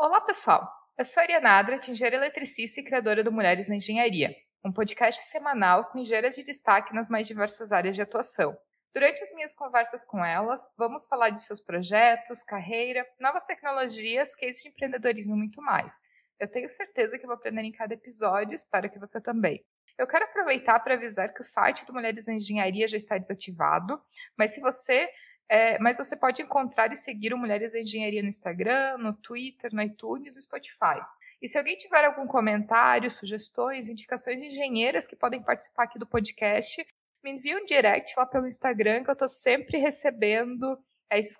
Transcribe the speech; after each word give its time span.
Olá, 0.00 0.20
pessoal! 0.20 0.72
Eu 0.96 1.04
sou 1.04 1.20
a 1.20 1.24
Ariana 1.24 1.58
Adrat, 1.58 1.88
engenheira 1.88 2.18
eletricista 2.18 2.80
e 2.80 2.84
criadora 2.84 3.24
do 3.24 3.32
Mulheres 3.32 3.68
na 3.68 3.74
Engenharia, 3.74 4.32
um 4.64 4.72
podcast 4.72 5.26
semanal 5.26 5.86
com 5.86 5.98
engenheiras 5.98 6.36
de 6.36 6.44
destaque 6.44 6.94
nas 6.94 7.08
mais 7.08 7.26
diversas 7.26 7.72
áreas 7.72 7.96
de 7.96 8.02
atuação. 8.02 8.56
Durante 8.94 9.20
as 9.20 9.34
minhas 9.34 9.56
conversas 9.56 10.04
com 10.04 10.24
elas, 10.24 10.64
vamos 10.78 11.04
falar 11.04 11.30
de 11.30 11.42
seus 11.42 11.60
projetos, 11.60 12.44
carreira, 12.44 13.04
novas 13.18 13.44
tecnologias, 13.44 14.36
cases 14.36 14.62
de 14.62 14.68
empreendedorismo 14.68 15.34
e 15.34 15.38
muito 15.38 15.60
mais. 15.60 15.98
Eu 16.38 16.48
tenho 16.48 16.68
certeza 16.68 17.18
que 17.18 17.26
vou 17.26 17.34
aprender 17.34 17.62
em 17.62 17.72
cada 17.72 17.92
episódio, 17.92 18.54
espero 18.54 18.88
que 18.88 19.00
você 19.00 19.20
também. 19.20 19.66
Eu 19.98 20.06
quero 20.06 20.26
aproveitar 20.26 20.78
para 20.78 20.94
avisar 20.94 21.34
que 21.34 21.40
o 21.40 21.44
site 21.44 21.84
do 21.84 21.92
Mulheres 21.92 22.24
na 22.28 22.34
Engenharia 22.34 22.86
já 22.86 22.96
está 22.96 23.18
desativado, 23.18 24.00
mas 24.36 24.54
se 24.54 24.60
você 24.60 25.10
é, 25.48 25.78
mas 25.78 25.96
você 25.96 26.16
pode 26.16 26.42
encontrar 26.42 26.92
e 26.92 26.96
seguir 26.96 27.32
o 27.32 27.38
Mulheres 27.38 27.72
da 27.72 27.80
Engenharia 27.80 28.22
no 28.22 28.28
Instagram, 28.28 28.98
no 28.98 29.14
Twitter, 29.14 29.74
no 29.74 29.82
iTunes, 29.82 30.36
no 30.36 30.42
Spotify. 30.42 31.00
E 31.40 31.48
se 31.48 31.56
alguém 31.56 31.76
tiver 31.76 32.04
algum 32.04 32.26
comentário, 32.26 33.10
sugestões, 33.10 33.88
indicações 33.88 34.40
de 34.40 34.48
engenheiras 34.48 35.06
que 35.06 35.16
podem 35.16 35.42
participar 35.42 35.84
aqui 35.84 35.98
do 35.98 36.06
podcast, 36.06 36.84
me 37.22 37.32
envie 37.32 37.56
um 37.56 37.64
direct 37.64 38.14
lá 38.16 38.26
pelo 38.26 38.46
Instagram, 38.46 39.02
que 39.02 39.10
eu 39.10 39.14
estou 39.14 39.28
sempre 39.28 39.78
recebendo 39.78 40.78
é, 41.10 41.18
esses 41.18 41.36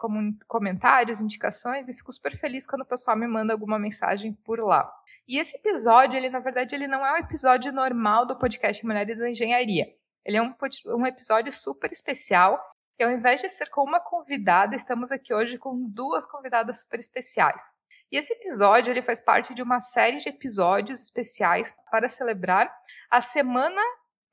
comentários, 0.47 1.21
indicações, 1.21 1.89
e 1.89 1.93
fico 1.93 2.13
super 2.13 2.35
feliz 2.35 2.67
quando 2.67 2.83
o 2.83 2.87
pessoal 2.87 3.17
me 3.17 3.27
manda 3.27 3.53
alguma 3.53 3.79
mensagem 3.79 4.33
por 4.33 4.61
lá. 4.61 4.91
E 5.27 5.39
esse 5.39 5.57
episódio, 5.57 6.17
ele 6.17 6.31
na 6.31 6.41
verdade, 6.41 6.75
ele 6.75 6.89
não 6.89 7.05
é 7.05 7.13
um 7.13 7.19
episódio 7.19 7.71
normal 7.73 8.25
do 8.25 8.39
podcast 8.39 8.85
Mulheres 8.87 9.19
da 9.19 9.29
Engenharia. 9.29 9.87
Ele 10.25 10.37
é 10.37 10.43
um, 10.43 10.55
um 10.87 11.07
episódio 11.07 11.53
super 11.53 11.93
especial. 11.93 12.63
E 12.99 13.05
ao 13.05 13.13
invés 13.13 13.41
de 13.41 13.49
ser 13.49 13.67
com 13.67 13.83
uma 13.83 14.01
convidada, 14.01 14.75
estamos 14.75 15.13
aqui 15.13 15.33
hoje 15.33 15.57
com 15.57 15.89
duas 15.89 16.27
convidadas 16.27 16.81
super 16.81 16.99
especiais. 16.99 17.73
E 18.11 18.17
esse 18.17 18.33
episódio 18.33 18.91
ele 18.91 19.03
faz 19.03 19.21
parte 19.21 19.55
de 19.55 19.63
uma 19.63 19.79
série 19.79 20.19
de 20.19 20.29
episódios 20.29 21.03
especiais 21.03 21.73
para 21.93 22.09
celebrar 22.09 22.75
a 23.09 23.21
Semana 23.21 23.81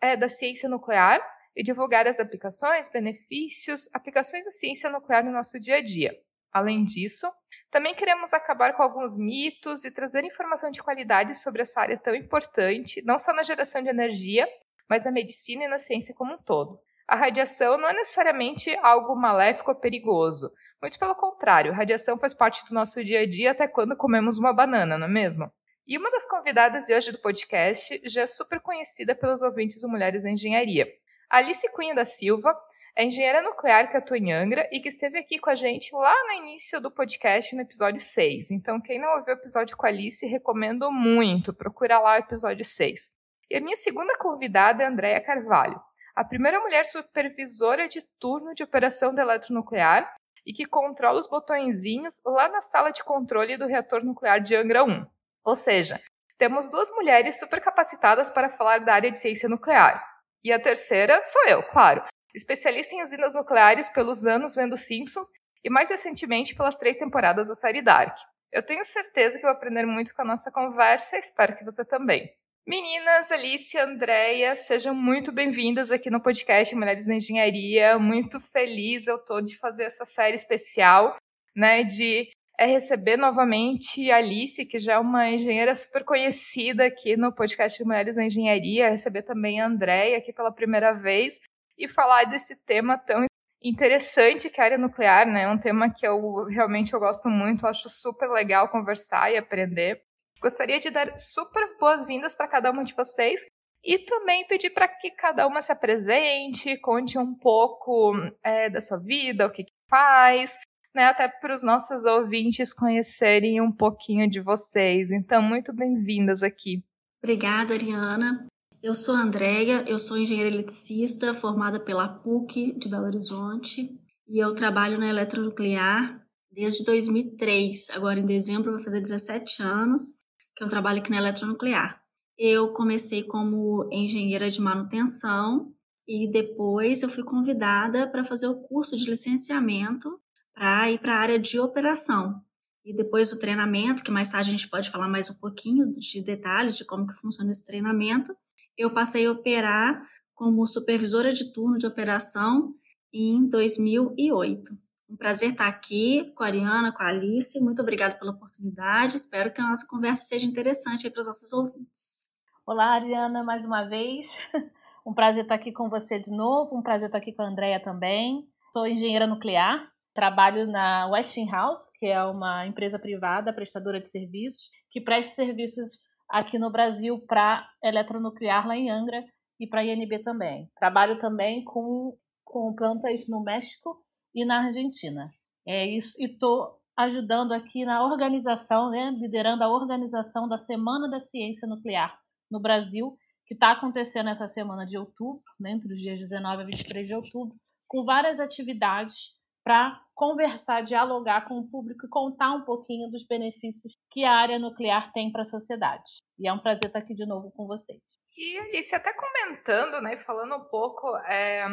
é, 0.02 0.18
da 0.18 0.28
Ciência 0.28 0.68
Nuclear 0.68 1.22
e 1.56 1.62
divulgar 1.62 2.08
as 2.08 2.20
aplicações, 2.20 2.90
benefícios, 2.90 3.88
aplicações 3.94 4.46
da 4.46 4.52
ciência 4.52 4.90
nuclear 4.90 5.24
no 5.24 5.32
nosso 5.32 5.60
dia 5.60 5.78
a 5.78 5.84
dia. 5.84 6.18
Além 6.52 6.84
disso, 6.84 7.30
também 7.70 7.94
queremos 7.94 8.34
acabar 8.34 8.74
com 8.74 8.82
alguns 8.82 9.16
mitos 9.16 9.86
e 9.86 9.92
trazer 9.92 10.24
informação 10.24 10.72
de 10.72 10.82
qualidade 10.82 11.36
sobre 11.36 11.62
essa 11.62 11.82
área 11.82 11.98
tão 11.98 12.16
importante, 12.16 13.02
não 13.06 13.20
só 13.20 13.32
na 13.34 13.44
geração 13.44 13.84
de 13.84 13.90
energia, 13.90 14.48
mas 14.90 15.06
na 15.06 15.12
medicina 15.12 15.66
e 15.66 15.68
na 15.68 15.78
ciência 15.78 16.16
como 16.16 16.34
um 16.34 16.38
todo. 16.38 16.80
A 17.08 17.16
radiação 17.16 17.78
não 17.78 17.90
é 17.90 17.94
necessariamente 17.94 18.76
algo 18.78 19.16
maléfico 19.16 19.72
ou 19.72 19.76
perigoso. 19.78 20.52
Muito 20.82 20.98
pelo 20.98 21.16
contrário, 21.16 21.74
radiação 21.74 22.18
faz 22.18 22.34
parte 22.34 22.66
do 22.66 22.74
nosso 22.74 23.04
dia 23.04 23.22
a 23.22 23.30
dia 23.30 23.52
até 23.52 23.68
quando 23.68 23.96
comemos 23.96 24.38
uma 24.38 24.54
banana, 24.54 24.98
não 24.98 25.08
é 25.08 25.10
mesmo? 25.10 25.52
E 25.88 25.98
uma 26.00 26.10
das 26.10 26.28
convidadas 26.28 26.86
de 26.86 26.96
hoje 26.96 27.12
do 27.12 27.20
podcast 27.20 28.02
já 28.06 28.22
é 28.22 28.28
super 28.28 28.60
conhecida 28.60 29.14
pelos 29.14 29.44
ouvintes 29.44 29.82
do 29.82 29.88
Mulheres 29.88 30.24
na 30.24 30.32
Engenharia. 30.32 30.88
Alice 31.30 31.72
Cunha 31.74 31.94
da 31.94 32.06
Silva 32.06 32.58
é 32.96 33.04
engenheira 33.04 33.42
nuclear 33.42 33.92
que 33.92 33.98
atua 33.98 34.18
em 34.18 34.34
Angra 34.34 34.68
e 34.72 34.80
que 34.80 34.88
esteve 34.88 35.20
aqui 35.20 35.38
com 35.38 35.50
a 35.50 35.56
gente 35.56 35.94
lá 35.94 36.16
no 36.28 36.44
início 36.44 36.82
do 36.82 36.90
podcast, 36.90 37.54
no 37.56 37.62
episódio 37.62 38.00
6. 38.00 38.52
Então, 38.52 38.82
quem 38.82 39.00
não 39.00 39.18
ouviu 39.18 39.36
o 39.36 39.38
episódio 39.38 39.76
com 39.76 39.86
a 39.86 39.90
Alice, 39.90 40.26
recomendo 40.26 40.90
muito. 40.90 41.54
Procura 41.54 42.00
lá 42.00 42.14
o 42.16 42.20
episódio 42.20 42.64
6. 42.64 43.10
E 43.52 43.58
a 43.58 43.62
minha 43.62 43.76
segunda 43.76 44.18
convidada 44.18 44.82
é 44.82 44.88
Andréia 44.88 45.22
Carvalho, 45.22 45.80
a 46.16 46.24
primeira 46.24 46.62
mulher 46.62 46.86
supervisora 46.86 47.88
de 47.88 48.02
turno 48.20 48.54
de 48.54 48.64
operação 48.64 49.14
da 49.14 49.22
eletronuclear 49.22 50.14
e 50.46 50.54
que 50.54 50.66
controla 50.66 51.20
os 51.20 51.28
botõezinhos 51.28 52.22
lá 52.26 52.48
na 52.48 52.62
sala 52.62 52.92
de 52.92 53.04
controle 53.04 53.58
do 53.58 53.68
reator 53.68 54.04
nuclear 54.04 54.40
de 54.40 54.56
Angra 54.56 54.84
1. 54.84 55.06
Ou 55.44 55.56
seja, 55.56 56.00
temos 56.38 56.70
duas 56.70 56.90
mulheres 56.92 57.38
super 57.38 57.60
capacitadas 57.60 58.30
para 58.30 58.50
falar 58.50 58.80
da 58.80 58.94
área 58.94 59.12
de 59.12 59.20
ciência 59.20 59.50
nuclear. 59.50 60.02
E 60.44 60.54
a 60.54 60.62
terceira 60.62 61.22
sou 61.24 61.48
eu, 61.48 61.64
claro, 61.64 62.04
especialista 62.34 62.96
em 62.96 63.02
usinas 63.02 63.36
nucleares 63.36 63.90
pelos 63.90 64.26
anos 64.26 64.56
vendo 64.56 64.78
Simpsons 64.78 65.32
e 65.64 65.70
mais 65.70 65.90
recentemente 65.90 66.56
pelas 66.56 66.78
três 66.78 66.98
temporadas 66.98 67.50
da 67.50 67.56
série 67.56 67.82
Dark. 67.82 68.18
Eu 68.52 68.64
tenho 68.64 68.86
certeza 68.86 69.38
que 69.38 69.44
vou 69.44 69.52
aprender 69.52 69.86
muito 69.86 70.14
com 70.16 70.22
a 70.22 70.26
nossa 70.26 70.52
conversa 70.52 71.18
e 71.18 71.20
espero 71.20 71.58
que 71.58 71.66
você 71.66 71.84
também. 71.84 72.32
Meninas, 72.68 73.32
Alice 73.32 73.78
e 73.78 73.80
Andréia, 73.80 74.56
sejam 74.56 74.96
muito 74.96 75.32
bem-vindas 75.32 75.92
aqui 75.92 76.10
no 76.10 76.20
podcast 76.20 76.74
Mulheres 76.74 77.06
na 77.06 77.14
Engenharia. 77.14 78.00
Muito 78.00 78.40
feliz 78.40 79.06
eu 79.06 79.24
tô 79.24 79.40
de 79.40 79.56
fazer 79.60 79.84
essa 79.84 80.04
série 80.04 80.34
especial, 80.34 81.16
né, 81.56 81.84
de 81.84 82.28
é 82.58 82.66
receber 82.66 83.18
novamente 83.18 84.10
a 84.10 84.18
Alice, 84.18 84.66
que 84.66 84.80
já 84.80 84.94
é 84.94 84.98
uma 84.98 85.30
engenheira 85.30 85.76
super 85.76 86.04
conhecida 86.04 86.88
aqui 86.88 87.16
no 87.16 87.32
podcast 87.32 87.84
Mulheres 87.84 88.18
na 88.18 88.26
Engenharia, 88.26 88.90
receber 88.90 89.22
também 89.22 89.62
a 89.62 89.68
Andréia 89.68 90.18
aqui 90.18 90.34
pela 90.34 90.52
primeira 90.52 90.92
vez 90.92 91.40
e 91.78 91.88
falar 91.88 92.24
desse 92.24 92.66
tema 92.66 92.98
tão 92.98 93.28
interessante 93.64 94.50
que 94.50 94.60
é 94.60 94.64
a 94.64 94.66
área 94.66 94.78
nuclear, 94.80 95.28
né? 95.28 95.48
Um 95.48 95.60
tema 95.60 95.94
que 95.94 96.08
eu 96.08 96.46
realmente 96.46 96.94
eu 96.94 97.00
gosto 97.00 97.30
muito, 97.30 97.68
acho 97.68 97.90
super 97.90 98.28
legal 98.32 98.70
conversar 98.70 99.32
e 99.32 99.38
aprender. 99.38 100.05
Gostaria 100.42 100.80
de 100.80 100.90
dar 100.90 101.18
super 101.18 101.78
boas-vindas 101.80 102.36
para 102.36 102.48
cada 102.48 102.72
uma 102.72 102.84
de 102.84 102.94
vocês 102.94 103.42
e 103.84 104.00
também 104.00 104.48
pedir 104.48 104.72
para 104.72 104.88
que 104.88 105.12
cada 105.12 105.46
uma 105.48 105.62
se 105.62 105.72
apresente, 105.72 106.80
conte 106.82 107.20
um 107.20 107.36
pouco 107.36 108.14
é, 108.44 108.70
da 108.70 108.82
sua 108.82 108.98
vida, 108.98 109.46
o 109.46 109.52
que, 109.52 109.64
que 109.64 109.74
faz, 109.88 110.58
né, 110.94 111.06
até 111.06 111.28
para 111.28 111.54
os 111.54 111.62
nossos 111.62 112.04
ouvintes 112.06 112.74
conhecerem 112.74 113.62
um 113.62 113.72
pouquinho 113.72 114.28
de 114.28 114.42
vocês. 114.42 115.12
Então, 115.12 115.42
muito 115.42 115.72
bem-vindas 115.72 116.42
aqui. 116.42 116.84
Obrigada, 117.24 117.76
Ariana. 117.76 118.48
Eu 118.82 118.96
sou 118.96 119.16
a 119.16 119.20
Andrea, 119.20 119.84
eu 119.88 120.00
sou 120.00 120.18
engenheira 120.18 120.50
eletricista 120.50 121.34
formada 121.34 121.80
pela 121.80 122.08
PUC 122.08 122.78
de 122.78 122.90
Belo 122.90 123.06
Horizonte 123.06 124.00
e 124.28 124.44
eu 124.44 124.54
trabalho 124.54 124.98
na 124.98 125.08
eletronuclear 125.08 126.24
desde 126.52 126.84
2003. 126.84 127.90
Agora, 127.92 128.20
em 128.20 128.26
dezembro, 128.26 128.72
vou 128.72 128.84
fazer 128.84 129.02
17 129.02 129.62
anos 129.64 130.25
que 130.56 130.64
eu 130.64 130.70
trabalho 130.70 131.00
aqui 131.00 131.12
na 131.12 131.18
eletronuclear. 131.18 132.02
Eu 132.38 132.74
comecei 132.74 133.24
como 133.24 133.88
engenheira 133.92 134.50
de 134.50 134.62
manutenção 134.62 135.74
e 136.08 136.30
depois 136.32 137.02
eu 137.02 137.10
fui 137.10 137.24
convidada 137.24 138.08
para 138.08 138.24
fazer 138.24 138.48
o 138.48 138.62
curso 138.62 138.96
de 138.96 139.10
licenciamento 139.10 140.20
para 140.54 140.90
ir 140.92 141.00
para 141.00 141.16
a 141.16 141.20
área 141.20 141.40
de 141.40 141.60
operação. 141.60 142.42
E 142.84 142.96
depois 142.96 143.32
do 143.32 143.40
treinamento, 143.40 144.04
que 144.04 144.12
mais 144.12 144.30
tarde 144.30 144.50
a 144.50 144.52
gente 144.52 144.70
pode 144.70 144.92
falar 144.92 145.08
mais 145.08 145.30
um 145.30 145.36
pouquinho 145.36 145.84
de 145.84 146.24
detalhes 146.24 146.78
de 146.78 146.86
como 146.86 147.08
que 147.08 147.20
funciona 147.20 147.52
esse 147.52 147.66
treinamento, 147.66 148.32
eu 148.78 148.94
passei 148.94 149.26
a 149.26 149.32
operar 149.32 150.02
como 150.34 150.68
supervisora 150.68 151.34
de 151.34 151.52
turno 151.52 151.78
de 151.78 151.88
operação 151.88 152.76
em 153.12 153.48
2008. 153.50 154.85
Um 155.08 155.16
prazer 155.16 155.50
estar 155.50 155.68
aqui 155.68 156.34
com 156.36 156.44
a 156.44 156.48
Ariana, 156.48 156.92
com 156.92 157.04
a 157.04 157.08
Alice. 157.08 157.64
Muito 157.64 157.82
obrigada 157.82 158.16
pela 158.16 158.32
oportunidade. 158.32 159.18
Espero 159.18 159.54
que 159.54 159.62
a 159.62 159.64
nossa 159.64 159.86
conversa 159.88 160.24
seja 160.24 160.48
interessante 160.48 161.10
para 161.12 161.22
os 161.22 161.28
nossos 161.28 161.54
ouvintes. 161.54 162.28
Olá, 162.66 162.96
Ariana, 162.96 163.44
mais 163.44 163.66
uma 163.66 163.84
vez. 163.88 164.38
Um 165.08 165.14
prazer 165.14 165.44
estar 165.44 165.54
aqui 165.54 165.72
com 165.72 165.88
você 165.88 166.18
de 166.18 166.32
novo. 166.32 166.76
Um 166.76 166.82
prazer 166.82 167.10
estar 167.10 167.20
aqui 167.20 167.32
com 167.32 167.44
a 167.44 167.48
Andrea 167.48 167.80
também. 167.80 168.44
Sou 168.74 168.88
engenheira 168.88 169.28
nuclear, 169.28 169.88
Trabalho 170.16 170.66
na 170.66 171.08
Westinghouse, 171.12 171.92
que 172.00 172.08
é 172.08 172.24
uma 172.24 172.66
empresa 172.66 172.98
privada 172.98 173.54
prestadora 173.54 174.00
de 174.00 174.10
serviços, 174.10 174.72
que 174.90 175.00
presta 175.00 175.36
serviços 175.36 176.00
aqui 176.28 176.58
no 176.58 176.72
Brasil 176.72 177.20
para 177.28 177.64
eletronuclear 177.84 178.68
lá 178.68 178.76
em 178.76 178.90
Angra 178.90 179.24
e 179.60 179.68
para 179.68 179.82
a 179.82 179.86
INB 179.86 180.24
também. 180.24 180.72
Trabalho 180.80 181.20
também 181.20 181.64
com, 181.64 182.18
com 182.44 182.74
plantas 182.74 183.28
no 183.30 183.44
México 183.44 184.04
e 184.36 184.44
na 184.44 184.66
Argentina. 184.66 185.32
É 185.66 185.88
isso, 185.88 186.22
e 186.22 186.26
estou 186.26 186.78
ajudando 186.98 187.54
aqui 187.54 187.86
na 187.86 188.06
organização, 188.06 188.90
né, 188.90 189.12
liderando 189.18 189.64
a 189.64 189.70
organização 189.70 190.48
da 190.48 190.58
Semana 190.58 191.10
da 191.10 191.20
Ciência 191.20 191.68
Nuclear 191.68 192.18
no 192.52 192.60
Brasil, 192.60 193.18
que 193.48 193.54
está 193.54 193.72
acontecendo 193.72 194.30
essa 194.30 194.48
semana 194.48 194.86
de 194.86 194.98
outubro, 194.98 195.42
né, 195.60 195.72
entre 195.72 195.94
os 195.94 196.00
dias 196.00 196.20
19 196.20 196.64
a 196.64 196.66
23 196.66 197.08
de 197.08 197.16
outubro, 197.16 197.56
com 197.88 198.04
várias 198.04 198.40
atividades 198.40 199.34
para 199.64 200.00
conversar, 200.14 200.84
dialogar 200.84 201.48
com 201.48 201.60
o 201.60 201.68
público 201.68 202.06
e 202.06 202.10
contar 202.10 202.54
um 202.54 202.64
pouquinho 202.64 203.10
dos 203.10 203.26
benefícios 203.26 203.94
que 204.12 204.24
a 204.24 204.32
área 204.32 204.60
nuclear 204.60 205.12
tem 205.12 205.32
para 205.32 205.42
a 205.42 205.46
sociedade. 205.46 206.18
E 206.40 206.48
é 206.48 206.54
um 206.54 206.60
prazer 206.60 206.88
estar 206.88 207.00
aqui 207.00 207.16
de 207.16 207.26
novo 207.26 207.52
com 207.52 207.66
vocês. 207.66 208.00
E 208.38 208.60
Alice, 208.60 208.94
até 208.94 209.14
comentando, 209.14 210.02
né, 210.02 210.18
falando 210.18 210.56
um 210.56 210.64
pouco 210.66 211.16
é, 211.20 211.66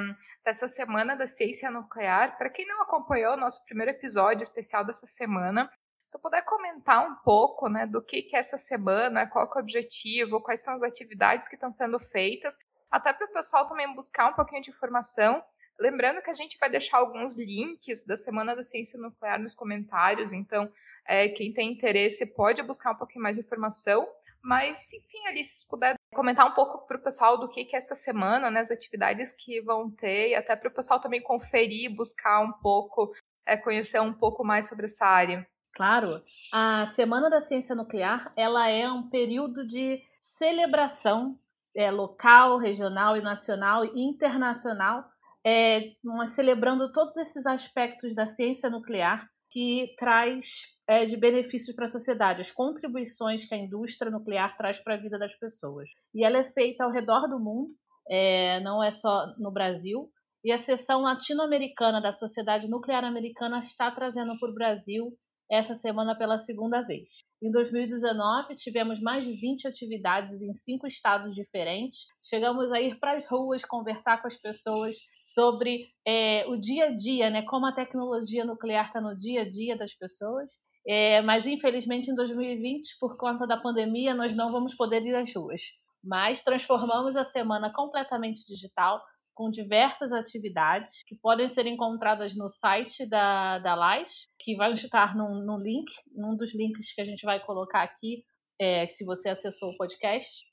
dessa 0.45 0.69
semana 0.69 1.17
da 1.17 1.27
ciência 1.27 1.71
nuclear, 1.71 2.39
para 2.39 2.51
quem 2.51 2.67
não 2.67 2.81
acompanhou 2.83 3.35
o 3.35 3.37
nosso 3.37 3.65
primeiro 3.65 3.91
episódio 3.91 4.43
especial 4.43 4.85
dessa 4.85 5.07
semana, 5.07 5.69
se 6.05 6.21
puder 6.21 6.45
comentar 6.45 7.05
um 7.05 7.15
pouco, 7.25 7.69
né, 7.69 7.87
do 7.87 8.01
que, 8.01 8.23
que 8.23 8.37
é 8.37 8.39
essa 8.39 8.57
semana, 8.57 9.27
qual 9.27 9.45
é 9.45 9.49
o 9.49 9.61
objetivo, 9.61 10.41
quais 10.41 10.63
são 10.63 10.75
as 10.75 10.83
atividades 10.83 11.49
que 11.49 11.57
estão 11.57 11.73
sendo 11.73 11.99
feitas, 11.99 12.57
até 12.91 13.13
para 13.13 13.27
o 13.27 13.33
pessoal 13.33 13.67
também 13.67 13.93
buscar 13.95 14.31
um 14.31 14.35
pouquinho 14.35 14.63
de 14.63 14.71
informação 14.71 15.43
Lembrando 15.83 16.23
que 16.23 16.31
a 16.31 16.35
gente 16.35 16.57
vai 16.59 16.71
deixar 16.71 16.99
alguns 16.99 17.37
links 17.37 18.05
da 18.05 18.17
Semana 18.17 18.55
da 18.55 18.63
Ciência 18.63 18.99
Nuclear 19.01 19.41
nos 19.41 19.55
comentários, 19.55 20.33
então 20.33 20.71
é, 21.05 21.29
quem 21.29 21.53
tem 21.53 21.73
interesse 21.73 22.25
pode 22.27 22.63
buscar 22.63 22.93
um 22.93 22.97
pouquinho 22.97 23.23
mais 23.23 23.37
de 23.37 23.43
informação. 23.43 24.07
Mas, 24.41 24.93
enfim, 24.93 25.27
Alice, 25.27 25.59
se 25.59 25.69
puder 25.69 25.97
comentar 26.13 26.47
um 26.47 26.55
pouco 26.55 26.87
para 26.87 26.97
o 26.97 27.03
pessoal 27.03 27.39
do 27.39 27.49
que, 27.49 27.65
que 27.65 27.75
é 27.75 27.79
essa 27.79 27.95
semana, 27.95 28.51
né, 28.51 28.61
as 28.61 28.71
atividades 28.71 29.33
que 29.33 29.61
vão 29.63 29.91
ter, 29.91 30.31
e 30.31 30.35
até 30.35 30.55
para 30.55 30.69
o 30.69 30.75
pessoal 30.75 31.01
também 31.01 31.23
conferir, 31.23 31.95
buscar 31.95 32.41
um 32.41 32.53
pouco, 32.53 33.13
é, 33.47 33.57
conhecer 33.57 34.01
um 34.01 34.13
pouco 34.13 34.45
mais 34.45 34.69
sobre 34.69 34.87
essa 34.87 35.07
área. 35.07 35.47
Claro, 35.75 36.23
a 36.53 36.85
Semana 36.85 37.31
da 37.31 37.41
Ciência 37.41 37.75
Nuclear 37.75 38.31
ela 38.37 38.69
é 38.69 38.91
um 38.91 39.09
período 39.09 39.67
de 39.67 40.03
celebração 40.21 41.39
é, 41.75 41.91
local, 41.91 42.59
regional 42.59 43.17
e 43.17 43.23
nacional 43.23 43.85
e 43.85 44.01
internacional, 44.01 45.05
é, 45.45 45.93
celebrando 46.29 46.93
todos 46.93 47.17
esses 47.17 47.47
aspectos 47.47 48.15
da 48.15 48.27
ciência 48.27 48.71
nuclear 48.71 49.27
que 49.51 49.95
traz 49.99 50.67
é, 50.89 51.05
de 51.05 51.17
benefícios 51.17 51.75
para 51.75 51.87
a 51.87 51.89
sociedade, 51.89 52.41
as 52.41 52.51
contribuições 52.51 53.45
que 53.45 53.55
a 53.55 53.59
indústria 53.59 54.11
nuclear 54.11 54.57
traz 54.57 54.79
para 54.79 54.95
a 54.95 55.01
vida 55.01 55.19
das 55.19 55.35
pessoas. 55.39 55.89
E 56.15 56.25
ela 56.25 56.39
é 56.39 56.51
feita 56.53 56.85
ao 56.85 56.91
redor 56.91 57.29
do 57.29 57.39
mundo, 57.39 57.71
é, 58.09 58.61
não 58.61 58.83
é 58.83 58.91
só 58.91 59.27
no 59.39 59.53
Brasil. 59.53 60.11
E 60.45 60.51
a 60.51 60.59
seção 60.59 61.03
latino-americana 61.03 62.01
da 62.01 62.11
Sociedade 62.11 62.69
Nuclear 62.69 63.05
Americana 63.05 63.61
está 63.61 63.91
trazendo 63.93 64.37
para 64.39 64.51
o 64.51 64.55
Brasil 64.55 65.17
essa 65.53 65.75
semana 65.75 66.17
pela 66.17 66.39
segunda 66.39 66.81
vez. 66.81 67.25
Em 67.43 67.53
2019, 67.53 68.55
tivemos 68.55 68.99
mais 69.03 69.23
de 69.23 69.35
20 69.35 69.69
atividades 69.69 70.41
em 70.41 70.55
cinco 70.55 70.87
estados 70.87 71.35
diferentes. 71.35 72.07
Chegamos 72.25 72.73
a 72.73 72.81
ir 72.81 72.99
para 72.99 73.19
as 73.19 73.27
ruas 73.27 73.63
conversar 73.63 74.23
com 74.23 74.29
as 74.29 74.41
pessoas 74.41 74.97
sobre 75.21 75.89
é, 76.09 76.47
o 76.49 76.57
dia 76.57 76.87
a 76.87 76.95
dia, 76.95 77.29
né, 77.29 77.43
como 77.43 77.67
a 77.67 77.75
tecnologia 77.75 78.47
nuclear 78.47 78.87
está 78.87 78.99
no 78.99 79.15
dia 79.15 79.43
a 79.43 79.49
dia 79.49 79.77
das 79.77 79.93
pessoas. 79.93 80.51
É, 80.89 81.21
mas 81.21 81.47
infelizmente 81.47 82.11
em 82.11 82.15
2020, 82.15 82.97
por 82.99 83.19
conta 83.19 83.47
da 83.47 83.59
pandemia, 83.59 84.15
nós 84.15 84.35
não 84.35 84.51
vamos 84.51 84.75
poder 84.75 85.05
ir 85.05 85.15
às 85.15 85.35
ruas. 85.37 85.61
Mas 86.03 86.43
transformamos 86.43 87.15
a 87.15 87.25
semana 87.25 87.71
completamente 87.71 88.43
digital 88.49 89.03
com 89.35 89.51
diversas 89.51 90.13
atividades 90.13 91.03
que 91.07 91.17
podem 91.17 91.49
ser 91.49 91.67
encontradas 91.67 92.37
no 92.37 92.49
site 92.49 93.07
da, 93.07 93.59
da 93.59 93.75
LAIS, 93.75 94.29
que 94.39 94.57
vai 94.57 94.73
estar 94.73 95.17
no, 95.17 95.45
no 95.45 95.59
link, 95.59 95.91
num 96.15 96.37
dos 96.37 96.55
links 96.55 96.93
que 96.95 97.01
a 97.01 97.05
gente 97.05 97.25
vai 97.25 97.41
colocar 97.41 97.83
aqui, 97.83 98.25
é, 98.61 98.87
se 98.89 99.05
você 99.05 99.29
acessou 99.29 99.71
o 99.71 99.77
podcast. 99.77 100.45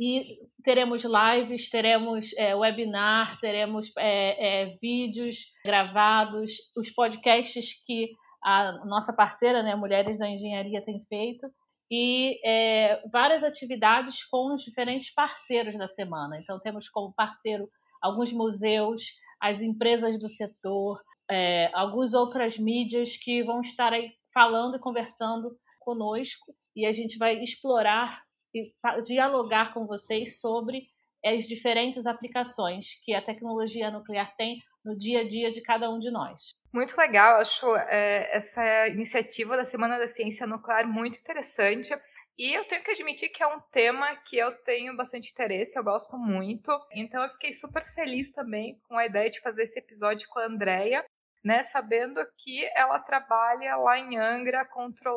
E 0.00 0.38
teremos 0.64 1.04
lives, 1.04 1.68
teremos 1.68 2.32
é, 2.36 2.54
webinar, 2.54 3.38
teremos 3.40 3.92
é, 3.98 4.64
é 4.64 4.76
vídeos 4.80 5.36
gravados, 5.64 6.52
os 6.76 6.90
podcasts 6.90 7.82
que 7.84 8.10
a 8.42 8.84
nossa 8.84 9.12
parceira, 9.12 9.62
né, 9.62 9.76
Mulheres 9.76 10.18
da 10.18 10.28
Engenharia, 10.28 10.84
tem 10.84 11.04
feito, 11.08 11.46
e 11.90 12.40
é, 12.44 13.06
várias 13.08 13.44
atividades 13.44 14.24
com 14.24 14.54
os 14.54 14.62
diferentes 14.62 15.12
parceiros 15.14 15.76
da 15.76 15.86
semana. 15.86 16.38
Então, 16.40 16.58
temos 16.58 16.88
como 16.88 17.12
parceiro 17.12 17.68
alguns 18.02 18.32
museus, 18.32 19.02
as 19.40 19.62
empresas 19.62 20.18
do 20.18 20.28
setor, 20.28 21.00
é, 21.30 21.70
algumas 21.72 22.12
outras 22.14 22.58
mídias 22.58 23.16
que 23.16 23.42
vão 23.42 23.60
estar 23.60 23.92
aí 23.92 24.12
falando 24.34 24.76
e 24.76 24.80
conversando 24.80 25.56
conosco. 25.80 26.54
E 26.74 26.84
a 26.84 26.92
gente 26.92 27.16
vai 27.18 27.42
explorar 27.42 28.22
e 28.54 28.72
dialogar 29.06 29.72
com 29.72 29.86
vocês 29.86 30.40
sobre 30.40 30.88
as 31.24 31.44
diferentes 31.44 32.06
aplicações 32.06 33.00
que 33.04 33.14
a 33.14 33.22
tecnologia 33.22 33.90
nuclear 33.90 34.34
tem 34.36 34.58
no 34.84 34.96
dia 34.96 35.20
a 35.20 35.28
dia 35.28 35.50
de 35.50 35.60
cada 35.60 35.90
um 35.90 35.98
de 35.98 36.10
nós. 36.10 36.50
Muito 36.72 36.96
legal, 36.96 37.36
acho 37.36 37.66
é, 37.76 38.34
essa 38.34 38.88
iniciativa 38.88 39.56
da 39.56 39.64
Semana 39.64 39.98
da 39.98 40.08
Ciência 40.08 40.46
Nuclear 40.46 40.86
muito 40.86 41.18
interessante. 41.18 41.92
E 42.38 42.54
eu 42.54 42.66
tenho 42.66 42.82
que 42.82 42.90
admitir 42.90 43.28
que 43.28 43.42
é 43.42 43.46
um 43.46 43.60
tema 43.70 44.16
que 44.16 44.38
eu 44.38 44.52
tenho 44.62 44.96
bastante 44.96 45.30
interesse, 45.30 45.78
eu 45.78 45.84
gosto 45.84 46.16
muito. 46.16 46.72
Então 46.92 47.22
eu 47.22 47.30
fiquei 47.30 47.52
super 47.52 47.84
feliz 47.84 48.30
também 48.30 48.80
com 48.88 48.96
a 48.96 49.04
ideia 49.04 49.28
de 49.28 49.40
fazer 49.40 49.64
esse 49.64 49.78
episódio 49.78 50.26
com 50.30 50.38
a 50.38 50.46
Andrea, 50.46 51.04
né, 51.44 51.62
sabendo 51.62 52.20
que 52.38 52.64
ela 52.74 52.98
trabalha 53.00 53.76
lá 53.76 53.98
em 53.98 54.16
Angra 54.16 54.66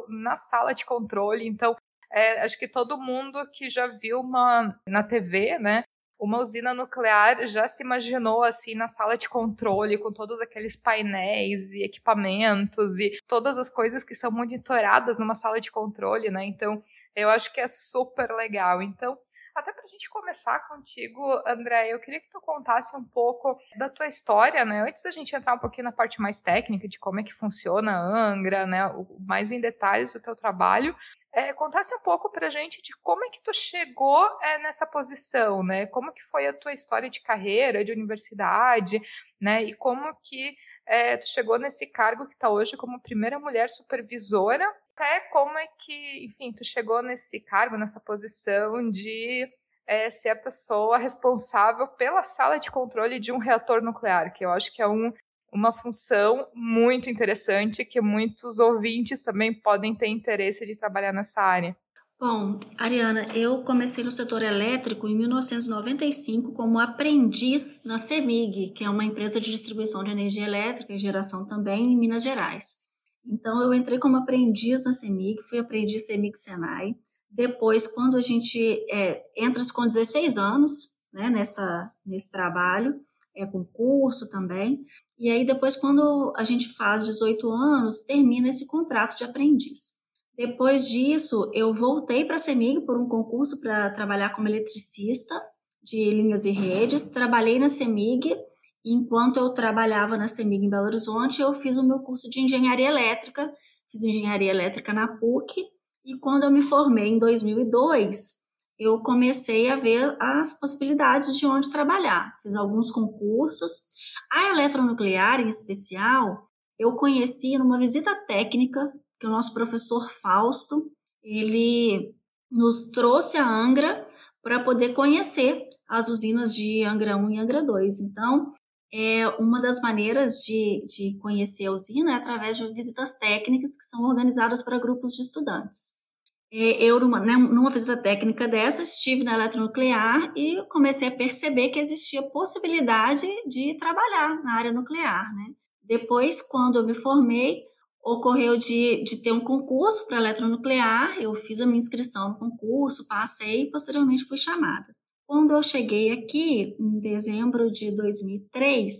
na 0.09 0.35
sala 0.35 0.73
de 0.73 0.83
controle. 0.85 1.47
Então, 1.47 1.75
é, 2.11 2.41
acho 2.41 2.57
que 2.57 2.67
todo 2.67 3.01
mundo 3.01 3.39
que 3.53 3.69
já 3.69 3.87
viu 3.87 4.19
uma 4.19 4.77
na 4.87 5.03
TV, 5.03 5.57
né, 5.59 5.83
uma 6.19 6.37
usina 6.39 6.73
nuclear 6.73 7.45
já 7.45 7.67
se 7.67 7.83
imaginou 7.83 8.43
assim 8.43 8.75
na 8.75 8.87
sala 8.87 9.17
de 9.17 9.27
controle 9.27 9.97
com 9.97 10.11
todos 10.11 10.41
aqueles 10.41 10.75
painéis 10.75 11.73
e 11.73 11.83
equipamentos 11.83 12.99
e 12.99 13.19
todas 13.27 13.57
as 13.57 13.69
coisas 13.69 14.03
que 14.03 14.15
são 14.15 14.31
monitoradas 14.31 15.19
numa 15.19 15.35
sala 15.35 15.59
de 15.59 15.71
controle, 15.71 16.29
né? 16.31 16.45
Então, 16.45 16.79
eu 17.15 17.29
acho 17.29 17.51
que 17.53 17.59
é 17.59 17.67
super 17.67 18.31
legal. 18.31 18.81
Então, 18.81 19.17
até 19.55 19.71
para 19.71 19.85
a 19.85 19.87
gente 19.87 20.09
começar 20.09 20.59
contigo, 20.67 21.21
André, 21.47 21.93
eu 21.93 21.99
queria 21.99 22.19
que 22.19 22.29
tu 22.29 22.41
contasse 22.41 22.95
um 22.95 23.03
pouco 23.03 23.57
da 23.77 23.89
tua 23.89 24.05
história, 24.05 24.65
né? 24.65 24.81
Antes 24.81 25.03
da 25.03 25.11
gente 25.11 25.33
entrar 25.33 25.53
um 25.53 25.59
pouquinho 25.59 25.85
na 25.85 25.93
parte 25.93 26.19
mais 26.19 26.41
técnica 26.41 26.89
de 26.89 26.99
como 26.99 27.21
é 27.21 27.23
que 27.23 27.33
funciona 27.33 27.93
a 27.93 28.31
Angra, 28.31 28.65
né? 28.67 28.81
mais 29.17 29.53
em 29.53 29.61
detalhes 29.61 30.11
do 30.11 30.19
teu 30.19 30.35
trabalho 30.35 30.93
é, 31.35 31.51
contasse 31.51 31.93
um 31.93 31.99
pouco 31.99 32.31
para 32.31 32.47
a 32.47 32.49
gente 32.49 32.81
de 32.81 32.95
como 33.03 33.25
é 33.25 33.29
que 33.29 33.43
tu 33.43 33.53
chegou 33.53 34.25
é, 34.41 34.57
nessa 34.59 34.87
posição, 34.87 35.61
né? 35.61 35.85
Como 35.85 36.13
que 36.13 36.23
foi 36.23 36.47
a 36.47 36.53
tua 36.53 36.71
história 36.71 37.09
de 37.09 37.21
carreira, 37.21 37.83
de 37.83 37.91
universidade, 37.91 39.01
né? 39.39 39.61
E 39.61 39.73
como 39.73 40.15
que 40.23 40.55
é, 40.85 41.17
tu 41.17 41.27
chegou 41.27 41.59
nesse 41.59 41.91
cargo 41.91 42.25
que 42.25 42.35
está 42.35 42.49
hoje 42.49 42.77
como 42.77 43.01
primeira 43.01 43.37
mulher 43.37 43.69
supervisora, 43.69 44.65
até 44.95 45.19
como 45.29 45.57
é 45.59 45.67
que, 45.77 46.25
enfim, 46.25 46.53
tu 46.53 46.63
chegou 46.63 47.03
nesse 47.03 47.41
cargo, 47.41 47.77
nessa 47.77 47.99
posição 47.99 48.89
de 48.89 49.45
é, 49.85 50.09
ser 50.09 50.29
a 50.29 50.35
pessoa 50.37 50.97
responsável 50.97 51.85
pela 51.85 52.23
sala 52.23 52.57
de 52.57 52.71
controle 52.71 53.19
de 53.19 53.33
um 53.33 53.39
reator 53.39 53.81
nuclear, 53.81 54.31
que 54.31 54.45
eu 54.45 54.51
acho 54.51 54.73
que 54.73 54.81
é 54.81 54.87
um 54.87 55.11
uma 55.51 55.71
função 55.71 56.47
muito 56.53 57.09
interessante 57.09 57.85
que 57.85 58.01
muitos 58.01 58.59
ouvintes 58.59 59.21
também 59.21 59.53
podem 59.53 59.95
ter 59.95 60.07
interesse 60.07 60.65
de 60.65 60.77
trabalhar 60.77 61.13
nessa 61.13 61.41
área. 61.41 61.75
Bom, 62.17 62.57
Ariana, 62.77 63.25
eu 63.35 63.61
comecei 63.63 64.01
no 64.01 64.09
setor 64.09 64.41
elétrico 64.41 65.07
em 65.07 65.15
1995 65.17 66.53
como 66.53 66.79
aprendiz 66.79 67.83
na 67.85 67.97
CEMIG, 67.97 68.71
que 68.71 68.85
é 68.85 68.89
uma 68.89 69.03
empresa 69.03 69.39
de 69.39 69.51
distribuição 69.51 70.01
de 70.01 70.11
energia 70.11 70.45
elétrica 70.45 70.93
e 70.93 70.97
geração 70.97 71.45
também 71.45 71.91
em 71.91 71.97
Minas 71.97 72.23
Gerais. 72.23 72.85
Então, 73.27 73.61
eu 73.61 73.73
entrei 73.73 73.99
como 73.99 74.15
aprendiz 74.15 74.85
na 74.85 74.93
CEMIG, 74.93 75.43
fui 75.49 75.59
aprendiz 75.59 76.05
CEMIG 76.05 76.37
Senai. 76.37 76.95
Depois, 77.29 77.87
quando 77.87 78.15
a 78.15 78.21
gente 78.21 78.85
é, 78.89 79.21
entra 79.35 79.61
com 79.73 79.85
16 79.85 80.37
anos 80.37 80.71
né, 81.11 81.29
nessa, 81.29 81.91
nesse 82.05 82.31
trabalho, 82.31 82.95
é 83.35 83.45
concurso 83.45 84.29
também, 84.29 84.85
e 85.17 85.29
aí, 85.29 85.45
depois, 85.45 85.77
quando 85.77 86.33
a 86.35 86.43
gente 86.43 86.73
faz 86.73 87.05
18 87.05 87.49
anos, 87.49 88.05
termina 88.05 88.49
esse 88.49 88.67
contrato 88.67 89.17
de 89.17 89.23
aprendiz. 89.23 90.05
Depois 90.37 90.89
disso, 90.89 91.49
eu 91.53 91.73
voltei 91.73 92.25
para 92.25 92.35
a 92.35 92.39
CEMIG 92.39 92.81
por 92.85 92.99
um 92.99 93.07
concurso 93.07 93.61
para 93.61 93.89
trabalhar 93.91 94.33
como 94.33 94.49
eletricista 94.49 95.33
de 95.81 96.09
linhas 96.09 96.43
e 96.43 96.51
redes. 96.51 97.11
Trabalhei 97.11 97.57
na 97.57 97.69
CEMIG. 97.69 98.35
Enquanto 98.83 99.37
eu 99.37 99.53
trabalhava 99.53 100.17
na 100.17 100.27
CEMIG 100.27 100.65
em 100.65 100.69
Belo 100.69 100.87
Horizonte, 100.87 101.41
eu 101.41 101.53
fiz 101.53 101.77
o 101.77 101.87
meu 101.87 101.99
curso 101.99 102.29
de 102.29 102.41
engenharia 102.41 102.89
elétrica. 102.89 103.49
Fiz 103.89 104.03
engenharia 104.03 104.51
elétrica 104.51 104.91
na 104.91 105.07
PUC. 105.07 105.63
E 106.03 106.19
quando 106.19 106.43
eu 106.43 106.51
me 106.51 106.61
formei 106.61 107.07
em 107.07 107.17
2002, 107.17 108.45
eu 108.77 108.99
comecei 108.99 109.69
a 109.69 109.77
ver 109.77 110.17
as 110.19 110.59
possibilidades 110.59 111.37
de 111.37 111.45
onde 111.45 111.71
trabalhar. 111.71 112.33
Fiz 112.43 112.55
alguns 112.55 112.91
concursos 112.91 113.94
a 114.31 114.49
eletronuclear, 114.51 115.39
em 115.39 115.47
especial, 115.47 116.47
eu 116.77 116.95
conheci 116.95 117.57
numa 117.57 117.77
visita 117.77 118.13
técnica 118.25 118.91
que 119.19 119.27
o 119.27 119.29
nosso 119.29 119.53
professor 119.53 120.09
Fausto, 120.21 120.91
ele 121.23 122.13
nos 122.51 122.91
trouxe 122.91 123.37
a 123.37 123.47
Angra 123.47 124.05
para 124.41 124.59
poder 124.59 124.93
conhecer 124.93 125.67
as 125.87 126.09
usinas 126.09 126.53
de 126.53 126.83
Angra 126.83 127.17
1 127.17 127.31
e 127.31 127.39
Angra 127.39 127.63
2. 127.63 128.01
Então, 128.01 128.51
é 128.93 129.27
uma 129.39 129.61
das 129.61 129.81
maneiras 129.81 130.41
de, 130.43 130.85
de 130.85 131.17
conhecer 131.19 131.65
a 131.65 131.71
usina 131.71 132.11
é 132.11 132.15
através 132.15 132.57
de 132.57 132.73
visitas 132.73 133.17
técnicas 133.17 133.75
que 133.75 133.85
são 133.85 134.03
organizadas 134.03 134.61
para 134.61 134.79
grupos 134.79 135.13
de 135.13 135.21
estudantes. 135.21 136.04
É, 136.51 136.83
eu, 136.83 136.99
numa, 136.99 137.19
né, 137.19 137.35
numa 137.35 137.69
visita 137.69 138.01
técnica 138.01 138.47
dessa, 138.47 138.83
estive 138.83 139.23
na 139.23 139.33
eletronuclear 139.33 140.31
e 140.35 140.63
comecei 140.69 141.07
a 141.07 141.15
perceber 141.15 141.69
que 141.69 141.79
existia 141.79 142.21
possibilidade 142.21 143.27
de 143.47 143.75
trabalhar 143.77 144.41
na 144.43 144.53
área 144.53 144.71
nuclear. 144.71 145.33
Né? 145.35 145.53
Depois, 145.83 146.41
quando 146.41 146.79
eu 146.79 146.85
me 146.85 146.93
formei, 146.93 147.63
ocorreu 148.03 148.55
de, 148.55 149.03
de 149.03 149.21
ter 149.23 149.31
um 149.31 149.39
concurso 149.39 150.07
para 150.07 150.17
eletronuclear, 150.17 151.17
eu 151.19 151.33
fiz 151.33 151.59
a 151.59 151.65
minha 151.65 151.79
inscrição 151.79 152.29
no 152.29 152.37
concurso, 152.37 153.07
passei 153.07 153.63
e 153.63 153.71
posteriormente 153.71 154.25
fui 154.25 154.37
chamada. 154.37 154.93
Quando 155.27 155.53
eu 155.53 155.63
cheguei 155.63 156.11
aqui, 156.11 156.75
em 156.79 156.99
dezembro 156.99 157.71
de 157.71 157.95
2003, 157.95 158.93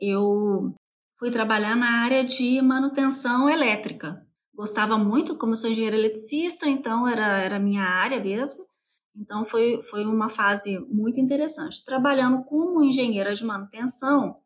eu 0.00 0.72
fui 1.18 1.32
trabalhar 1.32 1.74
na 1.74 2.04
área 2.04 2.24
de 2.24 2.62
manutenção 2.62 3.50
elétrica. 3.50 4.23
Gostava 4.54 4.96
muito, 4.96 5.36
como 5.36 5.56
sou 5.56 5.70
engenheira 5.70 5.96
eletricista, 5.96 6.68
então 6.68 7.08
era, 7.08 7.38
era 7.38 7.58
minha 7.58 7.82
área 7.82 8.22
mesmo. 8.22 8.64
Então 9.16 9.44
foi, 9.44 9.80
foi 9.82 10.04
uma 10.04 10.28
fase 10.28 10.78
muito 10.88 11.20
interessante. 11.20 11.84
Trabalhando 11.84 12.44
como 12.44 12.82
engenheira 12.82 13.34
de 13.34 13.44
manutenção, 13.44 14.36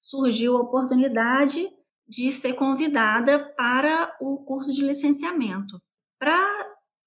surgiu 0.00 0.56
a 0.56 0.60
oportunidade 0.60 1.68
de 2.08 2.32
ser 2.32 2.54
convidada 2.54 3.38
para 3.56 4.16
o 4.20 4.38
curso 4.38 4.72
de 4.72 4.84
licenciamento. 4.84 5.80
Para 6.18 6.38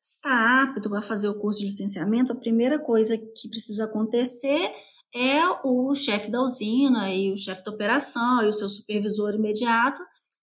estar 0.02 0.64
apto 0.64 0.90
para 0.90 1.02
fazer 1.02 1.28
o 1.30 1.40
curso 1.40 1.60
de 1.60 1.66
licenciamento, 1.66 2.34
a 2.34 2.40
primeira 2.40 2.80
coisa 2.80 3.18
que 3.18 3.50
precisa 3.50 3.86
acontecer 3.86 4.74
é 5.14 5.42
o 5.64 5.94
chefe 5.96 6.32
da 6.32 6.42
usina 6.42 7.14
e 7.14 7.32
o 7.32 7.38
chefe 7.38 7.64
da 7.64 7.72
operação 7.72 8.44
e 8.44 8.48
o 8.48 8.54
seu 8.54 8.70
supervisor 8.70 9.34
imediato 9.34 10.02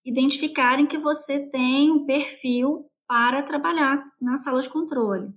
identificarem 0.09 0.87
que 0.87 0.97
você 0.97 1.49
tem 1.49 1.91
um 1.91 2.05
perfil 2.05 2.85
para 3.07 3.43
trabalhar 3.43 4.03
na 4.19 4.37
sala 4.37 4.59
de 4.59 4.69
controle. 4.69 5.29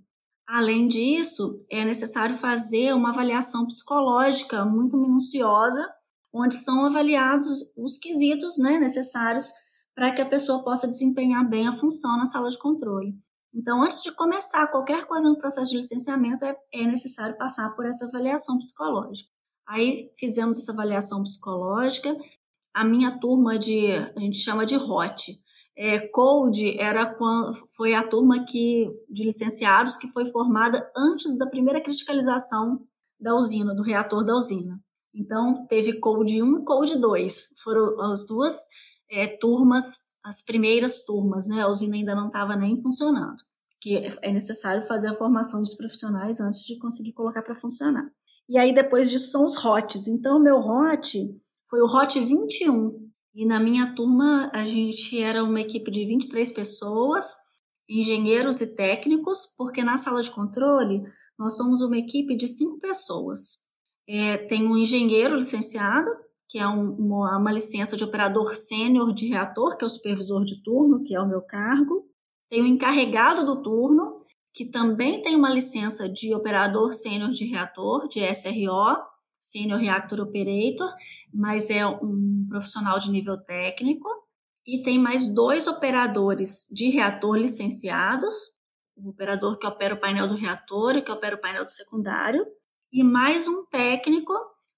Além 0.48 0.88
disso, 0.88 1.56
é 1.70 1.84
necessário 1.84 2.34
fazer 2.34 2.94
uma 2.94 3.10
avaliação 3.10 3.66
psicológica 3.66 4.64
muito 4.64 4.96
minuciosa, 4.98 5.88
onde 6.32 6.54
são 6.54 6.86
avaliados 6.86 7.76
os 7.76 7.98
quesitos 7.98 8.58
né, 8.58 8.78
necessários 8.78 9.50
para 9.94 10.12
que 10.12 10.22
a 10.22 10.28
pessoa 10.28 10.64
possa 10.64 10.88
desempenhar 10.88 11.48
bem 11.48 11.68
a 11.68 11.72
função 11.72 12.16
na 12.16 12.26
sala 12.26 12.48
de 12.48 12.58
controle. 12.58 13.14
Então, 13.54 13.82
antes 13.82 14.02
de 14.02 14.12
começar 14.12 14.66
qualquer 14.68 15.06
coisa 15.06 15.28
no 15.28 15.36
processo 15.36 15.70
de 15.70 15.76
licenciamento, 15.76 16.44
é, 16.44 16.56
é 16.72 16.86
necessário 16.86 17.36
passar 17.36 17.70
por 17.76 17.84
essa 17.84 18.06
avaliação 18.06 18.56
psicológica. 18.56 19.30
Aí 19.68 20.10
fizemos 20.18 20.58
essa 20.58 20.72
avaliação 20.72 21.22
psicológica. 21.22 22.16
A 22.74 22.84
minha 22.84 23.18
turma 23.18 23.58
de, 23.58 23.92
a 23.92 24.20
gente 24.20 24.38
chama 24.38 24.64
de 24.64 24.76
HOT. 24.76 25.32
É, 25.76 25.98
Code 26.08 26.78
era 26.78 27.06
quando, 27.14 27.54
foi 27.76 27.94
a 27.94 28.06
turma 28.06 28.44
que, 28.44 28.88
de 29.10 29.24
licenciados 29.24 29.96
que 29.96 30.08
foi 30.08 30.26
formada 30.26 30.90
antes 30.96 31.38
da 31.38 31.46
primeira 31.46 31.80
criticalização 31.80 32.84
da 33.18 33.34
usina, 33.34 33.74
do 33.74 33.82
reator 33.82 34.24
da 34.24 34.34
usina. 34.34 34.78
Então, 35.14 35.66
teve 35.66 35.98
Code 35.98 36.42
1 36.42 36.60
e 36.60 36.64
Code 36.64 36.98
2. 36.98 37.54
Foram 37.62 38.00
as 38.00 38.26
duas 38.26 38.56
é, 39.10 39.26
turmas 39.26 40.12
as 40.24 40.44
primeiras 40.44 41.04
turmas, 41.04 41.48
né? 41.48 41.62
A 41.62 41.68
usina 41.68 41.96
ainda 41.96 42.14
não 42.14 42.28
estava 42.28 42.54
nem 42.54 42.80
funcionando, 42.80 43.42
que 43.80 43.96
é 44.22 44.30
necessário 44.30 44.82
fazer 44.82 45.08
a 45.08 45.14
formação 45.14 45.60
dos 45.60 45.74
profissionais 45.74 46.40
antes 46.40 46.64
de 46.64 46.78
conseguir 46.78 47.12
colocar 47.12 47.42
para 47.42 47.56
funcionar. 47.56 48.08
E 48.48 48.56
aí 48.58 48.72
depois 48.72 49.10
disso 49.10 49.30
são 49.30 49.44
os 49.44 49.56
HOTs. 49.56 50.08
Então 50.08 50.38
meu 50.38 50.56
HOT 50.56 51.40
foi 51.72 51.80
o 51.80 51.86
HOT 51.86 52.20
21. 52.20 53.10
E 53.34 53.46
na 53.46 53.58
minha 53.58 53.94
turma 53.94 54.50
a 54.52 54.62
gente 54.66 55.18
era 55.18 55.42
uma 55.42 55.58
equipe 55.58 55.90
de 55.90 56.04
23 56.04 56.52
pessoas, 56.52 57.34
engenheiros 57.88 58.60
e 58.60 58.76
técnicos, 58.76 59.54
porque 59.56 59.82
na 59.82 59.96
sala 59.96 60.22
de 60.22 60.30
controle 60.30 61.02
nós 61.38 61.56
somos 61.56 61.80
uma 61.80 61.96
equipe 61.96 62.36
de 62.36 62.46
cinco 62.46 62.78
pessoas. 62.78 63.70
É, 64.06 64.36
tem 64.36 64.68
um 64.68 64.76
engenheiro 64.76 65.34
licenciado, 65.34 66.10
que 66.46 66.58
é 66.58 66.68
um, 66.68 66.90
uma, 66.90 67.38
uma 67.38 67.50
licença 67.50 67.96
de 67.96 68.04
operador 68.04 68.54
sênior 68.54 69.14
de 69.14 69.28
reator, 69.28 69.78
que 69.78 69.84
é 69.84 69.86
o 69.86 69.90
supervisor 69.90 70.44
de 70.44 70.62
turno, 70.62 71.02
que 71.02 71.14
é 71.14 71.20
o 71.20 71.26
meu 71.28 71.40
cargo. 71.40 72.06
Tem 72.50 72.60
o 72.60 72.66
encarregado 72.66 73.46
do 73.46 73.62
turno, 73.62 74.16
que 74.52 74.66
também 74.66 75.22
tem 75.22 75.34
uma 75.34 75.48
licença 75.48 76.06
de 76.06 76.34
operador 76.34 76.92
sênior 76.92 77.30
de 77.30 77.46
reator, 77.46 78.06
de 78.08 78.20
SRO, 78.20 79.11
Senior 79.42 79.80
Reactor 79.80 80.20
Operator, 80.20 80.94
mas 81.34 81.68
é 81.68 81.84
um 81.84 82.46
profissional 82.48 82.98
de 82.98 83.10
nível 83.10 83.36
técnico. 83.36 84.08
E 84.64 84.80
tem 84.82 84.96
mais 84.96 85.34
dois 85.34 85.66
operadores 85.66 86.68
de 86.72 86.88
reator 86.88 87.36
licenciados, 87.36 88.32
o 88.96 89.10
operador 89.10 89.58
que 89.58 89.66
opera 89.66 89.94
o 89.94 90.00
painel 90.00 90.28
do 90.28 90.36
reator 90.36 90.96
e 90.96 91.02
que 91.02 91.10
opera 91.10 91.34
o 91.34 91.40
painel 91.40 91.64
do 91.64 91.70
secundário, 91.70 92.46
e 92.92 93.02
mais 93.02 93.48
um 93.48 93.66
técnico 93.66 94.32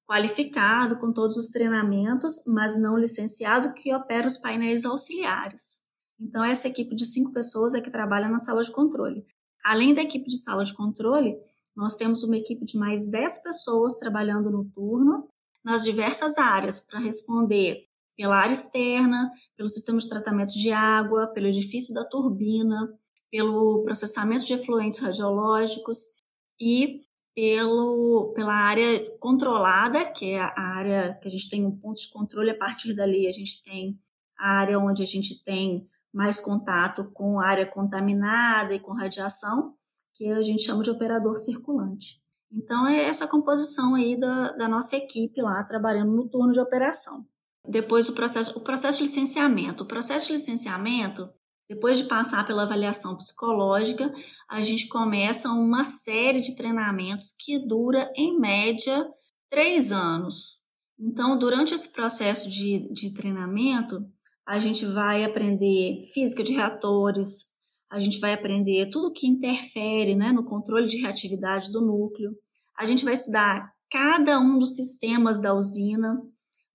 qualificado, 0.09 0.97
com 0.97 1.13
todos 1.13 1.37
os 1.37 1.51
treinamentos, 1.51 2.45
mas 2.47 2.81
não 2.81 2.97
licenciado, 2.97 3.75
que 3.75 3.95
opera 3.95 4.27
os 4.27 4.39
painéis 4.39 4.87
auxiliares. 4.87 5.83
Então, 6.19 6.43
essa 6.43 6.69
equipe 6.69 6.95
de 6.95 7.05
cinco 7.05 7.33
pessoas 7.33 7.75
é 7.75 7.81
que 7.81 7.91
trabalha 7.91 8.29
na 8.29 8.39
sala 8.39 8.63
de 8.63 8.71
controle. 8.71 9.27
Além 9.65 9.93
da 9.93 10.03
equipe 10.03 10.27
de 10.27 10.43
sala 10.43 10.65
de 10.65 10.75
controle, 10.75 11.37
nós 11.77 11.97
temos 11.97 12.23
uma 12.23 12.37
equipe 12.37 12.65
de 12.65 12.79
mais 12.79 13.11
10 13.11 13.43
pessoas 13.43 13.99
trabalhando 13.99 14.51
no 14.51 14.65
turno, 14.71 15.29
nas 15.65 15.83
diversas 15.83 16.39
áreas, 16.39 16.87
para 16.87 17.01
responder 17.01 17.87
pela 18.17 18.37
área 18.37 18.53
externa, 18.53 19.31
pelo 19.57 19.69
sistema 19.69 19.99
de 19.99 20.09
tratamento 20.09 20.53
de 20.53 20.71
água, 20.71 21.27
pelo 21.29 21.49
edifício 21.49 21.95
da 21.95 22.05
turbina, 22.05 22.89
pelo 23.31 23.83
processamento 23.83 24.45
de 24.45 24.55
efluentes 24.55 25.01
radiológicos 25.01 26.19
e 26.61 27.01
pelo, 27.35 28.33
pela 28.35 28.55
área 28.55 29.03
controlada, 29.19 30.05
que 30.13 30.31
é 30.31 30.41
a 30.41 30.77
área 30.77 31.19
que 31.21 31.27
a 31.27 31.31
gente 31.31 31.51
tem 31.51 31.67
um 31.67 31.77
ponto 31.77 32.01
de 32.01 32.09
controle, 32.11 32.51
a 32.51 32.59
partir 32.59 32.95
dali 32.95 33.27
a 33.27 33.33
gente 33.33 33.63
tem 33.65 33.99
a 34.39 34.59
área 34.61 34.79
onde 34.79 35.03
a 35.03 35.07
gente 35.07 35.43
tem 35.43 35.89
mais 36.13 36.39
contato 36.39 37.11
com 37.13 37.41
área 37.41 37.67
contaminada 37.67 38.73
e 38.73 38.79
com 38.79 38.93
radiação, 38.93 39.75
que 40.15 40.31
a 40.31 40.43
gente 40.43 40.63
chama 40.63 40.83
de 40.83 40.91
operador 40.91 41.37
circulante. 41.37 42.23
Então, 42.53 42.87
é 42.87 43.05
essa 43.05 43.27
composição 43.27 43.97
aí 43.97 44.17
da, 44.17 44.53
da 44.53 44.69
nossa 44.69 44.97
equipe 44.97 45.43
lá, 45.43 45.63
trabalhando 45.65 46.13
no 46.13 46.29
turno 46.29 46.53
de 46.53 46.61
operação. 46.61 47.27
Depois, 47.69 48.09
o 48.09 48.13
processo, 48.13 48.57
o 48.57 48.63
processo 48.63 48.99
de 48.99 49.05
licenciamento. 49.05 49.83
O 49.83 49.87
processo 49.87 50.29
de 50.29 50.35
licenciamento, 50.35 51.29
depois 51.69 51.99
de 51.99 52.05
passar 52.05 52.47
pela 52.47 52.63
avaliação 52.63 53.17
psicológica, 53.17 54.13
a 54.49 54.63
gente 54.63 54.87
começa 54.87 55.51
uma 55.51 55.83
série 55.83 56.41
de 56.41 56.55
treinamentos 56.55 57.33
que 57.33 57.59
dura, 57.67 58.13
em 58.15 58.39
média, 58.39 59.05
três 59.51 59.91
anos. 59.91 60.63
Então, 60.99 61.37
durante 61.37 61.75
esse 61.75 61.93
processo 61.93 62.49
de, 62.49 62.89
de 62.93 63.13
treinamento, 63.15 64.07
a 64.47 64.61
gente 64.61 64.85
vai 64.85 65.25
aprender 65.25 66.03
física 66.13 66.45
de 66.45 66.53
reatores, 66.53 67.54
a 67.95 68.01
gente 68.01 68.19
vai 68.19 68.33
aprender 68.33 68.91
tudo 68.91 69.13
que 69.13 69.25
interfere 69.25 70.17
né, 70.17 70.33
no 70.33 70.45
controle 70.45 70.89
de 70.89 71.01
reatividade 71.01 71.71
do 71.71 71.81
núcleo, 71.81 72.37
a 72.77 72.85
gente 72.85 73.05
vai 73.05 73.15
estudar 73.15 73.73
cada 73.89 74.41
um 74.41 74.59
dos 74.59 74.75
sistemas 74.75 75.41
da 75.41 75.55
usina, 75.55 76.21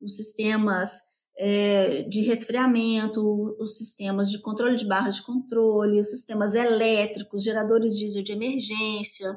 os 0.01 0.15
sistemas 0.15 0.91
é, 1.37 2.03
de 2.03 2.21
resfriamento, 2.21 3.21
os 3.59 3.77
sistemas 3.77 4.31
de 4.31 4.39
controle 4.39 4.77
de 4.77 4.87
barras 4.87 5.17
de 5.17 5.23
controle, 5.23 5.99
os 5.99 6.09
sistemas 6.09 6.55
elétricos, 6.55 7.43
geradores 7.43 7.97
diesel 7.97 8.23
de 8.23 8.31
emergência, 8.31 9.29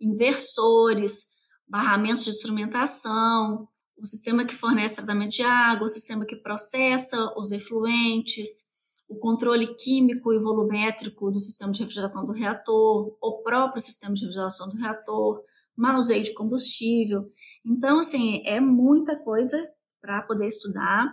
inversores, 0.00 1.36
barramentos 1.68 2.24
de 2.24 2.30
instrumentação, 2.30 3.68
o 3.96 4.04
sistema 4.04 4.44
que 4.44 4.56
fornece 4.56 4.96
tratamento 4.96 5.30
de 5.30 5.42
água, 5.42 5.84
o 5.84 5.88
sistema 5.88 6.26
que 6.26 6.34
processa 6.34 7.32
os 7.38 7.52
efluentes, 7.52 8.76
o 9.08 9.18
controle 9.18 9.74
químico 9.74 10.32
e 10.32 10.38
volumétrico 10.38 11.30
do 11.30 11.40
sistema 11.40 11.72
de 11.72 11.80
refrigeração 11.80 12.26
do 12.26 12.32
reator, 12.32 13.16
o 13.22 13.42
próprio 13.42 13.80
sistema 13.80 14.12
de 14.12 14.20
refrigeração 14.20 14.68
do 14.68 14.76
reator, 14.76 15.42
manuseio 15.74 16.22
de 16.22 16.34
combustível. 16.34 17.30
Então, 17.64 18.00
assim, 18.00 18.42
é 18.44 18.60
muita 18.60 19.16
coisa 19.16 19.58
para 20.00 20.22
poder 20.22 20.46
estudar. 20.46 21.06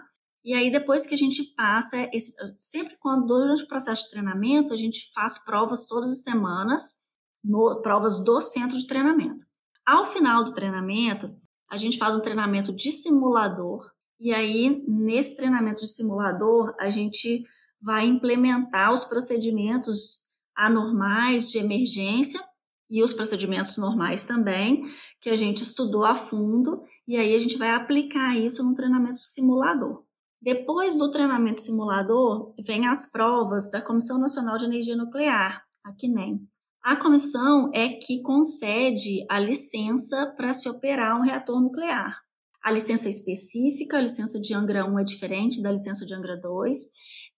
E 0.43 0.53
aí, 0.53 0.69
depois 0.69 1.05
que 1.05 1.15
a 1.15 1.17
gente 1.17 1.43
passa, 1.55 1.97
esse, 2.13 2.35
sempre 2.57 2.97
quando 2.99 3.25
durante 3.25 3.63
o 3.63 3.67
processo 3.67 4.03
de 4.03 4.11
treinamento, 4.11 4.73
a 4.73 4.75
gente 4.75 5.11
faz 5.13 5.43
provas 5.43 5.87
todas 5.87 6.09
as 6.11 6.21
semanas, 6.21 7.05
no, 7.43 7.81
provas 7.81 8.23
do 8.23 8.41
centro 8.41 8.77
de 8.77 8.85
treinamento. 8.85 9.45
Ao 9.85 10.05
final 10.05 10.43
do 10.43 10.53
treinamento, 10.53 11.27
a 11.71 11.77
gente 11.77 11.97
faz 11.97 12.15
um 12.15 12.21
treinamento 12.21 12.73
de 12.73 12.91
simulador, 12.91 13.95
e 14.19 14.33
aí, 14.33 14.83
nesse 14.87 15.35
treinamento 15.35 15.81
de 15.81 15.87
simulador, 15.87 16.73
a 16.79 16.89
gente 16.89 17.43
vai 17.85 18.07
implementar 18.07 18.91
os 18.91 19.03
procedimentos 19.03 20.25
anormais 20.57 21.51
de 21.51 21.59
emergência 21.59 22.41
e 22.89 23.03
os 23.03 23.13
procedimentos 23.13 23.77
normais 23.77 24.25
também, 24.25 24.83
que 25.21 25.29
a 25.29 25.35
gente 25.35 25.61
estudou 25.61 26.03
a 26.03 26.15
fundo, 26.15 26.81
e 27.07 27.15
aí 27.15 27.35
a 27.35 27.39
gente 27.39 27.57
vai 27.57 27.69
aplicar 27.69 28.35
isso 28.35 28.63
no 28.63 28.73
treinamento 28.73 29.21
simulador. 29.21 30.03
Depois 30.41 30.97
do 30.97 31.11
treinamento 31.11 31.59
simulador, 31.59 32.53
vem 32.59 32.87
as 32.87 33.11
provas 33.11 33.71
da 33.71 33.81
Comissão 33.81 34.19
Nacional 34.19 34.57
de 34.57 34.65
Energia 34.65 34.95
Nuclear, 34.95 35.63
a 35.83 35.93
CNEM. 35.93 36.41
A 36.83 36.95
comissão 36.95 37.71
é 37.73 37.89
que 37.89 38.21
concede 38.21 39.25
a 39.29 39.39
licença 39.39 40.33
para 40.37 40.53
se 40.53 40.69
operar 40.69 41.17
um 41.17 41.23
reator 41.23 41.59
nuclear. 41.59 42.15
A 42.63 42.71
licença 42.71 43.09
específica, 43.09 43.97
a 43.97 44.01
licença 44.01 44.39
de 44.39 44.53
Angra 44.53 44.85
1 44.85 44.99
é 44.99 45.03
diferente 45.03 45.61
da 45.61 45.71
licença 45.71 46.05
de 46.05 46.13
Angra 46.13 46.39
2. 46.39 46.77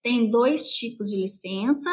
Tem 0.02 0.30
dois 0.30 0.68
tipos 0.70 1.08
de 1.08 1.20
licença, 1.20 1.90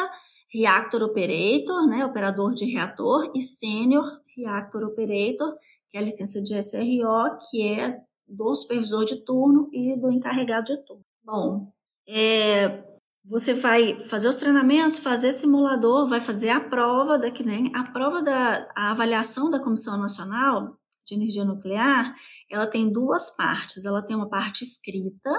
Reactor 0.52 1.02
Operator, 1.02 1.86
né, 1.88 2.04
operador 2.04 2.54
de 2.54 2.64
reator, 2.64 3.30
e 3.34 3.42
Senior 3.42 4.04
Reactor 4.36 4.84
Operator, 4.84 5.54
que 5.90 5.96
é 5.96 6.00
a 6.00 6.04
licença 6.04 6.42
de 6.42 6.54
SRO, 6.54 7.38
que 7.50 7.66
é 7.66 7.98
do 8.26 8.54
supervisor 8.54 9.04
de 9.04 9.24
turno 9.24 9.68
e 9.72 9.98
do 10.00 10.10
encarregado 10.10 10.66
de 10.66 10.84
turno. 10.84 11.04
Bom, 11.24 11.72
é, 12.08 12.84
você 13.24 13.54
vai 13.54 13.98
fazer 14.00 14.28
os 14.28 14.36
treinamentos, 14.36 14.98
fazer 14.98 15.32
simulador, 15.32 16.08
vai 16.08 16.20
fazer 16.20 16.50
a 16.50 16.60
prova 16.60 17.18
da 17.18 17.28
nem 17.44 17.72
a 17.74 17.82
prova 17.90 18.22
da 18.22 18.68
a 18.76 18.90
avaliação 18.92 19.50
da 19.50 19.60
Comissão 19.60 19.98
Nacional 19.98 20.76
de 21.06 21.14
Energia 21.14 21.44
Nuclear, 21.44 22.14
ela 22.50 22.66
tem 22.66 22.92
duas 22.92 23.36
partes. 23.36 23.84
Ela 23.84 24.02
tem 24.02 24.16
uma 24.16 24.28
parte 24.28 24.64
escrita. 24.64 25.30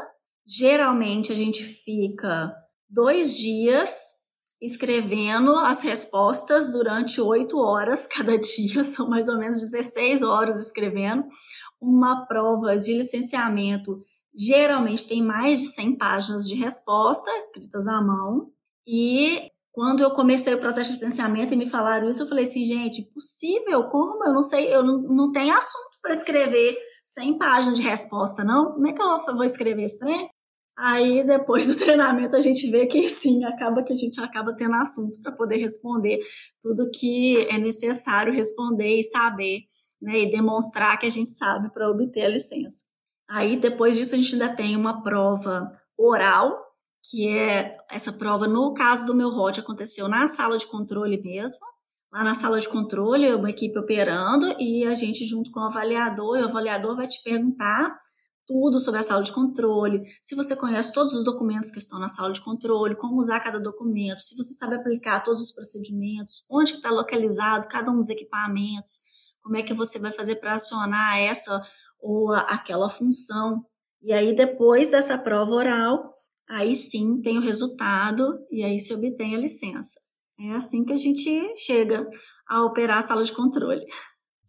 Geralmente 0.48 1.30
a 1.32 1.36
gente 1.36 1.62
fica 1.62 2.56
dois 2.90 3.38
dias 3.38 4.18
escrevendo 4.62 5.54
as 5.56 5.82
respostas 5.82 6.72
durante 6.72 7.20
oito 7.20 7.60
horas 7.60 8.08
cada 8.16 8.38
dia, 8.38 8.84
são 8.86 9.10
mais 9.10 9.28
ou 9.28 9.38
menos 9.38 9.60
16 9.60 10.24
horas 10.24 10.66
escrevendo. 10.66 11.26
Uma 11.82 12.26
prova 12.26 12.78
de 12.78 12.98
licenciamento 12.98 14.00
geralmente 14.34 15.08
tem 15.08 15.22
mais 15.22 15.60
de 15.60 15.68
100 15.68 15.98
páginas 15.98 16.48
de 16.48 16.56
resposta 16.56 17.30
escritas 17.36 17.88
à 17.88 18.02
mão. 18.02 18.50
E 18.88 19.52
quando 19.74 20.02
eu 20.02 20.12
comecei 20.12 20.54
o 20.54 20.60
processo 20.60 20.92
de 20.92 20.96
licenciamento 20.96 21.54
e 21.54 21.58
me 21.58 21.70
falaram 21.70 22.08
isso, 22.08 22.24
eu 22.24 22.28
falei 22.28 22.46
assim, 22.46 22.64
gente, 22.64 23.04
possível? 23.14 23.84
Como? 23.90 24.24
Eu 24.24 24.34
não 24.34 24.42
sei, 24.42 24.74
eu 24.74 24.84
não, 24.84 25.02
não 25.02 25.32
tenho 25.32 25.54
assunto 25.54 26.00
para 26.02 26.14
escrever 26.14 26.78
100 27.04 27.38
páginas 27.38 27.78
de 27.78 27.84
resposta, 27.84 28.44
não? 28.44 28.72
Como 28.74 28.88
é 28.88 28.94
que 28.94 29.02
eu 29.02 29.36
vou 29.36 29.44
escrever 29.44 29.84
esse 29.84 30.00
trem? 30.00 30.28
Aí, 30.78 31.26
depois 31.26 31.66
do 31.66 31.76
treinamento, 31.84 32.36
a 32.36 32.42
gente 32.42 32.70
vê 32.70 32.86
que 32.86 33.10
sim, 33.10 33.44
acaba 33.46 33.84
que 33.84 33.92
a 33.92 33.96
gente 33.96 34.20
acaba 34.22 34.56
tendo 34.56 34.76
assunto 34.76 35.20
para 35.24 35.32
poder 35.32 35.58
responder 35.58 36.20
tudo 36.62 36.92
que 36.92 37.48
é 37.50 37.58
necessário 37.58 38.34
responder 38.34 39.00
e 39.00 39.04
saber, 39.04 39.62
né? 40.00 40.20
E 40.20 40.32
demonstrar 40.32 41.00
que 41.00 41.08
a 41.08 41.10
gente 41.10 41.32
sabe 41.32 41.72
para 41.72 41.90
obter 41.90 42.26
a 42.26 42.30
licença. 42.30 42.86
Aí, 43.28 43.58
depois 43.58 43.98
disso, 43.98 44.14
a 44.14 44.18
gente 44.18 44.34
ainda 44.34 44.50
tem 44.50 44.76
uma 44.76 45.02
prova 45.02 45.68
oral, 45.98 46.56
que 47.10 47.28
é 47.28 47.76
essa 47.90 48.14
prova, 48.14 48.48
no 48.48 48.74
caso 48.74 49.08
do 49.08 49.16
meu 49.16 49.30
ROD, 49.30 49.60
aconteceu 49.60 50.08
na 50.08 50.28
sala 50.28 50.58
de 50.58 50.68
controle 50.68 51.20
mesmo. 51.22 51.66
Lá 52.14 52.24
na 52.24 52.36
sala 52.36 52.60
de 52.60 52.70
controle, 52.70 53.34
uma 53.34 53.50
equipe 53.50 53.78
operando, 53.78 54.56
e 54.60 54.86
a 54.86 54.94
gente, 54.94 55.26
junto 55.26 55.52
com 55.52 55.60
o 55.60 55.64
avaliador, 55.64 56.38
e 56.38 56.42
o 56.42 56.46
avaliador 56.46 56.96
vai 56.96 57.08
te 57.08 57.22
perguntar 57.24 58.00
tudo 58.48 58.80
sobre 58.80 59.02
a 59.02 59.04
sala 59.04 59.22
de 59.22 59.34
controle, 59.34 60.02
se 60.22 60.34
você 60.34 60.56
conhece 60.56 60.94
todos 60.94 61.14
os 61.14 61.26
documentos 61.26 61.70
que 61.70 61.80
estão 61.80 62.00
na 62.00 62.08
sala 62.08 62.32
de 62.32 62.42
controle, 62.42 62.96
como 62.96 63.20
usar 63.20 63.42
cada 63.42 63.60
documento, 63.60 64.20
se 64.20 64.38
você 64.38 64.54
sabe 64.54 64.76
aplicar 64.76 65.22
todos 65.22 65.44
os 65.44 65.52
procedimentos, 65.54 66.48
onde 66.50 66.72
está 66.72 66.90
localizado 66.90 67.68
cada 67.68 67.92
um 67.92 67.98
dos 67.98 68.10
equipamentos, 68.10 69.06
como 69.44 69.58
é 69.58 69.64
que 69.64 69.74
você 69.74 70.00
vai 70.00 70.12
fazer 70.12 70.36
para 70.36 70.54
acionar 70.54 71.18
essa 71.20 71.62
ou 72.00 72.32
aquela 72.32 72.90
função. 72.90 73.66
E 74.02 74.14
aí, 74.14 74.36
depois 74.36 74.92
dessa 74.92 75.18
prova 75.18 75.52
oral, 75.52 76.14
aí 76.50 76.76
sim 76.76 77.22
tem 77.22 77.38
o 77.38 77.42
resultado 77.42 78.38
e 78.50 78.64
aí 78.64 78.80
se 78.80 78.94
obtém 78.94 79.36
a 79.36 79.40
licença. 79.40 80.00
É 80.40 80.52
assim 80.52 80.86
que 80.86 80.94
a 80.94 80.98
gente 80.98 81.54
chega 81.58 82.08
a 82.48 82.64
operar 82.64 83.00
a 83.00 83.02
sala 83.02 83.24
de 83.24 83.32
controle. 83.32 83.86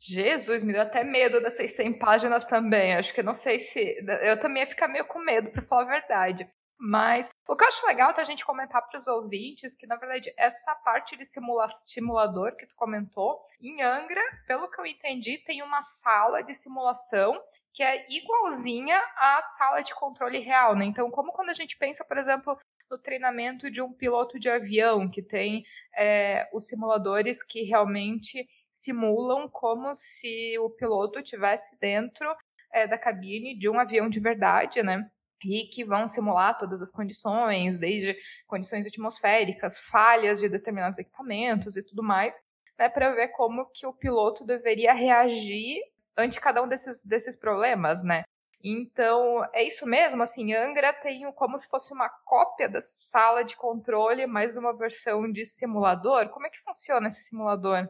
Jesus, 0.00 0.62
me 0.62 0.72
deu 0.72 0.82
até 0.82 1.02
medo 1.04 1.40
dessas 1.40 1.72
100 1.72 1.98
páginas 1.98 2.44
também. 2.44 2.94
Acho 2.94 3.12
que 3.12 3.22
não 3.22 3.34
sei 3.34 3.58
se. 3.58 3.96
Eu 4.22 4.38
também 4.38 4.62
ia 4.62 4.66
ficar 4.66 4.88
meio 4.88 5.04
com 5.04 5.18
medo, 5.18 5.50
para 5.50 5.62
falar 5.62 5.82
a 5.82 6.00
verdade. 6.00 6.48
Mas 6.80 7.28
o 7.48 7.56
que 7.56 7.64
eu 7.64 7.68
acho 7.68 7.86
legal 7.86 8.14
é 8.16 8.20
a 8.20 8.24
gente 8.24 8.46
comentar 8.46 8.86
para 8.86 8.96
os 8.96 9.08
ouvintes 9.08 9.74
que, 9.74 9.86
na 9.86 9.96
verdade, 9.96 10.32
essa 10.38 10.76
parte 10.76 11.16
de 11.16 11.24
simula 11.24 11.68
simulador 11.68 12.54
que 12.54 12.66
tu 12.66 12.76
comentou, 12.76 13.40
em 13.60 13.82
Angra, 13.82 14.22
pelo 14.46 14.70
que 14.70 14.80
eu 14.80 14.86
entendi, 14.86 15.38
tem 15.38 15.60
uma 15.60 15.82
sala 15.82 16.40
de 16.40 16.54
simulação 16.54 17.42
que 17.72 17.82
é 17.82 18.06
igualzinha 18.08 18.96
à 19.16 19.40
sala 19.40 19.82
de 19.82 19.94
controle 19.94 20.38
real, 20.38 20.76
né? 20.76 20.84
Então, 20.84 21.10
como 21.10 21.32
quando 21.32 21.50
a 21.50 21.54
gente 21.54 21.76
pensa, 21.76 22.04
por 22.04 22.16
exemplo, 22.16 22.56
no 22.90 22.98
treinamento 22.98 23.70
de 23.70 23.80
um 23.82 23.92
piloto 23.92 24.38
de 24.38 24.48
avião, 24.48 25.08
que 25.08 25.22
tem 25.22 25.64
é, 25.96 26.48
os 26.52 26.66
simuladores 26.66 27.42
que 27.42 27.62
realmente 27.62 28.46
simulam 28.70 29.48
como 29.48 29.92
se 29.94 30.58
o 30.58 30.70
piloto 30.70 31.22
tivesse 31.22 31.78
dentro 31.78 32.34
é, 32.72 32.86
da 32.86 32.98
cabine 32.98 33.58
de 33.58 33.68
um 33.68 33.78
avião 33.78 34.08
de 34.08 34.20
verdade, 34.20 34.82
né? 34.82 35.10
E 35.44 35.64
que 35.66 35.84
vão 35.84 36.08
simular 36.08 36.58
todas 36.58 36.82
as 36.82 36.90
condições, 36.90 37.78
desde 37.78 38.16
condições 38.46 38.86
atmosféricas, 38.86 39.78
falhas 39.78 40.40
de 40.40 40.48
determinados 40.48 40.98
equipamentos 40.98 41.76
e 41.76 41.82
tudo 41.82 42.02
mais, 42.02 42.34
né, 42.78 42.88
para 42.88 43.10
ver 43.10 43.28
como 43.28 43.66
que 43.66 43.86
o 43.86 43.92
piloto 43.92 44.44
deveria 44.44 44.92
reagir 44.92 45.80
ante 46.16 46.40
cada 46.40 46.62
um 46.62 46.68
desses, 46.68 47.04
desses 47.04 47.36
problemas, 47.36 48.02
né? 48.02 48.24
Então, 48.62 49.44
é 49.54 49.64
isso 49.64 49.86
mesmo, 49.86 50.22
assim, 50.22 50.52
Angra 50.52 50.92
tem 50.92 51.30
como 51.32 51.56
se 51.56 51.68
fosse 51.68 51.92
uma 51.92 52.08
cópia 52.08 52.68
da 52.68 52.80
sala 52.80 53.44
de 53.44 53.56
controle, 53.56 54.26
mas 54.26 54.54
numa 54.54 54.76
versão 54.76 55.30
de 55.30 55.44
simulador. 55.44 56.28
Como 56.30 56.46
é 56.46 56.50
que 56.50 56.58
funciona 56.58 57.06
esse 57.06 57.22
simulador? 57.22 57.88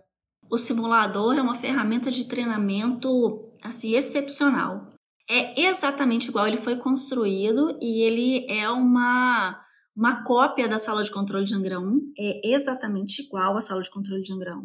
O 0.51 0.59
simulador 0.59 1.37
é 1.37 1.43
uma 1.43 1.55
ferramenta 1.55 2.11
de 2.11 2.29
treinamento 2.29 3.53
assim 3.65 3.95
excepcional. 3.95 4.93
É 5.29 5.61
exatamente 5.61 6.29
igual 6.29 6.47
ele 6.47 6.57
foi 6.57 6.77
construído 6.77 7.77
e 7.83 8.03
ele 8.03 8.47
é 8.51 8.69
uma 8.71 9.61
uma 9.99 10.23
cópia 10.23 10.69
da 10.69 10.79
sala 10.79 11.03
de 11.03 11.11
controle 11.11 11.45
de 11.45 11.57
Angra 11.57 11.81
1, 11.81 12.13
é 12.17 12.53
exatamente 12.55 13.23
igual 13.23 13.57
à 13.57 13.61
sala 13.61 13.83
de 13.83 13.91
controle 13.91 14.23
de 14.23 14.33
Angra 14.33 14.57
1. 14.57 14.61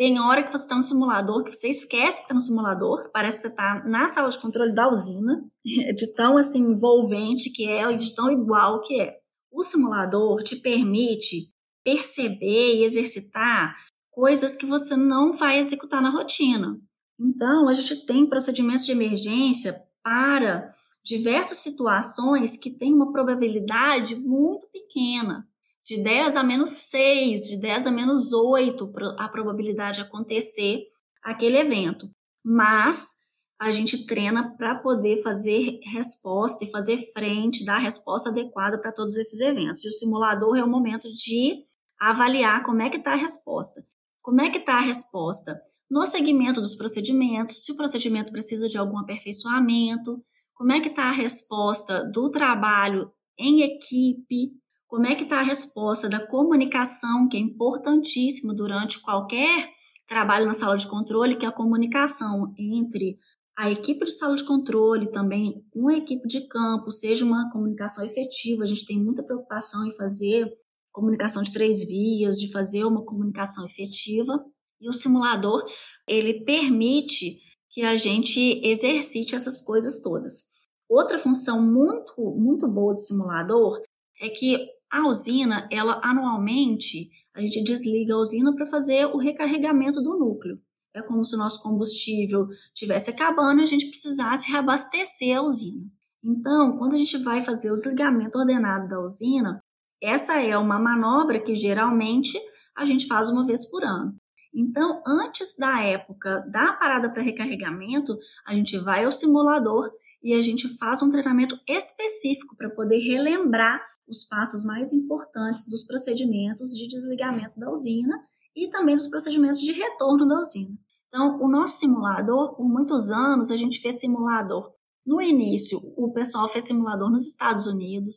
Tem 0.00 0.18
hora 0.18 0.42
que 0.42 0.50
você 0.50 0.64
está 0.64 0.76
no 0.76 0.82
simulador, 0.82 1.44
que 1.44 1.52
você 1.52 1.68
esquece 1.68 2.16
que 2.16 2.22
está 2.22 2.32
no 2.32 2.40
simulador, 2.40 3.02
parece 3.12 3.36
que 3.36 3.42
você 3.42 3.48
está 3.48 3.84
na 3.84 4.08
sala 4.08 4.30
de 4.30 4.38
controle 4.38 4.72
da 4.72 4.90
usina, 4.90 5.44
de 5.62 6.14
tão 6.14 6.38
assim 6.38 6.72
envolvente 6.72 7.50
que 7.50 7.68
é, 7.68 7.92
de 7.92 8.14
tão 8.14 8.30
igual 8.30 8.80
que 8.80 8.98
é. 8.98 9.18
O 9.52 9.62
simulador 9.62 10.42
te 10.42 10.56
permite 10.56 11.52
perceber 11.84 12.76
e 12.76 12.82
exercitar 12.82 13.76
coisas 14.10 14.56
que 14.56 14.64
você 14.64 14.96
não 14.96 15.34
vai 15.34 15.58
executar 15.58 16.00
na 16.00 16.08
rotina. 16.08 16.80
Então, 17.20 17.68
a 17.68 17.74
gente 17.74 18.06
tem 18.06 18.26
procedimentos 18.26 18.86
de 18.86 18.92
emergência 18.92 19.74
para 20.02 20.66
diversas 21.04 21.58
situações 21.58 22.56
que 22.56 22.70
têm 22.70 22.94
uma 22.94 23.12
probabilidade 23.12 24.16
muito 24.16 24.66
pequena 24.68 25.46
de 25.84 26.02
10 26.02 26.36
a 26.36 26.42
menos 26.42 26.70
6, 26.70 27.48
de 27.48 27.60
10 27.60 27.86
a 27.86 27.90
menos 27.90 28.32
8 28.32 28.92
a 29.18 29.28
probabilidade 29.28 29.96
de 29.96 30.02
acontecer 30.02 30.84
aquele 31.22 31.58
evento. 31.58 32.08
Mas 32.44 33.30
a 33.60 33.70
gente 33.70 34.06
treina 34.06 34.56
para 34.56 34.76
poder 34.76 35.22
fazer 35.22 35.80
resposta 35.84 36.64
e 36.64 36.70
fazer 36.70 36.96
frente, 37.12 37.64
dar 37.64 37.76
a 37.76 37.80
resposta 37.80 38.30
adequada 38.30 38.80
para 38.80 38.92
todos 38.92 39.16
esses 39.16 39.40
eventos. 39.40 39.84
E 39.84 39.88
o 39.88 39.92
simulador 39.92 40.56
é 40.56 40.64
o 40.64 40.70
momento 40.70 41.08
de 41.12 41.64
avaliar 42.00 42.62
como 42.62 42.80
é 42.80 42.88
que 42.88 42.96
está 42.96 43.12
a 43.12 43.16
resposta. 43.16 43.82
Como 44.22 44.40
é 44.40 44.50
que 44.50 44.58
está 44.58 44.78
a 44.78 44.82
resposta? 44.82 45.60
No 45.90 46.06
segmento 46.06 46.60
dos 46.60 46.76
procedimentos, 46.76 47.64
se 47.64 47.72
o 47.72 47.76
procedimento 47.76 48.32
precisa 48.32 48.68
de 48.68 48.78
algum 48.78 48.98
aperfeiçoamento, 48.98 50.22
como 50.54 50.72
é 50.72 50.80
que 50.80 50.88
está 50.88 51.04
a 51.04 51.12
resposta 51.12 52.04
do 52.04 52.30
trabalho 52.30 53.10
em 53.38 53.62
equipe, 53.62 54.52
como 54.90 55.06
é 55.06 55.14
que 55.14 55.22
está 55.22 55.38
a 55.38 55.44
resposta 55.44 56.08
da 56.08 56.18
comunicação, 56.18 57.28
que 57.28 57.36
é 57.36 57.40
importantíssimo 57.40 58.52
durante 58.52 59.00
qualquer 59.00 59.70
trabalho 60.04 60.46
na 60.46 60.52
sala 60.52 60.76
de 60.76 60.88
controle, 60.88 61.36
que 61.36 61.46
é 61.46 61.48
a 61.48 61.52
comunicação 61.52 62.52
entre 62.58 63.16
a 63.56 63.70
equipe 63.70 64.04
de 64.04 64.10
sala 64.10 64.34
de 64.34 64.42
controle, 64.42 65.12
também 65.12 65.64
com 65.70 65.88
a 65.88 65.96
equipe 65.96 66.26
de 66.26 66.48
campo, 66.48 66.90
seja 66.90 67.24
uma 67.24 67.48
comunicação 67.52 68.04
efetiva. 68.04 68.64
A 68.64 68.66
gente 68.66 68.84
tem 68.84 68.98
muita 68.98 69.22
preocupação 69.22 69.86
em 69.86 69.92
fazer 69.92 70.52
comunicação 70.90 71.44
de 71.44 71.52
três 71.52 71.84
vias, 71.84 72.40
de 72.40 72.50
fazer 72.50 72.84
uma 72.84 73.04
comunicação 73.04 73.64
efetiva. 73.64 74.44
E 74.80 74.88
o 74.88 74.92
simulador, 74.92 75.62
ele 76.08 76.42
permite 76.42 77.38
que 77.68 77.82
a 77.82 77.94
gente 77.94 78.60
exercite 78.66 79.36
essas 79.36 79.60
coisas 79.60 80.02
todas. 80.02 80.66
Outra 80.88 81.16
função 81.16 81.62
muito, 81.62 82.20
muito 82.36 82.66
boa 82.66 82.92
do 82.92 82.98
simulador 82.98 83.80
é 84.20 84.28
que 84.28 84.79
a 84.90 85.06
usina, 85.06 85.66
ela 85.70 86.00
anualmente, 86.02 87.08
a 87.34 87.40
gente 87.40 87.62
desliga 87.62 88.14
a 88.14 88.18
usina 88.18 88.54
para 88.54 88.66
fazer 88.66 89.06
o 89.06 89.18
recarregamento 89.18 90.02
do 90.02 90.18
núcleo. 90.18 90.60
É 90.94 91.00
como 91.00 91.24
se 91.24 91.36
o 91.36 91.38
nosso 91.38 91.62
combustível 91.62 92.48
tivesse 92.74 93.10
acabando 93.10 93.60
e 93.60 93.62
a 93.62 93.66
gente 93.66 93.86
precisasse 93.86 94.50
reabastecer 94.50 95.36
a 95.36 95.42
usina. 95.42 95.86
Então, 96.22 96.76
quando 96.76 96.94
a 96.94 96.96
gente 96.96 97.16
vai 97.18 97.40
fazer 97.40 97.70
o 97.70 97.76
desligamento 97.76 98.36
ordenado 98.36 98.88
da 98.88 99.00
usina, 99.00 99.62
essa 100.02 100.40
é 100.40 100.56
uma 100.58 100.78
manobra 100.78 101.40
que 101.40 101.54
geralmente 101.54 102.38
a 102.76 102.84
gente 102.84 103.06
faz 103.06 103.28
uma 103.28 103.46
vez 103.46 103.70
por 103.70 103.84
ano. 103.84 104.16
Então, 104.52 105.00
antes 105.06 105.56
da 105.56 105.80
época 105.80 106.40
da 106.50 106.72
parada 106.72 107.10
para 107.10 107.22
recarregamento, 107.22 108.18
a 108.46 108.54
gente 108.54 108.76
vai 108.78 109.04
ao 109.04 109.12
simulador 109.12 109.90
e 110.22 110.34
a 110.34 110.42
gente 110.42 110.68
faz 110.76 111.02
um 111.02 111.10
treinamento 111.10 111.58
específico 111.66 112.56
para 112.56 112.70
poder 112.70 112.98
relembrar 112.98 113.80
os 114.06 114.24
passos 114.24 114.64
mais 114.64 114.92
importantes 114.92 115.68
dos 115.68 115.86
procedimentos 115.86 116.68
de 116.70 116.88
desligamento 116.88 117.58
da 117.58 117.70
usina 117.70 118.18
e 118.54 118.68
também 118.68 118.94
dos 118.94 119.08
procedimentos 119.08 119.60
de 119.60 119.72
retorno 119.72 120.26
da 120.26 120.40
usina. 120.40 120.76
Então, 121.08 121.38
o 121.40 121.48
nosso 121.48 121.78
simulador, 121.78 122.54
por 122.54 122.68
muitos 122.68 123.10
anos, 123.10 123.50
a 123.50 123.56
gente 123.56 123.80
fez 123.80 123.98
simulador 123.98 124.72
No 125.04 125.20
início, 125.20 125.80
o 125.96 126.12
pessoal 126.12 126.46
fez 126.46 126.64
simulador 126.64 127.10
nos 127.10 127.26
Estados 127.26 127.66
Unidos, 127.66 128.14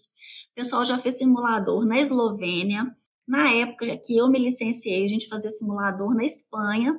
o 0.52 0.56
pessoal 0.56 0.84
já 0.84 0.98
fez 0.98 1.18
simulador 1.18 1.86
na 1.86 1.98
Eslovênia. 1.98 2.86
Na 3.28 3.52
época 3.52 3.98
que 4.06 4.18
eu 4.18 4.30
me 4.30 4.38
licenciei, 4.38 5.06
a 5.06 5.08
gente 5.08 5.28
fazia 5.28 5.50
simulador 5.50 6.14
na 6.14 6.24
Espanha. 6.24 6.94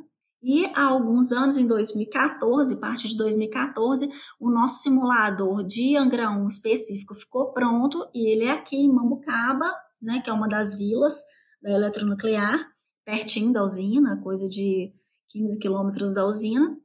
E 0.47 0.67
há 0.75 0.85
alguns 0.85 1.33
anos, 1.33 1.57
em 1.57 1.67
2014, 1.67 2.75
a 2.75 2.77
partir 2.77 3.09
de 3.09 3.17
2014, 3.17 4.11
o 4.39 4.51
nosso 4.51 4.83
simulador 4.83 5.65
de 5.65 5.97
Angra 5.97 6.29
1 6.29 6.47
específico 6.49 7.15
ficou 7.15 7.51
pronto 7.55 8.07
e 8.15 8.31
ele 8.31 8.45
é 8.45 8.51
aqui 8.51 8.77
em 8.77 8.93
Mambucaba, 8.93 9.75
né, 10.03 10.21
que 10.23 10.29
é 10.29 10.33
uma 10.35 10.47
das 10.47 10.77
vilas 10.77 11.15
da 11.63 11.71
eletronuclear, 11.71 12.61
pertinho 13.07 13.55
da 13.55 13.65
usina, 13.65 14.21
coisa 14.23 14.47
de 14.47 14.93
15 15.31 15.59
quilômetros 15.59 16.15
da 16.15 16.27
usina. 16.27 16.77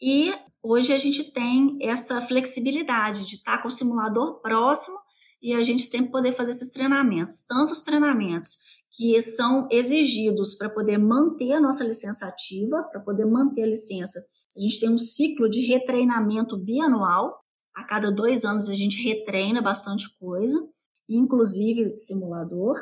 E 0.00 0.32
hoje 0.62 0.92
a 0.92 0.98
gente 0.98 1.32
tem 1.32 1.76
essa 1.82 2.20
flexibilidade 2.20 3.26
de 3.26 3.34
estar 3.34 3.58
com 3.60 3.66
o 3.66 3.72
simulador 3.72 4.40
próximo 4.40 4.96
e 5.42 5.54
a 5.54 5.62
gente 5.64 5.82
sempre 5.82 6.12
poder 6.12 6.30
fazer 6.30 6.52
esses 6.52 6.70
treinamentos, 6.70 7.44
tanto 7.48 7.72
os 7.72 7.80
treinamentos 7.80 8.67
que 8.98 9.22
são 9.22 9.68
exigidos 9.70 10.56
para 10.56 10.68
poder 10.68 10.98
manter 10.98 11.52
a 11.52 11.60
nossa 11.60 11.84
licença 11.84 12.26
ativa, 12.26 12.82
para 12.82 13.00
poder 13.00 13.24
manter 13.26 13.62
a 13.62 13.66
licença. 13.68 14.18
A 14.56 14.60
gente 14.60 14.80
tem 14.80 14.90
um 14.90 14.98
ciclo 14.98 15.48
de 15.48 15.64
retreinamento 15.66 16.56
bianual. 16.56 17.38
A 17.76 17.84
cada 17.84 18.10
dois 18.10 18.44
anos 18.44 18.68
a 18.68 18.74
gente 18.74 19.00
retreina 19.00 19.62
bastante 19.62 20.18
coisa, 20.18 20.58
inclusive 21.08 21.96
simulador. 21.96 22.74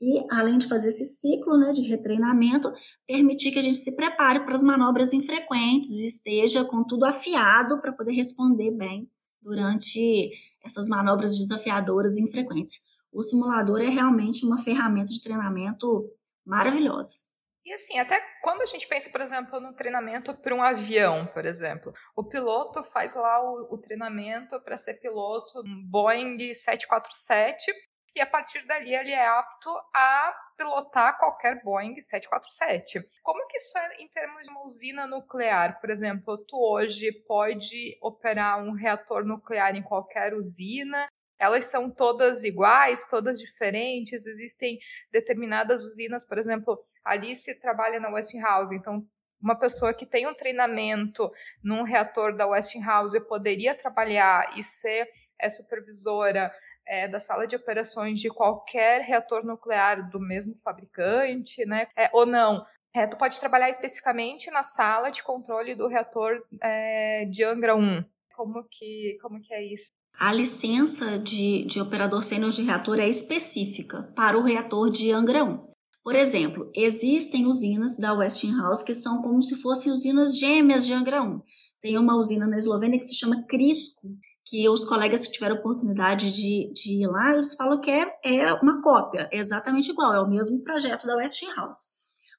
E, 0.00 0.24
além 0.30 0.58
de 0.58 0.68
fazer 0.68 0.88
esse 0.88 1.04
ciclo 1.04 1.58
né, 1.58 1.72
de 1.72 1.82
retreinamento, 1.82 2.72
permitir 3.04 3.50
que 3.50 3.58
a 3.58 3.62
gente 3.62 3.78
se 3.78 3.96
prepare 3.96 4.44
para 4.44 4.54
as 4.54 4.62
manobras 4.62 5.12
infrequentes 5.12 5.90
e 5.90 6.06
esteja 6.06 6.64
com 6.64 6.84
tudo 6.84 7.04
afiado 7.04 7.80
para 7.80 7.92
poder 7.92 8.12
responder 8.12 8.70
bem 8.70 9.10
durante 9.42 10.30
essas 10.64 10.88
manobras 10.88 11.36
desafiadoras 11.36 12.16
e 12.16 12.22
infrequentes. 12.22 12.93
O 13.14 13.22
simulador 13.22 13.80
é 13.80 13.88
realmente 13.88 14.44
uma 14.44 14.58
ferramenta 14.58 15.12
de 15.12 15.22
treinamento 15.22 16.10
maravilhosa. 16.44 17.32
E 17.64 17.72
assim, 17.72 17.98
até 17.98 18.20
quando 18.42 18.60
a 18.60 18.66
gente 18.66 18.86
pensa, 18.86 19.08
por 19.08 19.20
exemplo, 19.20 19.58
no 19.60 19.72
treinamento 19.74 20.34
para 20.34 20.54
um 20.54 20.62
avião, 20.62 21.26
por 21.28 21.46
exemplo, 21.46 21.94
o 22.14 22.24
piloto 22.24 22.82
faz 22.82 23.14
lá 23.14 23.40
o, 23.40 23.74
o 23.74 23.78
treinamento 23.78 24.60
para 24.60 24.76
ser 24.76 24.94
piloto 24.94 25.60
um 25.60 25.88
Boeing 25.88 26.52
747 26.52 27.72
e 28.16 28.20
a 28.20 28.26
partir 28.26 28.66
dali 28.66 28.94
ele 28.94 29.12
é 29.12 29.26
apto 29.26 29.70
a 29.94 30.34
pilotar 30.56 31.18
qualquer 31.18 31.62
Boeing 31.62 31.98
747. 31.98 33.00
Como 33.22 33.46
que 33.46 33.56
isso 33.56 33.78
é 33.78 34.02
em 34.02 34.08
termos 34.08 34.42
de 34.42 34.50
uma 34.50 34.64
usina 34.64 35.06
nuclear? 35.06 35.80
Por 35.80 35.88
exemplo, 35.88 36.36
tu 36.46 36.56
hoje 36.56 37.12
pode 37.26 37.96
operar 38.02 38.62
um 38.62 38.72
reator 38.72 39.24
nuclear 39.24 39.74
em 39.74 39.82
qualquer 39.82 40.34
usina? 40.34 41.08
Elas 41.38 41.66
são 41.66 41.90
todas 41.90 42.44
iguais, 42.44 43.04
todas 43.04 43.38
diferentes? 43.38 44.26
Existem 44.26 44.78
determinadas 45.10 45.84
usinas, 45.84 46.24
por 46.24 46.38
exemplo, 46.38 46.78
ali 47.04 47.34
se 47.34 47.58
trabalha 47.58 47.98
na 48.00 48.10
Westinghouse, 48.10 48.74
então 48.74 49.06
uma 49.44 49.58
pessoa 49.58 49.92
que 49.92 50.06
tem 50.06 50.26
um 50.26 50.34
treinamento 50.34 51.30
num 51.62 51.82
reator 51.82 52.34
da 52.34 52.46
Westinghouse 52.46 53.20
poderia 53.28 53.74
trabalhar 53.74 54.56
e 54.56 54.64
ser 54.64 55.06
é, 55.38 55.50
supervisora 55.50 56.50
é, 56.86 57.08
da 57.08 57.20
sala 57.20 57.46
de 57.46 57.54
operações 57.54 58.20
de 58.20 58.28
qualquer 58.28 59.02
reator 59.02 59.44
nuclear 59.44 60.08
do 60.08 60.18
mesmo 60.18 60.56
fabricante, 60.56 61.66
né? 61.66 61.88
É, 61.96 62.08
ou 62.12 62.24
não. 62.24 62.64
É, 62.94 63.06
tu 63.06 63.16
pode 63.16 63.38
trabalhar 63.38 63.68
especificamente 63.68 64.50
na 64.50 64.62
sala 64.62 65.10
de 65.10 65.22
controle 65.22 65.74
do 65.74 65.88
reator 65.88 66.42
é, 66.62 67.24
de 67.26 67.42
Angra 67.44 67.74
1. 67.74 68.04
Como 68.34 68.64
que, 68.70 69.18
como 69.20 69.40
que 69.40 69.52
é 69.52 69.62
isso? 69.62 69.92
A 70.18 70.32
licença 70.32 71.18
de, 71.18 71.64
de 71.64 71.80
operador 71.80 72.22
sênior 72.22 72.50
de 72.50 72.62
reator 72.62 73.00
é 73.00 73.08
específica 73.08 74.10
para 74.14 74.38
o 74.38 74.42
reator 74.42 74.88
de 74.88 75.10
Angra 75.10 75.44
1. 75.44 75.58
Por 76.04 76.14
exemplo, 76.14 76.70
existem 76.74 77.46
usinas 77.46 77.96
da 77.96 78.12
Westinghouse 78.12 78.84
que 78.84 78.94
são 78.94 79.22
como 79.22 79.42
se 79.42 79.60
fossem 79.60 79.92
usinas 79.92 80.38
gêmeas 80.38 80.86
de 80.86 80.94
Angra 80.94 81.22
1. 81.22 81.40
Tem 81.80 81.98
uma 81.98 82.16
usina 82.16 82.46
na 82.46 82.58
Eslovênia 82.58 82.98
que 82.98 83.04
se 83.04 83.14
chama 83.14 83.42
Crisco, 83.42 84.08
que 84.44 84.68
os 84.68 84.84
colegas 84.84 85.26
que 85.26 85.32
tiveram 85.32 85.56
oportunidade 85.56 86.30
de, 86.30 86.72
de 86.72 87.02
ir 87.02 87.06
lá, 87.06 87.32
eles 87.32 87.54
falam 87.56 87.80
que 87.80 87.90
é, 87.90 88.06
é 88.22 88.52
uma 88.54 88.80
cópia, 88.82 89.28
é 89.32 89.38
exatamente 89.38 89.90
igual, 89.90 90.14
é 90.14 90.20
o 90.20 90.28
mesmo 90.28 90.62
projeto 90.62 91.06
da 91.06 91.16
Westinghouse. 91.16 91.88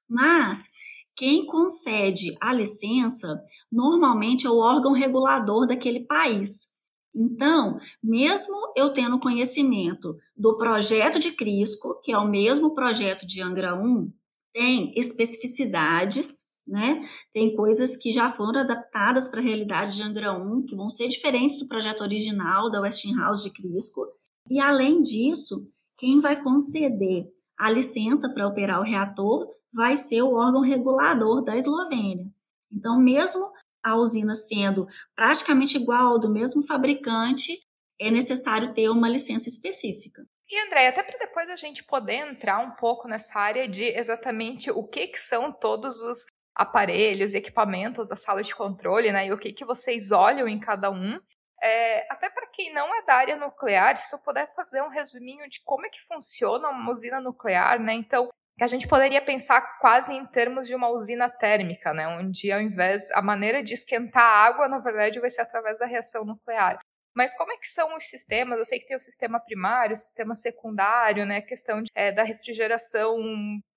Mas 0.08 0.72
quem 1.16 1.46
concede 1.46 2.36
a 2.40 2.54
licença 2.54 3.42
normalmente 3.72 4.46
é 4.46 4.50
o 4.50 4.60
órgão 4.60 4.94
regulador 4.94 5.66
daquele 5.66 6.06
país. 6.06 6.75
Então, 7.16 7.80
mesmo 8.04 8.56
eu 8.76 8.92
tendo 8.92 9.20
conhecimento 9.20 10.18
do 10.36 10.58
projeto 10.58 11.18
de 11.18 11.32
Crisco, 11.32 12.00
que 12.04 12.12
é 12.12 12.18
o 12.18 12.30
mesmo 12.30 12.74
projeto 12.74 13.26
de 13.26 13.42
Angra 13.42 13.74
1, 13.74 14.12
tem 14.54 14.92
especificidades 14.96 16.56
né? 16.68 17.00
Tem 17.32 17.56
coisas 17.56 17.98
que 17.98 18.12
já 18.12 18.32
foram 18.32 18.62
adaptadas 18.62 19.28
para 19.28 19.40
a 19.40 19.44
realidade 19.44 19.96
de 19.96 20.04
Angra 20.04 20.34
1, 20.34 20.66
que 20.66 20.76
vão 20.76 20.90
ser 20.90 21.08
diferentes 21.08 21.60
do 21.60 21.68
projeto 21.68 22.02
original 22.02 22.70
da 22.72 22.82
Westinghouse 22.82 23.44
de 23.44 23.52
Crisco. 23.52 24.02
E 24.50 24.60
além 24.60 25.02
disso, 25.02 25.66
quem 25.98 26.20
vai 26.20 26.42
conceder 26.42 27.28
a 27.58 27.70
licença 27.70 28.34
para 28.34 28.48
operar 28.48 28.80
o 28.80 28.84
reator 28.84 29.48
vai 29.74 29.96
ser 29.96 30.22
o 30.24 30.34
órgão 30.34 30.62
regulador 30.62 31.44
da 31.44 31.56
Eslovênia. 31.56 32.34
Então, 32.72 33.00
mesmo 33.00 33.46
a 33.86 33.96
usina 33.96 34.34
sendo 34.34 34.88
praticamente 35.16 35.78
igual 35.78 36.18
do 36.18 36.28
mesmo 36.28 36.66
fabricante, 36.66 37.56
é 38.02 38.10
necessário 38.10 38.74
ter 38.74 38.90
uma 38.90 39.08
licença 39.08 39.48
específica. 39.48 40.26
E 40.50 40.60
André, 40.66 40.88
até 40.88 41.04
para 41.04 41.20
depois 41.20 41.50
a 41.50 41.56
gente 41.56 41.84
poder 41.84 42.16
entrar 42.16 42.60
um 42.60 42.72
pouco 42.72 43.08
nessa 43.08 43.40
área 43.40 43.68
de 43.68 43.86
exatamente 43.86 44.72
o 44.72 44.84
que, 44.84 45.08
que 45.08 45.20
são 45.20 45.52
todos 45.52 46.02
os 46.02 46.26
aparelhos 46.56 47.34
e 47.34 47.38
equipamentos 47.38 48.08
da 48.08 48.16
sala 48.16 48.42
de 48.42 48.56
controle, 48.56 49.12
né? 49.12 49.28
E 49.28 49.34
o 49.34 49.38
que, 49.38 49.54
que 49.54 49.66
vocês 49.66 50.12
olham 50.12 50.48
em 50.48 50.60
cada 50.60 50.90
um. 50.90 51.20
É, 51.62 52.12
até 52.12 52.30
para 52.30 52.48
quem 52.48 52.74
não 52.74 52.94
é 52.96 53.06
da 53.06 53.16
área 53.16 53.38
nuclear, 53.38 53.96
se 53.98 54.12
tu 54.12 54.22
puder 54.24 54.48
fazer 54.54 54.82
um 54.82 54.90
resuminho 54.90 55.48
de 55.50 55.62
como 55.64 55.86
é 55.86 55.90
que 55.90 56.02
funciona 56.02 56.70
uma 56.70 56.92
usina 56.92 57.20
nuclear, 57.20 57.80
né? 57.80 57.94
Então, 57.94 58.30
que 58.58 58.64
a 58.64 58.68
gente 58.68 58.88
poderia 58.88 59.22
pensar 59.22 59.80
quase 59.80 60.14
em 60.14 60.26
termos 60.26 60.68
de 60.68 60.76
uma 60.76 60.90
usina 60.90 61.30
térmica, 61.30 61.94
né? 61.94 62.08
Onde 62.08 62.52
ao 62.52 62.62
invés 62.62 63.12
a 63.12 63.22
maneira 63.22 63.62
de 63.62 63.74
esquentar 63.74 64.24
a 64.24 64.46
água, 64.46 64.68
na 64.68 64.80
verdade, 64.80 65.20
vai 65.20 65.30
ser 65.30 65.42
através 65.42 65.80
da 65.80 65.86
reação 65.86 66.24
nuclear. 66.24 66.80
Mas 67.14 67.34
como 67.34 67.52
é 67.52 67.58
que 67.58 67.68
são 67.68 67.96
os 67.96 68.06
sistemas? 68.06 68.58
Eu 68.58 68.66
sei 68.66 68.80
que 68.80 68.88
tem 68.88 68.96
o 68.98 69.02
sistema 69.02 69.40
primário, 69.40 69.94
o 69.94 69.98
sistema 69.98 70.36
secundário, 70.36 71.26
né? 71.26 71.38
A 71.38 71.46
questão 71.46 71.82
de, 71.82 71.90
é, 71.96 72.12
da 72.12 72.24
refrigeração 72.24 73.18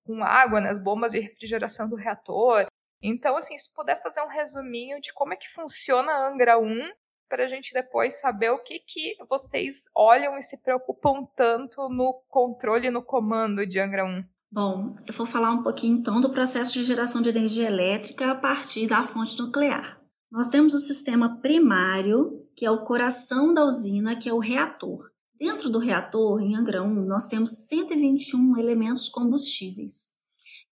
com 0.05 0.23
água, 0.23 0.61
né? 0.61 0.69
As 0.69 0.79
bombas 0.79 1.11
de 1.11 1.19
refrigeração 1.19 1.89
do 1.89 1.95
reator. 1.95 2.65
Então, 3.01 3.37
assim, 3.37 3.57
se 3.57 3.71
puder 3.73 4.01
fazer 4.01 4.21
um 4.21 4.27
resuminho 4.27 4.99
de 4.99 5.13
como 5.13 5.33
é 5.33 5.37
que 5.37 5.49
funciona 5.49 6.11
a 6.11 6.27
Angra 6.27 6.59
1, 6.59 6.89
para 7.29 7.43
a 7.43 7.47
gente 7.47 7.73
depois 7.73 8.19
saber 8.19 8.49
o 8.49 8.61
que, 8.61 8.79
que 8.79 9.15
vocês 9.29 9.89
olham 9.95 10.37
e 10.37 10.41
se 10.41 10.61
preocupam 10.61 11.25
tanto 11.35 11.87
no 11.89 12.13
controle 12.27 12.87
e 12.87 12.91
no 12.91 13.03
comando 13.03 13.65
de 13.65 13.79
Angra 13.79 14.03
1. 14.03 14.23
Bom, 14.51 14.95
eu 15.07 15.13
vou 15.13 15.27
falar 15.27 15.51
um 15.51 15.61
pouquinho 15.61 15.95
então 15.95 16.19
do 16.19 16.31
processo 16.31 16.73
de 16.73 16.83
geração 16.83 17.21
de 17.21 17.29
energia 17.29 17.67
elétrica 17.67 18.31
a 18.31 18.35
partir 18.35 18.87
da 18.87 19.03
fonte 19.03 19.37
nuclear. 19.37 20.01
Nós 20.31 20.49
temos 20.49 20.73
o 20.73 20.79
sistema 20.79 21.39
primário, 21.39 22.47
que 22.55 22.65
é 22.65 22.71
o 22.71 22.83
coração 22.83 23.53
da 23.53 23.63
usina, 23.63 24.15
que 24.15 24.27
é 24.27 24.33
o 24.33 24.39
reator. 24.39 25.07
Dentro 25.37 25.69
do 25.69 25.77
reator, 25.77 26.41
em 26.41 26.55
Angra 26.55 26.81
1, 26.81 27.05
nós 27.05 27.27
temos 27.27 27.67
121 27.67 28.57
elementos 28.57 29.07
combustíveis. 29.07 30.17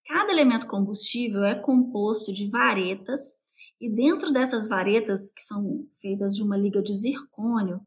Cada 0.08 0.32
elemento 0.32 0.66
combustível 0.66 1.44
é 1.44 1.54
composto 1.54 2.34
de 2.34 2.50
varetas, 2.50 3.46
e 3.80 3.94
dentro 3.94 4.32
dessas 4.32 4.68
varetas, 4.68 5.32
que 5.32 5.42
são 5.42 5.88
feitas 6.02 6.34
de 6.34 6.42
uma 6.42 6.58
liga 6.58 6.82
de 6.82 6.94
zircônio, 6.94 7.80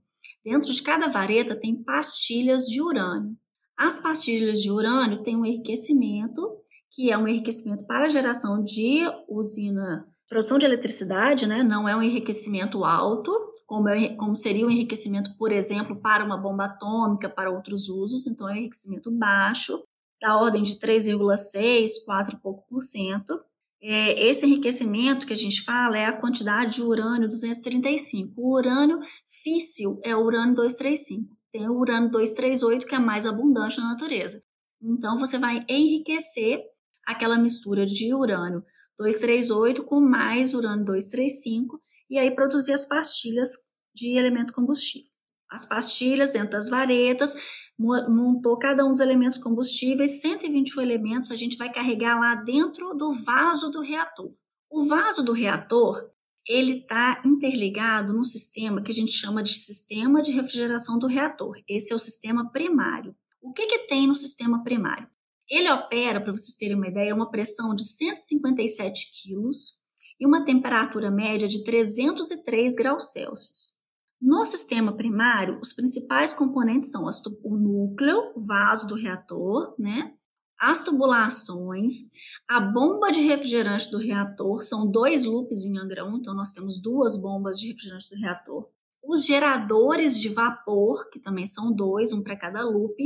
dentro 0.44 0.72
de 0.72 0.82
cada 0.82 1.08
vareta 1.08 1.56
tem 1.56 1.82
pastilhas 1.82 2.66
de 2.66 2.80
urânio. 2.80 3.36
As 3.80 3.98
pastilhas 3.98 4.60
de 4.60 4.70
urânio 4.70 5.22
têm 5.22 5.36
um 5.36 5.46
enriquecimento, 5.46 6.46
que 6.90 7.10
é 7.10 7.16
um 7.16 7.26
enriquecimento 7.26 7.86
para 7.86 8.04
a 8.04 8.08
geração 8.08 8.62
de 8.62 9.04
usina 9.26 10.06
Produção 10.30 10.58
de 10.58 10.64
eletricidade 10.64 11.44
né, 11.44 11.60
não 11.64 11.88
é 11.88 11.96
um 11.96 12.02
enriquecimento 12.02 12.84
alto, 12.84 13.32
como, 13.66 13.88
é, 13.88 14.10
como 14.10 14.36
seria 14.36 14.64
um 14.64 14.70
enriquecimento, 14.70 15.36
por 15.36 15.50
exemplo, 15.50 16.00
para 16.00 16.24
uma 16.24 16.36
bomba 16.36 16.66
atômica, 16.66 17.28
para 17.28 17.50
outros 17.50 17.88
usos, 17.88 18.28
então 18.28 18.48
é 18.48 18.52
um 18.52 18.56
enriquecimento 18.56 19.10
baixo, 19.10 19.82
da 20.22 20.36
ordem 20.36 20.62
de 20.62 20.78
3,6, 20.78 22.04
4 22.06 22.36
e 22.36 22.40
pouco 22.40 22.64
por 22.68 22.80
cento. 22.80 23.40
É, 23.82 24.24
esse 24.24 24.46
enriquecimento 24.46 25.26
que 25.26 25.32
a 25.32 25.36
gente 25.36 25.64
fala 25.64 25.98
é 25.98 26.04
a 26.04 26.12
quantidade 26.12 26.76
de 26.76 26.82
urânio 26.82 27.28
235. 27.28 28.40
O 28.40 28.54
urânio 28.54 29.00
físsil 29.42 29.98
é 30.04 30.14
o 30.14 30.24
urânio 30.24 30.54
235. 30.54 31.39
Tem 31.52 31.68
o 31.68 31.78
urânio 31.78 32.10
238, 32.10 32.86
que 32.86 32.94
é 32.94 32.98
mais 32.98 33.26
abundante 33.26 33.78
na 33.78 33.90
natureza. 33.90 34.42
Então, 34.82 35.18
você 35.18 35.38
vai 35.38 35.64
enriquecer 35.68 36.62
aquela 37.06 37.38
mistura 37.38 37.84
de 37.84 38.14
urânio 38.14 38.64
238 38.98 39.84
com 39.84 40.00
mais 40.00 40.54
urânio 40.54 40.84
235 40.84 41.80
e 42.08 42.18
aí 42.18 42.30
produzir 42.30 42.72
as 42.72 42.86
pastilhas 42.86 43.50
de 43.94 44.16
elemento 44.16 44.52
combustível. 44.52 45.08
As 45.50 45.66
pastilhas 45.66 46.32
dentro 46.32 46.50
das 46.50 46.68
varetas, 46.68 47.34
montou 47.78 48.58
cada 48.58 48.84
um 48.84 48.90
dos 48.90 49.00
elementos 49.00 49.38
combustíveis, 49.38 50.20
121 50.20 50.82
elementos 50.82 51.30
a 51.30 51.36
gente 51.36 51.56
vai 51.56 51.72
carregar 51.72 52.20
lá 52.20 52.34
dentro 52.34 52.94
do 52.94 53.12
vaso 53.24 53.70
do 53.70 53.80
reator. 53.80 54.32
O 54.70 54.84
vaso 54.84 55.24
do 55.24 55.32
reator, 55.32 56.10
ele 56.48 56.78
está 56.78 57.20
interligado 57.24 58.12
num 58.12 58.24
sistema 58.24 58.82
que 58.82 58.90
a 58.90 58.94
gente 58.94 59.12
chama 59.12 59.42
de 59.42 59.54
sistema 59.54 60.22
de 60.22 60.32
refrigeração 60.32 60.98
do 60.98 61.06
reator. 61.06 61.56
Esse 61.68 61.92
é 61.92 61.96
o 61.96 61.98
sistema 61.98 62.50
primário. 62.50 63.14
O 63.42 63.52
que, 63.52 63.66
que 63.66 63.86
tem 63.86 64.06
no 64.06 64.14
sistema 64.14 64.62
primário? 64.62 65.08
Ele 65.48 65.70
opera, 65.70 66.20
para 66.20 66.32
vocês 66.32 66.56
terem 66.56 66.76
uma 66.76 66.88
ideia, 66.88 67.14
uma 67.14 67.30
pressão 67.30 67.74
de 67.74 67.82
157 67.82 69.10
quilos 69.22 69.80
e 70.18 70.26
uma 70.26 70.44
temperatura 70.44 71.10
média 71.10 71.48
de 71.48 71.64
303 71.64 72.74
graus 72.74 73.10
Celsius. 73.12 73.80
No 74.20 74.44
sistema 74.44 74.94
primário, 74.96 75.58
os 75.60 75.72
principais 75.72 76.34
componentes 76.34 76.90
são 76.90 77.08
o 77.42 77.56
núcleo, 77.56 78.32
o 78.36 78.46
vaso 78.46 78.86
do 78.86 78.94
reator, 78.94 79.74
né? 79.78 80.14
as 80.60 80.84
tubulações, 80.84 82.10
a 82.50 82.58
bomba 82.58 83.12
de 83.12 83.20
refrigerante 83.20 83.88
do 83.92 83.98
reator, 83.98 84.60
são 84.60 84.90
dois 84.90 85.24
loops 85.24 85.64
em 85.64 85.78
Angra 85.78 86.04
1, 86.04 86.16
então 86.16 86.34
nós 86.34 86.50
temos 86.50 86.82
duas 86.82 87.16
bombas 87.22 87.60
de 87.60 87.68
refrigerante 87.68 88.10
do 88.10 88.20
reator, 88.20 88.68
os 89.04 89.24
geradores 89.24 90.18
de 90.18 90.28
vapor, 90.30 91.08
que 91.10 91.20
também 91.20 91.46
são 91.46 91.72
dois, 91.72 92.12
um 92.12 92.24
para 92.24 92.36
cada 92.36 92.64
loop, 92.64 92.96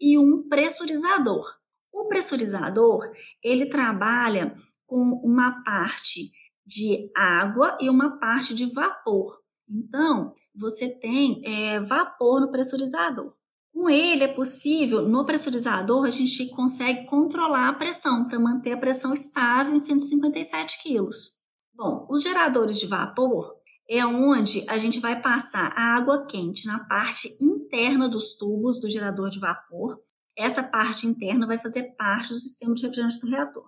e 0.00 0.18
um 0.18 0.48
pressurizador. 0.48 1.44
O 1.92 2.08
pressurizador, 2.08 3.12
ele 3.42 3.66
trabalha 3.66 4.54
com 4.86 5.20
uma 5.22 5.62
parte 5.62 6.30
de 6.64 7.10
água 7.14 7.76
e 7.82 7.90
uma 7.90 8.18
parte 8.18 8.54
de 8.54 8.64
vapor. 8.64 9.38
Então, 9.68 10.32
você 10.54 10.98
tem 10.98 11.42
é, 11.44 11.78
vapor 11.78 12.40
no 12.40 12.50
pressurizador. 12.50 13.34
Com 13.74 13.90
ele 13.90 14.24
é 14.24 14.28
possível, 14.28 15.02
no 15.02 15.26
pressurizador, 15.26 16.06
a 16.06 16.10
gente 16.10 16.48
consegue 16.50 17.04
controlar 17.06 17.68
a 17.68 17.74
pressão 17.74 18.26
para 18.26 18.38
manter 18.38 18.72
a 18.72 18.78
pressão 18.78 19.12
estável 19.12 19.74
em 19.74 19.80
157 19.80 20.80
quilos. 20.80 21.32
Bom, 21.74 22.06
os 22.08 22.22
geradores 22.22 22.78
de 22.78 22.86
vapor 22.86 23.52
é 23.90 24.06
onde 24.06 24.64
a 24.68 24.78
gente 24.78 25.00
vai 25.00 25.20
passar 25.20 25.72
a 25.76 25.96
água 25.96 26.24
quente 26.24 26.66
na 26.66 26.84
parte 26.84 27.28
interna 27.42 28.08
dos 28.08 28.38
tubos 28.38 28.80
do 28.80 28.88
gerador 28.88 29.28
de 29.28 29.40
vapor 29.40 29.98
essa 30.36 30.64
parte 30.64 31.06
interna 31.06 31.46
vai 31.46 31.58
fazer 31.58 31.94
parte 31.96 32.30
do 32.30 32.38
sistema 32.38 32.74
de 32.74 32.82
refrigerante 32.82 33.20
do 33.20 33.30
reator. 33.30 33.64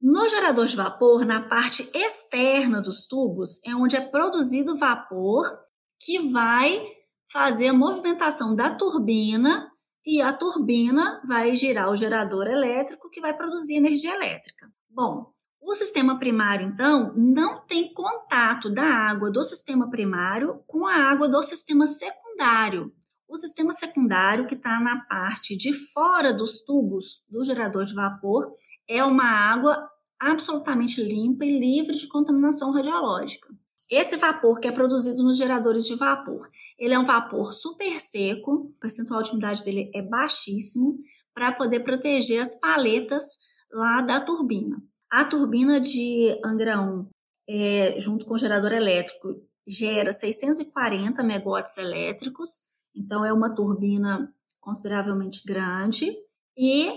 No 0.00 0.28
gerador 0.28 0.66
de 0.66 0.76
vapor, 0.76 1.24
na 1.24 1.42
parte 1.42 1.88
externa 1.94 2.80
dos 2.80 3.06
tubos, 3.06 3.64
é 3.66 3.74
onde 3.74 3.96
é 3.96 4.00
produzido 4.00 4.76
vapor 4.76 5.44
que 6.02 6.30
vai 6.30 6.82
fazer 7.32 7.68
a 7.68 7.72
movimentação 7.72 8.54
da 8.54 8.74
turbina 8.74 9.70
e 10.04 10.20
a 10.20 10.32
turbina 10.32 11.20
vai 11.26 11.54
girar 11.54 11.90
o 11.90 11.96
gerador 11.96 12.46
elétrico 12.46 13.10
que 13.10 13.20
vai 13.20 13.36
produzir 13.36 13.76
energia 13.76 14.14
elétrica. 14.14 14.70
Bom, 14.88 15.32
o 15.60 15.74
sistema 15.74 16.18
primário, 16.18 16.66
então, 16.66 17.12
não 17.14 17.64
tem 17.66 17.92
contato 17.92 18.70
da 18.70 18.82
água 18.82 19.30
do 19.30 19.44
sistema 19.44 19.88
primário 19.90 20.64
com 20.66 20.86
a 20.86 20.94
água 20.94 21.28
do 21.28 21.42
sistema 21.42 21.86
secundário. 21.86 22.92
O 23.28 23.36
sistema 23.36 23.72
secundário, 23.72 24.46
que 24.46 24.56
está 24.56 24.80
na 24.80 25.02
parte 25.04 25.56
de 25.56 25.72
fora 25.72 26.32
dos 26.32 26.64
tubos 26.64 27.24
do 27.30 27.44
gerador 27.44 27.84
de 27.84 27.94
vapor, 27.94 28.50
é 28.88 29.04
uma 29.04 29.24
água 29.24 29.88
absolutamente 30.18 31.02
limpa 31.02 31.44
e 31.44 31.60
livre 31.60 31.94
de 31.94 32.08
contaminação 32.08 32.72
radiológica. 32.72 33.48
Esse 33.90 34.16
vapor 34.16 34.60
que 34.60 34.68
é 34.68 34.72
produzido 34.72 35.22
nos 35.22 35.36
geradores 35.36 35.84
de 35.84 35.94
vapor, 35.96 36.48
ele 36.78 36.94
é 36.94 36.98
um 36.98 37.04
vapor 37.04 37.52
super 37.52 38.00
seco, 38.00 38.52
o 38.52 38.74
percentual 38.80 39.22
de 39.22 39.30
umidade 39.30 39.64
dele 39.64 39.90
é 39.94 40.00
baixíssimo, 40.00 40.98
para 41.34 41.52
poder 41.52 41.80
proteger 41.80 42.40
as 42.40 42.60
paletas 42.60 43.24
lá 43.72 44.00
da 44.02 44.20
turbina. 44.20 44.82
A 45.10 45.24
turbina 45.24 45.80
de 45.80 46.38
Angra 46.44 46.80
1, 46.80 47.08
é, 47.48 47.98
junto 47.98 48.24
com 48.24 48.34
o 48.34 48.38
gerador 48.38 48.72
elétrico, 48.72 49.28
gera 49.66 50.12
640 50.12 51.22
megawatts 51.22 51.76
elétricos 51.78 52.70
então, 52.94 53.24
é 53.24 53.32
uma 53.32 53.54
turbina 53.54 54.32
consideravelmente 54.60 55.42
grande 55.46 56.12
e 56.56 56.90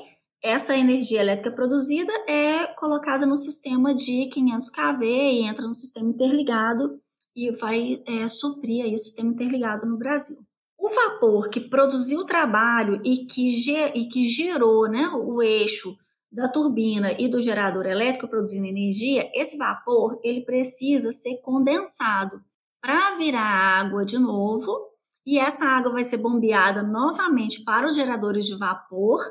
essa 0.44 0.76
energia 0.76 1.22
elétrica 1.22 1.52
produzida 1.52 2.12
é 2.28 2.68
colocada 2.68 3.26
no 3.26 3.38
sistema 3.38 3.96
de 3.96 4.28
500 4.28 4.70
kV 4.70 5.06
e 5.06 5.44
entra 5.44 5.66
no 5.66 5.74
sistema 5.74 6.10
interligado 6.10 7.00
e 7.34 7.50
vai 7.52 8.04
é, 8.06 8.28
suprir 8.28 8.84
aí 8.84 8.94
o 8.94 8.98
sistema 8.98 9.32
interligado 9.32 9.86
no 9.86 9.98
Brasil. 9.98 10.38
O 10.78 10.90
vapor 10.90 11.50
que 11.50 11.62
produziu 11.62 12.20
o 12.20 12.26
trabalho 12.26 13.02
e 13.06 13.26
que, 13.26 13.72
e 13.96 14.06
que 14.10 14.28
gerou 14.28 14.90
né, 14.90 15.08
o 15.16 15.42
eixo 15.42 15.96
da 16.30 16.50
turbina 16.50 17.14
e 17.14 17.30
do 17.30 17.42
gerador 17.42 17.86
elétrico 17.86 18.28
produzindo 18.28 18.68
energia, 18.68 19.32
esse 19.34 19.58
vapor 19.58 20.20
ele 20.24 20.42
precisa 20.42 21.12
ser 21.12 21.42
condensado 21.42 22.42
para 22.82 23.16
virar 23.16 23.80
água 23.80 24.04
de 24.04 24.20
novo 24.20 24.78
e 25.26 25.40
essa 25.40 25.66
água 25.66 25.94
vai 25.94 26.04
ser 26.04 26.18
bombeada 26.18 26.84
novamente 26.84 27.64
para 27.64 27.88
os 27.88 27.96
geradores 27.96 28.46
de 28.46 28.58
vapor, 28.58 29.22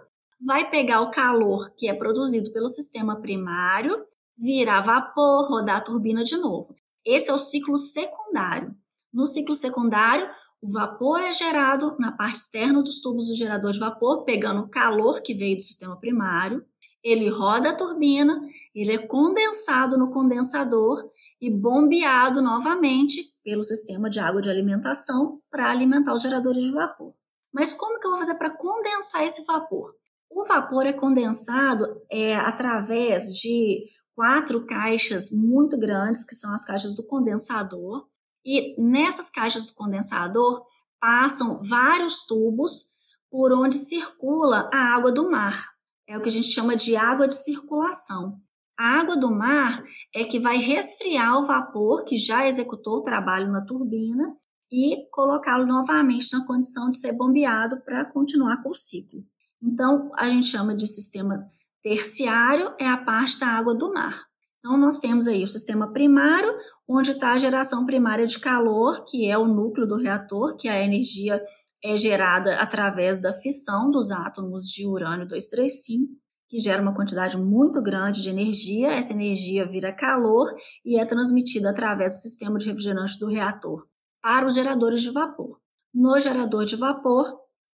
vai 0.44 0.68
pegar 0.68 1.00
o 1.00 1.11
calor 1.11 1.72
que 1.76 1.88
é 1.88 1.94
produzido 1.94 2.52
pelo 2.52 2.68
sistema 2.68 3.20
primário, 3.20 4.05
virar 4.37 4.81
vapor, 4.81 5.48
rodar 5.48 5.76
a 5.76 5.81
turbina 5.81 6.24
de 6.24 6.37
novo. 6.37 6.74
Esse 7.05 7.31
é 7.31 7.33
o 7.33 7.38
ciclo 7.38 7.78
secundário. 7.78 8.74
No 9.12 9.26
ciclo 9.26 9.55
secundário, 9.55 10.28
o 10.61 10.70
vapor 10.70 11.20
é 11.20 11.33
gerado 11.33 11.96
na 11.98 12.12
parte 12.12 12.38
externa 12.38 12.83
dos 12.83 13.00
tubos 13.00 13.28
do 13.28 13.35
gerador 13.35 13.72
de 13.72 13.78
vapor, 13.78 14.24
pegando 14.24 14.62
o 14.62 14.68
calor 14.68 15.20
que 15.20 15.35
veio 15.35 15.57
do 15.57 15.62
sistema 15.62 15.98
primário. 15.98 16.64
Ele 17.02 17.28
roda 17.28 17.70
a 17.70 17.76
turbina, 17.76 18.40
ele 18.74 18.92
é 18.92 18.98
condensado 18.98 19.98
no 19.98 20.11
condensador 20.11 21.05
e 21.40 21.50
bombeado 21.50 22.40
novamente 22.40 23.20
pelo 23.44 23.64
sistema 23.64 24.09
de 24.09 24.20
água 24.20 24.40
de 24.40 24.48
alimentação 24.48 25.38
para 25.50 25.68
alimentar 25.68 26.14
os 26.14 26.22
geradores 26.22 26.62
de 26.62 26.70
vapor. 26.70 27.12
Mas 27.52 27.72
como 27.72 27.98
que 27.98 28.07
eu 28.07 28.12
vou 28.12 28.18
fazer 28.20 28.37
para 28.37 28.57
condensar 28.57 29.24
esse 29.24 29.44
vapor? 29.44 29.92
O 30.34 30.44
vapor 30.44 30.86
é 30.86 30.92
condensado 30.92 31.84
é, 32.10 32.34
através 32.34 33.34
de 33.34 33.84
quatro 34.14 34.66
caixas 34.66 35.30
muito 35.30 35.78
grandes, 35.78 36.24
que 36.24 36.34
são 36.34 36.54
as 36.54 36.64
caixas 36.64 36.96
do 36.96 37.06
condensador, 37.06 38.06
e 38.44 38.74
nessas 38.82 39.28
caixas 39.28 39.66
do 39.66 39.74
condensador 39.74 40.64
passam 40.98 41.62
vários 41.62 42.26
tubos 42.26 42.92
por 43.30 43.52
onde 43.52 43.76
circula 43.76 44.70
a 44.72 44.94
água 44.94 45.12
do 45.12 45.30
mar. 45.30 45.70
É 46.08 46.16
o 46.16 46.22
que 46.22 46.28
a 46.28 46.32
gente 46.32 46.50
chama 46.50 46.76
de 46.76 46.96
água 46.96 47.28
de 47.28 47.34
circulação. 47.34 48.40
A 48.78 49.00
água 49.00 49.16
do 49.16 49.30
mar 49.30 49.84
é 50.14 50.24
que 50.24 50.38
vai 50.38 50.56
resfriar 50.56 51.38
o 51.38 51.46
vapor 51.46 52.04
que 52.04 52.16
já 52.16 52.46
executou 52.46 52.98
o 52.98 53.02
trabalho 53.02 53.50
na 53.50 53.64
turbina 53.64 54.34
e 54.70 55.08
colocá-lo 55.10 55.66
novamente 55.66 56.32
na 56.32 56.46
condição 56.46 56.88
de 56.88 56.96
ser 56.96 57.12
bombeado 57.12 57.82
para 57.84 58.04
continuar 58.04 58.62
com 58.62 58.70
o 58.70 58.74
ciclo. 58.74 59.22
Então, 59.62 60.11
a 60.16 60.29
gente 60.29 60.46
chama 60.46 60.75
de 60.75 60.87
sistema 60.87 61.44
terciário, 61.83 62.75
é 62.79 62.87
a 62.87 62.96
parte 62.96 63.38
da 63.38 63.46
água 63.46 63.75
do 63.75 63.92
mar. 63.92 64.25
Então, 64.59 64.77
nós 64.77 64.98
temos 64.98 65.27
aí 65.27 65.42
o 65.42 65.48
sistema 65.48 65.92
primário, 65.92 66.53
onde 66.88 67.12
está 67.12 67.33
a 67.33 67.38
geração 67.38 67.85
primária 67.85 68.27
de 68.27 68.38
calor, 68.38 69.05
que 69.05 69.29
é 69.29 69.37
o 69.37 69.46
núcleo 69.46 69.87
do 69.87 69.96
reator, 69.96 70.57
que 70.57 70.68
a 70.68 70.85
energia 70.85 71.42
é 71.83 71.96
gerada 71.96 72.57
através 72.57 73.20
da 73.20 73.33
fissão 73.33 73.90
dos 73.90 74.11
átomos 74.11 74.64
de 74.64 74.87
urânio 74.87 75.27
235 75.27 76.22
que 76.53 76.61
gera 76.61 76.83
uma 76.83 76.94
quantidade 76.94 77.38
muito 77.38 77.81
grande 77.81 78.20
de 78.20 78.29
energia. 78.29 78.92
Essa 78.92 79.14
energia 79.14 79.64
vira 79.64 79.90
calor 79.90 80.46
e 80.85 81.01
é 81.01 81.05
transmitida 81.07 81.70
através 81.70 82.12
do 82.12 82.18
sistema 82.18 82.59
de 82.59 82.66
refrigerante 82.66 83.18
do 83.18 83.27
reator 83.27 83.87
para 84.20 84.46
os 84.46 84.55
geradores 84.55 85.01
de 85.01 85.11
vapor. 85.11 85.59
No 85.94 86.20
gerador 86.20 86.66
de 86.66 86.77
vapor, 86.77 87.25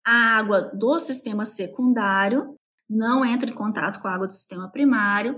a 0.07 0.37
água 0.37 0.61
do 0.61 0.97
sistema 0.99 1.45
secundário 1.45 2.57
não 2.89 3.25
entra 3.25 3.51
em 3.51 3.53
contato 3.53 3.99
com 3.99 4.07
a 4.07 4.13
água 4.13 4.25
do 4.25 4.31
sistema 4.31 4.71
primário, 4.71 5.37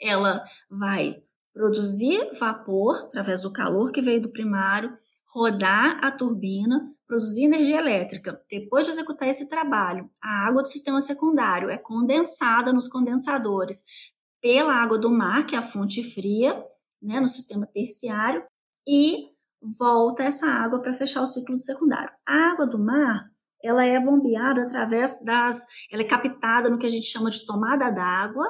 ela 0.00 0.44
vai 0.68 1.22
produzir 1.54 2.28
vapor 2.36 2.96
através 3.04 3.42
do 3.42 3.52
calor 3.52 3.92
que 3.92 4.02
veio 4.02 4.20
do 4.20 4.32
primário, 4.32 4.92
rodar 5.32 6.04
a 6.04 6.10
turbina, 6.10 6.92
produzir 7.06 7.44
energia 7.44 7.78
elétrica. 7.78 8.42
Depois 8.50 8.86
de 8.86 8.90
executar 8.90 9.28
esse 9.28 9.48
trabalho, 9.48 10.10
a 10.20 10.48
água 10.48 10.62
do 10.62 10.68
sistema 10.68 11.00
secundário 11.00 11.70
é 11.70 11.78
condensada 11.78 12.72
nos 12.72 12.88
condensadores 12.88 13.84
pela 14.42 14.82
água 14.82 14.98
do 14.98 15.10
mar, 15.10 15.46
que 15.46 15.54
é 15.54 15.58
a 15.58 15.62
fonte 15.62 16.02
fria, 16.02 16.60
né, 17.00 17.20
no 17.20 17.28
sistema 17.28 17.68
terciário, 17.68 18.42
e 18.84 19.28
volta 19.78 20.24
essa 20.24 20.48
água 20.48 20.80
para 20.80 20.92
fechar 20.92 21.22
o 21.22 21.26
ciclo 21.26 21.56
secundário. 21.56 22.10
A 22.26 22.50
água 22.50 22.66
do 22.66 22.80
mar, 22.80 23.30
ela 23.62 23.84
é 23.84 23.98
bombeada 24.00 24.62
através 24.62 25.24
das, 25.24 25.66
ela 25.90 26.02
é 26.02 26.06
captada 26.06 26.68
no 26.68 26.78
que 26.78 26.86
a 26.86 26.90
gente 26.90 27.06
chama 27.06 27.30
de 27.30 27.44
tomada 27.44 27.90
d'água, 27.90 28.46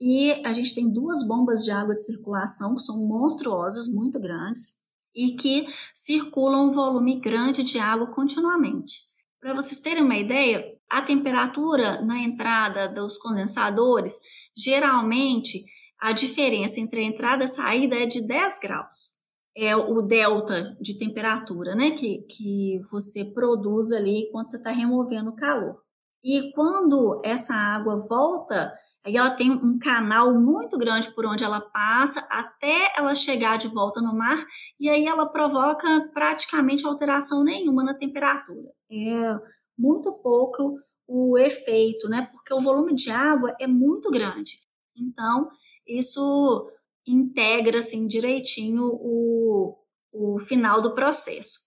e 0.00 0.32
a 0.44 0.52
gente 0.52 0.74
tem 0.74 0.92
duas 0.92 1.26
bombas 1.26 1.64
de 1.64 1.70
água 1.70 1.94
de 1.94 2.04
circulação 2.04 2.76
que 2.76 2.82
são 2.82 3.06
monstruosas, 3.06 3.88
muito 3.88 4.20
grandes, 4.20 4.74
e 5.14 5.32
que 5.36 5.66
circulam 5.94 6.68
um 6.68 6.72
volume 6.72 7.18
grande 7.18 7.62
de 7.62 7.78
água 7.78 8.12
continuamente. 8.14 8.98
Para 9.40 9.54
vocês 9.54 9.80
terem 9.80 10.02
uma 10.02 10.16
ideia, 10.16 10.62
a 10.90 11.00
temperatura 11.00 12.02
na 12.02 12.18
entrada 12.18 12.88
dos 12.88 13.16
condensadores, 13.16 14.18
geralmente 14.56 15.64
a 16.00 16.12
diferença 16.12 16.78
entre 16.78 17.00
a 17.00 17.04
entrada 17.04 17.44
e 17.44 17.46
a 17.46 17.48
saída 17.48 17.96
é 17.96 18.06
de 18.06 18.26
10 18.26 18.58
graus. 18.60 19.15
É 19.56 19.74
o 19.74 20.02
delta 20.02 20.76
de 20.80 20.98
temperatura 20.98 21.74
né, 21.74 21.92
que, 21.92 22.18
que 22.28 22.78
você 22.90 23.24
produz 23.32 23.90
ali 23.90 24.28
quando 24.30 24.50
você 24.50 24.58
está 24.58 24.70
removendo 24.70 25.30
o 25.30 25.36
calor. 25.36 25.80
E 26.22 26.52
quando 26.52 27.20
essa 27.24 27.54
água 27.54 27.96
volta 28.06 28.74
Aí 29.06 29.16
ela 29.16 29.30
tem 29.30 29.52
um 29.52 29.78
canal 29.78 30.34
muito 30.34 30.76
grande 30.76 31.14
por 31.14 31.24
onde 31.26 31.44
ela 31.44 31.60
passa 31.60 32.26
até 32.28 32.92
ela 32.96 33.14
chegar 33.14 33.56
de 33.56 33.68
volta 33.68 34.00
no 34.00 34.12
mar 34.12 34.44
e 34.80 34.88
aí 34.88 35.06
ela 35.06 35.26
provoca 35.26 36.10
praticamente 36.12 36.84
alteração 36.84 37.44
nenhuma 37.44 37.84
na 37.84 37.94
temperatura. 37.94 38.68
É 38.90 39.36
muito 39.78 40.10
pouco 40.20 40.76
o 41.06 41.38
efeito, 41.38 42.08
né? 42.08 42.28
Porque 42.32 42.52
o 42.52 42.60
volume 42.60 42.96
de 42.96 43.12
água 43.12 43.54
é 43.60 43.68
muito 43.68 44.10
grande. 44.10 44.54
Então, 44.96 45.48
isso 45.86 46.68
integra 47.06 47.78
assim 47.78 48.08
direitinho 48.08 48.84
o, 48.84 49.76
o 50.12 50.38
final 50.40 50.82
do 50.82 50.94
processo. 50.94 51.66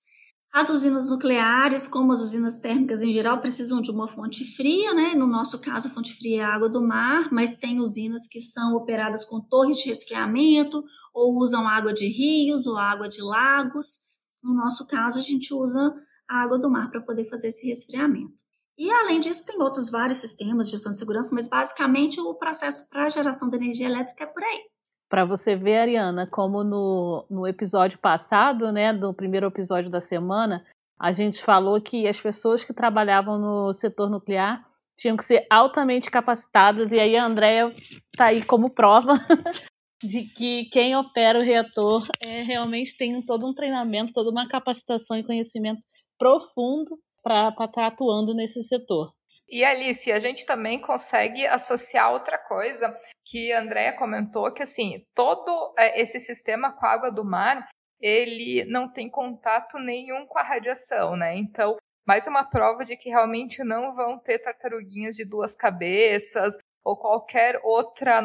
As 0.51 0.69
usinas 0.69 1.09
nucleares, 1.09 1.87
como 1.87 2.11
as 2.11 2.21
usinas 2.21 2.59
térmicas 2.59 3.03
em 3.03 3.11
geral, 3.11 3.39
precisam 3.39 3.81
de 3.81 3.91
uma 3.91 4.07
fonte 4.07 4.43
fria, 4.43 4.93
né? 4.95 5.13
No 5.13 5.27
nosso 5.27 5.61
caso, 5.61 5.87
a 5.87 5.91
fonte 5.91 6.11
fria 6.11 6.41
é 6.41 6.43
a 6.43 6.55
água 6.55 6.67
do 6.67 6.81
mar, 6.81 7.29
mas 7.31 7.59
tem 7.59 7.79
usinas 7.79 8.27
que 8.27 8.41
são 8.41 8.75
operadas 8.75 9.23
com 9.23 9.39
torres 9.39 9.77
de 9.77 9.89
resfriamento, 9.89 10.83
ou 11.13 11.37
usam 11.37 11.67
água 11.67 11.93
de 11.93 12.07
rios 12.07 12.65
ou 12.65 12.77
água 12.77 13.07
de 13.07 13.21
lagos. 13.21 14.09
No 14.43 14.55
nosso 14.55 14.87
caso, 14.87 15.19
a 15.19 15.21
gente 15.21 15.53
usa 15.53 15.93
a 16.27 16.41
água 16.41 16.57
do 16.57 16.69
mar 16.69 16.89
para 16.89 17.01
poder 17.01 17.29
fazer 17.29 17.49
esse 17.49 17.67
resfriamento. 17.67 18.41
E 18.75 18.89
além 18.89 19.19
disso, 19.19 19.45
tem 19.45 19.61
outros 19.61 19.91
vários 19.91 20.17
sistemas 20.17 20.67
de 20.67 20.71
gestão 20.71 20.91
de 20.91 20.97
segurança, 20.97 21.35
mas 21.35 21.47
basicamente 21.47 22.19
o 22.19 22.33
processo 22.33 22.89
para 22.89 23.05
a 23.05 23.09
geração 23.09 23.49
de 23.49 23.57
energia 23.57 23.87
elétrica 23.87 24.23
é 24.23 24.27
por 24.27 24.43
aí 24.43 24.61
para 25.09 25.25
você 25.25 25.55
ver, 25.55 25.77
Ariana, 25.77 26.27
como 26.27 26.63
no, 26.63 27.25
no 27.29 27.47
episódio 27.47 27.97
passado, 27.97 28.71
né, 28.71 28.91
no 28.91 29.13
primeiro 29.13 29.47
episódio 29.47 29.89
da 29.89 29.99
semana, 29.99 30.63
a 30.99 31.11
gente 31.11 31.43
falou 31.43 31.81
que 31.81 32.07
as 32.07 32.21
pessoas 32.21 32.63
que 32.63 32.73
trabalhavam 32.73 33.39
no 33.39 33.73
setor 33.73 34.09
nuclear 34.09 34.63
tinham 34.95 35.17
que 35.17 35.23
ser 35.23 35.47
altamente 35.49 36.11
capacitadas, 36.11 36.91
e 36.91 36.99
aí 36.99 37.15
a 37.15 37.25
Andrea 37.25 37.73
está 38.13 38.25
aí 38.27 38.45
como 38.45 38.69
prova 38.69 39.13
de 40.03 40.23
que 40.25 40.65
quem 40.65 40.95
opera 40.95 41.39
o 41.39 41.43
reator 41.43 42.05
é, 42.21 42.41
realmente 42.41 42.95
tem 42.97 43.21
todo 43.25 43.47
um 43.47 43.53
treinamento, 43.53 44.13
toda 44.13 44.29
uma 44.29 44.47
capacitação 44.47 45.17
e 45.17 45.23
conhecimento 45.23 45.81
profundo 46.17 46.99
para 47.23 47.49
estar 47.49 47.67
tá 47.67 47.87
atuando 47.87 48.33
nesse 48.33 48.61
setor. 48.63 49.11
E 49.49 49.63
Alice, 49.63 50.11
a 50.11 50.19
gente 50.19 50.45
também 50.45 50.79
consegue 50.79 51.45
associar 51.47 52.11
outra 52.11 52.37
coisa 52.37 52.95
que 53.25 53.51
a 53.51 53.59
Andrea 53.59 53.97
comentou, 53.97 54.51
que 54.53 54.61
assim, 54.61 54.97
todo 55.15 55.73
é, 55.77 55.99
esse 55.99 56.19
sistema 56.19 56.71
com 56.71 56.85
a 56.85 56.91
água 56.91 57.11
do 57.11 57.25
mar, 57.25 57.67
ele 57.99 58.63
não 58.65 58.91
tem 58.91 59.09
contato 59.09 59.79
nenhum 59.79 60.25
com 60.27 60.37
a 60.37 60.43
radiação, 60.43 61.15
né? 61.15 61.35
Então, 61.35 61.77
mais 62.07 62.27
uma 62.27 62.43
prova 62.43 62.85
de 62.85 62.95
que 62.95 63.09
realmente 63.09 63.63
não 63.63 63.95
vão 63.95 64.19
ter 64.19 64.39
tartaruguinhas 64.39 65.15
de 65.15 65.25
duas 65.25 65.55
cabeças 65.55 66.57
ou 66.83 66.95
qualquer 66.95 67.59
outra 67.63 68.17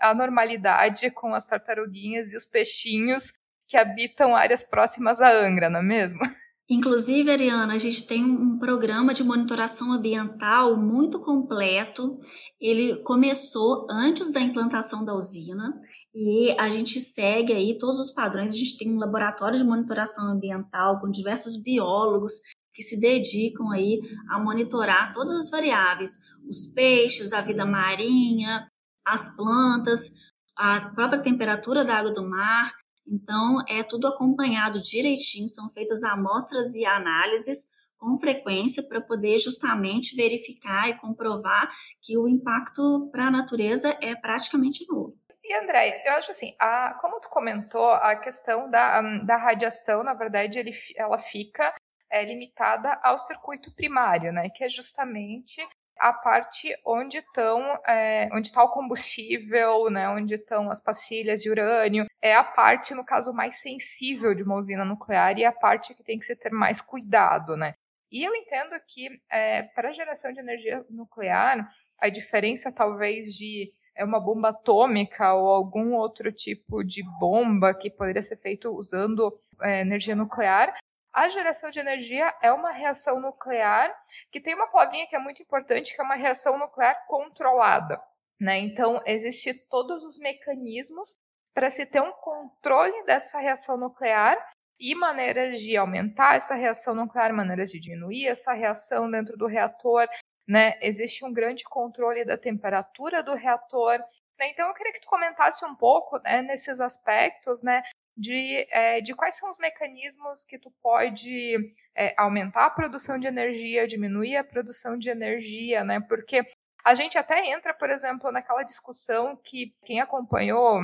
anormalidade 0.00 1.10
com 1.10 1.34
as 1.34 1.46
tartaruguinhas 1.46 2.32
e 2.32 2.36
os 2.36 2.46
peixinhos 2.46 3.32
que 3.66 3.76
habitam 3.76 4.34
áreas 4.34 4.62
próximas 4.62 5.20
à 5.20 5.30
Angra, 5.30 5.68
não 5.68 5.80
é 5.80 5.82
mesmo? 5.82 6.20
Inclusive, 6.70 7.30
Ariana, 7.30 7.72
a 7.72 7.78
gente 7.78 8.06
tem 8.06 8.22
um 8.22 8.58
programa 8.58 9.14
de 9.14 9.24
monitoração 9.24 9.90
ambiental 9.90 10.76
muito 10.76 11.18
completo. 11.18 12.18
Ele 12.60 12.94
começou 13.04 13.86
antes 13.90 14.30
da 14.34 14.40
implantação 14.40 15.02
da 15.02 15.14
usina 15.14 15.80
e 16.14 16.54
a 16.60 16.68
gente 16.68 17.00
segue 17.00 17.54
aí 17.54 17.78
todos 17.78 17.98
os 17.98 18.10
padrões. 18.10 18.52
A 18.52 18.54
gente 18.54 18.76
tem 18.76 18.92
um 18.92 18.98
laboratório 18.98 19.56
de 19.56 19.64
monitoração 19.64 20.26
ambiental 20.30 21.00
com 21.00 21.10
diversos 21.10 21.56
biólogos 21.56 22.34
que 22.74 22.82
se 22.82 23.00
dedicam 23.00 23.70
aí 23.70 23.98
a 24.28 24.38
monitorar 24.38 25.14
todas 25.14 25.32
as 25.32 25.50
variáveis, 25.50 26.18
os 26.46 26.66
peixes, 26.74 27.32
a 27.32 27.40
vida 27.40 27.64
marinha, 27.64 28.70
as 29.06 29.34
plantas, 29.34 30.12
a 30.54 30.90
própria 30.90 31.22
temperatura 31.22 31.82
da 31.82 31.96
água 31.96 32.12
do 32.12 32.28
mar 32.28 32.74
então, 33.10 33.62
é 33.68 33.82
tudo 33.82 34.06
acompanhado 34.06 34.80
direitinho, 34.80 35.48
são 35.48 35.68
feitas 35.68 36.02
amostras 36.02 36.74
e 36.74 36.84
análises 36.84 37.78
com 37.96 38.16
frequência 38.16 38.82
para 38.88 39.00
poder 39.00 39.38
justamente 39.38 40.14
verificar 40.14 40.88
e 40.88 40.96
comprovar 40.96 41.70
que 42.00 42.16
o 42.16 42.28
impacto 42.28 43.08
para 43.10 43.26
a 43.26 43.30
natureza 43.30 43.96
é 44.00 44.14
praticamente 44.14 44.86
nulo. 44.88 45.16
E 45.42 45.54
Andréia, 45.54 46.00
eu 46.04 46.12
acho 46.12 46.30
assim, 46.30 46.54
a, 46.60 46.94
como 47.00 47.20
tu 47.20 47.28
comentou, 47.28 47.90
a 47.90 48.16
questão 48.16 48.70
da, 48.70 49.00
da 49.24 49.36
radiação, 49.36 50.04
na 50.04 50.12
verdade, 50.12 50.58
ele, 50.58 50.72
ela 50.94 51.18
fica 51.18 51.74
é, 52.10 52.24
limitada 52.24 52.92
ao 53.02 53.18
circuito 53.18 53.74
primário, 53.74 54.32
né? 54.32 54.48
Que 54.54 54.64
é 54.64 54.68
justamente 54.68 55.66
a 55.98 56.12
parte 56.12 56.74
onde 56.84 57.18
estão 57.18 57.60
é, 57.86 58.28
onde 58.32 58.48
está 58.48 58.62
o 58.62 58.70
combustível, 58.70 59.90
né, 59.90 60.08
onde 60.08 60.34
estão 60.34 60.70
as 60.70 60.80
pastilhas 60.80 61.42
de 61.42 61.50
urânio, 61.50 62.06
é 62.22 62.34
a 62.34 62.44
parte, 62.44 62.94
no 62.94 63.04
caso, 63.04 63.32
mais 63.32 63.60
sensível 63.60 64.34
de 64.34 64.42
uma 64.42 64.56
usina 64.56 64.84
nuclear 64.84 65.38
e 65.38 65.44
é 65.44 65.46
a 65.46 65.52
parte 65.52 65.94
que 65.94 66.02
tem 66.02 66.18
que 66.18 66.24
se 66.24 66.36
ter 66.36 66.52
mais 66.52 66.80
cuidado, 66.80 67.56
né? 67.56 67.74
E 68.10 68.24
eu 68.24 68.34
entendo 68.34 68.70
que 68.86 69.08
é, 69.30 69.62
para 69.62 69.90
a 69.90 69.92
geração 69.92 70.32
de 70.32 70.40
energia 70.40 70.84
nuclear, 70.88 71.68
a 71.98 72.08
diferença 72.08 72.72
talvez 72.72 73.34
de 73.34 73.70
é 73.94 74.04
uma 74.04 74.20
bomba 74.20 74.50
atômica 74.50 75.34
ou 75.34 75.48
algum 75.48 75.94
outro 75.94 76.32
tipo 76.32 76.84
de 76.84 77.02
bomba 77.18 77.74
que 77.74 77.90
poderia 77.90 78.22
ser 78.22 78.36
feito 78.36 78.70
usando 78.70 79.32
é, 79.60 79.80
energia 79.80 80.14
nuclear 80.14 80.72
a 81.12 81.28
geração 81.28 81.70
de 81.70 81.80
energia 81.80 82.34
é 82.42 82.52
uma 82.52 82.70
reação 82.70 83.20
nuclear 83.20 83.94
que 84.30 84.40
tem 84.40 84.54
uma 84.54 84.66
palavrinha 84.68 85.06
que 85.06 85.16
é 85.16 85.18
muito 85.18 85.42
importante, 85.42 85.94
que 85.94 86.00
é 86.00 86.04
uma 86.04 86.14
reação 86.14 86.58
nuclear 86.58 87.06
controlada. 87.06 88.00
Né? 88.40 88.58
Então, 88.58 89.00
existem 89.06 89.54
todos 89.68 90.04
os 90.04 90.18
mecanismos 90.18 91.16
para 91.52 91.70
se 91.70 91.84
ter 91.86 92.00
um 92.00 92.12
controle 92.12 93.04
dessa 93.04 93.38
reação 93.38 93.76
nuclear 93.76 94.38
e 94.78 94.94
maneiras 94.94 95.60
de 95.60 95.76
aumentar 95.76 96.36
essa 96.36 96.54
reação 96.54 96.94
nuclear, 96.94 97.32
maneiras 97.34 97.70
de 97.70 97.80
diminuir 97.80 98.28
essa 98.28 98.52
reação 98.52 99.10
dentro 99.10 99.36
do 99.36 99.46
reator. 99.46 100.06
Né? 100.46 100.78
Existe 100.80 101.24
um 101.24 101.32
grande 101.32 101.64
controle 101.64 102.24
da 102.24 102.38
temperatura 102.38 103.22
do 103.22 103.34
reator. 103.34 103.98
Né? 104.38 104.50
Então, 104.50 104.68
eu 104.68 104.74
queria 104.74 104.92
que 104.92 105.00
tu 105.00 105.08
comentasse 105.08 105.64
um 105.64 105.74
pouco 105.74 106.18
né, 106.20 106.42
nesses 106.42 106.80
aspectos, 106.80 107.62
né, 107.64 107.82
de, 108.18 108.66
é, 108.72 109.00
de 109.00 109.14
quais 109.14 109.36
são 109.36 109.48
os 109.48 109.58
mecanismos 109.58 110.44
que 110.44 110.58
tu 110.58 110.72
pode 110.82 111.56
é, 111.94 112.12
aumentar 112.18 112.66
a 112.66 112.70
produção 112.70 113.16
de 113.16 113.28
energia, 113.28 113.86
diminuir 113.86 114.36
a 114.36 114.42
produção 114.44 114.98
de 114.98 115.08
energia, 115.08 115.84
né? 115.84 116.00
Porque 116.00 116.44
a 116.84 116.94
gente 116.94 117.16
até 117.16 117.46
entra, 117.46 117.72
por 117.72 117.88
exemplo, 117.88 118.32
naquela 118.32 118.64
discussão 118.64 119.36
que 119.36 119.72
quem 119.84 120.00
acompanhou 120.00 120.80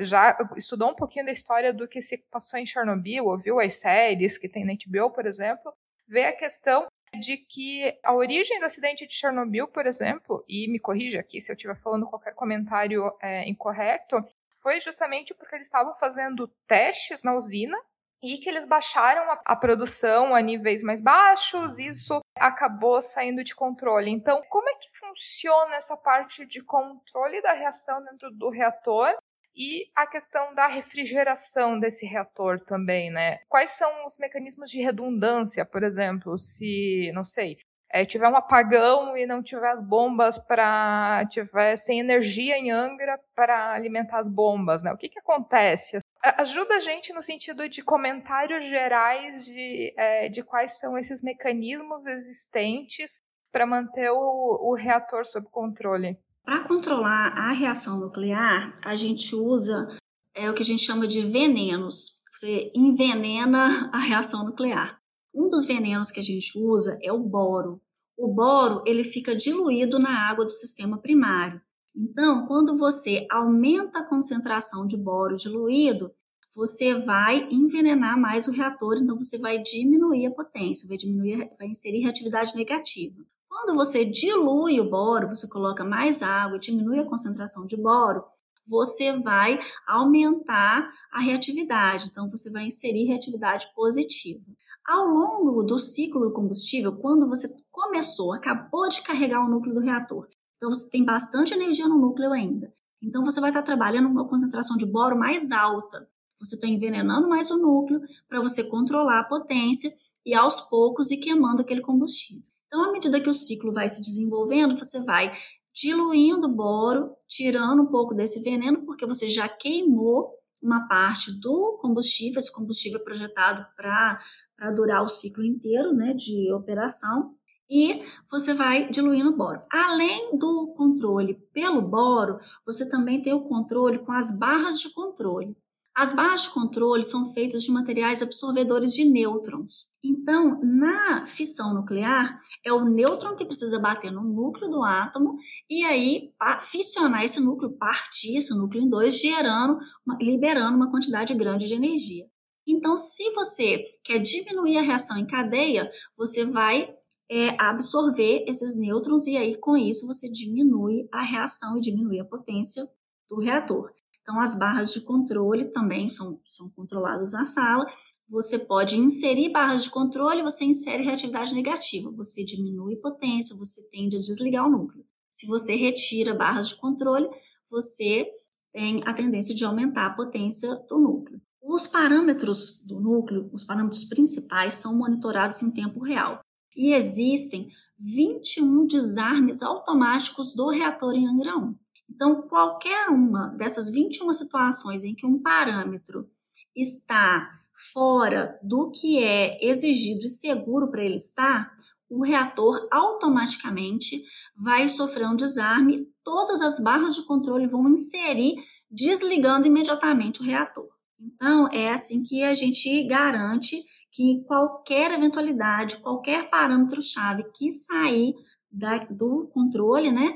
já 0.00 0.36
estudou 0.56 0.90
um 0.90 0.94
pouquinho 0.94 1.26
da 1.26 1.32
história 1.32 1.72
do 1.72 1.86
que 1.86 2.00
se 2.00 2.18
passou 2.30 2.58
em 2.58 2.66
Chernobyl, 2.66 3.26
ouviu 3.26 3.60
as 3.60 3.74
séries 3.74 4.38
que 4.38 4.48
tem 4.48 4.64
na 4.64 4.72
HBO, 4.72 5.10
por 5.10 5.26
exemplo, 5.26 5.72
vê 6.08 6.24
a 6.24 6.36
questão 6.36 6.86
de 7.18 7.36
que 7.36 7.98
a 8.04 8.14
origem 8.14 8.60
do 8.60 8.66
acidente 8.66 9.06
de 9.06 9.12
Chernobyl, 9.12 9.66
por 9.68 9.86
exemplo, 9.86 10.44
e 10.48 10.68
me 10.68 10.78
corrija 10.78 11.20
aqui 11.20 11.40
se 11.40 11.50
eu 11.50 11.54
estiver 11.54 11.76
falando 11.76 12.06
qualquer 12.06 12.34
comentário 12.34 13.12
é, 13.20 13.48
incorreto, 13.48 14.16
foi 14.62 14.80
justamente 14.80 15.34
porque 15.34 15.54
eles 15.54 15.66
estavam 15.66 15.92
fazendo 15.94 16.48
testes 16.66 17.22
na 17.22 17.34
usina 17.34 17.76
e 18.22 18.36
que 18.38 18.48
eles 18.48 18.66
baixaram 18.66 19.30
a, 19.30 19.40
a, 19.46 19.56
produção 19.56 20.34
a 20.34 20.40
níveis 20.40 20.82
mais 20.82 21.00
baixos, 21.00 21.78
isso 21.78 22.20
acabou 22.36 23.00
saindo 23.00 23.42
de 23.42 23.54
controle. 23.54 24.10
Então, 24.10 24.42
como 24.48 24.68
é 24.68 24.74
que 24.74 24.90
funciona 24.90 25.76
essa 25.76 25.96
parte 25.96 26.44
de 26.46 26.62
controle 26.62 27.40
da 27.40 27.52
reação 27.52 28.02
dentro 28.04 28.30
do 28.30 28.50
reator 28.50 29.16
e 29.56 29.90
a 29.96 30.06
questão 30.06 30.54
da 30.54 30.66
refrigeração 30.66 31.78
desse 31.78 32.06
reator 32.06 32.60
também, 32.60 33.10
né? 33.10 33.38
Quais 33.48 33.70
são 33.70 34.04
os 34.04 34.16
mecanismos 34.18 34.70
de 34.70 34.80
redundância, 34.80 35.64
por 35.64 35.82
exemplo, 35.82 36.36
se, 36.38 37.10
não 37.14 37.24
sei, 37.24 37.56
é, 37.92 38.04
tiver 38.04 38.28
um 38.28 38.36
apagão 38.36 39.16
e 39.16 39.26
não 39.26 39.42
tiver 39.42 39.68
as 39.68 39.82
bombas 39.82 40.38
para 40.38 41.26
tiver 41.28 41.76
sem 41.76 42.00
energia 42.00 42.56
em 42.56 42.70
Angra 42.70 43.18
para 43.34 43.72
alimentar 43.72 44.18
as 44.18 44.28
bombas, 44.28 44.82
né? 44.82 44.92
O 44.92 44.96
que 44.96 45.08
que 45.08 45.18
acontece? 45.18 45.98
Ajuda 46.22 46.76
a 46.76 46.80
gente 46.80 47.12
no 47.12 47.22
sentido 47.22 47.68
de 47.68 47.82
comentários 47.82 48.64
gerais 48.64 49.46
de, 49.46 49.94
é, 49.96 50.28
de 50.28 50.42
quais 50.42 50.78
são 50.78 50.96
esses 50.96 51.22
mecanismos 51.22 52.06
existentes 52.06 53.20
para 53.50 53.66
manter 53.66 54.10
o, 54.10 54.70
o 54.70 54.74
reator 54.74 55.24
sob 55.24 55.48
controle. 55.50 56.18
Para 56.44 56.60
controlar 56.60 57.32
a 57.36 57.52
reação 57.52 57.98
nuclear, 57.98 58.72
a 58.84 58.94
gente 58.94 59.34
usa 59.34 59.96
é 60.34 60.48
o 60.48 60.54
que 60.54 60.62
a 60.62 60.66
gente 60.66 60.82
chama 60.82 61.06
de 61.06 61.20
venenos. 61.22 62.22
você 62.30 62.70
envenena 62.74 63.90
a 63.92 63.98
reação 63.98 64.44
nuclear. 64.44 64.99
Um 65.34 65.48
dos 65.48 65.64
venenos 65.64 66.10
que 66.10 66.20
a 66.20 66.22
gente 66.22 66.58
usa 66.58 66.98
é 67.02 67.12
o 67.12 67.18
boro. 67.18 67.80
O 68.16 68.28
boro 68.28 68.82
ele 68.86 69.04
fica 69.04 69.34
diluído 69.34 69.98
na 69.98 70.28
água 70.28 70.44
do 70.44 70.50
sistema 70.50 70.98
primário. 70.98 71.60
Então, 71.94 72.46
quando 72.46 72.76
você 72.76 73.26
aumenta 73.30 74.00
a 74.00 74.08
concentração 74.08 74.86
de 74.86 74.96
boro 74.96 75.36
diluído, 75.36 76.12
você 76.54 76.94
vai 76.94 77.48
envenenar 77.50 78.18
mais 78.18 78.48
o 78.48 78.52
reator, 78.52 78.98
então 78.98 79.16
você 79.16 79.38
vai 79.38 79.62
diminuir 79.62 80.26
a 80.26 80.30
potência, 80.34 80.88
vai 80.88 80.96
diminuir, 80.96 81.48
vai 81.58 81.68
inserir 81.68 82.00
reatividade 82.00 82.54
negativa. 82.56 83.24
Quando 83.48 83.74
você 83.74 84.04
dilui 84.04 84.80
o 84.80 84.90
boro, 84.90 85.28
você 85.28 85.48
coloca 85.48 85.84
mais 85.84 86.22
água 86.22 86.56
e 86.56 86.60
diminui 86.60 86.98
a 86.98 87.04
concentração 87.04 87.66
de 87.66 87.76
boro, 87.76 88.24
você 88.66 89.12
vai 89.20 89.60
aumentar 89.86 90.90
a 91.12 91.20
reatividade, 91.20 92.08
então 92.10 92.28
você 92.28 92.50
vai 92.50 92.64
inserir 92.64 93.04
reatividade 93.04 93.66
positiva. 93.74 94.44
Ao 94.90 95.06
longo 95.06 95.62
do 95.62 95.78
ciclo 95.78 96.22
do 96.22 96.32
combustível, 96.32 96.96
quando 96.96 97.28
você 97.28 97.46
começou, 97.70 98.32
acabou 98.32 98.88
de 98.88 99.02
carregar 99.02 99.46
o 99.46 99.48
núcleo 99.48 99.72
do 99.72 99.80
reator, 99.80 100.26
então 100.56 100.68
você 100.68 100.90
tem 100.90 101.04
bastante 101.04 101.54
energia 101.54 101.86
no 101.86 101.96
núcleo 101.96 102.32
ainda. 102.32 102.74
Então 103.00 103.24
você 103.24 103.40
vai 103.40 103.50
estar 103.50 103.62
trabalhando 103.62 104.08
uma 104.08 104.26
concentração 104.26 104.76
de 104.76 104.84
boro 104.84 105.16
mais 105.16 105.52
alta. 105.52 106.10
Você 106.40 106.56
está 106.56 106.66
envenenando 106.66 107.28
mais 107.28 107.52
o 107.52 107.58
núcleo 107.58 108.00
para 108.28 108.40
você 108.40 108.64
controlar 108.64 109.20
a 109.20 109.28
potência 109.28 109.88
e 110.26 110.34
aos 110.34 110.62
poucos 110.62 111.12
ir 111.12 111.18
queimando 111.18 111.62
aquele 111.62 111.82
combustível. 111.82 112.50
Então, 112.66 112.82
à 112.82 112.90
medida 112.90 113.20
que 113.20 113.30
o 113.30 113.34
ciclo 113.34 113.72
vai 113.72 113.88
se 113.88 114.02
desenvolvendo, 114.02 114.76
você 114.76 115.04
vai 115.04 115.32
diluindo 115.72 116.48
o 116.48 116.52
boro, 116.52 117.14
tirando 117.28 117.82
um 117.82 117.86
pouco 117.86 118.12
desse 118.12 118.42
veneno, 118.42 118.84
porque 118.84 119.06
você 119.06 119.28
já 119.28 119.48
queimou 119.48 120.39
uma 120.62 120.86
parte 120.86 121.32
do 121.40 121.78
combustível, 121.80 122.38
esse 122.38 122.52
combustível 122.52 123.00
é 123.00 123.04
projetado 123.04 123.66
para 123.76 124.70
durar 124.74 125.02
o 125.02 125.08
ciclo 125.08 125.44
inteiro 125.44 125.92
né, 125.92 126.12
de 126.12 126.52
operação, 126.52 127.34
e 127.70 128.02
você 128.28 128.52
vai 128.52 128.88
diluindo 128.90 129.30
o 129.30 129.36
boro. 129.36 129.60
Além 129.70 130.36
do 130.36 130.74
controle 130.76 131.34
pelo 131.52 131.80
boro, 131.80 132.38
você 132.66 132.88
também 132.88 133.22
tem 133.22 133.32
o 133.32 133.44
controle 133.44 134.00
com 134.00 134.10
as 134.10 134.36
barras 134.36 134.80
de 134.80 134.92
controle. 134.92 135.56
As 135.94 136.14
barras 136.14 136.42
de 136.44 136.50
controle 136.50 137.02
são 137.02 137.32
feitas 137.32 137.62
de 137.62 137.72
materiais 137.72 138.22
absorvedores 138.22 138.92
de 138.92 139.04
nêutrons. 139.04 139.90
Então, 140.02 140.60
na 140.62 141.26
fissão 141.26 141.74
nuclear, 141.74 142.38
é 142.64 142.72
o 142.72 142.84
nêutron 142.84 143.34
que 143.34 143.44
precisa 143.44 143.78
bater 143.78 144.10
no 144.10 144.22
núcleo 144.22 144.70
do 144.70 144.82
átomo 144.82 145.36
e 145.68 145.84
aí 145.84 146.32
fissionar 146.60 147.24
esse 147.24 147.40
núcleo, 147.40 147.76
partir 147.76 148.36
esse 148.36 148.54
núcleo 148.56 148.82
em 148.82 148.88
dois, 148.88 149.20
gerando, 149.20 149.78
liberando 150.20 150.76
uma 150.76 150.90
quantidade 150.90 151.34
grande 151.34 151.66
de 151.66 151.74
energia. 151.74 152.24
Então, 152.66 152.96
se 152.96 153.30
você 153.32 153.84
quer 154.04 154.18
diminuir 154.18 154.78
a 154.78 154.82
reação 154.82 155.18
em 155.18 155.26
cadeia, 155.26 155.90
você 156.16 156.44
vai 156.44 156.94
é, 157.30 157.60
absorver 157.60 158.44
esses 158.46 158.76
nêutrons 158.76 159.26
e 159.26 159.36
aí 159.36 159.56
com 159.56 159.76
isso 159.76 160.06
você 160.06 160.30
diminui 160.30 161.08
a 161.12 161.22
reação 161.22 161.76
e 161.76 161.80
diminui 161.80 162.20
a 162.20 162.24
potência 162.24 162.84
do 163.28 163.38
reator. 163.38 163.92
Então, 164.30 164.40
as 164.40 164.56
barras 164.56 164.92
de 164.92 165.00
controle 165.00 165.72
também 165.72 166.08
são, 166.08 166.40
são 166.46 166.70
controladas 166.70 167.32
na 167.32 167.44
sala. 167.44 167.84
Você 168.28 168.60
pode 168.60 168.96
inserir 168.96 169.48
barras 169.50 169.82
de 169.82 169.90
controle, 169.90 170.40
você 170.44 170.64
insere 170.64 171.02
reatividade 171.02 171.52
negativa, 171.52 172.12
você 172.12 172.44
diminui 172.44 172.94
potência, 172.94 173.56
você 173.56 173.90
tende 173.90 174.16
a 174.16 174.20
desligar 174.20 174.68
o 174.68 174.70
núcleo. 174.70 175.04
Se 175.32 175.48
você 175.48 175.74
retira 175.74 176.32
barras 176.32 176.68
de 176.68 176.76
controle, 176.76 177.28
você 177.68 178.30
tem 178.72 179.02
a 179.04 179.12
tendência 179.12 179.52
de 179.52 179.64
aumentar 179.64 180.06
a 180.06 180.14
potência 180.14 180.72
do 180.88 181.00
núcleo. 181.00 181.42
Os 181.60 181.88
parâmetros 181.88 182.84
do 182.86 183.00
núcleo, 183.00 183.50
os 183.52 183.64
parâmetros 183.64 184.04
principais, 184.04 184.74
são 184.74 184.96
monitorados 184.96 185.60
em 185.60 185.72
tempo 185.72 186.04
real. 186.04 186.40
E 186.76 186.94
existem 186.94 187.68
21 187.98 188.86
desarmes 188.86 189.60
automáticos 189.60 190.54
do 190.54 190.68
reator 190.68 191.14
em 191.14 191.26
Angra 191.26 191.56
1. 191.58 191.74
Então, 192.12 192.42
qualquer 192.42 193.08
uma 193.08 193.48
dessas 193.56 193.90
21 193.90 194.32
situações 194.32 195.04
em 195.04 195.14
que 195.14 195.26
um 195.26 195.40
parâmetro 195.40 196.28
está 196.74 197.48
fora 197.92 198.58
do 198.62 198.90
que 198.90 199.22
é 199.22 199.58
exigido 199.64 200.26
e 200.26 200.28
seguro 200.28 200.90
para 200.90 201.04
ele 201.04 201.16
estar, 201.16 201.74
o 202.08 202.24
reator 202.24 202.88
automaticamente 202.90 204.22
vai 204.56 204.88
sofrer 204.88 205.28
um 205.28 205.36
desarme, 205.36 206.08
todas 206.24 206.60
as 206.60 206.82
barras 206.82 207.14
de 207.14 207.24
controle 207.24 207.68
vão 207.68 207.88
inserir, 207.88 208.56
desligando 208.90 209.66
imediatamente 209.66 210.40
o 210.40 210.44
reator. 210.44 210.88
Então, 211.20 211.68
é 211.68 211.92
assim 211.92 212.24
que 212.24 212.42
a 212.42 212.54
gente 212.54 213.04
garante 213.04 213.76
que 214.10 214.42
qualquer 214.44 215.12
eventualidade, 215.12 215.98
qualquer 215.98 216.50
parâmetro-chave 216.50 217.44
que 217.54 217.70
sair 217.70 218.34
da, 218.70 218.98
do 218.98 219.48
controle, 219.52 220.10
né, 220.10 220.34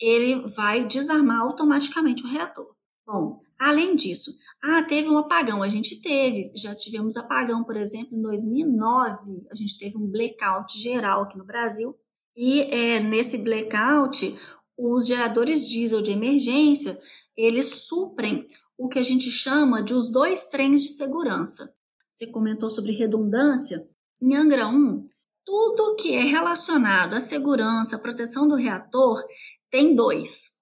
ele 0.00 0.46
vai 0.54 0.84
desarmar 0.84 1.40
automaticamente 1.40 2.24
o 2.24 2.28
reator. 2.28 2.74
Bom, 3.06 3.38
além 3.58 3.94
disso, 3.94 4.32
ah, 4.62 4.82
teve 4.82 5.08
um 5.08 5.16
apagão, 5.16 5.62
a 5.62 5.68
gente 5.68 6.02
teve, 6.02 6.50
já 6.56 6.74
tivemos 6.74 7.16
apagão, 7.16 7.62
por 7.62 7.76
exemplo, 7.76 8.18
em 8.18 8.20
2009, 8.20 9.46
a 9.48 9.54
gente 9.54 9.78
teve 9.78 9.96
um 9.96 10.08
blackout 10.08 10.76
geral 10.76 11.22
aqui 11.22 11.38
no 11.38 11.44
Brasil, 11.44 11.94
e 12.36 12.62
é, 12.62 12.98
nesse 12.98 13.38
blackout, 13.38 14.36
os 14.76 15.06
geradores 15.06 15.68
diesel 15.68 16.02
de 16.02 16.10
emergência, 16.10 16.98
eles 17.36 17.86
suprem 17.86 18.44
o 18.76 18.88
que 18.88 18.98
a 18.98 19.02
gente 19.02 19.30
chama 19.30 19.82
de 19.82 19.94
os 19.94 20.10
dois 20.10 20.48
trens 20.48 20.82
de 20.82 20.88
segurança. 20.88 21.76
Você 22.10 22.26
comentou 22.26 22.68
sobre 22.68 22.92
redundância. 22.92 23.88
Em 24.20 24.34
Angra 24.34 24.66
1, 24.66 25.06
tudo 25.44 25.94
que 25.96 26.14
é 26.14 26.22
relacionado 26.22 27.14
à 27.14 27.20
segurança, 27.20 27.96
à 27.96 27.98
proteção 27.98 28.48
do 28.48 28.56
reator, 28.56 29.22
tem 29.70 29.94
dois. 29.94 30.56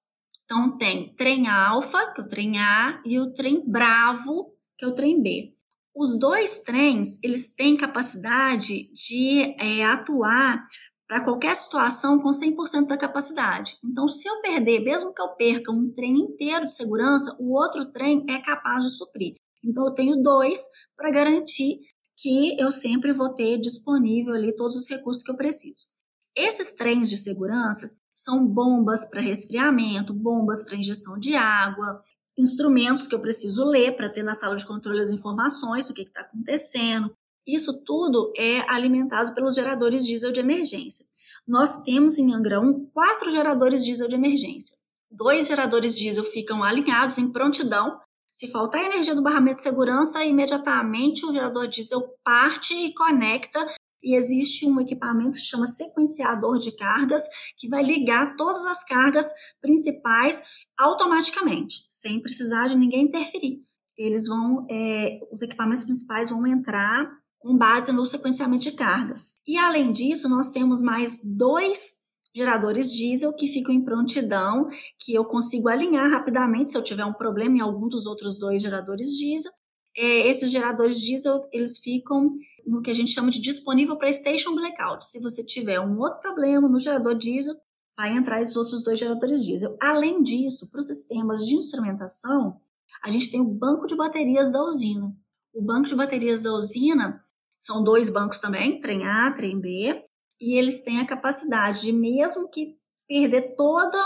Então, 0.45 0.77
tem 0.77 1.15
trem 1.15 1.49
alfa, 1.49 2.13
que 2.13 2.21
é 2.21 2.25
o 2.25 2.29
trem 2.29 2.59
A, 2.59 3.03
e 3.05 3.19
o 3.19 3.33
trem 3.33 3.63
bravo, 3.67 4.55
que 4.77 4.85
é 4.85 4.89
o 4.89 4.95
trem 4.95 5.23
B. 5.23 5.55
Os 5.97 6.19
dois 6.19 6.65
trens, 6.65 7.23
eles 7.23 7.55
têm 7.55 7.77
capacidade 7.77 8.91
de 8.93 9.55
é, 9.59 9.85
atuar 9.85 10.67
para 11.07 11.23
qualquer 11.23 11.55
situação 11.55 12.19
com 12.19 12.31
100% 12.31 12.89
da 12.89 12.97
capacidade. 12.97 13.77
Então, 13.85 14.09
se 14.09 14.29
eu 14.29 14.41
perder, 14.41 14.81
mesmo 14.81 15.15
que 15.15 15.23
eu 15.23 15.29
perca 15.37 15.71
um 15.71 15.93
trem 15.93 16.15
inteiro 16.17 16.65
de 16.65 16.75
segurança, 16.75 17.37
o 17.39 17.55
outro 17.55 17.91
trem 17.93 18.25
é 18.29 18.41
capaz 18.41 18.85
de 18.85 18.97
suprir. 18.97 19.35
Então, 19.63 19.87
eu 19.87 19.95
tenho 19.95 20.21
dois 20.21 20.59
para 20.97 21.11
garantir 21.11 21.79
que 22.17 22.61
eu 22.61 22.71
sempre 22.71 23.13
vou 23.13 23.33
ter 23.35 23.59
disponível 23.59 24.35
ali 24.35 24.55
todos 24.55 24.77
os 24.77 24.89
recursos 24.89 25.23
que 25.23 25.31
eu 25.31 25.37
preciso. 25.37 25.95
Esses 26.37 26.77
trens 26.77 27.09
de 27.09 27.17
segurança, 27.17 27.89
são 28.15 28.47
bombas 28.47 29.11
para 29.11 29.21
resfriamento, 29.21 30.15
bombas 30.15 30.65
para 30.65 30.77
injeção 30.77 31.19
de 31.19 31.35
água, 31.35 32.01
instrumentos 32.39 33.07
que 33.07 33.15
eu 33.15 33.21
preciso 33.21 33.65
ler 33.65 33.97
para 33.97 34.09
ter 34.09 34.23
na 34.23 34.35
sala 34.35 34.57
de 34.57 34.67
controle 34.67 35.01
as 35.01 35.11
informações 35.11 35.89
do 35.89 35.95
que 35.95 36.03
está 36.03 36.21
acontecendo. 36.21 37.12
Isso 37.47 37.85
tudo 37.85 38.33
é 38.37 38.61
alimentado 38.71 39.35
pelos 39.35 39.55
geradores 39.55 40.07
diesel 40.07 40.33
de 40.33 40.41
emergência. 40.41 41.05
Nós 41.47 41.83
temos 41.85 42.19
em 42.19 42.33
Angra 42.33 42.59
1 42.61 42.91
quatro 42.93 43.31
geradores 43.31 43.85
diesel 43.85 44.09
de 44.09 44.15
emergência. 44.15 44.77
Dois 45.11 45.47
geradores 45.47 45.97
diesel 45.97 46.25
ficam 46.25 46.65
alinhados 46.65 47.19
em 47.19 47.31
prontidão. 47.31 48.01
Se 48.33 48.51
faltar 48.51 48.83
energia 48.83 49.15
do 49.15 49.23
barramento 49.23 49.57
de 49.57 49.62
segurança, 49.62 50.25
imediatamente 50.25 51.25
o 51.25 51.33
gerador 51.33 51.69
diesel 51.69 52.03
parte 52.25 52.75
e 52.75 52.95
conecta 52.95 53.65
e 54.05 54.15
existe 54.15 54.67
um 54.67 54.79
equipamento 54.79 55.39
que 55.39 55.45
chama 55.45 55.67
sequenciador 55.67 56.59
de 56.59 56.77
cargas, 56.77 57.23
que 57.57 57.69
vai 57.69 57.83
ligar 57.83 58.37
todas 58.37 58.67
as 58.67 58.85
cargas 58.85 59.27
principais 59.61 60.47
automaticamente, 60.79 61.87
sem 61.89 62.21
precisar 62.21 62.69
de 62.69 62.77
ninguém 62.77 63.07
interferir. 63.07 63.63
Eles 63.97 64.27
vão, 64.27 64.67
é, 64.71 65.19
os 65.33 65.41
equipamentos 65.41 65.85
principais 65.85 66.29
vão 66.29 66.47
entrar 66.47 67.11
com 67.39 67.57
base 67.57 67.93
no 67.93 68.05
sequenciamento 68.05 68.65
de 68.65 68.73
cargas. 68.73 69.35
E 69.47 69.57
além 69.57 69.93
disso, 69.93 70.29
nós 70.29 70.51
temos 70.51 70.83
mais 70.83 71.21
dois 71.25 72.05
geradores 72.35 72.93
diesel 72.93 73.35
que 73.37 73.47
ficam 73.47 73.73
em 73.73 73.85
prontidão, 73.85 74.69
que 74.99 75.15
eu 75.15 75.25
consigo 75.25 75.69
alinhar 75.69 76.11
rapidamente 76.11 76.73
se 76.73 76.77
eu 76.77 76.83
tiver 76.83 77.05
um 77.05 77.13
problema 77.13 77.59
em 77.59 77.61
algum 77.61 77.89
dos 77.89 78.07
outros 78.07 78.39
dois 78.39 78.61
geradores 78.61 79.09
diesel. 79.11 79.53
É, 79.97 80.29
esses 80.29 80.51
geradores 80.51 81.01
diesel, 81.01 81.49
eles 81.53 81.79
ficam 81.79 82.33
no 82.67 82.83
que 82.83 82.91
a 82.91 82.95
gente 82.95 83.12
chama 83.12 83.31
de 83.31 83.41
disponível 83.41 83.97
para 83.97 84.12
station 84.12 84.55
blackout. 84.55 85.05
Se 85.05 85.21
você 85.21 85.45
tiver 85.45 85.81
um 85.81 85.99
outro 85.99 86.21
problema 86.21 86.69
no 86.69 86.79
gerador 86.79 87.15
diesel, 87.15 87.55
vai 87.97 88.17
entrar 88.17 88.43
esses 88.43 88.57
outros 88.57 88.83
dois 88.83 88.99
geradores 88.99 89.45
diesel. 89.45 89.77
Além 89.81 90.23
disso, 90.23 90.71
para 90.71 90.81
os 90.81 90.87
sistemas 90.87 91.41
de 91.47 91.55
instrumentação, 91.55 92.61
a 93.03 93.11
gente 93.11 93.31
tem 93.31 93.41
o 93.41 93.45
banco 93.45 93.87
de 93.87 93.95
baterias 93.95 94.53
da 94.53 94.62
usina. 94.62 95.15
O 95.53 95.62
banco 95.62 95.87
de 95.87 95.95
baterias 95.95 96.43
da 96.43 96.53
usina 96.53 97.23
são 97.59 97.85
dois 97.85 98.11
bancos 98.11 98.41
também, 98.41 98.81
trem 98.81 99.07
A, 99.07 99.31
trem 99.33 99.61
B, 99.61 100.05
e 100.41 100.59
eles 100.59 100.83
têm 100.83 101.01
a 101.01 101.07
capacidade 101.07 101.83
de, 101.83 101.93
mesmo 101.93 102.51
que 102.51 102.77
perder 103.07 103.55
toda 103.57 103.99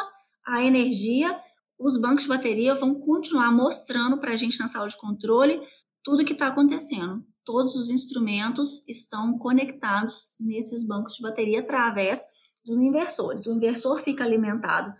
a 0.46 0.62
energia, 0.62 1.38
os 1.78 2.00
bancos 2.00 2.22
de 2.22 2.28
bateria 2.28 2.74
vão 2.74 2.94
continuar 2.94 3.52
mostrando 3.52 4.18
para 4.18 4.32
a 4.32 4.36
gente 4.36 4.58
na 4.58 4.66
sala 4.66 4.88
de 4.88 4.96
controle 4.96 5.60
tudo 6.02 6.24
que 6.24 6.32
está 6.32 6.48
acontecendo. 6.48 7.24
Todos 7.48 7.76
os 7.76 7.88
instrumentos 7.88 8.86
estão 8.86 9.38
conectados 9.38 10.36
nesses 10.38 10.86
bancos 10.86 11.14
de 11.14 11.22
bateria 11.22 11.60
através 11.60 12.20
dos 12.62 12.76
inversores. 12.76 13.46
O 13.46 13.54
inversor 13.54 13.98
fica 14.00 14.22
alimentado 14.22 14.92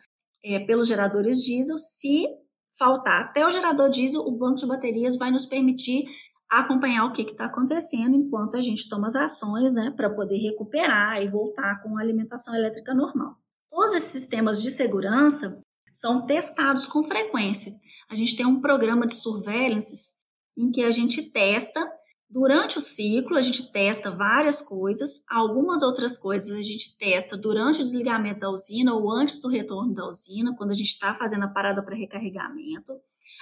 é, 0.42 0.58
pelos 0.60 0.88
geradores 0.88 1.44
diesel. 1.44 1.76
Se 1.76 2.26
faltar 2.78 3.24
até 3.24 3.46
o 3.46 3.50
gerador 3.50 3.90
diesel, 3.90 4.22
o 4.22 4.38
banco 4.38 4.54
de 4.54 4.66
baterias 4.66 5.18
vai 5.18 5.30
nos 5.30 5.44
permitir 5.44 6.06
acompanhar 6.48 7.04
o 7.04 7.12
que 7.12 7.20
está 7.20 7.44
acontecendo 7.44 8.16
enquanto 8.16 8.56
a 8.56 8.62
gente 8.62 8.88
toma 8.88 9.08
as 9.08 9.16
ações 9.16 9.74
né, 9.74 9.92
para 9.94 10.08
poder 10.08 10.38
recuperar 10.38 11.22
e 11.22 11.28
voltar 11.28 11.82
com 11.82 11.98
a 11.98 12.00
alimentação 12.00 12.54
elétrica 12.54 12.94
normal. 12.94 13.36
Todos 13.68 13.94
esses 13.94 14.22
sistemas 14.22 14.62
de 14.62 14.70
segurança 14.70 15.60
são 15.92 16.24
testados 16.24 16.86
com 16.86 17.02
frequência. 17.02 17.74
A 18.08 18.14
gente 18.14 18.38
tem 18.38 18.46
um 18.46 18.62
programa 18.62 19.06
de 19.06 19.16
surveillance 19.16 20.16
em 20.56 20.70
que 20.70 20.82
a 20.82 20.90
gente 20.90 21.30
testa 21.30 21.97
Durante 22.30 22.76
o 22.76 22.80
ciclo, 22.80 23.38
a 23.38 23.40
gente 23.40 23.72
testa 23.72 24.10
várias 24.10 24.60
coisas, 24.60 25.24
algumas 25.30 25.82
outras 25.82 26.14
coisas 26.18 26.50
a 26.58 26.60
gente 26.60 26.98
testa 26.98 27.38
durante 27.38 27.80
o 27.80 27.82
desligamento 27.82 28.40
da 28.40 28.50
usina 28.50 28.92
ou 28.94 29.10
antes 29.10 29.40
do 29.40 29.48
retorno 29.48 29.94
da 29.94 30.06
usina, 30.06 30.54
quando 30.54 30.72
a 30.72 30.74
gente 30.74 30.88
está 30.90 31.14
fazendo 31.14 31.44
a 31.44 31.48
parada 31.48 31.82
para 31.82 31.96
recarregamento. 31.96 32.92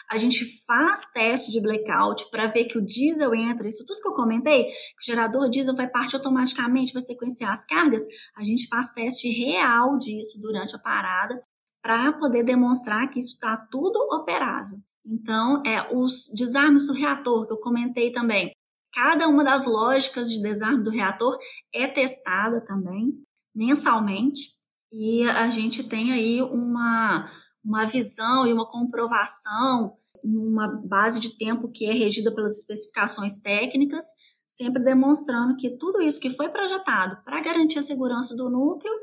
A 0.09 0.17
gente 0.17 0.45
faz 0.65 1.11
teste 1.13 1.51
de 1.51 1.61
blackout 1.61 2.31
para 2.31 2.47
ver 2.47 2.67
que 2.67 2.79
o 2.79 2.85
diesel 2.85 3.35
entra, 3.35 3.69
isso 3.69 3.85
tudo 3.85 4.01
que 4.01 4.07
eu 4.07 4.15
comentei, 4.15 4.67
que 4.67 5.03
o 5.03 5.05
gerador 5.05 5.51
diesel 5.51 5.75
vai 5.75 5.89
partir 5.89 6.15
automaticamente, 6.15 6.93
vai 6.93 7.03
sequenciar 7.03 7.51
as 7.51 7.67
cargas. 7.67 8.03
A 8.37 8.45
gente 8.45 8.69
faz 8.69 8.95
teste 8.95 9.29
real 9.29 9.99
disso 9.99 10.41
durante 10.41 10.77
a 10.77 10.79
parada 10.79 11.43
para 11.83 12.13
poder 12.13 12.45
demonstrar 12.45 13.11
que 13.11 13.19
isso 13.19 13.35
está 13.35 13.57
tudo 13.57 13.97
operável. 14.13 14.79
Então, 15.05 15.61
é, 15.67 15.93
os 15.93 16.33
desarmes 16.37 16.87
do 16.87 16.93
reator, 16.93 17.47
que 17.47 17.53
eu 17.53 17.59
comentei 17.59 18.13
também, 18.13 18.53
Cada 18.97 19.29
uma 19.29 19.45
das 19.45 19.67
lógicas 19.67 20.31
de 20.31 20.41
desarme 20.41 20.83
do 20.83 20.91
reator 20.91 21.39
é 21.71 21.87
testada 21.87 22.65
também 22.65 23.23
mensalmente 23.55 24.53
e 24.91 25.23
a 25.29 25.51
gente 25.51 25.85
tem 25.85 26.13
aí 26.13 26.41
uma, 26.41 27.31
uma 27.63 27.85
visão 27.85 28.47
e 28.47 28.55
uma 28.55 28.67
comprovação 28.67 29.99
numa 30.25 30.67
base 30.87 31.21
de 31.21 31.37
tempo 31.37 31.71
que 31.71 31.85
é 31.85 31.93
regida 31.93 32.35
pelas 32.35 32.57
especificações 32.57 33.43
técnicas, 33.43 34.03
sempre 34.47 34.83
demonstrando 34.83 35.57
que 35.57 35.77
tudo 35.77 36.01
isso 36.01 36.19
que 36.19 36.31
foi 36.31 36.49
projetado 36.49 37.23
para 37.23 37.43
garantir 37.43 37.79
a 37.79 37.83
segurança 37.83 38.35
do 38.35 38.49
núcleo 38.49 38.95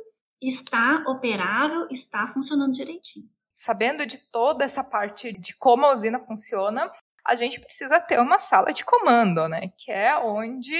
está 0.41 1.03
operável, 1.05 1.87
está 1.91 2.25
funcionando 2.25 2.73
direitinho. 2.73 3.29
Sabendo 3.53 4.07
de 4.07 4.17
toda 4.31 4.65
essa 4.65 4.83
parte 4.83 5.31
de 5.39 5.55
como 5.55 5.85
a 5.85 5.93
usina 5.93 6.19
funciona, 6.19 6.91
a 7.25 7.35
gente 7.35 7.59
precisa 7.59 7.99
ter 7.99 8.19
uma 8.19 8.37
sala 8.37 8.73
de 8.73 8.83
comando, 8.83 9.47
né? 9.47 9.71
Que 9.77 9.91
é 9.91 10.17
onde 10.17 10.75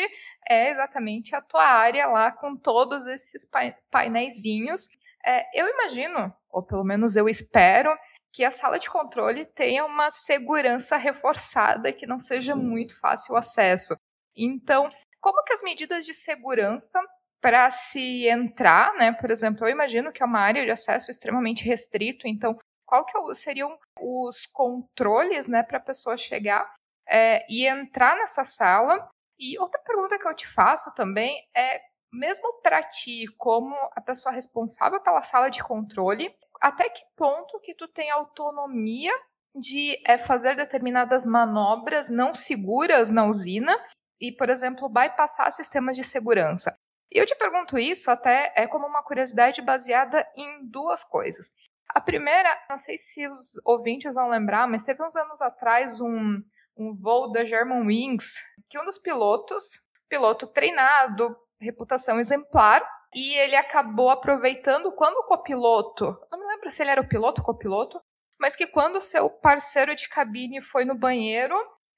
é 0.48 0.70
exatamente 0.70 1.36
a 1.36 1.41
tua 1.41 1.64
área 1.64 2.08
lá 2.08 2.32
com 2.32 2.56
todos 2.56 3.06
esses 3.08 3.48
painéisinhos. 3.89 4.88
É, 5.26 5.60
eu 5.60 5.68
imagino, 5.70 6.34
ou 6.50 6.62
pelo 6.62 6.84
menos 6.84 7.16
eu 7.16 7.30
espero, 7.30 7.98
que 8.34 8.44
a 8.44 8.52
sala 8.52 8.80
de 8.80 8.89
controle 8.89 9.46
tenha 9.46 9.86
uma 9.86 10.10
segurança 10.12 10.98
reforçada 10.98 11.94
que 11.94 12.08
não 12.08 12.20
seja 12.20 12.56
muito 12.56 13.00
fácil 13.00 13.36
o 13.36 13.38
acesso. 13.38 13.96
Então, 14.36 14.89
como 15.22 15.44
que 15.44 15.54
as 15.54 15.62
medidas 15.62 16.06
de 16.06 16.14
segurança 16.14 17.00
para 17.39 17.70
se 17.70 18.28
entrar, 18.28 18.94
né? 18.96 19.12
Por 19.12 19.30
exemplo, 19.30 19.66
eu 19.68 19.72
imagino 19.72 20.12
que 20.12 20.24
é 20.24 20.26
uma 20.26 20.39
área 20.39 20.66
de 20.66 20.72
acesso 20.72 21.12
extremamente 21.12 21.64
restrito, 21.64 22.28
então 22.28 22.58
qual 22.86 23.06
que 23.06 23.18
é 23.18 23.34
seriam 23.34 23.78
os 24.00 24.46
controles, 24.46 25.48
né, 25.48 25.64
para 25.64 25.78
a 25.78 25.84
pessoa 25.84 26.18
chegar 26.18 26.72
é, 27.08 27.46
e 27.50 27.68
entrar 27.68 28.16
nessa 28.18 28.44
sala. 28.44 29.10
E 29.40 29.58
outra 29.60 29.82
pergunta 29.82 30.18
que 30.18 30.28
eu 30.28 30.36
te 30.36 30.48
faço 30.48 30.94
também 30.94 31.48
é, 31.56 31.82
mesmo 32.12 32.62
para 32.62 32.84
ti, 32.84 33.26
como 33.38 33.76
a 33.96 34.02
pessoa 34.02 34.34
responsável 34.34 35.02
pela 35.02 35.24
sala 35.24 35.50
de 35.50 35.64
controle, 35.64 36.34
até 36.62 36.88
que 36.88 37.02
ponto 37.16 37.60
que 37.60 37.74
tu 37.74 37.88
tem 37.88 38.12
autonomia 38.12 39.12
de 39.56 40.02
é, 40.06 40.18
fazer 40.18 40.56
determinadas 40.56 41.26
manobras 41.26 42.10
não 42.10 42.34
seguras 42.34 43.12
na 43.12 43.26
usina 43.26 43.76
e, 44.22 44.32
por 44.32 44.50
exemplo, 44.50 44.88
bypassar 44.90 45.52
sistemas 45.52 45.98
de 45.98 46.04
segurança. 46.04 46.76
E 47.12 47.20
eu 47.20 47.26
te 47.26 47.36
pergunto 47.36 47.78
isso 47.78 48.10
até 48.10 48.52
é 48.56 48.68
como 48.68 48.88
uma 48.88 49.04
curiosidade 49.04 49.62
baseada 49.62 50.26
em 50.36 50.66
duas 50.66 51.04
coisas. 51.04 51.52
A 51.94 52.02
primeira, 52.02 52.50
não 52.70 52.78
sei 52.78 52.98
se 52.98 53.28
os 53.28 53.62
ouvintes 53.64 54.16
vão 54.16 54.28
lembrar, 54.28 54.68
mas 54.68 54.84
teve 54.84 55.04
uns 55.04 55.16
anos 55.16 55.41
atrás 55.41 56.02
um, 56.02 56.41
um 56.76 56.91
voo 56.91 57.32
da 57.32 57.46
Germanwings 57.46 58.41
que 58.70 58.80
um 58.80 58.86
dos 58.86 58.98
pilotos, 58.98 59.80
piloto 60.10 60.48
treinado, 60.48 61.36
reputação 61.60 62.20
exemplar, 62.20 62.84
e 63.14 63.36
ele 63.36 63.56
acabou 63.56 64.10
aproveitando 64.10 64.91
quando 64.94 65.18
o 65.18 65.26
copiloto, 65.26 66.18
não 66.32 66.39
me 66.39 66.48
lembro 66.48 66.72
se 66.72 66.82
ele 66.82 66.89
era 66.89 67.02
o 67.02 67.08
piloto 67.08 67.41
ou 67.41 67.46
copiloto, 67.46 68.02
mas 68.39 68.56
que 68.56 68.66
quando 68.66 69.00
seu 69.00 69.30
parceiro 69.30 69.96
de 69.96 70.10
cabine 70.10 70.60
foi 70.62 70.84
no 70.84 70.98
banheiro, 70.98 71.56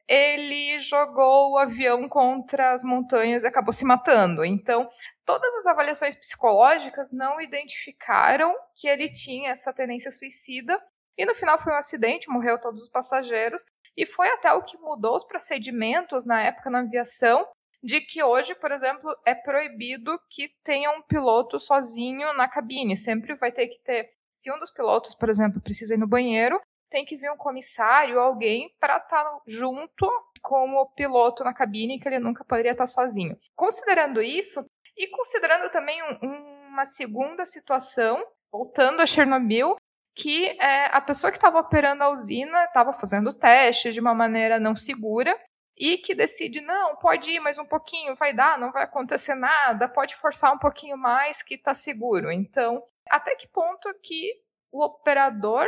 ele 0.08 0.78
jogou 0.80 1.54
o 1.54 1.58
avião 1.58 2.08
contra 2.08 2.74
as 2.74 2.84
montanhas 2.84 3.44
e 3.44 3.48
acabou 3.48 3.74
se 3.74 3.84
matando. 3.84 4.46
Então, 4.46 4.88
todas 5.26 5.54
as 5.56 5.66
avaliações 5.66 6.16
psicológicas 6.16 7.12
não 7.12 7.42
identificaram 7.42 8.54
que 8.76 8.88
ele 8.88 9.12
tinha 9.12 9.52
essa 9.52 9.74
tendência 9.74 10.12
suicida. 10.12 10.80
E 11.18 11.26
no 11.26 11.34
final 11.34 11.58
foi 11.58 11.74
um 11.74 11.78
acidente, 11.78 12.30
morreu 12.30 12.60
todos 12.60 12.84
os 12.84 12.90
passageiros. 12.90 13.64
E 13.98 14.06
foi 14.06 14.28
até 14.30 14.52
o 14.54 14.62
que 14.62 14.78
mudou 14.78 15.16
os 15.16 15.24
procedimentos 15.24 16.28
na 16.28 16.42
época 16.42 16.70
na 16.70 16.80
aviação, 16.80 17.48
de 17.82 18.02
que 18.02 18.22
hoje, 18.22 18.54
por 18.56 18.72
exemplo, 18.72 19.10
é 19.26 19.34
proibido 19.34 20.20
que 20.30 20.50
tenha 20.64 20.92
um 20.92 21.02
piloto 21.02 21.58
sozinho 21.58 22.34
na 22.34 22.48
cabine. 22.48 22.98
Sempre 22.98 23.36
vai 23.36 23.52
ter 23.52 23.68
que 23.68 23.82
ter. 23.82 24.08
Se 24.34 24.52
um 24.52 24.60
dos 24.60 24.72
pilotos, 24.72 25.16
por 25.16 25.30
exemplo, 25.30 25.62
precisa 25.62 25.94
ir 25.94 25.98
no 25.98 26.08
banheiro, 26.08 26.60
tem 26.90 27.06
que 27.06 27.16
vir 27.16 27.32
um 27.32 27.38
comissário, 27.38 28.20
alguém, 28.20 28.74
para 28.80 28.98
estar 28.98 29.24
tá 29.24 29.40
junto 29.48 30.10
com 30.42 30.76
o 30.76 30.86
piloto 30.88 31.44
na 31.44 31.54
cabine, 31.54 32.00
que 32.00 32.08
ele 32.08 32.20
nunca 32.20 32.44
poderia 32.44 32.72
estar 32.72 32.84
tá 32.84 32.88
sozinho. 32.88 33.36
Considerando 33.56 34.22
isso, 34.22 34.66
e 34.98 35.08
considerando 35.08 35.70
também 35.70 36.02
um, 36.04 36.68
uma 36.70 36.86
segunda 36.86 37.46
situação, 37.46 38.24
voltando 38.52 39.02
a 39.02 39.06
Chernobyl, 39.06 39.76
que 40.16 40.48
é, 40.62 40.86
a 40.86 41.02
pessoa 41.02 41.32
que 41.32 41.38
estava 41.38 41.60
operando 41.60 42.04
a 42.04 42.10
usina 42.10 42.64
estava 42.64 42.94
fazendo 42.94 43.34
testes 43.34 43.94
de 43.94 44.00
uma 44.00 44.14
maneira 44.14 44.60
não 44.60 44.76
segura 44.76 45.38
e 45.78 45.98
que 45.98 46.16
decide, 46.16 46.62
não, 46.62 46.96
pode 46.96 47.32
ir 47.32 47.40
mais 47.42 47.58
um 47.58 47.66
pouquinho, 47.66 48.16
vai 48.16 48.34
dar, 48.34 48.58
não 48.58 48.72
vai 48.72 48.84
acontecer 48.84 49.36
nada, 49.36 49.90
pode 49.90 50.16
forçar 50.16 50.54
um 50.54 50.58
pouquinho 50.58 50.98
mais 50.98 51.44
que 51.44 51.56
está 51.56 51.74
seguro. 51.74 52.32
Então, 52.32 52.82
até 53.10 53.36
que 53.36 53.48
ponto 53.50 53.94
que 54.02 54.32
o 54.72 54.84
operador 54.84 55.68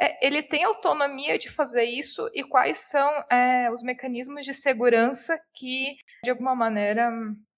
é, 0.00 0.24
ele 0.24 0.42
tem 0.42 0.62
autonomia 0.62 1.38
de 1.38 1.50
fazer 1.50 1.84
isso 1.84 2.30
e 2.32 2.44
quais 2.44 2.78
são 2.78 3.10
é, 3.30 3.70
os 3.72 3.82
mecanismos 3.82 4.44
de 4.44 4.54
segurança 4.54 5.36
que, 5.54 5.96
de 6.22 6.30
alguma 6.30 6.54
maneira, 6.54 7.10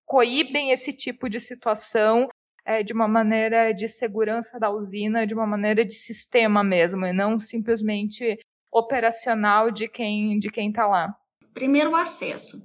coíbem 0.07 0.71
esse 0.71 0.93
tipo 0.93 1.29
de 1.29 1.39
situação 1.39 2.29
é, 2.65 2.83
de 2.83 2.93
uma 2.93 3.07
maneira 3.07 3.73
de 3.73 3.87
segurança 3.87 4.59
da 4.59 4.71
usina, 4.71 5.27
de 5.27 5.35
uma 5.35 5.47
maneira 5.47 5.85
de 5.85 5.95
sistema 5.95 6.65
mesmo, 6.65 7.05
e 7.05 7.13
não 7.13 7.39
simplesmente 7.39 8.39
operacional 8.73 9.71
de 9.71 9.89
quem 9.89 10.39
de 10.39 10.51
quem 10.51 10.69
está 10.69 10.87
lá. 10.87 11.15
Primeiro, 11.53 11.91
o 11.91 11.97
acesso. 11.97 12.57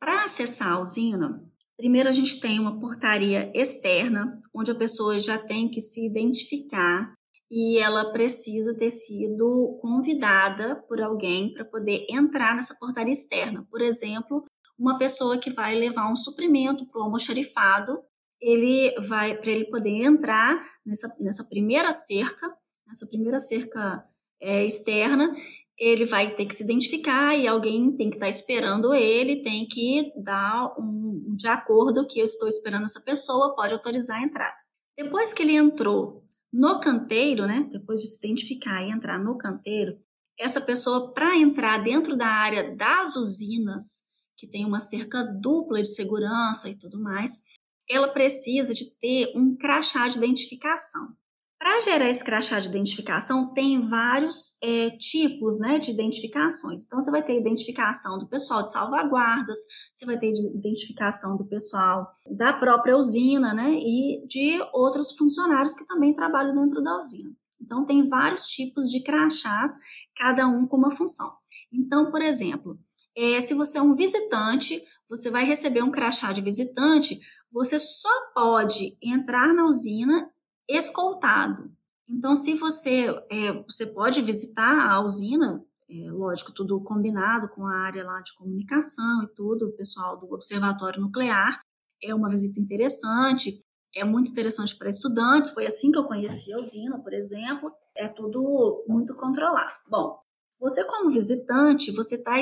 Para 0.00 0.24
acessar 0.24 0.72
a 0.72 0.80
usina, 0.80 1.44
primeiro 1.76 2.08
a 2.08 2.12
gente 2.12 2.40
tem 2.40 2.58
uma 2.58 2.80
portaria 2.80 3.52
externa, 3.54 4.36
onde 4.52 4.70
a 4.72 4.74
pessoa 4.74 5.18
já 5.18 5.38
tem 5.38 5.68
que 5.68 5.80
se 5.80 6.04
identificar 6.04 7.12
e 7.54 7.78
ela 7.78 8.10
precisa 8.12 8.74
ter 8.78 8.88
sido 8.88 9.78
convidada 9.78 10.74
por 10.88 11.02
alguém 11.02 11.52
para 11.52 11.66
poder 11.66 12.06
entrar 12.08 12.56
nessa 12.56 12.74
portaria 12.80 13.12
externa. 13.12 13.66
Por 13.70 13.82
exemplo, 13.82 14.42
uma 14.78 14.96
pessoa 14.96 15.36
que 15.36 15.50
vai 15.50 15.74
levar 15.74 16.10
um 16.10 16.16
suprimento 16.16 16.86
para 16.86 17.02
o 17.02 17.04
almoxarifado, 17.04 18.02
ele 18.40 18.94
vai 19.06 19.36
para 19.36 19.50
ele 19.50 19.66
poder 19.66 20.02
entrar 20.02 20.64
nessa, 20.84 21.14
nessa 21.20 21.44
primeira 21.44 21.92
cerca, 21.92 22.48
nessa 22.86 23.06
primeira 23.08 23.38
cerca 23.38 24.02
é, 24.40 24.64
externa, 24.64 25.30
ele 25.78 26.06
vai 26.06 26.34
ter 26.34 26.46
que 26.46 26.54
se 26.54 26.64
identificar 26.64 27.36
e 27.36 27.46
alguém 27.46 27.94
tem 27.94 28.08
que 28.08 28.16
estar 28.16 28.26
tá 28.26 28.30
esperando 28.30 28.94
ele, 28.94 29.42
tem 29.42 29.66
que 29.66 30.10
dar 30.24 30.74
um 30.78 31.34
de 31.36 31.48
acordo 31.48 32.06
que 32.06 32.18
eu 32.18 32.24
estou 32.24 32.48
esperando 32.48 32.84
essa 32.84 33.00
pessoa, 33.02 33.54
pode 33.54 33.74
autorizar 33.74 34.18
a 34.18 34.22
entrada. 34.22 34.56
Depois 34.96 35.34
que 35.34 35.42
ele 35.42 35.54
entrou 35.54 36.21
no 36.52 36.78
canteiro, 36.80 37.46
né, 37.46 37.66
depois 37.70 38.00
de 38.00 38.08
se 38.08 38.26
identificar 38.26 38.82
e 38.82 38.90
entrar 38.90 39.18
no 39.18 39.38
canteiro, 39.38 39.98
essa 40.38 40.60
pessoa, 40.60 41.12
para 41.12 41.38
entrar 41.38 41.78
dentro 41.78 42.16
da 42.16 42.26
área 42.26 42.74
das 42.74 43.16
usinas, 43.16 44.10
que 44.36 44.46
tem 44.46 44.64
uma 44.64 44.80
cerca 44.80 45.22
dupla 45.22 45.80
de 45.80 45.88
segurança 45.88 46.68
e 46.68 46.76
tudo 46.76 47.00
mais, 47.00 47.44
ela 47.88 48.08
precisa 48.08 48.74
de 48.74 48.98
ter 48.98 49.32
um 49.36 49.56
crachá 49.56 50.08
de 50.08 50.18
identificação. 50.18 51.16
Para 51.62 51.80
gerar 51.80 52.08
esse 52.08 52.24
crachá 52.24 52.58
de 52.58 52.68
identificação, 52.68 53.54
tem 53.54 53.80
vários 53.80 54.58
é, 54.60 54.90
tipos 54.98 55.60
né, 55.60 55.78
de 55.78 55.92
identificações. 55.92 56.82
Então, 56.84 57.00
você 57.00 57.08
vai 57.08 57.22
ter 57.22 57.38
identificação 57.38 58.18
do 58.18 58.26
pessoal 58.26 58.64
de 58.64 58.72
salvaguardas, 58.72 59.56
você 59.94 60.04
vai 60.04 60.18
ter 60.18 60.32
identificação 60.32 61.36
do 61.36 61.46
pessoal 61.46 62.10
da 62.36 62.52
própria 62.52 62.96
usina, 62.96 63.54
né? 63.54 63.74
E 63.74 64.26
de 64.26 64.60
outros 64.74 65.16
funcionários 65.16 65.72
que 65.72 65.86
também 65.86 66.12
trabalham 66.12 66.52
dentro 66.52 66.82
da 66.82 66.98
usina. 66.98 67.30
Então, 67.60 67.86
tem 67.86 68.08
vários 68.08 68.48
tipos 68.48 68.90
de 68.90 69.00
crachás, 69.04 69.70
cada 70.16 70.48
um 70.48 70.66
com 70.66 70.76
uma 70.76 70.90
função. 70.90 71.30
Então, 71.72 72.10
por 72.10 72.22
exemplo, 72.22 72.76
é, 73.16 73.40
se 73.40 73.54
você 73.54 73.78
é 73.78 73.82
um 73.82 73.94
visitante, 73.94 74.82
você 75.08 75.30
vai 75.30 75.44
receber 75.44 75.84
um 75.84 75.92
crachá 75.92 76.32
de 76.32 76.40
visitante, 76.40 77.20
você 77.52 77.78
só 77.78 78.32
pode 78.34 78.96
entrar 79.00 79.54
na 79.54 79.64
usina 79.64 80.28
escoltado. 80.68 81.70
Então, 82.08 82.34
se 82.34 82.54
você, 82.54 83.06
é, 83.30 83.52
você 83.62 83.86
pode 83.86 84.20
visitar 84.22 84.90
a 84.90 85.00
usina, 85.00 85.64
é, 85.88 86.10
lógico, 86.10 86.52
tudo 86.52 86.82
combinado 86.82 87.48
com 87.48 87.66
a 87.66 87.74
área 87.74 88.04
lá 88.04 88.20
de 88.20 88.34
comunicação 88.36 89.22
e 89.22 89.28
tudo, 89.34 89.66
o 89.66 89.76
pessoal 89.76 90.18
do 90.18 90.32
Observatório 90.32 91.00
Nuclear, 91.00 91.60
é 92.02 92.14
uma 92.14 92.28
visita 92.28 92.60
interessante, 92.60 93.58
é 93.94 94.04
muito 94.04 94.30
interessante 94.30 94.76
para 94.76 94.88
estudantes, 94.88 95.50
foi 95.50 95.66
assim 95.66 95.92
que 95.92 95.98
eu 95.98 96.04
conheci 96.04 96.52
a 96.52 96.58
usina, 96.58 96.98
por 96.98 97.12
exemplo, 97.12 97.72
é 97.96 98.08
tudo 98.08 98.84
muito 98.88 99.14
controlado. 99.16 99.78
Bom, 99.88 100.18
você 100.58 100.84
como 100.84 101.10
visitante, 101.10 101.90
você 101.92 102.22
tá, 102.22 102.32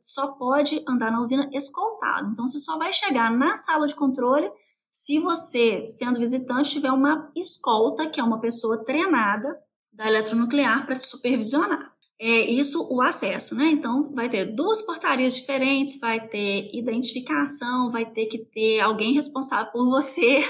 só 0.00 0.36
pode 0.38 0.82
andar 0.88 1.10
na 1.10 1.20
usina 1.20 1.48
escoltado, 1.52 2.30
então 2.30 2.46
você 2.46 2.58
só 2.58 2.78
vai 2.78 2.92
chegar 2.92 3.30
na 3.30 3.56
sala 3.56 3.86
de 3.86 3.94
controle 3.94 4.50
se 4.98 5.18
você, 5.18 5.86
sendo 5.86 6.18
visitante, 6.18 6.70
tiver 6.70 6.90
uma 6.90 7.30
escolta, 7.36 8.08
que 8.08 8.18
é 8.18 8.24
uma 8.24 8.40
pessoa 8.40 8.82
treinada 8.82 9.54
da 9.92 10.08
eletronuclear 10.08 10.86
para 10.86 10.96
te 10.96 11.06
supervisionar. 11.06 11.92
É 12.18 12.40
isso 12.50 12.88
o 12.90 13.02
acesso, 13.02 13.54
né? 13.54 13.66
Então 13.66 14.14
vai 14.14 14.26
ter 14.30 14.46
duas 14.46 14.80
portarias 14.80 15.36
diferentes, 15.36 16.00
vai 16.00 16.26
ter 16.26 16.70
identificação, 16.74 17.90
vai 17.90 18.10
ter 18.10 18.24
que 18.24 18.38
ter 18.38 18.80
alguém 18.80 19.12
responsável 19.12 19.70
por 19.70 19.84
você 19.84 20.42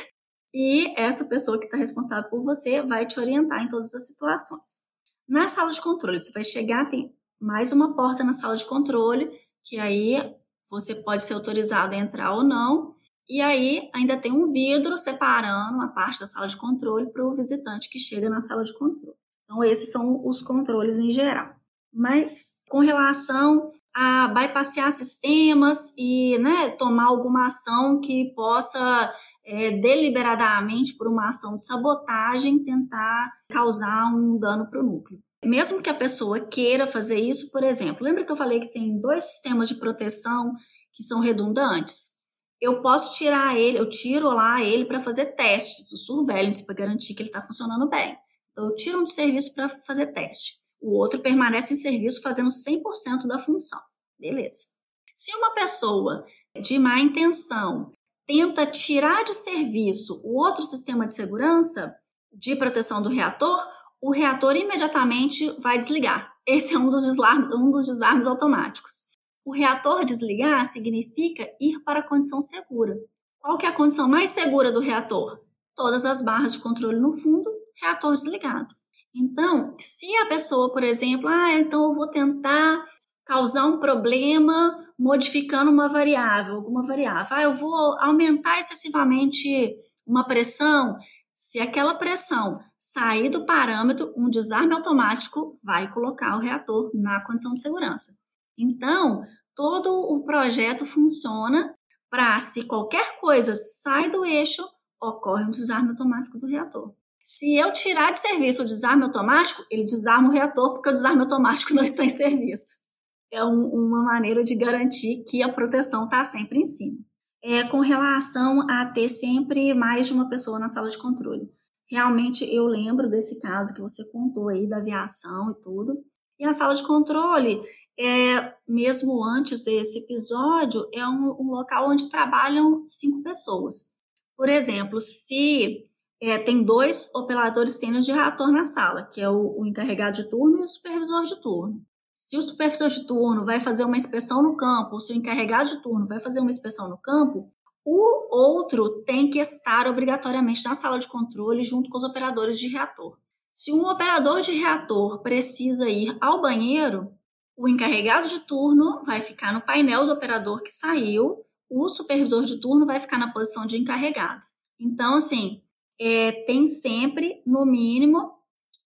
e 0.55 0.95
essa 0.97 1.25
pessoa 1.25 1.59
que 1.59 1.65
está 1.65 1.77
responsável 1.77 2.31
por 2.31 2.45
você 2.45 2.83
vai 2.83 3.05
te 3.05 3.19
orientar 3.19 3.65
em 3.65 3.69
todas 3.69 3.93
as 3.97 4.07
situações. 4.07 4.87
Na 5.29 5.49
sala 5.49 5.73
de 5.73 5.83
controle, 5.83 6.23
você 6.23 6.31
vai 6.31 6.45
chegar, 6.45 6.89
tem 6.89 7.13
mais 7.41 7.73
uma 7.73 7.97
porta 7.97 8.23
na 8.23 8.33
sala 8.33 8.57
de 8.57 8.65
controle, 8.65 9.29
que 9.65 9.77
aí 9.77 10.37
você 10.71 10.95
pode 11.03 11.25
ser 11.25 11.35
autorizado 11.35 11.97
a 11.97 11.99
entrar 11.99 12.33
ou 12.33 12.45
não. 12.45 12.93
E 13.29 13.41
aí 13.41 13.91
ainda 13.93 14.17
tem 14.17 14.33
um 14.33 14.51
vidro 14.53 14.97
separando 14.97 15.81
a 15.83 15.89
parte 15.89 16.21
da 16.21 16.27
sala 16.27 16.47
de 16.47 16.57
controle 16.57 17.11
para 17.11 17.27
o 17.27 17.35
visitante 17.35 17.91
que 17.91 17.99
chega 17.99 18.31
na 18.31 18.41
sala 18.41 18.63
de 18.63 18.73
controle. 18.73 19.17
Então, 19.45 19.63
esses 19.65 19.91
são 19.91 20.27
os 20.27 20.43
controles 20.43 20.99
em 20.99 21.11
geral. 21.11 21.55
Mas 21.93 22.61
com 22.69 22.81
relação 22.81 23.69
a 23.95 24.29
bypassear 24.29 24.93
sistemas 24.93 25.95
e 25.97 26.37
né, 26.39 26.71
tomar 26.71 27.07
alguma 27.07 27.47
ação 27.47 28.01
que 28.01 28.33
possa 28.35 29.15
é, 29.45 29.71
deliberadamente, 29.71 30.95
por 30.95 31.09
uma 31.09 31.29
ação 31.29 31.57
de 31.57 31.65
sabotagem, 31.65 32.63
tentar 32.63 33.33
causar 33.51 34.07
um 34.13 34.39
dano 34.39 34.69
para 34.69 34.81
o 34.81 34.83
núcleo. 34.83 35.21
Mesmo 35.45 35.81
que 35.81 35.89
a 35.89 35.95
pessoa 35.95 36.41
queira 36.41 36.87
fazer 36.87 37.21
isso, 37.21 37.53
por 37.53 37.63
exemplo, 37.63 38.05
lembra 38.05 38.25
que 38.25 38.33
eu 38.33 38.37
falei 38.37 38.59
que 38.59 38.73
tem 38.73 39.01
dois 39.01 39.25
sistemas 39.25 39.69
de 39.69 39.77
proteção 39.77 40.53
que 40.93 41.05
são 41.05 41.21
redundantes? 41.21 42.16
Eu 42.61 42.81
posso 42.81 43.15
tirar 43.15 43.59
ele, 43.59 43.79
eu 43.79 43.89
tiro 43.89 44.29
lá 44.29 44.63
ele 44.63 44.85
para 44.85 45.01
fazer 45.01 45.27
testes, 45.37 45.93
o 45.93 45.99
surveillance, 45.99 46.65
para 46.65 46.75
garantir 46.75 47.15
que 47.15 47.23
ele 47.23 47.29
está 47.29 47.43
funcionando 47.43 47.89
bem. 47.89 48.17
Então, 48.53 48.67
eu 48.67 48.75
tiro 48.75 49.01
um 49.01 49.05
de 49.05 49.13
serviço 49.13 49.55
para 49.55 49.69
fazer 49.69 50.07
teste. 50.09 50.55
O 50.81 50.97
outro 50.97 51.21
permanece 51.21 51.75
em 51.75 51.77
serviço 51.77 52.23
fazendo 52.23 52.49
100% 52.49 53.27
da 53.27 53.39
função. 53.39 53.81
Beleza. 54.19 54.77
Se 55.15 55.35
uma 55.37 55.55
pessoa 55.55 56.25
de 56.61 56.79
má 56.79 56.99
intenção 57.01 57.91
tenta 58.27 58.67
tirar 58.67 59.25
de 59.25 59.35
serviço 59.35 60.21
o 60.25 60.43
outro 60.43 60.63
sistema 60.65 61.07
de 61.07 61.15
segurança 61.15 61.95
de 62.33 62.57
proteção 62.57 63.03
do 63.03 63.09
reator, 63.09 63.59
o 64.01 64.11
reator 64.11 64.57
imediatamente 64.57 65.49
vai 65.61 65.79
desligar. 65.79 66.35
Esse 66.47 66.75
é 66.75 66.79
um 66.79 66.91
dos 66.91 67.05
um 67.05 67.71
dos 67.71 67.87
desarmes 67.87 68.27
automáticos. 68.27 69.16
O 69.47 69.53
reator 69.53 70.05
desligar 70.05 70.67
significa 70.67 71.49
ir 71.61 71.79
para 71.85 72.01
a 72.01 72.03
condição 72.03 72.41
segura. 72.41 72.97
Qual 73.39 73.57
que 73.57 73.65
é 73.65 73.69
a 73.69 73.73
condição 73.73 74.09
mais 74.09 74.31
segura 74.31 74.73
do 74.73 74.81
reator? 74.81 75.39
Todas 75.77 76.05
as 76.05 76.21
barras 76.21 76.55
de 76.55 76.59
controle 76.59 76.99
no 76.99 77.17
fundo, 77.17 77.49
reator 77.81 78.13
desligado. 78.13 78.75
Então, 79.15 79.73
se 79.79 80.17
a 80.17 80.27
pessoa, 80.27 80.73
por 80.73 80.83
exemplo, 80.83 81.29
ah, 81.29 81.55
então 81.55 81.85
eu 81.85 81.95
vou 81.95 82.09
tentar 82.09 82.85
causar 83.25 83.67
um 83.67 83.79
problema 83.79 84.85
modificando 84.99 85.71
uma 85.71 85.89
variável, 85.89 86.57
alguma 86.57 86.83
variável, 86.83 87.37
ah, 87.37 87.43
eu 87.45 87.55
vou 87.55 87.97
aumentar 88.01 88.59
excessivamente 88.59 89.77
uma 90.05 90.27
pressão, 90.27 90.97
se 91.33 91.61
aquela 91.61 91.95
pressão 91.95 92.59
sair 92.77 93.29
do 93.29 93.47
parâmetro, 93.47 94.13
um 94.17 94.29
desarme 94.29 94.75
automático 94.75 95.55
vai 95.63 95.89
colocar 95.93 96.37
o 96.37 96.41
reator 96.41 96.91
na 96.95 97.25
condição 97.25 97.53
de 97.53 97.61
segurança. 97.61 98.27
Então, 98.59 99.23
todo 99.57 99.91
o 99.91 100.23
projeto 100.23 100.85
funciona 100.85 101.75
para, 102.09 102.39
se 102.39 102.67
qualquer 102.67 103.19
coisa 103.19 103.57
sai 103.57 104.11
do 104.11 104.25
eixo, 104.25 104.63
ocorre 105.03 105.45
um 105.45 105.51
desarme 105.51 105.91
automático 105.91 106.39
do 106.39 106.47
reator. 106.47 106.95
Se 107.23 107.57
eu 107.57 107.73
tirar 107.73 108.13
de 108.13 108.21
serviço 108.21 108.63
o 108.63 108.67
desarme 108.67 109.03
automático, 109.03 109.65
ele 109.69 109.83
desarma 109.83 110.29
o 110.29 110.33
reator 110.33 110.75
porque 110.75 110.91
o 110.91 110.93
desarme 110.93 111.23
automático 111.23 111.75
não 111.75 111.83
está 111.83 112.05
em 112.05 112.09
serviço. 112.09 112.87
É 113.33 113.45
um, 113.45 113.65
uma 113.73 114.05
maneira 114.05 114.45
de 114.45 114.55
garantir 114.55 115.25
que 115.29 115.43
a 115.43 115.49
proteção 115.49 116.05
está 116.05 116.23
sempre 116.23 116.61
em 116.61 116.65
cima. 116.65 116.99
É 117.43 117.65
com 117.65 117.81
relação 117.81 118.69
a 118.71 118.87
ter 118.87 119.09
sempre 119.09 119.75
mais 119.75 120.07
de 120.07 120.13
uma 120.13 120.29
pessoa 120.29 120.59
na 120.59 120.69
sala 120.69 120.89
de 120.89 120.99
controle. 120.99 121.51
Realmente 121.91 122.45
eu 122.45 122.67
lembro 122.67 123.09
desse 123.09 123.41
caso 123.41 123.75
que 123.75 123.81
você 123.81 124.05
contou 124.11 124.49
aí 124.49 124.69
da 124.69 124.77
aviação 124.77 125.51
e 125.51 125.63
tudo. 125.63 125.99
E 126.39 126.45
a 126.45 126.53
sala 126.53 126.75
de 126.75 126.87
controle, 126.87 127.61
é, 127.99 128.56
mesmo 128.69 129.25
antes 129.25 129.63
desse 129.63 130.01
episódio, 130.01 130.89
é 130.93 131.07
um, 131.07 131.37
um 131.39 131.51
local 131.51 131.91
onde 131.91 132.11
trabalham 132.11 132.83
cinco 132.87 133.23
pessoas. 133.23 133.97
Por 134.37 134.49
exemplo, 134.49 135.01
se 135.01 135.85
é, 136.21 136.39
tem 136.39 136.63
dois 136.63 137.15
operadores 137.15 137.79
sêniores 137.79 138.07
de 138.07 138.13
reator 138.13 138.51
na 138.51 138.65
sala, 138.65 139.05
que 139.05 139.21
é 139.21 139.29
o, 139.29 139.61
o, 139.61 139.67
encarregado 139.67 140.23
de 140.23 140.31
turno 140.31 140.61
e 140.61 140.65
o 140.65 140.69
supervisor 140.69 141.25
de 141.25 141.37
turno. 141.41 141.83
Se 142.17 142.37
o 142.37 142.43
supervisor 142.43 142.89
de 142.89 143.07
turno 143.07 143.45
vai 143.45 143.61
fazer 143.61 143.85
uma 143.85 143.97
inspeção 143.97 144.43
no 144.43 144.57
campo, 144.57 144.95
ou 144.95 145.01
se 145.01 145.13
o 145.13 145.17
encarregado 145.17 145.71
de 145.71 145.83
turno 145.83 146.07
vai 146.07 146.19
fazer 146.19 146.41
uma 146.41 146.51
inspeção 146.51 146.89
no 146.89 146.99
campo, 146.99 147.51
o 147.85 148.37
outro 148.37 149.03
tem 149.05 149.31
que 149.31 149.39
estar 149.39 149.87
obrigatoriamente 149.87 150.65
na 150.65 150.75
sala 150.75 150.99
de 150.99 151.07
controle 151.07 151.63
junto 151.63 151.89
com 151.89 151.97
os 151.97 152.05
operadores 152.05 152.59
de 152.59 152.69
reator. 152.69 153.17
Se 153.51 153.73
um 153.73 153.89
operador 153.89 154.41
de 154.41 154.53
reator 154.53 155.23
precisa 155.23 155.89
ir 155.89 156.17
ao 156.21 156.43
banheiro, 156.43 157.13
o 157.57 157.69
encarregado 157.69 158.29
de 158.29 158.41
turno 158.41 159.03
vai 159.05 159.21
ficar 159.21 159.53
no 159.53 159.63
painel 159.63 160.05
do 160.05 160.13
operador 160.13 160.63
que 160.63 160.71
saiu, 160.71 161.45
o 161.69 161.89
supervisor 161.89 162.45
de 162.45 162.61
turno 162.61 162.85
vai 162.85 163.01
ficar 163.01 163.19
na 163.19 163.33
posição 163.33 163.67
de 163.67 163.77
encarregado. 163.77 164.47
Então, 164.79 165.17
assim, 165.17 165.63
é, 165.99 166.33
tem 166.45 166.67
sempre, 166.67 167.43
no 167.47 167.65
mínimo, 167.65 168.33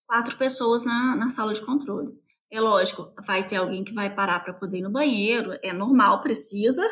quatro 0.06 0.36
pessoas 0.36 0.84
na, 0.84 1.16
na 1.16 1.30
sala 1.30 1.52
de 1.52 1.64
controle. 1.64 2.18
É 2.50 2.60
lógico, 2.60 3.12
vai 3.26 3.46
ter 3.46 3.56
alguém 3.56 3.84
que 3.84 3.92
vai 3.92 4.12
parar 4.12 4.40
para 4.40 4.54
poder 4.54 4.78
ir 4.78 4.82
no 4.82 4.90
banheiro, 4.90 5.56
é 5.62 5.72
normal, 5.72 6.20
precisa, 6.20 6.82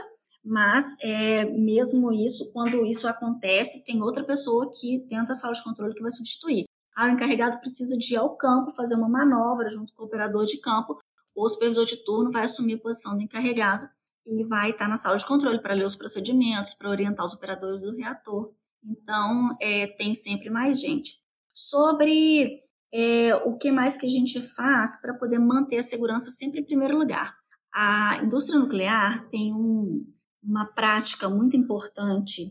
mas 0.44 0.84
é, 1.02 1.44
mesmo 1.44 2.12
isso, 2.12 2.52
quando 2.52 2.84
isso 2.86 3.08
acontece, 3.08 3.84
tem 3.84 4.02
outra 4.02 4.24
pessoa 4.24 4.70
que 4.70 5.04
dentro 5.08 5.28
da 5.28 5.34
sala 5.34 5.54
de 5.54 5.64
controle 5.64 5.94
que 5.94 6.02
vai 6.02 6.10
substituir. 6.10 6.64
Ah, 6.96 7.06
o 7.06 7.10
encarregado 7.10 7.60
precisa 7.60 7.96
de 7.96 8.14
ir 8.14 8.16
ao 8.16 8.36
campo, 8.36 8.74
fazer 8.74 8.94
uma 8.94 9.08
manobra 9.08 9.70
junto 9.70 9.92
com 9.94 10.02
o 10.02 10.06
operador 10.06 10.46
de 10.46 10.60
campo, 10.60 10.98
o 11.44 11.48
supervisor 11.48 11.84
de 11.84 12.04
turno 12.04 12.32
vai 12.32 12.44
assumir 12.44 12.74
a 12.74 12.80
posição 12.80 13.16
do 13.16 13.22
encarregado 13.22 13.88
e 14.26 14.44
vai 14.44 14.70
estar 14.70 14.88
na 14.88 14.96
sala 14.96 15.16
de 15.16 15.26
controle 15.26 15.60
para 15.60 15.74
ler 15.74 15.86
os 15.86 15.94
procedimentos, 15.94 16.74
para 16.74 16.90
orientar 16.90 17.24
os 17.24 17.32
operadores 17.32 17.82
do 17.82 17.94
reator. 17.94 18.52
Então, 18.84 19.56
é, 19.60 19.86
tem 19.86 20.14
sempre 20.14 20.50
mais 20.50 20.80
gente. 20.80 21.12
Sobre 21.54 22.58
é, 22.92 23.34
o 23.44 23.56
que 23.56 23.70
mais 23.70 23.96
que 23.96 24.06
a 24.06 24.10
gente 24.10 24.40
faz 24.40 25.00
para 25.00 25.14
poder 25.14 25.38
manter 25.38 25.78
a 25.78 25.82
segurança 25.82 26.30
sempre 26.30 26.60
em 26.60 26.64
primeiro 26.64 26.98
lugar. 26.98 27.34
A 27.74 28.20
indústria 28.22 28.58
nuclear 28.58 29.28
tem 29.28 29.54
um, 29.54 30.04
uma 30.42 30.66
prática 30.66 31.28
muito 31.28 31.56
importante 31.56 32.42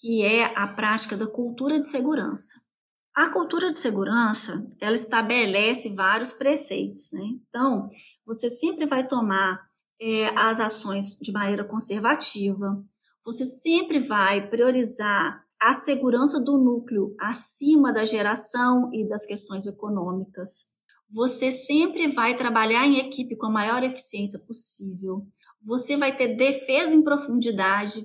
que 0.00 0.22
é 0.22 0.52
a 0.56 0.66
prática 0.66 1.16
da 1.16 1.26
cultura 1.26 1.78
de 1.78 1.86
segurança. 1.86 2.66
A 3.14 3.30
cultura 3.30 3.68
de 3.68 3.76
segurança, 3.76 4.68
ela 4.78 4.94
estabelece 4.94 5.94
vários 5.94 6.32
preceitos, 6.32 7.12
né? 7.14 7.24
Então, 7.48 7.88
você 8.26 8.50
sempre 8.50 8.84
vai 8.84 9.06
tomar 9.06 9.64
é, 10.00 10.26
as 10.36 10.60
ações 10.60 11.18
de 11.22 11.32
maneira 11.32 11.64
conservativa, 11.64 12.82
você 13.24 13.44
sempre 13.44 13.98
vai 13.98 14.48
priorizar 14.48 15.44
a 15.60 15.72
segurança 15.72 16.38
do 16.40 16.58
núcleo 16.58 17.14
acima 17.18 17.92
da 17.92 18.04
geração 18.04 18.90
e 18.92 19.08
das 19.08 19.24
questões 19.24 19.66
econômicas. 19.66 20.76
Você 21.08 21.50
sempre 21.50 22.08
vai 22.08 22.34
trabalhar 22.34 22.86
em 22.86 22.98
equipe 22.98 23.36
com 23.36 23.46
a 23.46 23.50
maior 23.50 23.82
eficiência 23.82 24.40
possível. 24.40 25.26
Você 25.62 25.96
vai 25.96 26.14
ter 26.14 26.36
defesa 26.36 26.94
em 26.94 27.02
profundidade. 27.02 28.04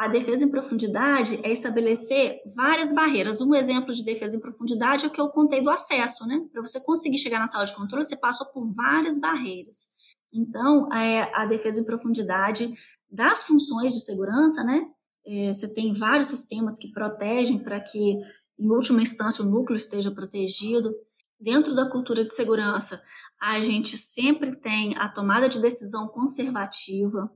A 0.00 0.08
defesa 0.08 0.46
em 0.46 0.50
profundidade 0.50 1.38
é 1.42 1.52
estabelecer 1.52 2.40
várias 2.56 2.90
barreiras. 2.90 3.42
Um 3.42 3.54
exemplo 3.54 3.92
de 3.92 4.02
defesa 4.02 4.34
em 4.34 4.40
profundidade 4.40 5.04
é 5.04 5.08
o 5.08 5.10
que 5.10 5.20
eu 5.20 5.28
contei 5.28 5.62
do 5.62 5.68
acesso, 5.68 6.26
né? 6.26 6.40
Para 6.50 6.62
você 6.62 6.80
conseguir 6.80 7.18
chegar 7.18 7.38
na 7.38 7.46
sala 7.46 7.66
de 7.66 7.74
controle, 7.74 8.02
você 8.02 8.16
passou 8.16 8.46
por 8.46 8.64
várias 8.74 9.20
barreiras. 9.20 9.88
Então, 10.32 10.90
é, 10.90 11.30
a 11.34 11.44
defesa 11.44 11.82
em 11.82 11.84
profundidade 11.84 12.72
das 13.10 13.42
funções 13.42 13.92
de 13.92 14.00
segurança, 14.00 14.64
né? 14.64 14.86
É, 15.26 15.52
você 15.52 15.74
tem 15.74 15.92
vários 15.92 16.28
sistemas 16.28 16.78
que 16.78 16.92
protegem 16.92 17.58
para 17.58 17.78
que, 17.78 18.14
em 18.58 18.70
última 18.70 19.02
instância, 19.02 19.44
o 19.44 19.50
núcleo 19.50 19.76
esteja 19.76 20.10
protegido. 20.10 20.94
Dentro 21.38 21.74
da 21.74 21.90
cultura 21.90 22.24
de 22.24 22.32
segurança, 22.32 23.02
a 23.38 23.60
gente 23.60 23.98
sempre 23.98 24.58
tem 24.62 24.96
a 24.96 25.10
tomada 25.10 25.46
de 25.46 25.60
decisão 25.60 26.08
conservativa, 26.08 27.30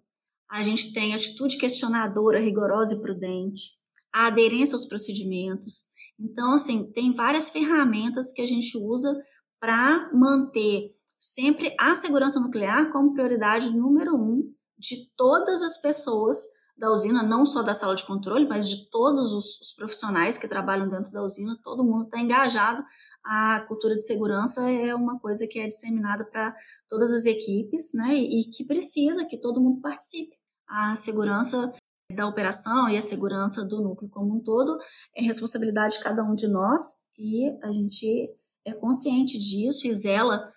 a 0.54 0.62
gente 0.62 0.92
tem 0.92 1.12
atitude 1.12 1.58
questionadora, 1.58 2.38
rigorosa 2.38 2.94
e 2.94 3.02
prudente, 3.02 3.70
a 4.12 4.28
aderência 4.28 4.76
aos 4.76 4.86
procedimentos. 4.86 5.86
Então, 6.16 6.52
assim, 6.52 6.92
tem 6.92 7.12
várias 7.12 7.50
ferramentas 7.50 8.32
que 8.32 8.40
a 8.40 8.46
gente 8.46 8.78
usa 8.78 9.20
para 9.58 10.12
manter 10.14 10.90
sempre 11.18 11.74
a 11.76 11.96
segurança 11.96 12.38
nuclear 12.38 12.92
como 12.92 13.12
prioridade 13.12 13.76
número 13.76 14.14
um 14.14 14.48
de 14.78 15.12
todas 15.16 15.60
as 15.60 15.80
pessoas 15.80 16.36
da 16.78 16.92
usina, 16.92 17.20
não 17.20 17.44
só 17.44 17.60
da 17.60 17.74
sala 17.74 17.96
de 17.96 18.06
controle, 18.06 18.46
mas 18.46 18.68
de 18.68 18.88
todos 18.90 19.32
os, 19.32 19.60
os 19.60 19.74
profissionais 19.74 20.38
que 20.38 20.46
trabalham 20.46 20.88
dentro 20.88 21.10
da 21.10 21.24
usina, 21.24 21.58
todo 21.64 21.82
mundo 21.82 22.04
está 22.04 22.20
engajado. 22.20 22.80
A 23.24 23.64
cultura 23.66 23.96
de 23.96 24.06
segurança 24.06 24.70
é 24.70 24.94
uma 24.94 25.18
coisa 25.18 25.48
que 25.48 25.58
é 25.58 25.66
disseminada 25.66 26.24
para 26.24 26.54
todas 26.88 27.12
as 27.12 27.26
equipes, 27.26 27.92
né? 27.94 28.14
E, 28.14 28.42
e 28.42 28.50
que 28.50 28.64
precisa 28.64 29.24
que 29.24 29.40
todo 29.40 29.60
mundo 29.60 29.80
participe. 29.80 30.43
A 30.68 30.94
segurança 30.96 31.72
da 32.14 32.26
operação 32.26 32.88
e 32.88 32.96
a 32.96 33.02
segurança 33.02 33.66
do 33.66 33.82
núcleo 33.82 34.10
como 34.10 34.36
um 34.36 34.42
todo 34.42 34.78
é 35.16 35.22
responsabilidade 35.22 35.98
de 35.98 36.04
cada 36.04 36.22
um 36.22 36.34
de 36.34 36.46
nós 36.46 37.10
e 37.18 37.48
a 37.62 37.72
gente 37.72 38.30
é 38.64 38.72
consciente 38.72 39.38
disso 39.38 39.86
e 39.86 39.94
zela 39.94 40.52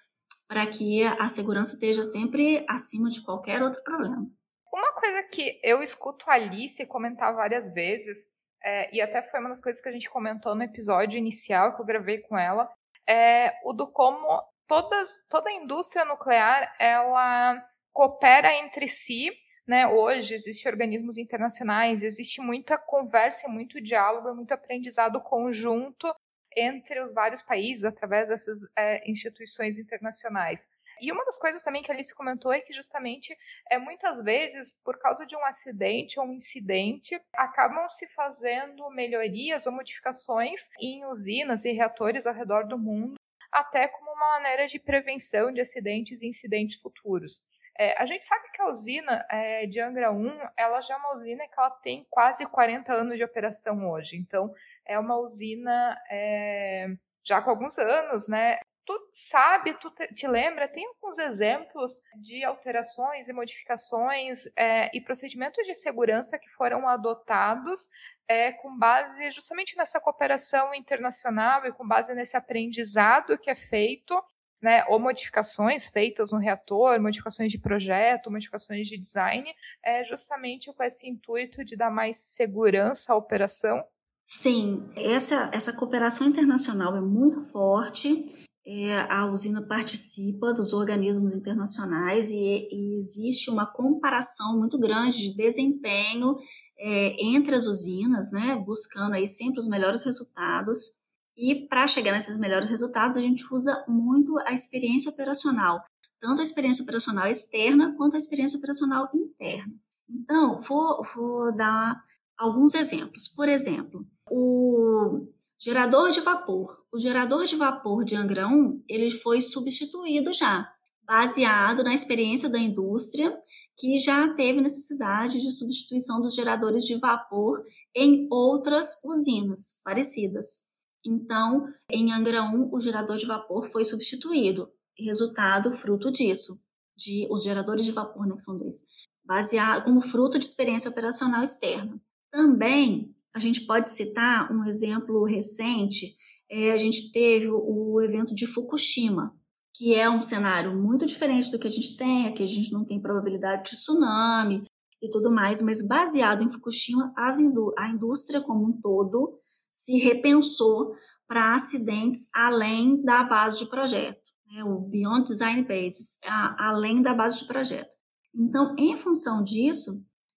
para 0.47 0.66
que 0.66 1.03
a 1.03 1.28
segurança 1.28 1.74
esteja 1.74 2.03
sempre 2.03 2.66
acima 2.70 3.10
de 3.10 3.22
qualquer 3.22 3.62
outro 3.62 3.84
problema. 3.84 4.26
Uma 4.74 4.93
coisa 4.93 5.24
que 5.24 5.60
eu 5.64 5.82
escuto 5.82 6.30
a 6.30 6.34
Alice 6.34 6.86
comentar 6.86 7.34
várias 7.34 7.74
vezes, 7.74 8.26
é, 8.64 8.95
e 8.95 9.01
até 9.01 9.22
foi 9.22 9.39
uma 9.39 9.49
das 9.49 9.62
coisas 9.62 9.82
que 9.82 9.89
a 9.89 9.91
gente 9.91 10.10
comentou 10.10 10.55
no 10.55 10.64
episódio 10.64 11.18
inicial 11.18 11.76
que 11.76 11.82
eu 11.82 11.86
gravei 11.86 12.20
com 12.20 12.38
ela, 12.38 12.70
é 13.08 13.53
o 13.66 13.74
do 13.74 13.88
como 13.91 14.41
todas, 14.68 15.18
toda 15.30 15.49
a 15.49 15.53
indústria 15.53 16.05
nuclear 16.05 16.74
ela 16.80 17.62
coopera 17.91 18.53
entre 18.53 18.88
si. 18.88 19.30
Né? 19.68 19.86
Hoje 19.86 20.34
existem 20.34 20.72
organismos 20.72 21.18
internacionais, 21.18 22.01
existe 22.01 22.39
muita 22.39 22.78
conversa, 22.78 23.49
muito 23.49 23.82
diálogo, 23.82 24.34
muito 24.34 24.53
aprendizado 24.53 25.22
conjunto 25.22 26.07
entre 26.55 27.01
os 27.01 27.13
vários 27.13 27.41
países 27.41 27.84
através 27.84 28.30
dessas 28.30 28.59
é, 28.78 29.07
instituições 29.09 29.78
internacionais. 29.78 30.68
E 31.01 31.11
uma 31.11 31.24
das 31.26 31.38
coisas 31.38 31.61
também 31.61 31.84
que 31.84 31.91
a 31.91 31.93
Alice 31.93 32.15
comentou 32.15 32.51
é 32.51 32.61
que 32.61 32.74
justamente 32.74 33.38
é 33.70 33.78
muitas 33.78 34.24
vezes 34.24 34.72
por 34.84 34.97
causa 34.97 35.26
de 35.26 35.36
um 35.36 35.45
acidente 35.45 36.18
ou 36.20 36.26
um 36.26 36.34
incidente 36.34 37.22
acabam 37.34 37.88
se 37.89 38.07
fazendo 38.07 38.89
melhorias 38.89 39.68
ou 39.68 39.74
modificações 39.74 40.70
em 40.80 41.05
usinas 41.05 41.65
e 41.65 41.74
reatores 41.74 42.26
ao 42.26 42.34
redor 42.34 42.65
do 42.65 42.80
mundo 42.80 43.18
até 43.51 43.88
como 43.88 44.11
uma 44.11 44.39
maneira 44.39 44.68
de 44.68 44.80
prevenção 44.80 45.51
de 45.51 45.61
acidentes 45.61 46.22
e 46.22 46.28
incidentes 46.28 46.80
futuros. 46.80 47.41
É, 47.80 48.01
a 48.01 48.05
gente 48.05 48.25
sabe 48.25 48.49
que 48.51 48.61
a 48.61 48.67
usina 48.67 49.25
é, 49.30 49.67
de 49.67 49.80
Angra 49.80 50.11
1, 50.11 50.39
ela 50.57 50.82
já 50.82 50.95
é 50.95 50.97
uma 50.97 51.13
usina 51.13 51.47
que 51.47 51.59
ela 51.59 51.69
tem 51.69 52.07
quase 52.09 52.45
40 52.45 52.91
anos 52.91 53.17
de 53.17 53.23
operação 53.23 53.89
hoje. 53.89 54.17
Então, 54.17 54.51
é 54.86 54.97
uma 54.97 55.17
usina 55.17 55.95
é, 56.09 56.88
já 57.23 57.41
com 57.41 57.51
alguns 57.51 57.78
anos, 57.78 58.28
né? 58.28 58.59
Tu 58.86 59.09
sabe, 59.11 59.73
tu 59.73 59.91
te, 59.91 60.07
te, 60.13 60.28
lembra, 60.28 60.67
tem 60.67 60.88
alguns 60.88 61.19
exemplos 61.19 62.01
de 62.15 62.43
alterações 62.45 63.28
e 63.28 63.34
modificações 63.34 64.45
é, 64.57 64.89
e 64.95 65.01
procedimentos 65.01 65.67
de 65.67 65.75
segurança 65.75 66.39
que 66.39 66.49
foram 66.49 66.88
adotados 66.88 67.89
é, 68.30 68.53
com 68.53 68.78
base 68.78 69.30
justamente 69.30 69.75
nessa 69.75 69.99
cooperação 69.99 70.73
internacional 70.73 71.65
e 71.65 71.73
com 71.73 71.86
base 71.86 72.15
nesse 72.15 72.38
aprendizado 72.38 73.38
que 73.38 73.49
é 73.49 73.55
feito 73.55 74.17
né, 74.62 74.84
ou 74.88 74.99
modificações 74.99 75.88
feitas 75.88 76.32
no 76.32 76.39
reator, 76.39 76.99
modificações 77.01 77.51
de 77.51 77.60
projeto, 77.60 78.32
modificações 78.32 78.88
de 78.88 78.97
design, 78.97 79.47
é 79.84 80.03
justamente 80.03 80.72
com 80.74 80.84
esse 80.84 81.08
intuito 81.08 81.64
de 81.64 81.76
dar 81.76 81.91
mais 81.91 82.18
segurança 82.18 83.14
à 83.14 83.16
operação? 83.16 83.84
Sim, 84.26 84.89
essa, 84.95 85.49
essa 85.53 85.72
cooperação 85.74 86.28
internacional 86.28 86.95
é 86.97 87.01
muito 87.01 87.39
forte. 87.39 88.26
É, 88.66 88.99
a 89.10 89.26
usina 89.32 89.66
participa 89.66 90.53
dos 90.53 90.74
organismos 90.74 91.34
internacionais 91.34 92.30
e, 92.32 92.68
e, 92.70 92.99
existe 92.99 93.49
uma 93.49 93.66
comparação 93.66 94.60
muito 94.60 94.78
grande 94.78 95.18
de 95.30 95.38
desempenho 95.38 96.36
é, 96.78 97.16
entre 97.24 97.55
as 97.55 97.66
usinas, 97.66 98.34
né, 98.34 98.62
buscando 98.66 99.14
aí 99.14 99.26
sempre 99.26 99.60
os 99.60 99.70
melhores 99.70 100.03
resultados. 100.03 100.97
E 101.38 101.68
para 101.68 101.86
chegar 101.86 102.12
nesses 102.14 102.40
melhores 102.40 102.68
resultados, 102.68 103.16
a 103.16 103.22
gente 103.22 103.46
usa 103.54 103.86
muito 103.88 104.38
a 104.40 104.54
experiência 104.54 105.12
operacional, 105.12 105.84
tanto 106.20 106.42
a 106.42 106.44
experiência 106.44 106.82
operacional 106.82 107.28
externa 107.28 107.94
quanto 107.96 108.16
a 108.16 108.18
experiência 108.18 108.58
operacional 108.58 109.08
interna. 109.14 109.72
Então, 110.10 110.60
vou, 110.60 111.04
vou 111.16 111.56
dar 111.56 112.02
alguns 112.38 112.74
exemplos. 112.74 113.28
Por 113.28 113.48
exemplo, 113.48 114.04
o 114.32 115.28
gerador 115.60 116.12
de 116.12 116.22
vapor. 116.22 116.86
O 116.92 117.00
gerador 117.00 117.46
de 117.46 117.56
vapor 117.56 118.04
de 118.04 118.16
Angra 118.16 118.48
1, 118.48 118.84
ele 118.88 119.12
foi 119.12 119.42
substituído 119.42 120.34
já, 120.34 120.68
baseado 121.04 121.84
na 121.84 121.94
experiência 121.94 122.50
da 122.50 122.58
indústria, 122.58 123.38
que 123.78 124.00
já 124.00 124.34
teve 124.34 124.60
necessidade 124.60 125.40
de 125.40 125.52
substituição 125.52 126.20
dos 126.20 126.34
geradores 126.34 126.84
de 126.84 126.96
vapor 126.96 127.64
em 127.96 128.28
outras 128.32 129.04
usinas 129.04 129.82
parecidas. 129.84 130.66
Então, 131.08 131.74
em 131.89 132.12
Angra 132.12 132.43
1, 132.43 132.70
o 132.70 132.80
gerador 132.82 133.16
de 133.16 133.26
vapor 133.26 133.66
foi 133.66 133.86
substituído. 133.86 134.70
Resultado, 134.99 135.72
fruto 135.72 136.12
disso, 136.12 136.66
de 136.97 137.26
os 137.32 137.43
geradores 137.43 137.86
de 137.86 137.93
vapor, 137.93 138.28
né, 138.28 138.36
que 138.36 138.41
são 138.41 138.58
dois, 138.58 138.84
baseado 139.24 139.86
como 139.86 140.01
fruto 140.01 140.38
de 140.38 140.45
experiência 140.45 140.91
operacional 140.91 141.43
externa. 141.43 142.01
Também 142.30 143.16
a 143.34 143.39
gente 143.39 143.62
pode 143.62 143.88
citar 143.88 144.51
um 144.51 144.66
exemplo 144.66 145.24
recente. 145.24 146.18
É, 146.49 146.72
a 146.72 146.78
gente 146.78 147.12
teve 147.12 147.47
o, 147.49 148.01
evento 148.01 148.36
de 148.36 148.45
Fukushima, 148.45 149.34
que 149.76 149.95
é 149.95 150.10
um 150.10 150.22
cenário 150.22 150.76
muito 150.76 151.05
diferente 151.05 151.51
do 151.51 151.60
que 151.60 151.68
a 151.68 151.72
gente 151.72 151.95
tem. 151.95 152.28
Aqui 152.28 152.43
a 152.43 152.47
gente 152.47 152.74
não 152.74 152.84
tem 152.84 152.99
probabilidade 152.99 153.70
de 153.70 153.78
tsunami 153.78 154.64
e 155.01 155.10
tudo 155.10 155.32
mais, 155.32 155.62
mas 155.62 155.88
baseado 155.88 156.43
em 156.43 156.49
Fukushima, 156.49 157.14
indú 157.39 157.74
a 157.78 157.88
indústria 157.88 158.41
como 158.41 158.66
um 158.66 158.82
todo 158.82 159.39
se 159.84 159.97
repensou 159.99 160.95
para 161.28 161.53
acidentes 161.53 162.30
além 162.34 163.01
da 163.03 163.23
base 163.23 163.59
de 163.59 163.69
projeto, 163.69 164.32
né, 164.47 164.63
o 164.63 164.80
Beyond 164.80 165.25
Design 165.25 165.61
Basis, 165.63 166.19
a, 166.25 166.69
além 166.69 167.01
da 167.01 167.13
base 167.13 167.41
de 167.41 167.47
projeto. 167.47 167.95
Então, 168.34 168.75
em 168.78 168.95
função 168.95 169.43
disso, 169.43 169.91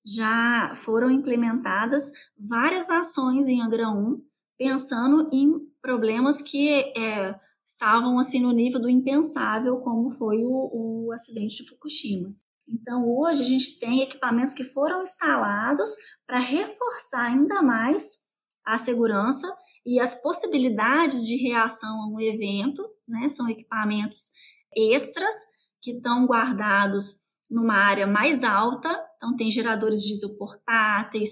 já 0.05 0.73
foram 0.75 1.11
implementadas 1.11 2.11
várias 2.39 2.91
ações 2.91 3.47
em 3.47 3.63
Angra 3.63 3.89
1, 3.91 4.21
pensando 4.59 5.29
em 5.33 5.53
problemas 5.81 6.43
que 6.43 6.69
é, 6.97 7.39
estavam 7.65 8.19
assim 8.19 8.41
no 8.43 8.53
nível 8.53 8.81
do 8.81 8.89
impensável, 8.91 9.79
como 9.79 10.11
foi 10.11 10.39
o, 10.45 11.07
o 11.07 11.13
acidente 11.13 11.63
de 11.63 11.69
Fukushima. 11.69 12.31
Então, 12.69 13.09
hoje 13.09 13.43
a 13.43 13.45
gente 13.45 13.79
tem 13.79 14.01
equipamentos 14.01 14.55
que 14.55 14.65
foram 14.65 15.03
instalados 15.03 15.91
para 16.27 16.39
reforçar 16.39 17.27
ainda 17.27 17.63
mais 17.63 18.30
a 18.65 18.79
segurança 18.79 19.47
e 19.85 19.99
as 19.99 20.23
possibilidades 20.23 21.27
de 21.27 21.37
reação 21.37 22.03
a 22.03 22.09
um 22.09 22.21
evento, 22.21 22.87
né? 23.09 23.29
São 23.29 23.49
equipamentos 23.49 24.35
extras 24.77 25.35
que 25.81 25.93
estão 25.93 26.27
guardados 26.27 27.31
numa 27.51 27.75
área 27.75 28.07
mais 28.07 28.45
alta, 28.45 28.89
então 29.17 29.35
tem 29.35 29.51
geradores 29.51 30.03
diesel 30.03 30.37
portáteis, 30.39 31.31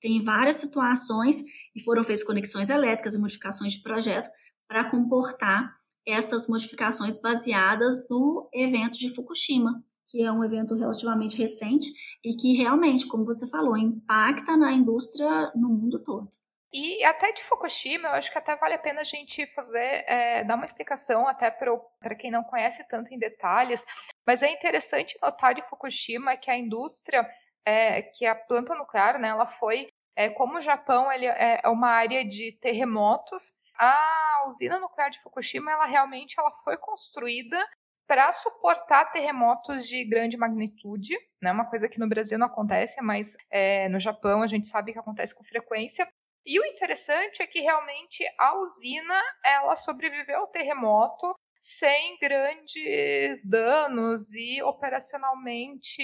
tem 0.00 0.22
várias 0.22 0.56
situações 0.56 1.42
e 1.74 1.82
foram 1.82 2.04
feitas 2.04 2.24
conexões 2.24 2.68
elétricas 2.68 3.14
e 3.14 3.18
modificações 3.18 3.72
de 3.72 3.82
projeto 3.82 4.28
para 4.68 4.90
comportar 4.90 5.72
essas 6.06 6.46
modificações 6.48 7.20
baseadas 7.22 8.06
no 8.10 8.48
evento 8.52 8.98
de 8.98 9.08
Fukushima, 9.14 9.82
que 10.06 10.22
é 10.22 10.30
um 10.30 10.44
evento 10.44 10.74
relativamente 10.74 11.38
recente 11.38 11.88
e 12.22 12.36
que 12.36 12.52
realmente, 12.54 13.06
como 13.06 13.24
você 13.24 13.48
falou, 13.48 13.76
impacta 13.76 14.56
na 14.56 14.72
indústria 14.72 15.50
no 15.56 15.70
mundo 15.70 16.02
todo. 16.02 16.28
E 16.76 17.04
até 17.04 17.30
de 17.30 17.40
Fukushima, 17.40 18.08
eu 18.08 18.14
acho 18.14 18.32
que 18.32 18.36
até 18.36 18.56
vale 18.56 18.74
a 18.74 18.78
pena 18.80 19.02
a 19.02 19.04
gente 19.04 19.46
fazer, 19.46 20.04
é, 20.08 20.42
dar 20.42 20.56
uma 20.56 20.64
explicação 20.64 21.28
até 21.28 21.48
para 21.48 22.16
quem 22.16 22.32
não 22.32 22.42
conhece 22.42 22.82
tanto 22.88 23.14
em 23.14 23.18
detalhes, 23.18 23.86
mas 24.26 24.42
é 24.42 24.50
interessante 24.50 25.16
notar 25.22 25.54
de 25.54 25.62
Fukushima 25.62 26.36
que 26.36 26.50
a 26.50 26.58
indústria, 26.58 27.24
é, 27.64 28.02
que 28.02 28.26
a 28.26 28.34
planta 28.34 28.74
nuclear, 28.74 29.20
né, 29.20 29.28
ela 29.28 29.46
foi, 29.46 29.86
é, 30.16 30.28
como 30.30 30.58
o 30.58 30.60
Japão 30.60 31.12
ele 31.12 31.26
é, 31.26 31.60
é 31.62 31.68
uma 31.68 31.90
área 31.90 32.26
de 32.26 32.50
terremotos, 32.60 33.52
a 33.78 34.44
usina 34.48 34.80
nuclear 34.80 35.10
de 35.10 35.20
Fukushima, 35.20 35.70
ela 35.70 35.86
realmente 35.86 36.34
ela 36.36 36.50
foi 36.64 36.76
construída 36.76 37.64
para 38.04 38.32
suportar 38.32 39.12
terremotos 39.12 39.86
de 39.86 40.04
grande 40.04 40.36
magnitude, 40.36 41.16
né? 41.40 41.52
Uma 41.52 41.64
coisa 41.64 41.88
que 41.88 42.00
no 42.00 42.08
Brasil 42.08 42.38
não 42.38 42.48
acontece, 42.48 43.00
mas 43.00 43.36
é, 43.48 43.88
no 43.88 43.98
Japão 44.00 44.42
a 44.42 44.46
gente 44.46 44.66
sabe 44.66 44.92
que 44.92 44.98
acontece 44.98 45.34
com 45.34 45.42
frequência. 45.42 46.06
E 46.46 46.60
o 46.60 46.64
interessante 46.66 47.42
é 47.42 47.46
que 47.46 47.60
realmente 47.60 48.24
a 48.38 48.58
usina 48.58 49.20
ela 49.44 49.74
sobreviveu 49.76 50.40
ao 50.40 50.46
terremoto 50.48 51.34
sem 51.60 52.18
grandes 52.18 53.48
danos 53.48 54.34
e 54.34 54.62
operacionalmente 54.62 56.02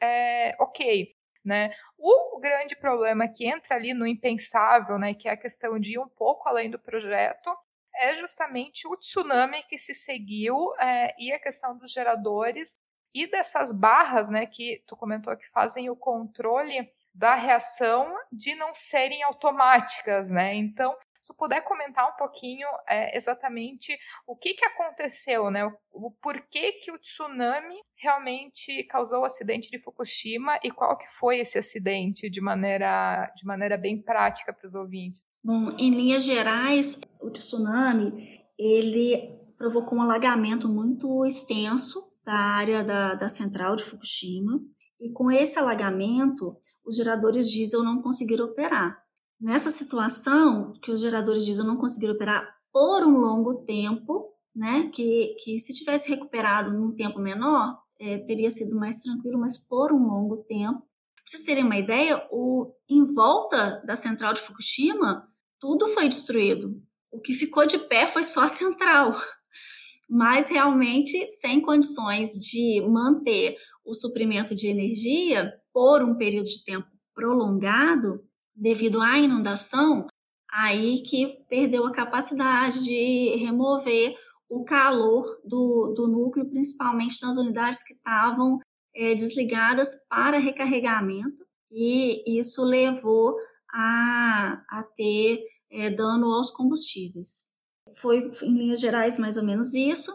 é, 0.00 0.56
ok. 0.58 1.08
Né? 1.44 1.70
O 1.98 2.40
grande 2.40 2.74
problema 2.74 3.28
que 3.28 3.46
entra 3.46 3.74
ali 3.74 3.92
no 3.92 4.06
impensável, 4.06 4.98
né, 4.98 5.12
que 5.12 5.28
é 5.28 5.32
a 5.32 5.36
questão 5.36 5.78
de 5.78 5.94
ir 5.94 5.98
um 5.98 6.08
pouco 6.08 6.48
além 6.48 6.70
do 6.70 6.78
projeto, 6.78 7.54
é 7.94 8.14
justamente 8.14 8.86
o 8.88 8.96
tsunami 8.96 9.62
que 9.64 9.76
se 9.76 9.94
seguiu 9.94 10.56
é, 10.80 11.14
e 11.18 11.32
a 11.32 11.38
questão 11.38 11.76
dos 11.76 11.92
geradores 11.92 12.76
e 13.14 13.26
dessas 13.26 13.72
barras, 13.72 14.30
né, 14.30 14.46
que 14.46 14.82
tu 14.86 14.96
comentou 14.96 15.36
que 15.36 15.46
fazem 15.50 15.90
o 15.90 15.96
controle 15.96 16.88
da 17.14 17.34
reação 17.34 18.12
de 18.32 18.54
não 18.54 18.74
serem 18.74 19.22
automáticas, 19.22 20.30
né? 20.30 20.54
Então, 20.54 20.94
se 21.20 21.36
puder 21.36 21.62
comentar 21.62 22.08
um 22.08 22.16
pouquinho 22.16 22.66
é, 22.88 23.16
exatamente 23.16 23.96
o 24.26 24.34
que, 24.34 24.54
que 24.54 24.64
aconteceu, 24.64 25.50
né? 25.50 25.64
O, 25.64 25.72
o 25.92 26.10
porquê 26.10 26.72
que 26.72 26.90
o 26.90 26.98
tsunami 26.98 27.76
realmente 27.96 28.82
causou 28.84 29.20
o 29.20 29.24
acidente 29.24 29.70
de 29.70 29.78
Fukushima 29.78 30.58
e 30.64 30.70
qual 30.70 30.98
que 30.98 31.06
foi 31.06 31.38
esse 31.38 31.58
acidente 31.58 32.28
de 32.28 32.40
maneira, 32.40 33.32
de 33.36 33.46
maneira 33.46 33.76
bem 33.76 34.02
prática 34.02 34.52
para 34.52 34.66
os 34.66 34.74
ouvintes. 34.74 35.22
Bom, 35.44 35.70
em 35.78 35.90
linhas 35.90 36.24
gerais, 36.24 37.00
o 37.20 37.30
tsunami 37.30 38.42
ele 38.58 39.38
provocou 39.56 39.98
um 39.98 40.02
alagamento 40.02 40.68
muito 40.68 41.24
extenso 41.24 42.00
da 42.24 42.34
área 42.34 42.82
da, 42.82 43.14
da 43.14 43.28
central 43.28 43.76
de 43.76 43.84
Fukushima. 43.84 44.60
E 45.02 45.10
com 45.10 45.32
esse 45.32 45.58
alagamento, 45.58 46.56
os 46.86 46.94
geradores 46.94 47.50
diesel 47.50 47.82
não 47.82 48.00
conseguiram 48.00 48.44
operar. 48.44 49.02
Nessa 49.40 49.68
situação, 49.68 50.72
que 50.80 50.92
os 50.92 51.00
geradores 51.00 51.44
diesel 51.44 51.64
não 51.64 51.76
conseguiram 51.76 52.14
operar 52.14 52.48
por 52.72 53.02
um 53.02 53.18
longo 53.18 53.64
tempo, 53.64 54.32
né, 54.54 54.88
que, 54.94 55.34
que 55.42 55.58
se 55.58 55.74
tivesse 55.74 56.08
recuperado 56.08 56.72
num 56.72 56.94
tempo 56.94 57.18
menor, 57.18 57.76
é, 57.98 58.18
teria 58.18 58.48
sido 58.48 58.78
mais 58.78 59.02
tranquilo, 59.02 59.40
mas 59.40 59.58
por 59.58 59.92
um 59.92 60.06
longo 60.06 60.36
tempo. 60.44 60.78
Pra 60.78 61.24
vocês 61.26 61.42
terem 61.42 61.64
uma 61.64 61.78
ideia, 61.78 62.24
o, 62.30 62.72
em 62.88 63.04
volta 63.12 63.82
da 63.84 63.96
central 63.96 64.32
de 64.32 64.40
Fukushima, 64.40 65.26
tudo 65.58 65.88
foi 65.88 66.08
destruído. 66.08 66.80
O 67.10 67.20
que 67.20 67.34
ficou 67.34 67.66
de 67.66 67.76
pé 67.76 68.06
foi 68.06 68.22
só 68.22 68.44
a 68.44 68.48
central 68.48 69.16
mas 70.14 70.50
realmente 70.50 71.26
sem 71.30 71.58
condições 71.60 72.32
de 72.32 72.82
manter 72.86 73.56
o 73.84 73.94
suprimento 73.94 74.54
de 74.54 74.68
energia 74.68 75.52
por 75.72 76.02
um 76.02 76.16
período 76.16 76.46
de 76.46 76.64
tempo 76.64 76.86
prolongado, 77.14 78.24
devido 78.54 79.00
à 79.00 79.18
inundação, 79.18 80.06
aí 80.50 81.02
que 81.02 81.44
perdeu 81.48 81.86
a 81.86 81.92
capacidade 81.92 82.84
de 82.84 83.36
remover 83.36 84.14
o 84.48 84.64
calor 84.64 85.24
do, 85.44 85.94
do 85.96 86.06
núcleo, 86.06 86.48
principalmente 86.48 87.22
nas 87.22 87.36
unidades 87.38 87.82
que 87.82 87.94
estavam 87.94 88.58
é, 88.94 89.14
desligadas 89.14 90.06
para 90.08 90.38
recarregamento, 90.38 91.42
e 91.70 92.38
isso 92.38 92.62
levou 92.62 93.34
a, 93.72 94.62
a 94.68 94.82
ter 94.94 95.42
é, 95.70 95.88
dano 95.88 96.26
aos 96.34 96.50
combustíveis. 96.50 97.52
Foi, 97.96 98.30
em 98.42 98.52
linhas 98.52 98.80
gerais, 98.80 99.18
mais 99.18 99.38
ou 99.38 99.44
menos 99.44 99.74
isso. 99.74 100.12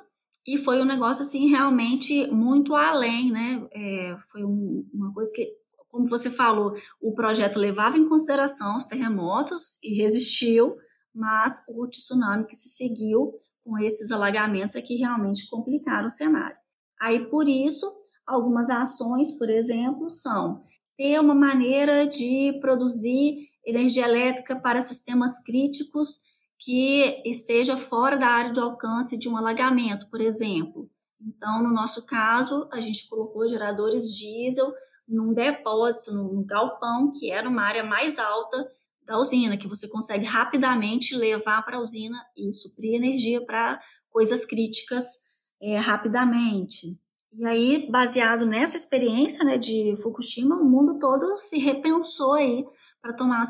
E 0.48 0.58
foi 0.58 0.82
um 0.82 0.86
negócio, 0.86 1.24
assim, 1.24 1.50
realmente 1.50 2.26
muito 2.32 2.74
além, 2.74 3.30
né? 3.30 3.68
É, 3.74 4.18
foi 4.32 4.46
um, 4.46 4.88
uma 4.94 5.14
coisa 5.14 5.30
que, 5.36 5.46
como 5.90 6.08
você 6.08 6.30
falou, 6.30 6.74
o 7.02 7.14
projeto 7.14 7.60
levava 7.60 7.98
em 7.98 8.08
consideração 8.08 8.78
os 8.78 8.86
terremotos 8.86 9.84
e 9.84 9.96
resistiu, 9.96 10.78
mas 11.14 11.66
o 11.78 11.86
tsunami 11.90 12.46
que 12.46 12.56
se 12.56 12.70
seguiu 12.70 13.34
com 13.62 13.78
esses 13.78 14.10
alagamentos 14.10 14.76
é 14.76 14.82
que 14.82 14.96
realmente 14.96 15.50
complicaram 15.50 16.06
o 16.06 16.10
cenário. 16.10 16.56
Aí, 17.02 17.30
por 17.30 17.50
isso, 17.50 17.86
algumas 18.26 18.70
ações, 18.70 19.38
por 19.38 19.50
exemplo, 19.50 20.10
são 20.10 20.62
ter 20.96 21.20
uma 21.20 21.36
maneira 21.36 22.08
de 22.08 22.58
produzir 22.62 23.36
energia 23.66 24.06
elétrica 24.06 24.56
para 24.56 24.82
sistemas 24.82 25.44
críticos 25.44 26.37
que 26.68 27.22
esteja 27.24 27.78
fora 27.78 28.18
da 28.18 28.28
área 28.28 28.52
de 28.52 28.60
alcance 28.60 29.18
de 29.18 29.30
um 29.30 29.38
alagamento, 29.38 30.10
por 30.10 30.20
exemplo. 30.20 30.92
Então, 31.22 31.64
no 31.64 31.74
nosso 31.74 32.06
caso, 32.06 32.68
a 32.74 32.82
gente 32.82 33.08
colocou 33.08 33.48
geradores 33.48 34.14
diesel 34.14 34.70
num 35.08 35.34
depósito, 35.34 36.14
num 36.14 36.46
galpão, 36.46 37.10
que 37.10 37.32
era 37.32 37.48
uma 37.48 37.64
área 37.64 37.86
mais 37.86 38.20
alta 38.20 38.68
da 39.02 39.18
usina, 39.18 39.56
que 39.56 39.66
você 39.66 39.88
consegue 39.88 40.26
rapidamente 40.26 41.16
levar 41.16 41.62
para 41.62 41.78
a 41.78 41.80
usina 41.80 42.22
e 42.36 42.52
suprir 42.52 42.96
energia 42.96 43.40
para 43.46 43.80
coisas 44.10 44.44
críticas 44.44 45.38
é, 45.62 45.78
rapidamente. 45.78 47.00
E 47.32 47.46
aí, 47.46 47.90
baseado 47.90 48.46
nessa 48.46 48.76
experiência 48.76 49.46
né, 49.46 49.58
de 49.58 49.94
Fukushima, 50.04 50.58
o 50.58 50.66
mundo 50.66 51.00
todo 51.00 51.38
se 51.38 51.60
repensou 51.60 52.34
aí 52.34 52.66
para 53.02 53.14
tomar, 53.14 53.44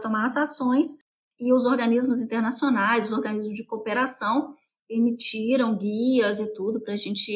tomar 0.00 0.24
as 0.24 0.36
ações 0.36 0.98
e 1.40 1.52
os 1.52 1.64
organismos 1.64 2.20
internacionais, 2.20 3.06
os 3.06 3.12
organismos 3.12 3.56
de 3.56 3.66
cooperação 3.66 4.52
emitiram 4.88 5.76
guias 5.76 6.40
e 6.40 6.52
tudo 6.54 6.82
para 6.82 6.92
a 6.92 6.96
gente 6.96 7.32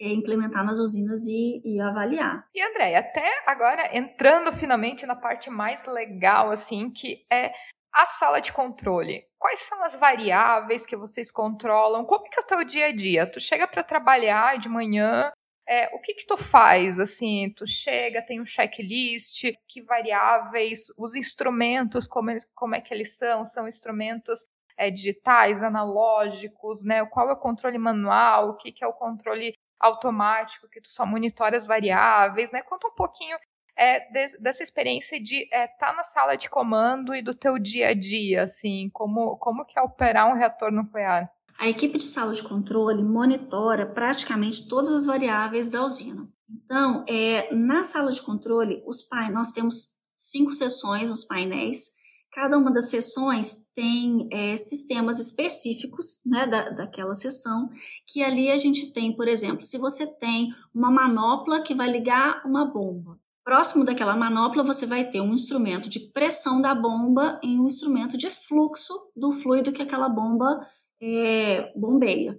é, 0.00 0.12
implementar 0.12 0.64
nas 0.64 0.78
usinas 0.78 1.26
e, 1.26 1.60
e 1.64 1.80
avaliar. 1.80 2.44
E 2.54 2.62
André, 2.62 2.96
até 2.96 3.26
agora 3.46 3.96
entrando 3.96 4.52
finalmente 4.52 5.06
na 5.06 5.14
parte 5.14 5.50
mais 5.50 5.86
legal, 5.86 6.50
assim, 6.50 6.90
que 6.90 7.24
é 7.30 7.52
a 7.94 8.06
sala 8.06 8.40
de 8.40 8.52
controle. 8.52 9.24
Quais 9.38 9.60
são 9.60 9.82
as 9.84 9.94
variáveis 9.94 10.84
que 10.84 10.96
vocês 10.96 11.30
controlam? 11.30 12.04
Como 12.04 12.26
é 12.26 12.28
que 12.28 12.40
é 12.40 12.42
o 12.42 12.46
teu 12.46 12.64
dia 12.64 12.86
a 12.86 12.92
dia? 12.92 13.30
Tu 13.30 13.40
chega 13.40 13.68
para 13.68 13.82
trabalhar 13.82 14.58
de 14.58 14.68
manhã, 14.68 15.30
é, 15.68 15.94
o 15.94 16.00
que 16.00 16.14
que 16.14 16.26
tu 16.26 16.38
faz, 16.38 16.98
assim, 16.98 17.52
tu 17.54 17.66
chega, 17.66 18.22
tem 18.22 18.40
um 18.40 18.46
checklist, 18.46 19.52
que 19.68 19.82
variáveis, 19.82 20.86
os 20.96 21.14
instrumentos, 21.14 22.06
como, 22.06 22.30
como 22.54 22.74
é 22.74 22.80
que 22.80 22.94
eles 22.94 23.18
são, 23.18 23.44
são 23.44 23.68
instrumentos 23.68 24.46
é, 24.78 24.90
digitais, 24.90 25.62
analógicos, 25.62 26.84
né, 26.84 27.04
qual 27.04 27.28
é 27.28 27.32
o 27.32 27.36
controle 27.36 27.76
manual, 27.76 28.50
o 28.50 28.56
que 28.56 28.72
que 28.72 28.82
é 28.82 28.86
o 28.86 28.94
controle 28.94 29.52
automático, 29.78 30.68
que 30.70 30.80
tu 30.80 30.90
só 30.90 31.04
monitora 31.04 31.54
as 31.54 31.66
variáveis, 31.66 32.50
né, 32.50 32.62
conta 32.62 32.88
um 32.88 32.94
pouquinho 32.94 33.36
é, 33.76 34.00
de, 34.10 34.38
dessa 34.38 34.62
experiência 34.62 35.20
de 35.20 35.42
estar 35.44 35.56
é, 35.56 35.68
tá 35.68 35.92
na 35.92 36.02
sala 36.02 36.34
de 36.34 36.48
comando 36.48 37.14
e 37.14 37.20
do 37.20 37.34
teu 37.34 37.58
dia 37.58 37.88
a 37.88 37.94
dia, 37.94 38.44
assim, 38.44 38.88
como, 38.90 39.36
como 39.36 39.66
que 39.66 39.78
é 39.78 39.82
operar 39.82 40.28
um 40.28 40.34
reator 40.34 40.72
nuclear. 40.72 41.30
A 41.58 41.68
equipe 41.68 41.98
de 41.98 42.04
sala 42.04 42.32
de 42.32 42.42
controle 42.42 43.02
monitora 43.02 43.84
praticamente 43.84 44.68
todas 44.68 44.90
as 44.90 45.06
variáveis 45.06 45.72
da 45.72 45.84
usina. 45.84 46.28
Então, 46.48 47.04
é, 47.08 47.52
na 47.52 47.82
sala 47.82 48.12
de 48.12 48.22
controle, 48.22 48.82
os 48.86 49.02
pain 49.02 49.32
nós 49.32 49.50
temos 49.50 49.98
cinco 50.16 50.52
sessões 50.52 51.10
nos 51.10 51.24
painéis. 51.24 51.98
Cada 52.32 52.56
uma 52.56 52.70
das 52.70 52.90
sessões 52.90 53.72
tem 53.74 54.28
é, 54.30 54.56
sistemas 54.56 55.18
específicos 55.18 56.20
né, 56.26 56.46
da, 56.46 56.70
daquela 56.70 57.14
sessão, 57.14 57.68
que 58.06 58.22
ali 58.22 58.50
a 58.50 58.56
gente 58.56 58.92
tem, 58.92 59.16
por 59.16 59.26
exemplo, 59.26 59.64
se 59.64 59.78
você 59.78 60.06
tem 60.18 60.54
uma 60.72 60.90
manopla 60.90 61.60
que 61.60 61.74
vai 61.74 61.90
ligar 61.90 62.40
uma 62.46 62.66
bomba. 62.66 63.18
Próximo 63.42 63.84
daquela 63.84 64.14
manopla, 64.14 64.62
você 64.62 64.86
vai 64.86 65.04
ter 65.04 65.22
um 65.22 65.32
instrumento 65.32 65.88
de 65.88 66.00
pressão 66.12 66.60
da 66.60 66.74
bomba 66.74 67.40
e 67.42 67.58
um 67.58 67.66
instrumento 67.66 68.16
de 68.16 68.28
fluxo 68.28 68.92
do 69.16 69.32
fluido 69.32 69.72
que 69.72 69.82
aquela 69.82 70.08
bomba 70.08 70.60
é, 71.00 71.72
bombeia. 71.76 72.38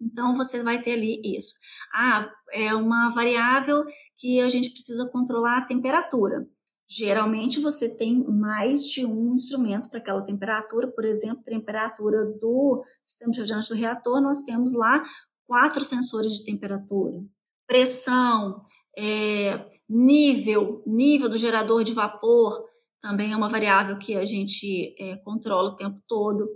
Então, 0.00 0.36
você 0.36 0.62
vai 0.62 0.80
ter 0.80 0.92
ali 0.92 1.20
isso. 1.24 1.54
Ah, 1.92 2.30
é 2.52 2.74
uma 2.74 3.10
variável 3.10 3.84
que 4.16 4.40
a 4.40 4.48
gente 4.48 4.70
precisa 4.70 5.10
controlar 5.10 5.58
a 5.58 5.66
temperatura. 5.66 6.46
Geralmente, 6.90 7.60
você 7.60 7.96
tem 7.96 8.24
mais 8.24 8.84
de 8.84 9.04
um 9.04 9.34
instrumento 9.34 9.90
para 9.90 9.98
aquela 9.98 10.22
temperatura. 10.22 10.88
Por 10.90 11.04
exemplo, 11.04 11.42
temperatura 11.42 12.24
do 12.24 12.82
sistema 13.02 13.32
de 13.32 13.38
refrigerante 13.38 13.68
do 13.68 13.74
reator, 13.74 14.20
nós 14.22 14.42
temos 14.42 14.72
lá 14.72 15.04
quatro 15.46 15.84
sensores 15.84 16.32
de 16.32 16.44
temperatura. 16.44 17.22
Pressão, 17.66 18.62
é, 18.96 19.66
nível, 19.88 20.82
nível 20.86 21.28
do 21.28 21.36
gerador 21.36 21.84
de 21.84 21.92
vapor, 21.92 22.64
também 23.00 23.32
é 23.32 23.36
uma 23.36 23.48
variável 23.48 23.98
que 23.98 24.14
a 24.16 24.24
gente 24.24 24.94
é, 24.98 25.16
controla 25.16 25.70
o 25.70 25.76
tempo 25.76 26.00
todo. 26.08 26.48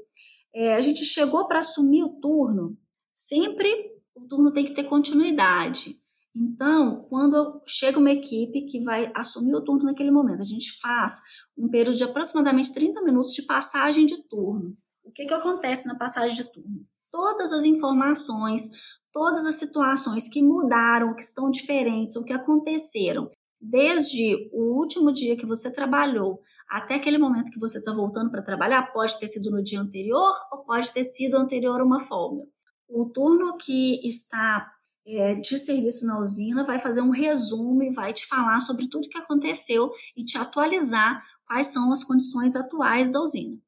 É, 0.54 0.74
a 0.74 0.80
gente 0.80 1.04
chegou 1.04 1.46
para 1.46 1.60
assumir 1.60 2.02
o 2.02 2.20
turno, 2.20 2.76
sempre 3.12 3.92
o 4.14 4.20
turno 4.26 4.52
tem 4.52 4.64
que 4.64 4.74
ter 4.74 4.84
continuidade. 4.84 5.96
Então, 6.34 7.02
quando 7.08 7.62
chega 7.66 7.98
uma 7.98 8.10
equipe 8.10 8.62
que 8.62 8.82
vai 8.82 9.10
assumir 9.14 9.54
o 9.54 9.62
turno 9.62 9.84
naquele 9.84 10.10
momento, 10.10 10.40
a 10.40 10.46
gente 10.46 10.78
faz 10.80 11.20
um 11.56 11.68
período 11.68 11.96
de 11.96 12.04
aproximadamente 12.04 12.72
30 12.72 13.02
minutos 13.02 13.34
de 13.34 13.42
passagem 13.42 14.06
de 14.06 14.16
turno. 14.28 14.74
O 15.04 15.10
que, 15.10 15.26
que 15.26 15.34
acontece 15.34 15.86
na 15.86 15.98
passagem 15.98 16.36
de 16.36 16.52
turno? 16.52 16.86
Todas 17.10 17.52
as 17.52 17.64
informações, 17.64 18.70
todas 19.12 19.46
as 19.46 19.56
situações 19.56 20.28
que 20.28 20.42
mudaram, 20.42 21.14
que 21.14 21.22
estão 21.22 21.50
diferentes, 21.50 22.16
ou 22.16 22.24
que 22.24 22.32
aconteceram, 22.32 23.30
desde 23.60 24.48
o 24.52 24.78
último 24.78 25.12
dia 25.12 25.36
que 25.36 25.46
você 25.46 25.72
trabalhou 25.72 26.40
até 26.72 26.94
aquele 26.94 27.18
momento 27.18 27.50
que 27.50 27.60
você 27.60 27.76
está 27.76 27.92
voltando 27.92 28.30
para 28.30 28.40
trabalhar, 28.40 28.94
pode 28.94 29.18
ter 29.18 29.28
sido 29.28 29.50
no 29.50 29.62
dia 29.62 29.78
anterior 29.78 30.34
ou 30.50 30.64
pode 30.64 30.90
ter 30.90 31.04
sido 31.04 31.36
anterior 31.36 31.78
a 31.78 31.84
uma 31.84 32.00
folga. 32.00 32.42
O 32.88 33.10
turno 33.10 33.58
que 33.58 34.00
está 34.08 34.72
é, 35.06 35.34
de 35.34 35.58
serviço 35.58 36.06
na 36.06 36.18
usina 36.18 36.64
vai 36.64 36.78
fazer 36.78 37.02
um 37.02 37.10
resumo 37.10 37.82
e 37.82 37.92
vai 37.92 38.14
te 38.14 38.26
falar 38.26 38.58
sobre 38.60 38.88
tudo 38.88 39.08
que 39.10 39.18
aconteceu 39.18 39.92
e 40.16 40.24
te 40.24 40.38
atualizar 40.38 41.22
quais 41.46 41.66
são 41.66 41.92
as 41.92 42.04
condições 42.04 42.56
atuais 42.56 43.12
da 43.12 43.20
usina. 43.20 43.58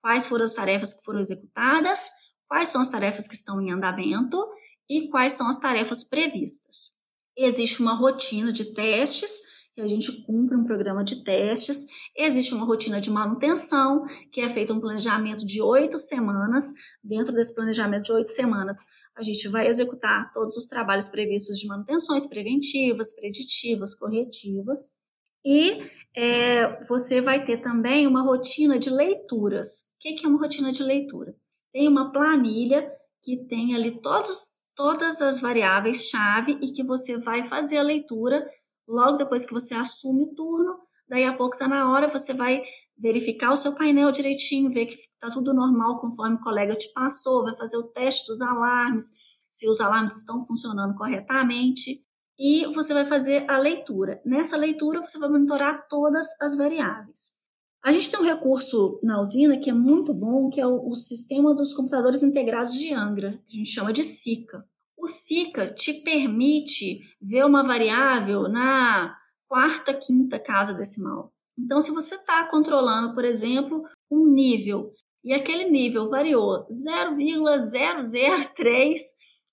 Quais 0.00 0.26
foram 0.28 0.44
as 0.44 0.54
tarefas 0.54 0.94
que 0.94 1.04
foram 1.04 1.18
executadas, 1.18 2.10
quais 2.46 2.68
são 2.68 2.80
as 2.80 2.90
tarefas 2.90 3.26
que 3.26 3.34
estão 3.34 3.60
em 3.60 3.72
andamento 3.72 4.40
e 4.88 5.08
quais 5.08 5.32
são 5.32 5.48
as 5.48 5.58
tarefas 5.58 6.04
previstas. 6.04 7.00
Existe 7.36 7.82
uma 7.82 7.94
rotina 7.94 8.52
de 8.52 8.66
testes, 8.66 9.51
que 9.74 9.80
a 9.80 9.88
gente 9.88 10.22
cumpre 10.22 10.56
um 10.56 10.64
programa 10.64 11.02
de 11.02 11.24
testes. 11.24 11.86
Existe 12.16 12.54
uma 12.54 12.66
rotina 12.66 13.00
de 13.00 13.10
manutenção, 13.10 14.04
que 14.30 14.40
é 14.40 14.48
feito 14.48 14.72
um 14.72 14.80
planejamento 14.80 15.46
de 15.46 15.62
oito 15.62 15.98
semanas. 15.98 16.74
Dentro 17.02 17.32
desse 17.32 17.54
planejamento 17.54 18.04
de 18.04 18.12
oito 18.12 18.28
semanas, 18.28 18.76
a 19.16 19.22
gente 19.22 19.48
vai 19.48 19.66
executar 19.66 20.30
todos 20.32 20.56
os 20.56 20.66
trabalhos 20.66 21.08
previstos 21.08 21.58
de 21.58 21.66
manutenções 21.66 22.26
preventivas, 22.26 23.14
preditivas, 23.16 23.94
corretivas. 23.94 25.00
E 25.44 25.90
é, 26.14 26.84
você 26.86 27.20
vai 27.20 27.42
ter 27.42 27.58
também 27.58 28.06
uma 28.06 28.22
rotina 28.22 28.78
de 28.78 28.90
leituras. 28.90 29.96
O 29.96 29.98
que 30.00 30.24
é 30.24 30.28
uma 30.28 30.38
rotina 30.38 30.70
de 30.70 30.82
leitura? 30.82 31.34
Tem 31.72 31.88
uma 31.88 32.12
planilha 32.12 32.90
que 33.22 33.46
tem 33.46 33.74
ali 33.74 34.00
todos 34.02 34.62
todas 34.74 35.20
as 35.20 35.40
variáveis-chave 35.40 36.58
e 36.62 36.72
que 36.72 36.82
você 36.82 37.18
vai 37.18 37.42
fazer 37.42 37.76
a 37.78 37.82
leitura 37.82 38.44
logo 38.88 39.16
depois 39.16 39.46
que 39.46 39.54
você 39.54 39.74
assume 39.74 40.24
o 40.24 40.34
turno. 40.34 40.78
Daí 41.08 41.24
a 41.24 41.36
pouco 41.36 41.54
está 41.54 41.68
na 41.68 41.90
hora, 41.90 42.08
você 42.08 42.32
vai 42.32 42.62
verificar 42.96 43.52
o 43.52 43.56
seu 43.56 43.74
painel 43.74 44.10
direitinho, 44.12 44.70
ver 44.70 44.86
que 44.86 44.94
está 44.94 45.30
tudo 45.30 45.52
normal 45.52 46.00
conforme 46.00 46.36
o 46.36 46.40
colega 46.40 46.74
te 46.74 46.90
passou, 46.92 47.42
vai 47.42 47.56
fazer 47.56 47.76
o 47.76 47.88
teste 47.88 48.26
dos 48.26 48.40
alarmes, 48.40 49.04
se 49.50 49.68
os 49.68 49.80
alarmes 49.80 50.16
estão 50.16 50.44
funcionando 50.46 50.94
corretamente. 50.94 52.04
E 52.38 52.64
você 52.74 52.94
vai 52.94 53.04
fazer 53.04 53.44
a 53.48 53.58
leitura. 53.58 54.20
Nessa 54.24 54.56
leitura, 54.56 55.02
você 55.02 55.18
vai 55.18 55.28
monitorar 55.28 55.86
todas 55.88 56.24
as 56.40 56.56
variáveis. 56.56 57.42
A 57.84 57.90
gente 57.90 58.10
tem 58.10 58.20
um 58.20 58.24
recurso 58.24 59.00
na 59.02 59.20
usina 59.20 59.58
que 59.58 59.68
é 59.68 59.72
muito 59.72 60.14
bom, 60.14 60.48
que 60.48 60.60
é 60.60 60.66
o, 60.66 60.88
o 60.88 60.94
Sistema 60.94 61.52
dos 61.54 61.74
Computadores 61.74 62.22
Integrados 62.22 62.74
de 62.74 62.94
Angra, 62.94 63.32
que 63.46 63.56
a 63.56 63.58
gente 63.58 63.70
chama 63.70 63.92
de 63.92 64.04
SICA. 64.04 64.64
O 65.02 65.08
SICA 65.08 65.66
te 65.66 65.94
permite 66.04 67.00
ver 67.20 67.44
uma 67.44 67.66
variável 67.66 68.42
na 68.42 69.18
quarta, 69.48 69.92
quinta 69.92 70.38
casa 70.38 70.74
decimal. 70.74 71.32
Então, 71.58 71.80
se 71.80 71.90
você 71.90 72.14
está 72.14 72.48
controlando, 72.48 73.12
por 73.12 73.24
exemplo, 73.24 73.82
um 74.08 74.32
nível 74.32 74.94
e 75.24 75.32
aquele 75.32 75.68
nível 75.68 76.08
variou 76.08 76.64
0,003 76.70 79.00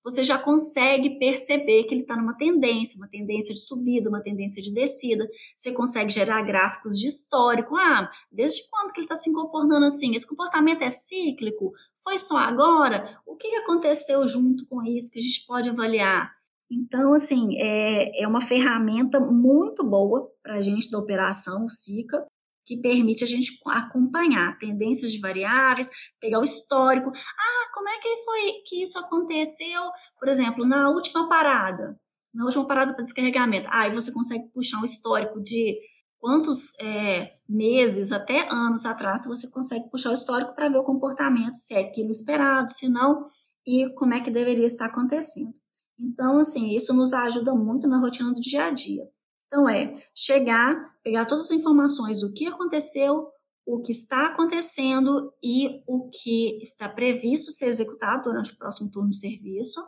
você 0.03 0.23
já 0.23 0.37
consegue 0.37 1.19
perceber 1.19 1.83
que 1.83 1.93
ele 1.93 2.01
está 2.01 2.15
numa 2.15 2.35
tendência, 2.35 2.97
uma 2.97 3.09
tendência 3.09 3.53
de 3.53 3.59
subida, 3.59 4.09
uma 4.09 4.21
tendência 4.21 4.61
de 4.61 4.73
descida. 4.73 5.27
Você 5.55 5.71
consegue 5.71 6.09
gerar 6.09 6.41
gráficos 6.43 6.97
de 6.97 7.07
histórico. 7.07 7.75
Ah, 7.75 8.09
desde 8.31 8.69
quando 8.69 8.91
que 8.91 8.99
ele 8.99 9.05
está 9.05 9.15
se 9.15 9.33
comportando 9.33 9.85
assim? 9.85 10.15
Esse 10.15 10.27
comportamento 10.27 10.81
é 10.81 10.89
cíclico? 10.89 11.71
Foi 12.03 12.17
só 12.17 12.37
agora? 12.37 13.19
O 13.25 13.35
que 13.35 13.47
aconteceu 13.57 14.27
junto 14.27 14.65
com 14.67 14.83
isso 14.83 15.11
que 15.11 15.19
a 15.19 15.23
gente 15.23 15.45
pode 15.45 15.69
avaliar? 15.69 16.31
Então, 16.71 17.13
assim, 17.13 17.57
é, 17.57 18.21
é 18.21 18.27
uma 18.27 18.41
ferramenta 18.41 19.19
muito 19.19 19.83
boa 19.83 20.31
para 20.43 20.55
a 20.55 20.61
gente 20.61 20.91
da 20.91 20.99
operação, 20.99 21.65
o 21.65 21.69
SICA, 21.69 22.25
que 22.69 22.77
permite 22.77 23.23
a 23.23 23.27
gente 23.27 23.59
acompanhar 23.65 24.55
tendências 24.59 25.11
de 25.11 25.19
variáveis, 25.19 25.89
pegar 26.21 26.39
o 26.39 26.43
histórico. 26.43 27.09
Ah, 27.09 27.71
como 27.73 27.89
é 27.89 27.97
que 27.97 28.15
foi 28.17 28.41
que 28.63 28.83
isso 28.83 28.99
aconteceu? 28.99 29.81
Por 30.19 30.29
exemplo, 30.29 30.67
na 30.67 30.91
última 30.91 31.27
parada, 31.27 31.99
na 32.31 32.45
última 32.45 32.67
parada 32.67 32.93
para 32.93 33.03
descarregamento. 33.03 33.67
Aí 33.71 33.89
ah, 33.89 33.93
você 33.93 34.11
consegue 34.11 34.51
puxar 34.53 34.79
um 34.79 34.85
histórico 34.85 35.41
de 35.41 35.79
quantos 36.19 36.79
é, 36.79 37.37
meses 37.49 38.11
até 38.11 38.47
anos 38.51 38.85
atrás 38.85 39.25
você 39.25 39.49
consegue 39.49 39.89
puxar 39.89 40.11
o 40.11 40.13
histórico 40.13 40.53
para 40.53 40.69
ver 40.69 40.77
o 40.77 40.83
comportamento, 40.83 41.55
se 41.55 41.73
é 41.73 41.79
aquilo 41.79 42.11
esperado, 42.11 42.69
se 42.69 42.87
não, 42.87 43.25
e 43.65 43.89
como 43.95 44.13
é 44.13 44.21
que 44.21 44.29
deveria 44.29 44.67
estar 44.67 44.85
acontecendo. 44.85 45.53
Então, 45.99 46.37
assim, 46.37 46.75
isso 46.75 46.93
nos 46.93 47.13
ajuda 47.13 47.55
muito 47.55 47.87
na 47.87 47.99
rotina 47.99 48.31
do 48.31 48.39
dia 48.39 48.65
a 48.65 48.69
dia. 48.69 49.09
Então, 49.47 49.67
é 49.67 49.95
chegar, 50.13 50.75
pegar 51.09 51.25
todas 51.25 51.45
as 51.45 51.51
informações 51.51 52.21
do 52.21 52.31
que 52.31 52.45
aconteceu, 52.45 53.27
o 53.65 53.81
que 53.81 53.91
está 53.91 54.27
acontecendo 54.27 55.33
e 55.43 55.81
o 55.87 56.07
que 56.07 56.61
está 56.61 56.87
previsto 56.87 57.51
ser 57.51 57.65
executado 57.65 58.25
durante 58.25 58.53
o 58.53 58.57
próximo 58.57 58.91
turno 58.91 59.09
de 59.09 59.17
serviço, 59.17 59.81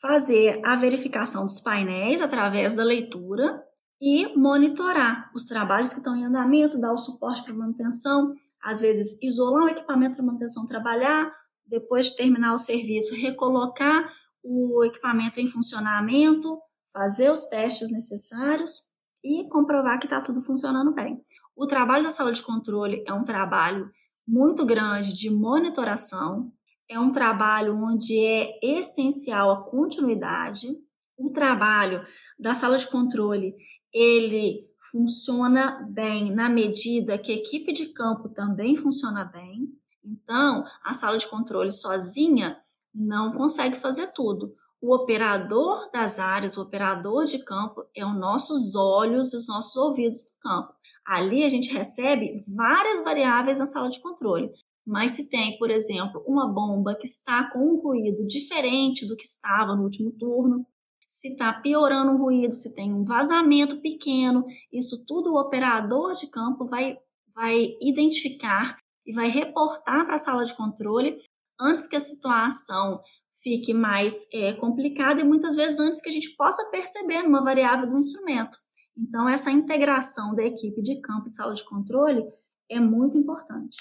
fazer 0.00 0.60
a 0.64 0.76
verificação 0.76 1.44
dos 1.44 1.58
painéis 1.58 2.22
através 2.22 2.76
da 2.76 2.84
leitura 2.84 3.60
e 4.00 4.36
monitorar 4.36 5.32
os 5.34 5.46
trabalhos 5.46 5.92
que 5.92 5.98
estão 5.98 6.16
em 6.16 6.24
andamento, 6.24 6.80
dar 6.80 6.92
o 6.92 6.98
suporte 6.98 7.42
para 7.42 7.54
manutenção, 7.54 8.32
às 8.62 8.80
vezes 8.80 9.18
isolar 9.20 9.64
o 9.64 9.68
equipamento 9.68 10.16
para 10.16 10.24
manutenção 10.24 10.64
trabalhar, 10.64 11.32
depois 11.66 12.06
de 12.06 12.16
terminar 12.16 12.54
o 12.54 12.58
serviço, 12.58 13.16
recolocar 13.16 14.12
o 14.44 14.84
equipamento 14.84 15.40
em 15.40 15.48
funcionamento, 15.48 16.56
fazer 16.92 17.32
os 17.32 17.46
testes 17.46 17.90
necessários 17.90 18.87
e 19.22 19.48
comprovar 19.48 19.98
que 19.98 20.06
está 20.06 20.20
tudo 20.20 20.40
funcionando 20.40 20.92
bem. 20.94 21.20
O 21.56 21.66
trabalho 21.66 22.04
da 22.04 22.10
sala 22.10 22.32
de 22.32 22.42
controle 22.42 23.02
é 23.06 23.12
um 23.12 23.24
trabalho 23.24 23.90
muito 24.26 24.64
grande 24.64 25.14
de 25.14 25.30
monitoração, 25.30 26.52
é 26.88 26.98
um 26.98 27.10
trabalho 27.10 27.76
onde 27.76 28.18
é 28.18 28.58
essencial 28.62 29.50
a 29.50 29.70
continuidade. 29.70 30.68
O 31.16 31.30
trabalho 31.30 32.04
da 32.38 32.54
sala 32.54 32.78
de 32.78 32.86
controle, 32.86 33.54
ele 33.92 34.68
funciona 34.90 35.86
bem 35.90 36.30
na 36.30 36.48
medida 36.48 37.18
que 37.18 37.32
a 37.32 37.34
equipe 37.34 37.72
de 37.72 37.92
campo 37.92 38.28
também 38.28 38.76
funciona 38.76 39.24
bem. 39.24 39.68
Então, 40.04 40.64
a 40.84 40.94
sala 40.94 41.18
de 41.18 41.26
controle 41.26 41.70
sozinha 41.70 42.58
não 42.94 43.32
consegue 43.32 43.76
fazer 43.76 44.12
tudo. 44.14 44.54
O 44.80 44.94
operador 44.94 45.90
das 45.92 46.18
áreas, 46.18 46.56
o 46.56 46.62
operador 46.62 47.24
de 47.24 47.44
campo, 47.44 47.84
é 47.96 48.06
os 48.06 48.16
nossos 48.16 48.76
olhos 48.76 49.32
e 49.32 49.36
os 49.36 49.48
nossos 49.48 49.76
ouvidos 49.76 50.18
do 50.18 50.40
campo. 50.40 50.72
Ali 51.04 51.42
a 51.42 51.48
gente 51.48 51.72
recebe 51.72 52.44
várias 52.54 53.02
variáveis 53.02 53.58
na 53.58 53.66
sala 53.66 53.88
de 53.88 54.00
controle. 54.00 54.50
Mas 54.86 55.12
se 55.12 55.28
tem, 55.28 55.58
por 55.58 55.70
exemplo, 55.70 56.22
uma 56.26 56.46
bomba 56.46 56.94
que 56.94 57.06
está 57.06 57.50
com 57.50 57.58
um 57.58 57.80
ruído 57.80 58.26
diferente 58.26 59.06
do 59.06 59.16
que 59.16 59.24
estava 59.24 59.74
no 59.74 59.82
último 59.82 60.12
turno, 60.12 60.64
se 61.06 61.32
está 61.32 61.60
piorando 61.60 62.12
o 62.12 62.18
ruído, 62.18 62.54
se 62.54 62.74
tem 62.74 62.92
um 62.92 63.02
vazamento 63.02 63.80
pequeno, 63.80 64.44
isso 64.72 65.06
tudo 65.06 65.32
o 65.32 65.40
operador 65.40 66.14
de 66.14 66.26
campo 66.28 66.66
vai, 66.66 66.96
vai 67.34 67.76
identificar 67.80 68.78
e 69.06 69.12
vai 69.12 69.28
reportar 69.28 70.04
para 70.04 70.14
a 70.14 70.18
sala 70.18 70.44
de 70.44 70.54
controle 70.54 71.16
antes 71.58 71.88
que 71.88 71.96
a 71.96 72.00
situação 72.00 73.00
fique 73.42 73.72
mais 73.72 74.32
é, 74.32 74.52
complicada 74.52 75.20
e 75.20 75.24
muitas 75.24 75.56
vezes 75.56 75.78
antes 75.78 76.00
que 76.00 76.10
a 76.10 76.12
gente 76.12 76.34
possa 76.36 76.70
perceber 76.70 77.22
numa 77.22 77.42
variável 77.42 77.88
do 77.88 77.98
instrumento. 77.98 78.56
Então, 78.96 79.28
essa 79.28 79.50
integração 79.50 80.34
da 80.34 80.42
equipe 80.42 80.82
de 80.82 81.00
campo 81.00 81.26
e 81.26 81.30
sala 81.30 81.54
de 81.54 81.64
controle 81.64 82.24
é 82.68 82.80
muito 82.80 83.16
importante. 83.16 83.76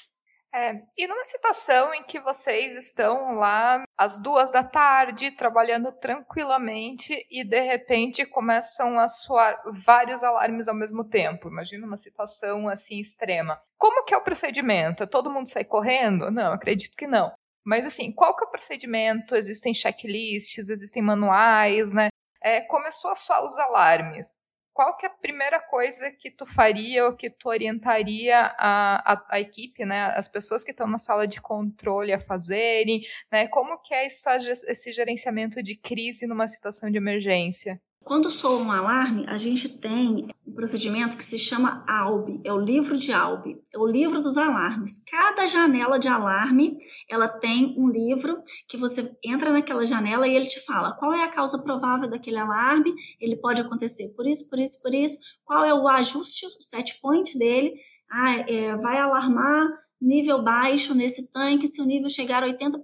É, 0.53 0.75
e 0.97 1.05
numa 1.05 1.23
situação 1.25 1.93
em 1.93 2.03
que 2.03 2.19
vocês 2.19 2.75
estão 2.77 3.35
lá 3.35 3.83
às 3.97 4.17
duas 4.17 4.51
da 4.51 4.63
tarde, 4.63 5.35
trabalhando 5.35 5.91
tranquilamente, 5.91 7.13
e 7.29 7.43
de 7.43 7.59
repente 7.59 8.25
começam 8.25 8.97
a 8.97 9.07
soar 9.07 9.61
vários 9.85 10.23
alarmes 10.23 10.67
ao 10.67 10.73
mesmo 10.73 11.03
tempo. 11.03 11.49
Imagina 11.49 11.85
uma 11.85 11.97
situação 11.97 12.67
assim 12.69 12.99
extrema. 12.99 13.59
Como 13.77 14.05
que 14.05 14.13
é 14.13 14.17
o 14.17 14.23
procedimento? 14.23 15.05
Todo 15.05 15.29
mundo 15.29 15.47
sai 15.47 15.65
correndo? 15.65 16.31
Não, 16.31 16.53
acredito 16.53 16.95
que 16.95 17.05
não. 17.05 17.31
Mas 17.67 17.85
assim, 17.85 18.13
qual 18.13 18.33
que 18.33 18.45
é 18.45 18.47
o 18.47 18.49
procedimento? 18.49 19.35
Existem 19.35 19.73
checklists, 19.73 20.69
existem 20.69 21.03
manuais, 21.03 21.91
né? 21.91 22.07
É, 22.41 22.61
começou 22.61 23.11
a 23.11 23.15
soar 23.15 23.43
os 23.45 23.57
alarmes. 23.59 24.39
qual 24.73 24.95
que 24.95 25.05
é 25.05 25.09
a 25.09 25.11
primeira 25.11 25.59
coisa 25.59 26.11
que 26.11 26.29
tu 26.31 26.45
faria 26.45 27.05
ou 27.05 27.15
que 27.15 27.29
tu 27.31 27.49
orientaria 27.49 28.37
a, 28.57 29.13
a, 29.13 29.25
a 29.31 29.39
equipe, 29.39 29.83
né, 29.83 30.05
as 30.15 30.27
pessoas 30.29 30.63
que 30.63 30.69
estão 30.71 30.87
na 30.87 30.99
sala 30.99 31.27
de 31.27 31.41
controle 31.41 32.13
a 32.13 32.19
fazerem, 32.19 33.01
né, 33.31 33.47
como 33.47 33.81
que 33.81 33.93
é 33.93 34.05
essa, 34.05 34.37
esse 34.37 34.91
gerenciamento 34.91 35.63
de 35.63 35.75
crise 35.75 36.27
numa 36.27 36.47
situação 36.47 36.91
de 36.91 36.97
emergência? 36.97 37.81
Quando 38.07 38.31
soa 38.31 38.61
um 38.61 38.71
alarme, 38.71 39.25
a 39.27 39.37
gente 39.37 39.67
tem 39.79 40.29
um 40.47 40.53
procedimento 40.53 41.17
que 41.17 41.25
se 41.25 41.37
chama 41.37 41.83
ALB, 41.85 42.39
é 42.45 42.53
o 42.53 42.57
livro 42.57 42.95
de 42.95 43.11
ALB, 43.11 43.61
é 43.73 43.77
o 43.77 43.85
livro 43.85 44.21
dos 44.21 44.37
alarmes. 44.37 45.03
Cada 45.11 45.45
janela 45.45 45.99
de 45.99 46.07
alarme, 46.07 46.77
ela 47.09 47.27
tem 47.27 47.75
um 47.77 47.89
livro 47.89 48.41
que 48.65 48.77
você 48.77 49.13
entra 49.21 49.51
naquela 49.51 49.85
janela 49.85 50.25
e 50.25 50.33
ele 50.33 50.45
te 50.45 50.61
fala 50.61 50.95
qual 50.95 51.11
é 51.11 51.25
a 51.25 51.29
causa 51.29 51.61
provável 51.63 52.09
daquele 52.09 52.37
alarme, 52.37 52.95
ele 53.19 53.35
pode 53.35 53.59
acontecer 53.59 54.13
por 54.15 54.25
isso, 54.25 54.49
por 54.49 54.57
isso, 54.57 54.81
por 54.81 54.93
isso, 54.93 55.17
qual 55.43 55.65
é 55.65 55.73
o 55.73 55.85
ajuste, 55.89 56.45
o 56.45 56.61
set 56.63 57.01
point 57.01 57.37
dele, 57.37 57.73
ah, 58.09 58.35
é, 58.47 58.77
vai 58.77 58.99
alarmar 58.99 59.67
nível 60.01 60.41
baixo 60.41 60.95
nesse 60.95 61.29
tanque 61.29 61.67
se 61.67 61.81
o 61.81 61.85
nível 61.85 62.09
chegar 62.09 62.41
a 62.41 62.47
80%. 62.47 62.79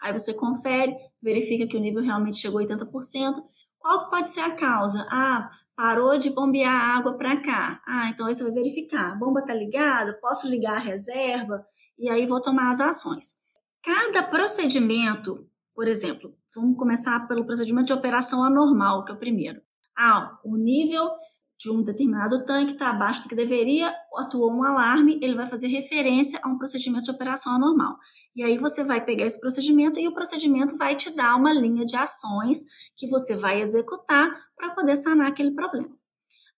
Aí 0.00 0.14
você 0.14 0.32
confere, 0.32 0.96
verifica 1.22 1.66
que 1.66 1.76
o 1.76 1.80
nível 1.80 2.02
realmente 2.02 2.38
chegou 2.38 2.58
a 2.58 2.64
80%, 2.64 3.34
qual 3.80 4.08
pode 4.08 4.28
ser 4.28 4.40
a 4.40 4.54
causa? 4.54 5.06
Ah, 5.10 5.50
parou 5.74 6.16
de 6.18 6.30
bombear 6.30 6.96
água 6.96 7.16
para 7.16 7.40
cá. 7.40 7.82
Ah, 7.86 8.10
então 8.10 8.26
aí 8.26 8.34
você 8.34 8.44
vai 8.44 8.52
verificar. 8.52 9.12
A 9.12 9.14
bomba 9.14 9.40
está 9.40 9.54
ligada? 9.54 10.18
Posso 10.20 10.48
ligar 10.48 10.76
a 10.76 10.80
reserva? 10.80 11.64
E 11.98 12.08
aí 12.08 12.26
vou 12.26 12.40
tomar 12.40 12.70
as 12.70 12.80
ações. 12.80 13.40
Cada 13.82 14.22
procedimento, 14.22 15.48
por 15.74 15.88
exemplo, 15.88 16.34
vamos 16.54 16.76
começar 16.76 17.26
pelo 17.26 17.46
procedimento 17.46 17.86
de 17.86 17.92
operação 17.94 18.44
anormal, 18.44 19.04
que 19.04 19.12
é 19.12 19.14
o 19.14 19.18
primeiro. 19.18 19.60
Ah, 19.96 20.38
o 20.44 20.56
nível 20.56 21.10
de 21.58 21.70
um 21.70 21.82
determinado 21.82 22.44
tanque 22.44 22.72
está 22.72 22.90
abaixo 22.90 23.22
do 23.22 23.28
que 23.28 23.34
deveria, 23.34 23.94
atuou 24.16 24.50
um 24.50 24.64
alarme, 24.64 25.18
ele 25.22 25.34
vai 25.34 25.46
fazer 25.46 25.68
referência 25.68 26.40
a 26.42 26.48
um 26.48 26.56
procedimento 26.56 27.04
de 27.04 27.10
operação 27.10 27.54
anormal. 27.54 27.98
E 28.34 28.42
aí 28.42 28.58
você 28.58 28.84
vai 28.84 29.04
pegar 29.04 29.26
esse 29.26 29.40
procedimento 29.40 29.98
e 29.98 30.06
o 30.06 30.14
procedimento 30.14 30.76
vai 30.76 30.94
te 30.94 31.14
dar 31.14 31.36
uma 31.36 31.52
linha 31.52 31.84
de 31.84 31.96
ações 31.96 32.90
que 32.96 33.08
você 33.08 33.36
vai 33.36 33.60
executar 33.60 34.30
para 34.56 34.74
poder 34.74 34.96
sanar 34.96 35.28
aquele 35.28 35.52
problema. 35.52 35.90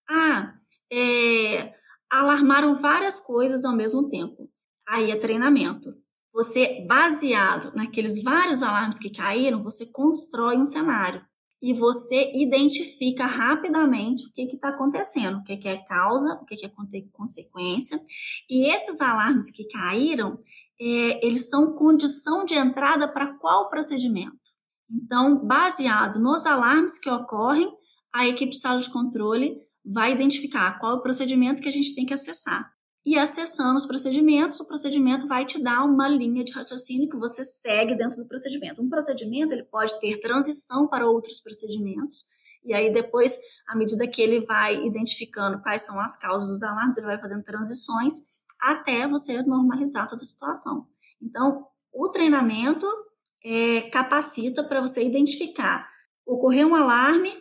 Ah, 0.09 0.53
é, 0.91 1.73
alarmaram 2.11 2.75
várias 2.75 3.19
coisas 3.19 3.65
ao 3.65 3.75
mesmo 3.75 4.07
tempo. 4.07 4.49
Aí 4.87 5.09
é 5.09 5.15
treinamento. 5.15 5.89
Você, 6.33 6.85
baseado 6.87 7.75
naqueles 7.75 8.23
vários 8.23 8.61
alarmes 8.61 8.99
que 8.99 9.11
caíram, 9.11 9.63
você 9.63 9.91
constrói 9.91 10.57
um 10.57 10.65
cenário 10.65 11.23
e 11.61 11.73
você 11.73 12.31
identifica 12.35 13.25
rapidamente 13.25 14.27
o 14.27 14.33
que 14.33 14.41
está 14.53 14.69
acontecendo, 14.69 15.37
o 15.37 15.43
que, 15.43 15.55
que, 15.55 15.67
é 15.67 15.77
causa, 15.77 16.33
o 16.41 16.45
que, 16.45 16.57
que 16.57 16.65
é 16.65 16.71
consequência. 17.13 17.97
E 18.49 18.69
esses 18.69 18.99
alarmes 18.99 19.49
que 19.49 19.67
caíram, 19.69 20.35
é, 20.79 21.25
eles 21.25 21.49
são 21.49 21.75
condição 21.75 22.45
de 22.45 22.55
entrada 22.55 23.07
para 23.07 23.37
qual 23.37 23.69
procedimento? 23.69 24.37
Então, 24.89 25.45
baseado 25.45 26.19
nos 26.19 26.45
alarmes 26.45 26.99
que 26.99 27.09
ocorrem, 27.09 27.71
a 28.13 28.27
equipe 28.27 28.51
de 28.51 28.59
sala 28.59 28.79
de 28.79 28.91
controle 28.91 29.57
vai 29.85 30.11
identificar 30.11 30.79
qual 30.79 30.93
é 30.93 30.95
o 30.95 31.01
procedimento 31.01 31.61
que 31.61 31.67
a 31.67 31.71
gente 31.71 31.95
tem 31.95 32.05
que 32.05 32.13
acessar. 32.13 32.71
E 33.05 33.17
acessando 33.17 33.77
os 33.77 33.85
procedimentos, 33.85 34.59
o 34.61 34.67
procedimento 34.67 35.27
vai 35.27 35.45
te 35.45 35.61
dar 35.61 35.83
uma 35.83 36.07
linha 36.07 36.43
de 36.43 36.53
raciocínio 36.53 37.09
que 37.09 37.17
você 37.17 37.43
segue 37.43 37.95
dentro 37.95 38.21
do 38.21 38.27
procedimento. 38.27 38.81
Um 38.81 38.87
procedimento 38.87 39.53
ele 39.53 39.63
pode 39.63 39.99
ter 39.99 40.19
transição 40.19 40.87
para 40.87 41.09
outros 41.09 41.41
procedimentos, 41.41 42.27
e 42.63 42.73
aí 42.73 42.93
depois, 42.93 43.37
à 43.67 43.75
medida 43.75 44.07
que 44.07 44.21
ele 44.21 44.39
vai 44.45 44.81
identificando 44.85 45.61
quais 45.61 45.81
são 45.81 45.99
as 45.99 46.15
causas 46.17 46.49
dos 46.49 46.63
alarmes, 46.63 46.95
ele 46.95 47.07
vai 47.07 47.19
fazendo 47.19 47.43
transições 47.43 48.42
até 48.61 49.07
você 49.07 49.41
normalizar 49.41 50.07
toda 50.07 50.21
a 50.21 50.25
situação. 50.25 50.87
Então, 51.21 51.65
o 51.93 52.09
treinamento 52.09 52.85
é, 53.43 53.81
capacita 53.89 54.63
para 54.63 54.81
você 54.81 55.03
identificar. 55.03 55.89
Ocorreu 56.25 56.69
um 56.69 56.75
alarme, 56.75 57.31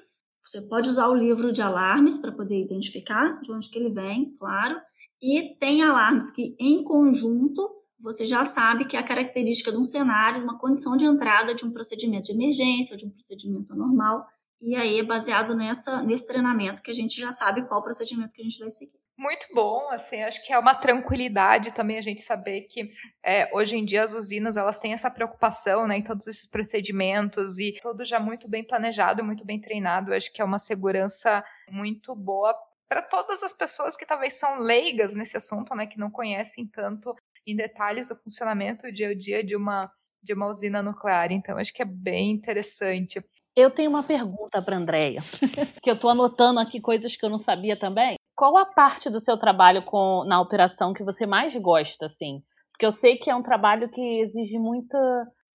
você 0.42 0.60
pode 0.62 0.88
usar 0.88 1.08
o 1.08 1.14
livro 1.14 1.52
de 1.52 1.62
alarmes 1.62 2.18
para 2.18 2.32
poder 2.32 2.60
identificar 2.60 3.40
de 3.40 3.52
onde 3.52 3.68
que 3.68 3.78
ele 3.78 3.90
vem, 3.90 4.32
claro. 4.38 4.80
E 5.20 5.56
tem 5.58 5.82
alarmes 5.82 6.30
que, 6.30 6.56
em 6.58 6.82
conjunto, 6.82 7.70
você 8.00 8.26
já 8.26 8.44
sabe 8.44 8.84
que 8.84 8.96
é 8.96 9.00
a 9.00 9.04
característica 9.04 9.70
de 9.70 9.78
um 9.78 9.84
cenário, 9.84 10.42
uma 10.42 10.58
condição 10.58 10.96
de 10.96 11.04
entrada 11.04 11.54
de 11.54 11.64
um 11.64 11.72
procedimento 11.72 12.24
de 12.24 12.32
emergência 12.32 12.96
de 12.96 13.06
um 13.06 13.10
procedimento 13.10 13.74
normal. 13.76 14.26
E 14.60 14.74
aí 14.74 14.98
é 14.98 15.04
baseado 15.04 15.54
nessa, 15.54 16.02
nesse 16.02 16.26
treinamento 16.26 16.82
que 16.82 16.90
a 16.90 16.94
gente 16.94 17.20
já 17.20 17.30
sabe 17.30 17.62
qual 17.62 17.82
procedimento 17.82 18.34
que 18.34 18.42
a 18.42 18.44
gente 18.44 18.58
vai 18.58 18.70
seguir 18.70 19.01
muito 19.18 19.46
bom, 19.54 19.88
assim, 19.90 20.22
acho 20.22 20.44
que 20.44 20.52
é 20.52 20.58
uma 20.58 20.74
tranquilidade 20.74 21.72
também 21.72 21.98
a 21.98 22.02
gente 22.02 22.22
saber 22.22 22.62
que 22.62 22.88
é, 23.24 23.48
hoje 23.54 23.76
em 23.76 23.84
dia 23.84 24.02
as 24.02 24.12
usinas 24.12 24.56
elas 24.56 24.80
têm 24.80 24.92
essa 24.92 25.10
preocupação, 25.10 25.86
né, 25.86 25.98
em 25.98 26.02
todos 26.02 26.26
esses 26.26 26.46
procedimentos 26.46 27.58
e 27.58 27.78
tudo 27.80 28.04
já 28.04 28.18
muito 28.18 28.48
bem 28.48 28.66
planejado, 28.66 29.24
muito 29.24 29.44
bem 29.44 29.60
treinado, 29.60 30.14
acho 30.14 30.32
que 30.32 30.40
é 30.40 30.44
uma 30.44 30.58
segurança 30.58 31.44
muito 31.70 32.14
boa 32.16 32.54
para 32.88 33.02
todas 33.02 33.42
as 33.42 33.52
pessoas 33.52 33.96
que 33.96 34.06
talvez 34.06 34.34
são 34.34 34.58
leigas 34.58 35.14
nesse 35.14 35.36
assunto, 35.36 35.74
né, 35.74 35.86
que 35.86 35.98
não 35.98 36.10
conhecem 36.10 36.66
tanto 36.66 37.14
em 37.46 37.54
detalhes 37.54 38.10
o 38.10 38.16
funcionamento 38.16 38.86
o 38.86 38.92
dia 38.92 39.10
a 39.10 39.14
dia 39.14 39.44
de 39.44 39.56
uma 39.56 39.90
de 40.24 40.32
uma 40.34 40.46
usina 40.46 40.80
nuclear. 40.80 41.32
Então, 41.32 41.58
acho 41.58 41.74
que 41.74 41.82
é 41.82 41.84
bem 41.84 42.30
interessante. 42.30 43.20
Eu 43.56 43.72
tenho 43.72 43.90
uma 43.90 44.04
pergunta 44.04 44.62
para 44.62 44.76
Andréia, 44.76 45.20
que 45.82 45.90
eu 45.90 45.94
estou 45.94 46.10
anotando 46.10 46.60
aqui 46.60 46.80
coisas 46.80 47.16
que 47.16 47.26
eu 47.26 47.28
não 47.28 47.40
sabia 47.40 47.76
também 47.76 48.16
qual 48.42 48.56
a 48.56 48.66
parte 48.66 49.08
do 49.08 49.20
seu 49.20 49.38
trabalho 49.38 49.84
com, 49.84 50.24
na 50.26 50.40
operação 50.40 50.92
que 50.92 51.04
você 51.04 51.24
mais 51.24 51.54
gosta, 51.54 52.06
assim? 52.06 52.42
Porque 52.72 52.84
eu 52.84 52.90
sei 52.90 53.16
que 53.16 53.30
é 53.30 53.36
um 53.36 53.42
trabalho 53.42 53.88
que 53.88 54.20
exige 54.20 54.58
muita, 54.58 54.98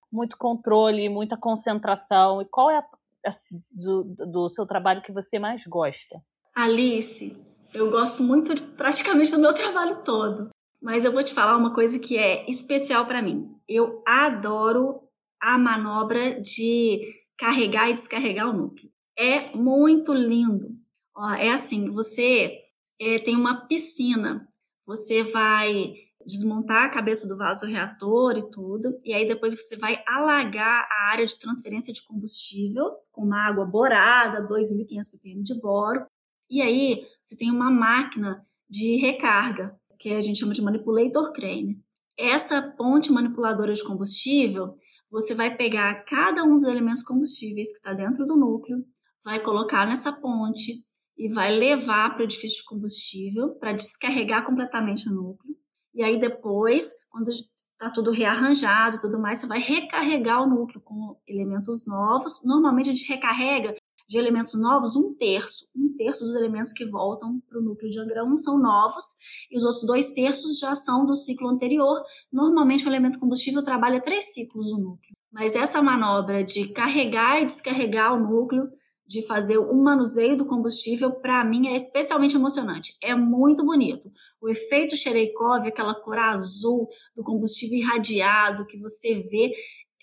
muito 0.10 0.38
controle, 0.38 1.10
muita 1.10 1.36
concentração. 1.36 2.42
E 2.42 2.46
qual 2.46 2.72
é 2.72 2.78
a, 2.78 2.80
a, 2.80 3.32
do, 3.70 4.16
do 4.32 4.48
seu 4.48 4.66
trabalho 4.66 5.02
que 5.02 5.12
você 5.12 5.38
mais 5.38 5.66
gosta? 5.68 6.16
Alice, 6.56 7.36
eu 7.74 7.92
gosto 7.92 8.24
muito 8.24 8.56
de, 8.56 8.62
praticamente 8.62 9.32
do 9.32 9.42
meu 9.42 9.54
trabalho 9.54 10.02
todo. 10.06 10.50
Mas 10.82 11.04
eu 11.04 11.12
vou 11.12 11.22
te 11.22 11.34
falar 11.34 11.58
uma 11.58 11.74
coisa 11.74 12.00
que 12.00 12.18
é 12.18 12.50
especial 12.50 13.06
para 13.06 13.22
mim. 13.22 13.54
Eu 13.68 14.02
adoro 14.08 15.02
a 15.42 15.58
manobra 15.58 16.40
de 16.40 17.02
carregar 17.38 17.90
e 17.90 17.94
descarregar 17.94 18.50
o 18.50 18.54
núcleo. 18.54 18.90
É 19.20 19.54
muito 19.58 20.14
lindo. 20.14 20.68
Ó, 21.14 21.32
é 21.32 21.50
assim, 21.50 21.92
você 21.92 22.66
é, 23.00 23.20
tem 23.20 23.36
uma 23.36 23.68
piscina. 23.68 24.48
Você 24.86 25.24
vai 25.24 25.94
desmontar 26.26 26.86
a 26.86 26.90
cabeça 26.90 27.26
do 27.28 27.38
vaso 27.38 27.66
reator 27.66 28.38
e 28.38 28.50
tudo, 28.50 28.98
e 29.06 29.14
aí 29.14 29.26
depois 29.26 29.54
você 29.56 29.78
vai 29.78 30.04
alagar 30.06 30.86
a 30.92 31.12
área 31.12 31.26
de 31.26 31.40
transferência 31.40 31.94
de 31.94 32.06
combustível 32.06 32.84
com 33.14 33.24
uma 33.24 33.48
água 33.48 33.66
borada, 33.66 34.46
2.500 34.46 35.12
ppm 35.12 35.42
de 35.42 35.60
boro, 35.62 36.06
e 36.50 36.62
aí 36.62 37.06
você 37.22 37.38
tem 37.38 37.50
uma 37.50 37.72
máquina 37.72 38.46
de 38.70 38.98
recarga, 38.98 39.74
que 39.98 40.10
a 40.12 40.22
gente 40.22 40.40
chama 40.40 40.54
de 40.54 40.62
manipulator 40.62 41.32
crane. 41.32 41.82
Essa 42.18 42.74
ponte 42.78 43.12
manipuladora 43.12 43.74
de 43.74 43.84
combustível, 43.84 44.76
você 45.10 45.34
vai 45.34 45.56
pegar 45.56 46.04
cada 46.04 46.44
um 46.44 46.58
dos 46.58 46.66
elementos 46.66 47.04
combustíveis 47.04 47.70
que 47.70 47.78
está 47.78 47.94
dentro 47.94 48.26
do 48.26 48.36
núcleo, 48.36 48.84
vai 49.24 49.40
colocar 49.40 49.86
nessa 49.88 50.12
ponte, 50.12 50.86
e 51.18 51.28
vai 51.34 51.56
levar 51.56 52.12
para 52.12 52.22
o 52.22 52.24
edifício 52.24 52.60
de 52.60 52.66
combustível 52.66 53.56
para 53.56 53.74
descarregar 53.74 54.46
completamente 54.46 55.10
o 55.10 55.14
núcleo. 55.14 55.56
E 55.94 56.04
aí 56.04 56.20
depois, 56.20 57.08
quando 57.10 57.30
está 57.30 57.90
tudo 57.90 58.12
rearranjado 58.12 58.98
e 58.98 59.00
tudo 59.00 59.20
mais, 59.20 59.40
você 59.40 59.48
vai 59.48 59.60
recarregar 59.60 60.44
o 60.44 60.50
núcleo 60.50 60.80
com 60.82 61.20
elementos 61.28 61.88
novos. 61.88 62.46
Normalmente 62.46 62.90
a 62.90 62.94
gente 62.94 63.08
recarrega 63.08 63.76
de 64.08 64.18
elementos 64.18 64.54
novos 64.60 64.96
um 64.96 65.14
terço. 65.16 65.72
Um 65.76 65.96
terço 65.98 66.24
dos 66.24 66.36
elementos 66.36 66.72
que 66.72 66.86
voltam 66.86 67.42
para 67.50 67.60
o 67.60 67.64
núcleo 67.64 67.90
de 67.90 68.00
Angra 68.00 68.24
1 68.24 68.38
são 68.38 68.60
novos 68.60 69.04
e 69.52 69.58
os 69.58 69.64
outros 69.64 69.86
dois 69.86 70.14
terços 70.14 70.60
já 70.60 70.76
são 70.76 71.06
do 71.06 71.16
ciclo 71.16 71.50
anterior. 71.50 72.02
Normalmente 72.32 72.86
o 72.86 72.90
elemento 72.90 73.20
combustível 73.20 73.64
trabalha 73.64 74.02
três 74.02 74.34
ciclos 74.34 74.72
no 74.72 74.78
núcleo. 74.78 75.16
Mas 75.32 75.56
essa 75.56 75.82
manobra 75.82 76.44
de 76.44 76.70
carregar 76.70 77.42
e 77.42 77.46
descarregar 77.46 78.14
o 78.14 78.20
núcleo 78.20 78.70
de 79.08 79.26
fazer 79.26 79.58
o 79.58 79.74
manuseio 79.74 80.36
do 80.36 80.46
combustível, 80.46 81.12
para 81.12 81.44
mim, 81.46 81.70
é 81.70 81.76
especialmente 81.78 82.36
emocionante. 82.36 82.94
É 83.02 83.16
muito 83.16 83.64
bonito. 83.64 84.12
O 84.42 84.50
efeito 84.50 84.98
Chereikov, 84.98 85.66
aquela 85.66 85.96
cor 85.96 86.20
azul 86.20 86.90
do 87.16 87.24
combustível 87.24 87.78
irradiado 87.78 88.66
que 88.66 88.78
você 88.78 89.16
vê, 89.32 89.54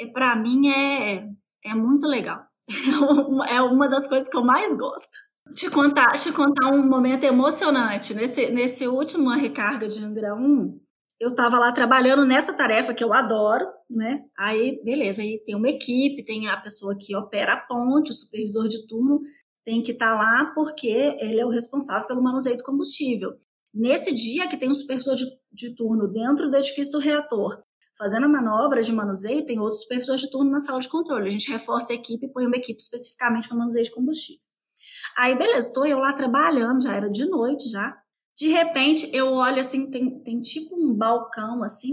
é, 0.01 0.06
para 0.06 0.35
mim 0.35 0.68
é, 0.68 1.28
é 1.64 1.74
muito 1.74 2.06
legal. 2.06 2.43
É 3.51 3.60
uma 3.60 3.89
das 3.89 4.09
coisas 4.09 4.28
que 4.28 4.36
eu 4.36 4.43
mais 4.43 4.76
gosto. 4.76 5.24
Te 5.55 5.70
contar, 5.70 6.12
te 6.18 6.32
contar 6.32 6.72
um 6.72 6.89
momento 6.89 7.24
emocionante. 7.24 8.14
Nesse, 8.14 8.51
nesse 8.51 8.89
último 8.89 9.28
recarga 9.31 9.86
de 9.86 10.02
Angra 10.02 10.35
1, 10.35 10.81
eu 11.20 11.30
estava 11.30 11.58
lá 11.58 11.72
trabalhando 11.72 12.24
nessa 12.24 12.56
tarefa 12.56 12.94
que 12.94 13.02
eu 13.02 13.12
adoro, 13.12 13.64
né? 13.88 14.24
Aí, 14.38 14.80
beleza, 14.84 15.22
aí 15.22 15.40
tem 15.42 15.54
uma 15.54 15.68
equipe, 15.68 16.24
tem 16.24 16.48
a 16.48 16.56
pessoa 16.56 16.96
que 16.98 17.16
opera 17.16 17.54
a 17.54 17.60
ponte, 17.60 18.10
o 18.10 18.14
supervisor 18.14 18.68
de 18.68 18.86
turno. 18.86 19.20
tem 19.64 19.82
que 19.82 19.92
estar 19.92 20.10
tá 20.10 20.16
lá 20.16 20.52
porque 20.54 21.16
ele 21.20 21.40
é 21.40 21.46
o 21.46 21.50
responsável 21.50 22.06
pelo 22.06 22.22
manuseio 22.22 22.56
do 22.56 22.64
combustível. 22.64 23.30
Nesse 23.72 24.14
dia 24.14 24.46
que 24.46 24.56
tem 24.56 24.70
um 24.70 24.74
supervisor 24.74 25.14
de, 25.16 25.24
de 25.52 25.74
turno 25.74 26.06
dentro 26.06 26.50
do 26.50 26.56
edifício 26.56 26.92
do 26.92 26.98
reator, 26.98 27.58
fazendo 27.96 28.26
a 28.26 28.28
manobra 28.28 28.82
de 28.82 28.92
manuseio, 28.92 29.44
tem 29.44 29.58
outros 29.58 29.82
supervisores 29.82 30.20
de 30.20 30.30
turno 30.30 30.50
na 30.50 30.60
sala 30.60 30.80
de 30.80 30.88
controle. 30.88 31.28
A 31.28 31.30
gente 31.30 31.50
reforça 31.50 31.92
a 31.92 31.96
equipe 31.96 32.26
e 32.26 32.32
põe 32.32 32.46
uma 32.46 32.56
equipe 32.56 32.80
especificamente 32.80 33.48
para 33.48 33.56
manuseio 33.56 33.84
de 33.84 33.90
combustível. 33.90 34.42
Aí, 35.16 35.36
beleza, 35.36 35.68
estou 35.68 35.86
eu 35.86 35.98
lá 35.98 36.12
trabalhando, 36.12 36.82
já 36.82 36.94
era 36.94 37.08
de 37.08 37.24
noite 37.26 37.68
já. 37.70 37.96
De 38.36 38.48
repente, 38.48 39.09
eu 39.12 39.32
olho 39.32 39.61
assim, 39.61 39.90
tem, 39.90 40.23
tem 40.23 40.40
tipo 40.40 40.74
um 40.77 40.94
balcão 40.94 41.62
assim, 41.62 41.93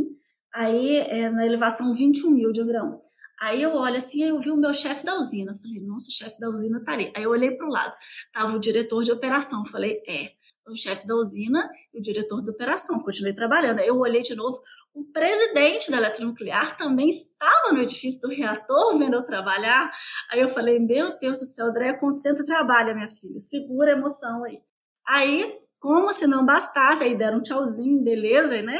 aí 0.53 0.97
é 0.97 1.29
na 1.29 1.45
elevação 1.45 1.93
21 1.93 2.31
mil 2.31 2.51
de 2.51 2.63
grão. 2.63 2.99
Aí 3.39 3.61
eu 3.61 3.73
olho 3.73 3.97
assim, 3.97 4.23
aí 4.23 4.29
eu 4.29 4.39
vi 4.39 4.51
o 4.51 4.55
meu 4.55 4.73
chefe 4.73 5.03
da 5.03 5.15
usina. 5.15 5.55
Falei, 5.59 5.79
nossa, 5.81 6.09
o 6.09 6.11
chefe 6.11 6.39
da 6.39 6.47
usina 6.49 6.83
tá 6.83 6.93
ali. 6.93 7.11
Aí 7.15 7.23
eu 7.23 7.31
olhei 7.31 7.51
para 7.51 7.65
o 7.65 7.71
lado, 7.71 7.95
tava 8.31 8.55
o 8.55 8.59
diretor 8.59 9.03
de 9.03 9.11
operação. 9.11 9.65
Falei, 9.65 9.99
é, 10.07 10.31
o 10.67 10.75
chefe 10.75 11.07
da 11.07 11.15
usina 11.15 11.69
e 11.93 11.99
o 11.99 12.01
diretor 12.01 12.43
de 12.43 12.51
operação. 12.51 13.01
Continuei 13.01 13.33
trabalhando. 13.33 13.79
Aí 13.79 13.87
eu 13.87 13.97
olhei 13.97 14.21
de 14.21 14.35
novo, 14.35 14.61
o 14.93 15.05
presidente 15.05 15.89
da 15.89 15.97
eletronuclear 15.97 16.75
também 16.77 17.09
estava 17.09 17.71
no 17.73 17.81
edifício 17.81 18.27
do 18.27 18.35
reator 18.35 18.97
vendo 18.97 19.15
eu 19.15 19.23
trabalhar. 19.23 19.89
Aí 20.29 20.39
eu 20.39 20.49
falei: 20.49 20.79
Meu 20.79 21.17
Deus 21.17 21.39
do 21.39 21.45
céu, 21.45 21.67
André, 21.67 21.93
concentra 21.93 22.43
e 22.43 22.45
trabalha, 22.45 22.93
minha 22.93 23.07
filha. 23.07 23.39
Segura 23.39 23.93
a 23.93 23.97
emoção 23.97 24.43
aí. 24.43 24.59
Aí, 25.07 25.57
como 25.81 26.13
se 26.13 26.27
não 26.27 26.45
bastasse, 26.45 27.03
aí 27.03 27.17
deram 27.17 27.39
um 27.39 27.41
tchauzinho, 27.41 28.03
beleza, 28.03 28.61
né? 28.61 28.77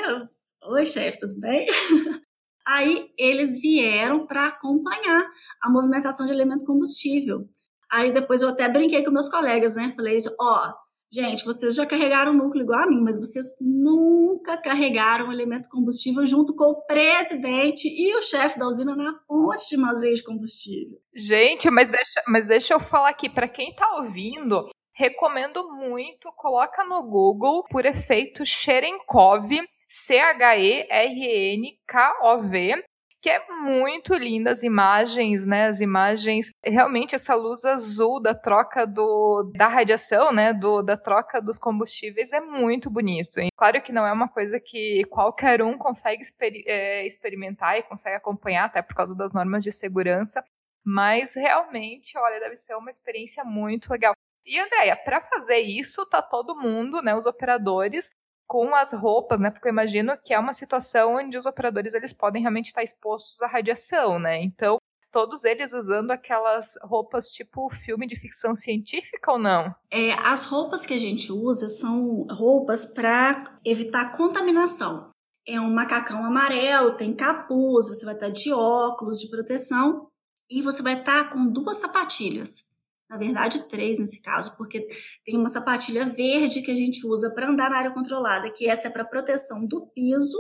Oi, 0.64 0.86
chefe, 0.86 1.19
tudo 1.19 1.40
bem? 1.40 1.65
Aí 2.64 3.11
eles 3.18 3.60
vieram 3.60 4.28
para 4.28 4.45
acompanhar 4.45 5.28
a 5.60 5.68
movimentação 5.68 6.28
de 6.28 6.32
elemento 6.32 6.64
combustível. 6.64 7.49
Aí 7.91 8.11
depois 8.11 8.44
eu 8.44 8.49
até 8.49 8.69
brinquei 8.69 9.03
com 9.03 9.10
meus 9.10 9.28
colegas, 9.30 9.76
né? 9.76 9.91
Falei: 9.95 10.19
Ó, 10.40 10.68
oh, 10.68 10.73
Gente, 11.14 11.44
vocês 11.44 11.76
já 11.76 11.86
carregaram 11.86 12.32
o 12.32 12.38
núcleo 12.38 12.64
igual 12.64 12.84
a 12.84 12.88
mim, 12.88 13.02
mas 13.02 13.19
vocês 13.19 13.57
nunca 13.60 14.56
carregaram 14.56 15.28
o 15.28 15.34
elemento 15.34 15.68
combustível 15.68 16.26
junto 16.26 16.56
com 16.56 16.72
o 16.72 16.86
presidente 16.86 17.86
e 17.86 18.15
o 18.15 18.22
chefe 18.22 18.57
da 18.57 18.65
usina 18.65 18.95
na 18.95 19.11
ponte 19.28 19.68
de 19.68 19.76
manuseio 19.76 20.15
de 20.15 20.23
combustível. 20.23 20.98
Gente, 21.14 21.69
mas 21.69 21.91
deixa, 21.91 22.23
mas 22.30 22.48
deixa 22.48 22.73
eu 22.76 22.80
falar 22.80 23.10
aqui, 23.10 23.30
para 23.30 23.49
quem 23.49 23.72
está 23.72 23.98
ouvindo, 23.98 24.68
recomendo 25.02 25.68
muito, 25.72 26.32
coloca 26.34 26.86
no 26.86 27.02
Google 27.02 27.64
por 27.64 27.88
efeito 27.88 28.45
Cherenkov, 28.45 29.49
C-H-E-R-N-K-O-V, 29.88 30.44
que 33.19 33.30
é 33.30 33.44
muito 33.64 34.14
linda 34.14 34.52
as 34.52 34.61
imagens, 34.61 35.44
né? 35.45 35.65
As 35.65 35.82
imagens, 35.82 36.52
realmente 36.64 37.15
essa 37.15 37.34
luz 37.34 37.65
azul 37.65 38.22
da 38.22 38.36
troca 38.36 38.86
do, 38.86 39.52
da 39.56 39.68
radiação, 39.68 40.32
né? 40.32 40.53
Do, 40.53 40.84
da 40.84 40.95
troca 40.95 41.41
dos 41.41 41.57
combustíveis 41.57 42.32
é 42.32 42.40
muito 42.40 42.88
bonito. 42.90 43.40
Hein? 43.40 43.49
Claro 43.57 43.82
que 43.82 43.91
não 43.91 44.06
é 44.06 44.11
uma 44.11 44.30
coisa 44.30 44.60
que 44.60 45.03
qualquer 45.06 45.64
um 45.64 45.80
consegue 45.80 46.22
exper 46.22 46.53
é, 46.68 47.07
experimentar 47.07 47.76
e 47.80 47.84
consegue 47.84 48.18
acompanhar, 48.18 48.65
até 48.65 48.84
por 48.84 48.95
causa 48.95 49.15
das 49.15 49.34
normas 49.34 49.64
de 49.64 49.72
segurança, 49.72 50.44
mas 50.86 51.34
realmente, 51.36 52.15
olha, 52.19 52.40
deve 52.40 52.56
ser 52.56 52.76
uma 52.76 52.91
experiência 52.91 53.44
muito 53.44 53.91
legal. 53.91 54.14
E 54.45 54.59
Andréia, 54.59 54.95
para 54.95 55.22
fazer 55.22 55.59
isso, 55.59 56.05
tá 56.07 56.22
todo 56.22 56.55
mundo, 56.55 57.01
né, 57.01 57.15
os 57.15 57.26
operadores, 57.26 58.09
com 58.51 58.76
as 58.76 58.91
roupas, 58.91 59.39
né? 59.39 59.49
Porque 59.49 59.68
eu 59.68 59.72
imagino 59.72 60.18
que 60.18 60.34
é 60.34 60.39
uma 60.39 60.53
situação 60.53 61.15
onde 61.15 61.38
os 61.38 61.45
operadores 61.45 61.93
eles 61.93 62.11
podem 62.11 62.41
realmente 62.41 62.65
estar 62.68 62.84
expostos 62.84 63.41
à 63.41 63.47
radiação, 63.47 64.19
né? 64.19 64.41
Então, 64.43 64.77
todos 65.09 65.45
eles 65.45 65.72
usando 65.72 66.11
aquelas 66.11 66.73
roupas 66.81 67.27
tipo 67.27 67.69
filme 67.69 68.05
de 68.05 68.18
ficção 68.18 68.53
científica 68.53 69.31
ou 69.31 69.39
não? 69.39 69.73
É, 69.89 70.11
as 70.13 70.45
roupas 70.45 70.85
que 70.85 70.93
a 70.93 70.97
gente 70.97 71.31
usa 71.31 71.69
são 71.69 72.26
roupas 72.30 72.93
para 72.93 73.41
evitar 73.63 74.11
contaminação. 74.18 75.09
É 75.47 75.57
um 75.57 75.73
macacão 75.73 76.26
amarelo, 76.26 76.97
tem 76.97 77.13
capuz, 77.13 77.88
você 77.88 78.05
vai 78.05 78.15
estar 78.15 78.30
de 78.30 78.51
óculos 78.51 79.19
de 79.19 79.30
proteção 79.30 80.07
e 80.49 80.61
você 80.61 80.84
vai 80.84 80.99
estar 80.99 81.30
com 81.30 81.47
duas 81.47 81.77
sapatilhas 81.77 82.70
na 83.12 83.18
verdade 83.18 83.68
três 83.68 84.00
nesse 84.00 84.22
caso, 84.22 84.56
porque 84.56 84.88
tem 85.26 85.38
uma 85.38 85.50
sapatilha 85.50 86.06
verde 86.06 86.62
que 86.62 86.72
a 86.72 86.76
gente 86.76 87.06
usa 87.06 87.36
para 87.36 87.50
andar 87.50 87.70
na 87.70 87.78
área 87.78 87.92
controlada, 87.92 88.50
que 88.50 88.70
essa 88.70 88.88
é 88.88 88.92
para 88.92 89.04
proteção 89.04 89.68
do 89.68 89.88
piso. 89.88 90.38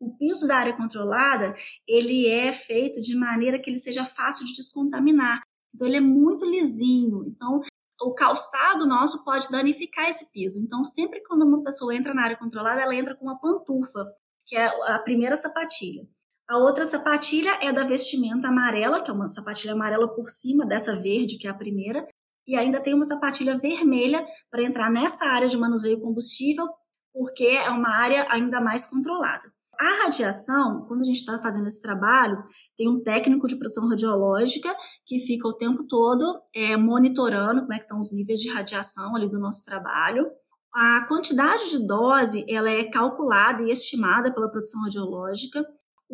O 0.00 0.16
piso 0.16 0.46
da 0.46 0.56
área 0.56 0.74
controlada, 0.74 1.54
ele 1.86 2.26
é 2.26 2.50
feito 2.52 3.00
de 3.02 3.14
maneira 3.14 3.58
que 3.58 3.68
ele 3.68 3.78
seja 3.78 4.06
fácil 4.06 4.46
de 4.46 4.54
descontaminar. 4.54 5.42
Então 5.74 5.86
ele 5.86 5.98
é 5.98 6.00
muito 6.00 6.46
lisinho. 6.46 7.26
Então 7.26 7.60
o 8.00 8.14
calçado 8.14 8.86
nosso 8.86 9.22
pode 9.22 9.50
danificar 9.50 10.08
esse 10.08 10.32
piso. 10.32 10.64
Então 10.64 10.82
sempre 10.82 11.22
quando 11.24 11.42
uma 11.42 11.62
pessoa 11.62 11.94
entra 11.94 12.14
na 12.14 12.22
área 12.22 12.38
controlada, 12.38 12.80
ela 12.80 12.94
entra 12.94 13.14
com 13.14 13.26
uma 13.26 13.38
pantufa, 13.38 14.02
que 14.46 14.56
é 14.56 14.64
a 14.94 14.98
primeira 14.98 15.36
sapatilha. 15.36 16.08
A 16.48 16.58
outra 16.58 16.84
sapatilha 16.84 17.58
é 17.62 17.72
da 17.72 17.84
vestimenta 17.84 18.48
amarela, 18.48 19.02
que 19.02 19.10
é 19.10 19.14
uma 19.14 19.28
sapatilha 19.28 19.72
amarela 19.72 20.06
por 20.14 20.28
cima 20.28 20.66
dessa 20.66 20.94
verde, 20.94 21.38
que 21.38 21.46
é 21.46 21.50
a 21.50 21.54
primeira, 21.54 22.06
e 22.46 22.54
ainda 22.54 22.80
tem 22.80 22.92
uma 22.92 23.04
sapatilha 23.04 23.56
vermelha 23.56 24.22
para 24.50 24.62
entrar 24.62 24.90
nessa 24.90 25.24
área 25.24 25.48
de 25.48 25.56
manuseio 25.56 25.98
combustível, 26.00 26.66
porque 27.14 27.44
é 27.44 27.70
uma 27.70 27.88
área 27.88 28.26
ainda 28.28 28.60
mais 28.60 28.84
controlada. 28.84 29.50
A 29.80 30.04
radiação, 30.04 30.84
quando 30.86 31.00
a 31.00 31.04
gente 31.04 31.16
está 31.16 31.38
fazendo 31.38 31.66
esse 31.66 31.80
trabalho, 31.80 32.40
tem 32.76 32.88
um 32.88 33.02
técnico 33.02 33.48
de 33.48 33.56
produção 33.58 33.88
radiológica 33.88 34.72
que 35.06 35.18
fica 35.18 35.48
o 35.48 35.56
tempo 35.56 35.84
todo 35.88 36.40
é, 36.54 36.76
monitorando 36.76 37.62
como 37.62 37.72
é 37.72 37.78
que 37.78 37.84
estão 37.84 37.98
os 37.98 38.14
níveis 38.14 38.38
de 38.40 38.52
radiação 38.52 39.16
ali 39.16 39.28
do 39.28 39.40
nosso 39.40 39.64
trabalho. 39.64 40.26
A 40.72 41.06
quantidade 41.08 41.70
de 41.70 41.86
dose 41.86 42.44
ela 42.48 42.70
é 42.70 42.84
calculada 42.84 43.62
e 43.62 43.70
estimada 43.70 44.32
pela 44.32 44.50
produção 44.50 44.82
radiológica 44.82 45.64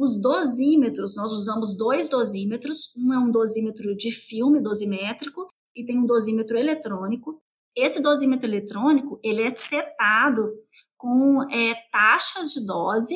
os 0.01 0.18
dosímetros, 0.18 1.14
nós 1.14 1.31
usamos 1.31 1.77
dois 1.77 2.09
dosímetros, 2.09 2.94
um 2.97 3.12
é 3.12 3.18
um 3.18 3.31
dosímetro 3.31 3.94
de 3.94 4.10
filme 4.10 4.59
dosimétrico 4.59 5.47
e 5.77 5.85
tem 5.85 5.98
um 5.98 6.06
dosímetro 6.06 6.56
eletrônico. 6.56 7.39
Esse 7.77 8.02
dosímetro 8.02 8.48
eletrônico, 8.48 9.20
ele 9.22 9.43
é 9.43 9.51
setado 9.51 10.55
com 10.97 11.43
é, 11.52 11.74
taxas 11.93 12.52
de 12.52 12.64
dose 12.64 13.14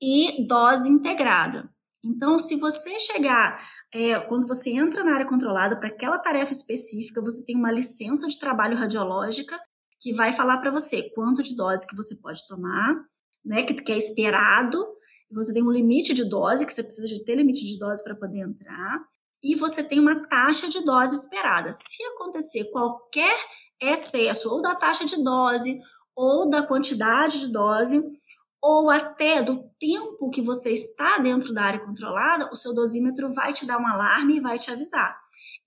e 0.00 0.46
dose 0.46 0.88
integrada. 0.88 1.70
Então, 2.02 2.38
se 2.38 2.56
você 2.56 2.98
chegar, 2.98 3.62
é, 3.92 4.18
quando 4.20 4.48
você 4.48 4.70
entra 4.70 5.04
na 5.04 5.12
área 5.12 5.28
controlada 5.28 5.76
para 5.76 5.88
aquela 5.88 6.18
tarefa 6.18 6.52
específica, 6.52 7.20
você 7.20 7.44
tem 7.44 7.56
uma 7.56 7.70
licença 7.70 8.26
de 8.26 8.38
trabalho 8.38 8.74
radiológica 8.74 9.60
que 10.00 10.14
vai 10.14 10.32
falar 10.32 10.56
para 10.58 10.70
você 10.70 11.10
quanto 11.14 11.42
de 11.42 11.54
dose 11.54 11.86
que 11.86 11.94
você 11.94 12.16
pode 12.22 12.40
tomar, 12.48 13.04
né, 13.44 13.64
que, 13.64 13.74
que 13.74 13.92
é 13.92 13.98
esperado, 13.98 14.82
você 15.34 15.52
tem 15.52 15.62
um 15.62 15.70
limite 15.70 16.14
de 16.14 16.24
dose, 16.28 16.66
que 16.66 16.72
você 16.72 16.82
precisa 16.82 17.08
de 17.08 17.24
ter 17.24 17.34
limite 17.34 17.64
de 17.64 17.78
dose 17.78 18.02
para 18.04 18.16
poder 18.16 18.40
entrar, 18.40 19.00
e 19.42 19.54
você 19.56 19.82
tem 19.82 19.98
uma 19.98 20.26
taxa 20.28 20.68
de 20.68 20.84
dose 20.84 21.16
esperada. 21.16 21.72
Se 21.72 22.02
acontecer 22.14 22.70
qualquer 22.70 23.36
excesso 23.80 24.48
ou 24.48 24.62
da 24.62 24.74
taxa 24.74 25.04
de 25.04 25.22
dose, 25.22 25.78
ou 26.14 26.48
da 26.48 26.62
quantidade 26.62 27.40
de 27.40 27.52
dose, 27.52 28.00
ou 28.62 28.90
até 28.90 29.42
do 29.42 29.64
tempo 29.80 30.30
que 30.30 30.40
você 30.40 30.70
está 30.70 31.18
dentro 31.18 31.52
da 31.52 31.64
área 31.64 31.84
controlada, 31.84 32.48
o 32.52 32.56
seu 32.56 32.72
dosímetro 32.72 33.32
vai 33.32 33.52
te 33.52 33.66
dar 33.66 33.78
um 33.78 33.86
alarme 33.86 34.36
e 34.36 34.40
vai 34.40 34.58
te 34.58 34.70
avisar. 34.70 35.18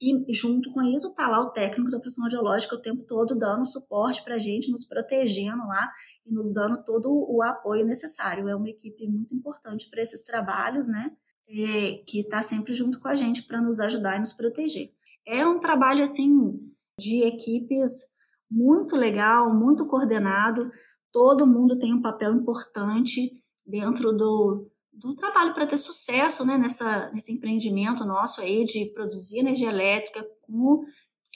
E 0.01 0.33
junto 0.33 0.71
com 0.71 0.81
isso 0.81 1.07
está 1.07 1.27
lá 1.27 1.41
o 1.41 1.51
técnico 1.51 1.89
da 1.89 1.99
pressão 1.99 2.23
radiológica 2.23 2.75
o 2.75 2.81
tempo 2.81 3.03
todo 3.05 3.37
dando 3.37 3.65
suporte 3.65 4.23
para 4.23 4.35
a 4.35 4.39
gente, 4.39 4.71
nos 4.71 4.85
protegendo 4.85 5.65
lá 5.67 5.89
e 6.25 6.33
nos 6.33 6.53
dando 6.53 6.83
todo 6.83 7.07
o 7.09 7.41
apoio 7.43 7.85
necessário. 7.85 8.49
É 8.49 8.55
uma 8.55 8.69
equipe 8.69 9.07
muito 9.07 9.35
importante 9.35 9.89
para 9.89 10.01
esses 10.01 10.25
trabalhos, 10.25 10.87
né? 10.87 11.15
É, 11.47 12.03
que 12.07 12.21
está 12.21 12.41
sempre 12.41 12.73
junto 12.73 12.99
com 12.99 13.07
a 13.07 13.15
gente 13.15 13.43
para 13.43 13.61
nos 13.61 13.79
ajudar 13.79 14.15
e 14.15 14.19
nos 14.19 14.33
proteger. 14.33 14.89
É 15.27 15.45
um 15.45 15.59
trabalho 15.59 16.01
assim 16.01 16.59
de 16.99 17.23
equipes 17.23 18.15
muito 18.49 18.95
legal, 18.95 19.53
muito 19.53 19.85
coordenado. 19.87 20.71
Todo 21.11 21.45
mundo 21.45 21.77
tem 21.77 21.93
um 21.93 22.01
papel 22.01 22.33
importante 22.33 23.31
dentro 23.65 24.11
do, 24.11 24.69
do 24.91 25.15
trabalho 25.15 25.53
para 25.53 25.67
ter 25.67 25.77
sucesso 25.77 26.45
né, 26.45 26.57
nessa, 26.57 27.11
nesse 27.11 27.33
empreendimento 27.33 28.05
nosso 28.05 28.41
aí 28.41 28.63
de 28.63 28.85
produzir 28.93 29.39
energia 29.39 29.69
elétrica 29.69 30.25
com 30.41 30.83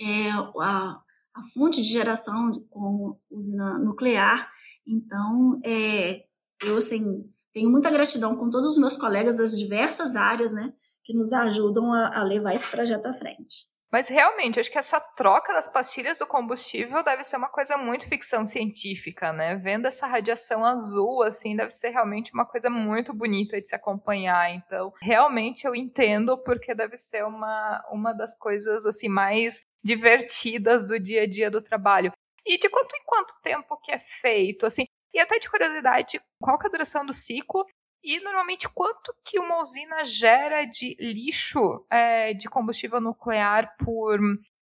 é, 0.02 0.30
a, 0.60 1.02
a 1.36 1.42
fonte 1.54 1.82
de 1.82 1.90
geração 1.90 2.52
com 2.70 3.18
usina 3.30 3.78
nuclear 3.78 4.50
então, 4.90 5.60
é, 5.64 6.24
eu, 6.64 6.78
assim, 6.78 7.30
tenho 7.54 7.70
muita 7.70 7.92
gratidão 7.92 8.36
com 8.36 8.50
todos 8.50 8.68
os 8.68 8.78
meus 8.78 8.98
colegas 8.98 9.38
das 9.38 9.58
diversas 9.58 10.16
áreas, 10.16 10.54
né, 10.54 10.74
que 11.04 11.14
nos 11.14 11.32
ajudam 11.32 11.94
a, 11.94 12.20
a 12.20 12.24
levar 12.24 12.54
esse 12.54 12.70
projeto 12.70 13.06
à 13.06 13.14
frente. 13.14 13.70
Mas 13.92 14.08
realmente, 14.08 14.60
acho 14.60 14.70
que 14.70 14.78
essa 14.78 15.00
troca 15.00 15.52
das 15.52 15.68
pastilhas 15.68 16.20
do 16.20 16.28
combustível 16.28 17.04
deve 17.04 17.24
ser 17.24 17.38
uma 17.38 17.50
coisa 17.50 17.76
muito 17.76 18.08
ficção 18.08 18.46
científica, 18.46 19.34
né? 19.34 19.56
Vendo 19.56 19.88
essa 19.88 20.06
radiação 20.06 20.64
azul, 20.64 21.24
assim, 21.24 21.56
deve 21.56 21.72
ser 21.72 21.90
realmente 21.90 22.32
uma 22.32 22.46
coisa 22.46 22.70
muito 22.70 23.16
bonita 23.16 23.60
de 23.60 23.68
se 23.68 23.76
acompanhar. 23.76 24.52
Então, 24.54 24.94
realmente 25.02 25.66
eu 25.66 25.74
entendo 25.74 26.38
porque 26.38 26.76
deve 26.76 26.96
ser 26.98 27.26
uma, 27.26 27.84
uma 27.92 28.14
das 28.14 28.38
coisas, 28.38 28.86
assim, 28.86 29.10
mais 29.10 29.64
divertidas 29.84 30.86
do 30.86 31.00
dia 31.00 31.24
a 31.24 31.28
dia 31.28 31.50
do 31.50 31.62
trabalho. 31.62 32.12
E 32.46 32.58
de 32.58 32.70
quanto 32.70 32.96
em 32.96 33.04
quanto 33.06 33.34
tempo 33.42 33.78
que 33.78 33.92
é 33.92 34.00
feito, 34.00 34.66
assim? 34.66 34.86
E 35.14 35.20
até 35.20 35.40
de 35.40 35.50
curiosidade, 35.50 36.20
qual 36.42 36.58
que 36.58 36.68
é 36.68 36.70
a 36.70 36.72
duração 36.72 37.06
do 37.06 37.14
ciclo 37.14 37.66
e 38.04 38.20
normalmente 38.22 38.70
quanto 38.70 39.14
que 39.26 39.40
uma 39.40 39.62
usina 39.62 40.06
gera 40.06 40.66
de 40.66 40.96
lixo 41.00 41.86
é, 41.90 42.34
de 42.34 42.48
combustível 42.48 43.02
nuclear 43.02 43.76
por, 43.78 44.20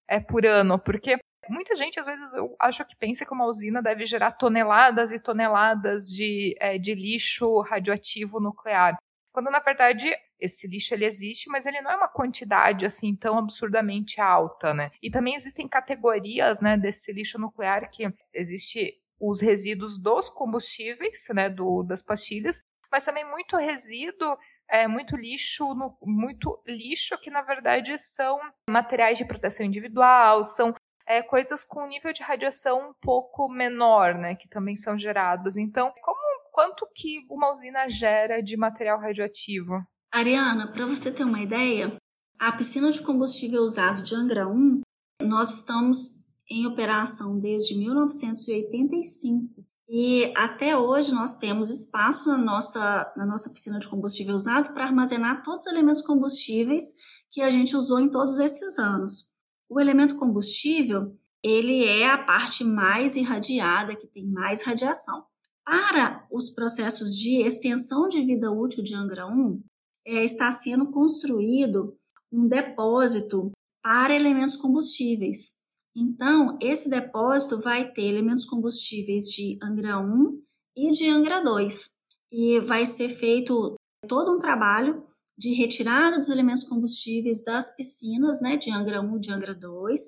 é, 0.07 0.19
por 0.19 0.45
ano? 0.45 0.79
Porque 0.79 1.17
muita 1.49 1.75
gente 1.75 1.99
às 1.99 2.05
vezes 2.05 2.33
eu 2.33 2.55
acho 2.59 2.85
que 2.85 2.95
pensa 2.95 3.25
que 3.25 3.33
uma 3.33 3.45
usina 3.45 3.81
deve 3.81 4.05
gerar 4.05 4.31
toneladas 4.31 5.11
e 5.11 5.19
toneladas 5.19 6.07
de, 6.07 6.55
é, 6.59 6.77
de 6.77 6.93
lixo 6.93 7.61
radioativo 7.61 8.39
nuclear. 8.39 8.95
Quando 9.35 9.51
na 9.51 9.59
verdade 9.59 10.15
esse 10.39 10.65
lixo 10.65 10.93
ele 10.93 11.03
existe, 11.03 11.49
mas 11.49 11.65
ele 11.65 11.81
não 11.81 11.91
é 11.91 11.97
uma 11.97 12.07
quantidade 12.07 12.85
assim 12.85 13.13
tão 13.13 13.37
absurdamente 13.37 14.21
alta, 14.21 14.73
né? 14.73 14.91
E 15.03 15.11
também 15.11 15.35
existem 15.35 15.67
categorias, 15.67 16.61
né, 16.61 16.77
desse 16.77 17.11
lixo 17.11 17.37
nuclear 17.37 17.89
que 17.91 18.09
existe 18.33 18.97
os 19.19 19.41
resíduos 19.41 19.97
dos 19.97 20.29
combustíveis, 20.29 21.27
né, 21.33 21.49
do, 21.49 21.83
das 21.83 22.01
pastilhas, 22.01 22.61
mas 22.89 23.03
também 23.03 23.29
muito 23.29 23.57
resíduo, 23.57 24.37
é, 24.69 24.87
muito 24.87 25.17
lixo, 25.17 25.75
no, 25.75 25.97
muito 26.01 26.57
lixo 26.65 27.17
que 27.17 27.29
na 27.29 27.41
verdade 27.41 27.97
são 27.97 28.39
materiais 28.69 29.17
de 29.17 29.25
proteção 29.25 29.65
individual, 29.65 30.45
são 30.45 30.73
é, 31.05 31.21
coisas 31.21 31.65
com 31.65 31.85
nível 31.87 32.13
de 32.13 32.23
radiação 32.23 32.91
um 32.91 32.93
pouco 33.01 33.49
menor, 33.49 34.13
né, 34.13 34.33
que 34.33 34.47
também 34.47 34.77
são 34.77 34.97
gerados. 34.97 35.57
Então, 35.57 35.93
como 36.01 36.24
quanto 36.55 36.87
que 36.95 37.25
uma 37.29 37.51
usina 37.51 37.89
gera 37.89 38.41
de 38.41 38.55
material 38.55 38.97
radioativo? 38.97 39.73
Ariana, 40.09 40.67
para 40.67 40.85
você 40.85 41.11
ter 41.11 41.25
uma 41.25 41.41
ideia, 41.41 41.91
a 42.39 42.53
piscina 42.53 42.89
de 42.89 43.01
combustível 43.01 43.61
usado 43.61 44.01
de 44.01 44.15
Angra 44.15 44.47
1, 44.47 44.79
nós 45.23 45.59
estamos 45.59 46.25
em 46.49 46.65
operação 46.65 47.37
desde 47.41 47.77
1985 47.77 49.65
e 49.89 50.31
até 50.33 50.77
hoje 50.77 51.13
nós 51.13 51.37
temos 51.39 51.69
espaço 51.69 52.29
na 52.29 52.37
nossa, 52.37 53.13
na 53.17 53.25
nossa 53.25 53.49
piscina 53.49 53.77
de 53.77 53.89
combustível 53.89 54.33
usado 54.33 54.73
para 54.73 54.85
armazenar 54.85 55.43
todos 55.43 55.65
os 55.65 55.71
elementos 55.71 56.03
combustíveis 56.03 56.83
que 57.31 57.41
a 57.41 57.51
gente 57.51 57.75
usou 57.75 57.99
em 57.99 58.09
todos 58.09 58.39
esses 58.39 58.79
anos. 58.79 59.35
O 59.67 59.77
elemento 59.77 60.15
combustível, 60.15 61.17
ele 61.43 61.85
é 61.85 62.09
a 62.09 62.23
parte 62.23 62.63
mais 62.63 63.17
irradiada, 63.17 63.93
que 63.93 64.07
tem 64.07 64.25
mais 64.25 64.63
radiação. 64.63 65.34
Para 65.65 66.27
os 66.31 66.51
processos 66.51 67.17
de 67.17 67.41
extensão 67.41 68.07
de 68.07 68.23
vida 68.23 68.51
útil 68.51 68.83
de 68.83 68.93
Angra 68.93 69.25
1, 69.27 69.63
é, 70.05 70.23
está 70.23 70.51
sendo 70.51 70.91
construído 70.91 71.97
um 72.31 72.47
depósito 72.47 73.51
para 73.81 74.15
elementos 74.15 74.55
combustíveis. 74.55 75.63
Então, 75.95 76.57
esse 76.61 76.89
depósito 76.89 77.59
vai 77.61 77.91
ter 77.91 78.03
elementos 78.03 78.45
combustíveis 78.45 79.25
de 79.31 79.57
Angra 79.63 79.99
1 79.99 80.41
e 80.75 80.91
de 80.91 81.09
Angra 81.09 81.41
2. 81.43 81.89
E 82.31 82.59
vai 82.59 82.85
ser 82.85 83.09
feito 83.09 83.75
todo 84.07 84.35
um 84.35 84.39
trabalho 84.39 85.03
de 85.37 85.53
retirada 85.53 86.17
dos 86.17 86.29
elementos 86.29 86.63
combustíveis 86.63 87.43
das 87.43 87.75
piscinas, 87.75 88.41
né, 88.41 88.55
de 88.55 88.71
Angra 88.71 89.01
1 89.01 89.17
e 89.17 89.19
de 89.19 89.31
Angra 89.31 89.55
2, 89.55 89.99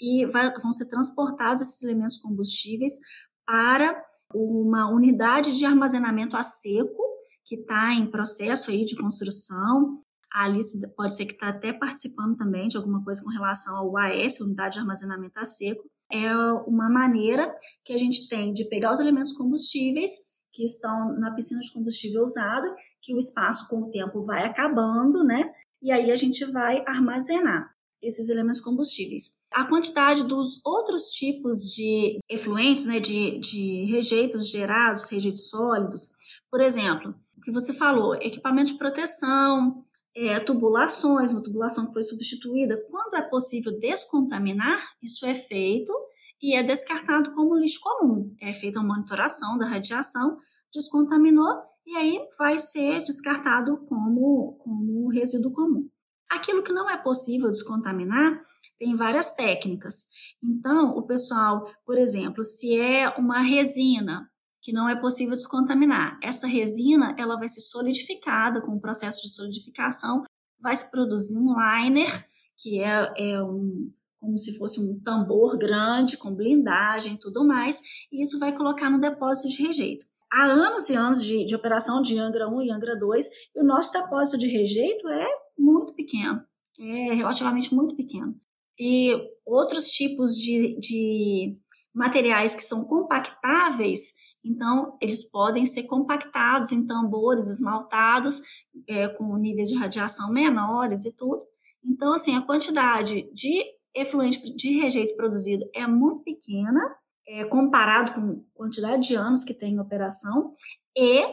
e 0.00 0.26
vai, 0.26 0.52
vão 0.60 0.72
ser 0.72 0.88
transportados 0.88 1.62
esses 1.62 1.82
elementos 1.82 2.16
combustíveis 2.16 2.98
para 3.46 4.00
uma 4.32 4.90
unidade 4.90 5.56
de 5.56 5.64
armazenamento 5.64 6.36
a 6.36 6.42
seco, 6.42 7.02
que 7.44 7.56
está 7.56 7.92
em 7.92 8.10
processo 8.10 8.70
aí 8.70 8.84
de 8.84 8.96
construção, 8.96 9.96
a 10.32 10.44
Alice 10.44 10.80
pode 10.96 11.14
ser 11.14 11.26
que 11.26 11.34
está 11.34 11.48
até 11.48 11.72
participando 11.72 12.36
também 12.36 12.66
de 12.66 12.76
alguma 12.76 13.02
coisa 13.04 13.22
com 13.22 13.30
relação 13.30 13.76
ao 13.76 13.96
AS, 13.96 14.40
Unidade 14.40 14.74
de 14.74 14.80
Armazenamento 14.80 15.38
a 15.38 15.44
Seco. 15.44 15.88
É 16.12 16.34
uma 16.66 16.90
maneira 16.90 17.54
que 17.84 17.92
a 17.92 17.98
gente 17.98 18.28
tem 18.28 18.52
de 18.52 18.68
pegar 18.68 18.92
os 18.92 18.98
elementos 18.98 19.32
combustíveis 19.32 20.10
que 20.52 20.64
estão 20.64 21.16
na 21.18 21.32
piscina 21.34 21.60
de 21.60 21.72
combustível 21.72 22.22
usado, 22.22 22.66
que 23.00 23.14
o 23.14 23.18
espaço 23.18 23.68
com 23.68 23.82
o 23.82 23.90
tempo 23.90 24.24
vai 24.24 24.44
acabando, 24.44 25.22
né? 25.24 25.52
E 25.80 25.92
aí 25.92 26.10
a 26.10 26.16
gente 26.16 26.44
vai 26.46 26.82
armazenar 26.86 27.73
esses 28.04 28.28
elementos 28.28 28.60
combustíveis. 28.60 29.44
A 29.52 29.64
quantidade 29.64 30.24
dos 30.24 30.64
outros 30.64 31.10
tipos 31.10 31.74
de 31.74 32.18
efluentes, 32.28 32.86
né, 32.86 33.00
de, 33.00 33.38
de 33.38 33.84
rejeitos 33.86 34.48
gerados, 34.50 35.10
rejeitos 35.10 35.48
sólidos, 35.48 36.14
por 36.50 36.60
exemplo, 36.60 37.14
o 37.36 37.40
que 37.40 37.50
você 37.50 37.72
falou, 37.72 38.14
equipamento 38.14 38.72
de 38.72 38.78
proteção, 38.78 39.84
é, 40.14 40.38
tubulações, 40.38 41.32
uma 41.32 41.42
tubulação 41.42 41.86
que 41.86 41.92
foi 41.92 42.02
substituída, 42.02 42.80
quando 42.90 43.16
é 43.16 43.22
possível 43.22 43.76
descontaminar, 43.80 44.80
isso 45.02 45.26
é 45.26 45.34
feito 45.34 45.92
e 46.40 46.54
é 46.54 46.62
descartado 46.62 47.32
como 47.32 47.56
lixo 47.56 47.80
comum. 47.82 48.34
É 48.40 48.52
feita 48.52 48.78
uma 48.78 48.94
monitoração 48.94 49.58
da 49.58 49.66
radiação, 49.66 50.38
descontaminou 50.72 51.62
e 51.86 51.96
aí 51.96 52.26
vai 52.38 52.58
ser 52.58 53.00
descartado 53.00 53.78
como, 53.86 54.56
como 54.62 55.08
resíduo 55.08 55.52
comum. 55.52 55.88
Aquilo 56.30 56.62
que 56.62 56.72
não 56.72 56.90
é 56.90 56.96
possível 56.96 57.50
descontaminar 57.50 58.40
tem 58.78 58.94
várias 58.94 59.34
técnicas. 59.36 60.08
Então, 60.42 60.90
o 60.90 61.06
pessoal, 61.06 61.70
por 61.86 61.96
exemplo, 61.96 62.42
se 62.44 62.78
é 62.78 63.08
uma 63.10 63.40
resina, 63.40 64.28
que 64.60 64.72
não 64.72 64.88
é 64.88 64.98
possível 64.98 65.36
descontaminar. 65.36 66.18
Essa 66.22 66.46
resina 66.46 67.14
ela 67.18 67.36
vai 67.36 67.48
ser 67.48 67.60
solidificada 67.60 68.62
com 68.62 68.72
o 68.72 68.80
processo 68.80 69.22
de 69.22 69.32
solidificação, 69.32 70.24
vai 70.58 70.74
se 70.74 70.90
produzir 70.90 71.36
um 71.36 71.54
liner, 71.54 72.26
que 72.56 72.80
é, 72.80 73.12
é 73.16 73.42
um, 73.42 73.92
como 74.18 74.38
se 74.38 74.56
fosse 74.56 74.80
um 74.80 74.98
tambor 75.00 75.58
grande 75.58 76.16
com 76.16 76.34
blindagem 76.34 77.14
e 77.14 77.18
tudo 77.18 77.46
mais, 77.46 77.82
e 78.10 78.22
isso 78.22 78.38
vai 78.38 78.56
colocar 78.56 78.90
no 78.90 79.00
depósito 79.00 79.48
de 79.48 79.62
rejeito. 79.62 80.06
Há 80.32 80.44
anos 80.44 80.88
e 80.88 80.94
anos 80.94 81.22
de, 81.22 81.44
de 81.44 81.54
operação 81.54 82.00
de 82.00 82.18
Angra 82.18 82.48
1 82.48 82.62
e 82.62 82.70
Angra 82.70 82.98
2, 82.98 83.28
e 83.54 83.60
o 83.60 83.64
nosso 83.64 83.92
depósito 83.92 84.38
de 84.38 84.48
rejeito 84.48 85.06
é 85.08 85.28
muito 85.58 85.94
pequeno, 85.94 86.42
é 86.78 87.14
relativamente 87.14 87.74
muito 87.74 87.96
pequeno. 87.96 88.34
E 88.78 89.12
outros 89.46 89.90
tipos 89.90 90.36
de, 90.36 90.78
de 90.80 91.52
materiais 91.94 92.54
que 92.54 92.62
são 92.62 92.84
compactáveis, 92.86 94.14
então, 94.44 94.98
eles 95.00 95.30
podem 95.30 95.64
ser 95.64 95.84
compactados 95.84 96.70
em 96.70 96.86
tambores 96.86 97.48
esmaltados, 97.48 98.42
é, 98.86 99.08
com 99.08 99.36
níveis 99.38 99.68
de 99.68 99.76
radiação 99.76 100.30
menores 100.32 101.06
e 101.06 101.16
tudo. 101.16 101.42
Então, 101.82 102.12
assim, 102.12 102.36
a 102.36 102.42
quantidade 102.42 103.30
de 103.32 103.62
efluente 103.94 104.54
de 104.54 104.80
rejeito 104.80 105.16
produzido 105.16 105.64
é 105.74 105.86
muito 105.86 106.24
pequena, 106.24 106.80
é, 107.26 107.44
comparado 107.44 108.12
com 108.12 108.20
a 108.20 108.36
quantidade 108.54 109.08
de 109.08 109.14
anos 109.14 109.44
que 109.44 109.54
tem 109.54 109.74
em 109.74 109.80
operação, 109.80 110.52
e 110.96 111.24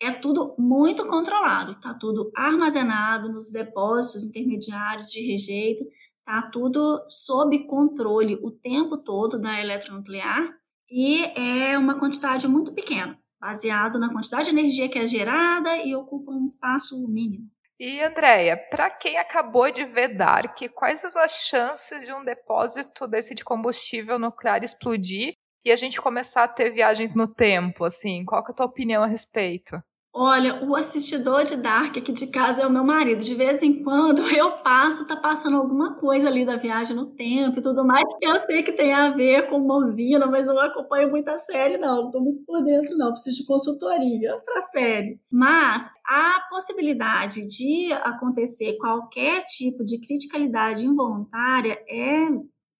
é 0.00 0.12
tudo 0.12 0.54
muito 0.58 1.06
controlado, 1.06 1.72
está 1.72 1.94
tudo 1.94 2.30
armazenado 2.36 3.32
nos 3.32 3.50
depósitos 3.50 4.24
intermediários 4.24 5.10
de 5.10 5.20
rejeito, 5.20 5.84
está 6.18 6.50
tudo 6.50 7.04
sob 7.08 7.66
controle 7.66 8.38
o 8.42 8.50
tempo 8.50 8.98
todo 8.98 9.40
da 9.40 9.60
eletronuclear, 9.60 10.54
e 10.90 11.24
é 11.36 11.78
uma 11.78 11.98
quantidade 11.98 12.46
muito 12.46 12.74
pequena, 12.74 13.18
baseado 13.40 13.98
na 13.98 14.12
quantidade 14.12 14.44
de 14.44 14.50
energia 14.50 14.88
que 14.88 14.98
é 14.98 15.06
gerada 15.06 15.76
e 15.78 15.94
ocupa 15.94 16.30
um 16.30 16.44
espaço 16.44 17.08
mínimo. 17.08 17.50
E 17.78 18.00
Andréia, 18.00 18.56
para 18.70 18.88
quem 18.88 19.18
acabou 19.18 19.70
de 19.70 19.84
ver 19.84 20.16
Dark, 20.16 20.58
quais 20.74 21.04
as 21.04 21.46
chances 21.46 22.06
de 22.06 22.12
um 22.12 22.24
depósito 22.24 23.06
desse 23.06 23.34
de 23.34 23.44
combustível 23.44 24.18
nuclear 24.18 24.64
explodir 24.64 25.34
e 25.62 25.70
a 25.70 25.76
gente 25.76 26.00
começar 26.00 26.44
a 26.44 26.48
ter 26.48 26.70
viagens 26.70 27.14
no 27.14 27.26
tempo, 27.26 27.84
assim? 27.84 28.24
Qual 28.24 28.40
é 28.40 28.50
a 28.50 28.54
tua 28.54 28.66
opinião 28.66 29.02
a 29.02 29.06
respeito? 29.06 29.82
Olha, 30.18 30.64
o 30.64 30.74
assistidor 30.74 31.44
de 31.44 31.56
Dark 31.56 31.98
aqui 31.98 32.10
de 32.10 32.28
casa 32.28 32.62
é 32.62 32.66
o 32.66 32.70
meu 32.70 32.82
marido. 32.82 33.22
De 33.22 33.34
vez 33.34 33.62
em 33.62 33.84
quando 33.84 34.22
eu 34.34 34.52
passo, 34.62 35.06
tá 35.06 35.14
passando 35.14 35.58
alguma 35.58 35.94
coisa 35.96 36.26
ali 36.28 36.42
da 36.42 36.56
viagem 36.56 36.96
no 36.96 37.04
tempo 37.04 37.58
e 37.58 37.62
tudo 37.62 37.84
mais. 37.84 38.06
Eu 38.22 38.34
sei 38.38 38.62
que 38.62 38.72
tem 38.72 38.94
a 38.94 39.10
ver 39.10 39.46
com 39.50 39.60
usina, 39.74 40.26
mas 40.26 40.46
eu 40.46 40.54
não 40.54 40.62
acompanho 40.62 41.10
muito 41.10 41.28
a 41.28 41.36
série, 41.36 41.76
não. 41.76 42.04
Não 42.04 42.10
tô 42.10 42.18
muito 42.18 42.42
por 42.46 42.64
dentro, 42.64 42.96
não. 42.96 43.12
Preciso 43.12 43.42
de 43.42 43.46
consultoria 43.46 44.38
pra 44.42 44.62
série. 44.62 45.20
Mas 45.30 45.92
a 46.06 46.46
possibilidade 46.48 47.46
de 47.46 47.92
acontecer 47.92 48.78
qualquer 48.78 49.44
tipo 49.44 49.84
de 49.84 50.00
criticalidade 50.00 50.86
involuntária 50.86 51.78
é 51.86 52.26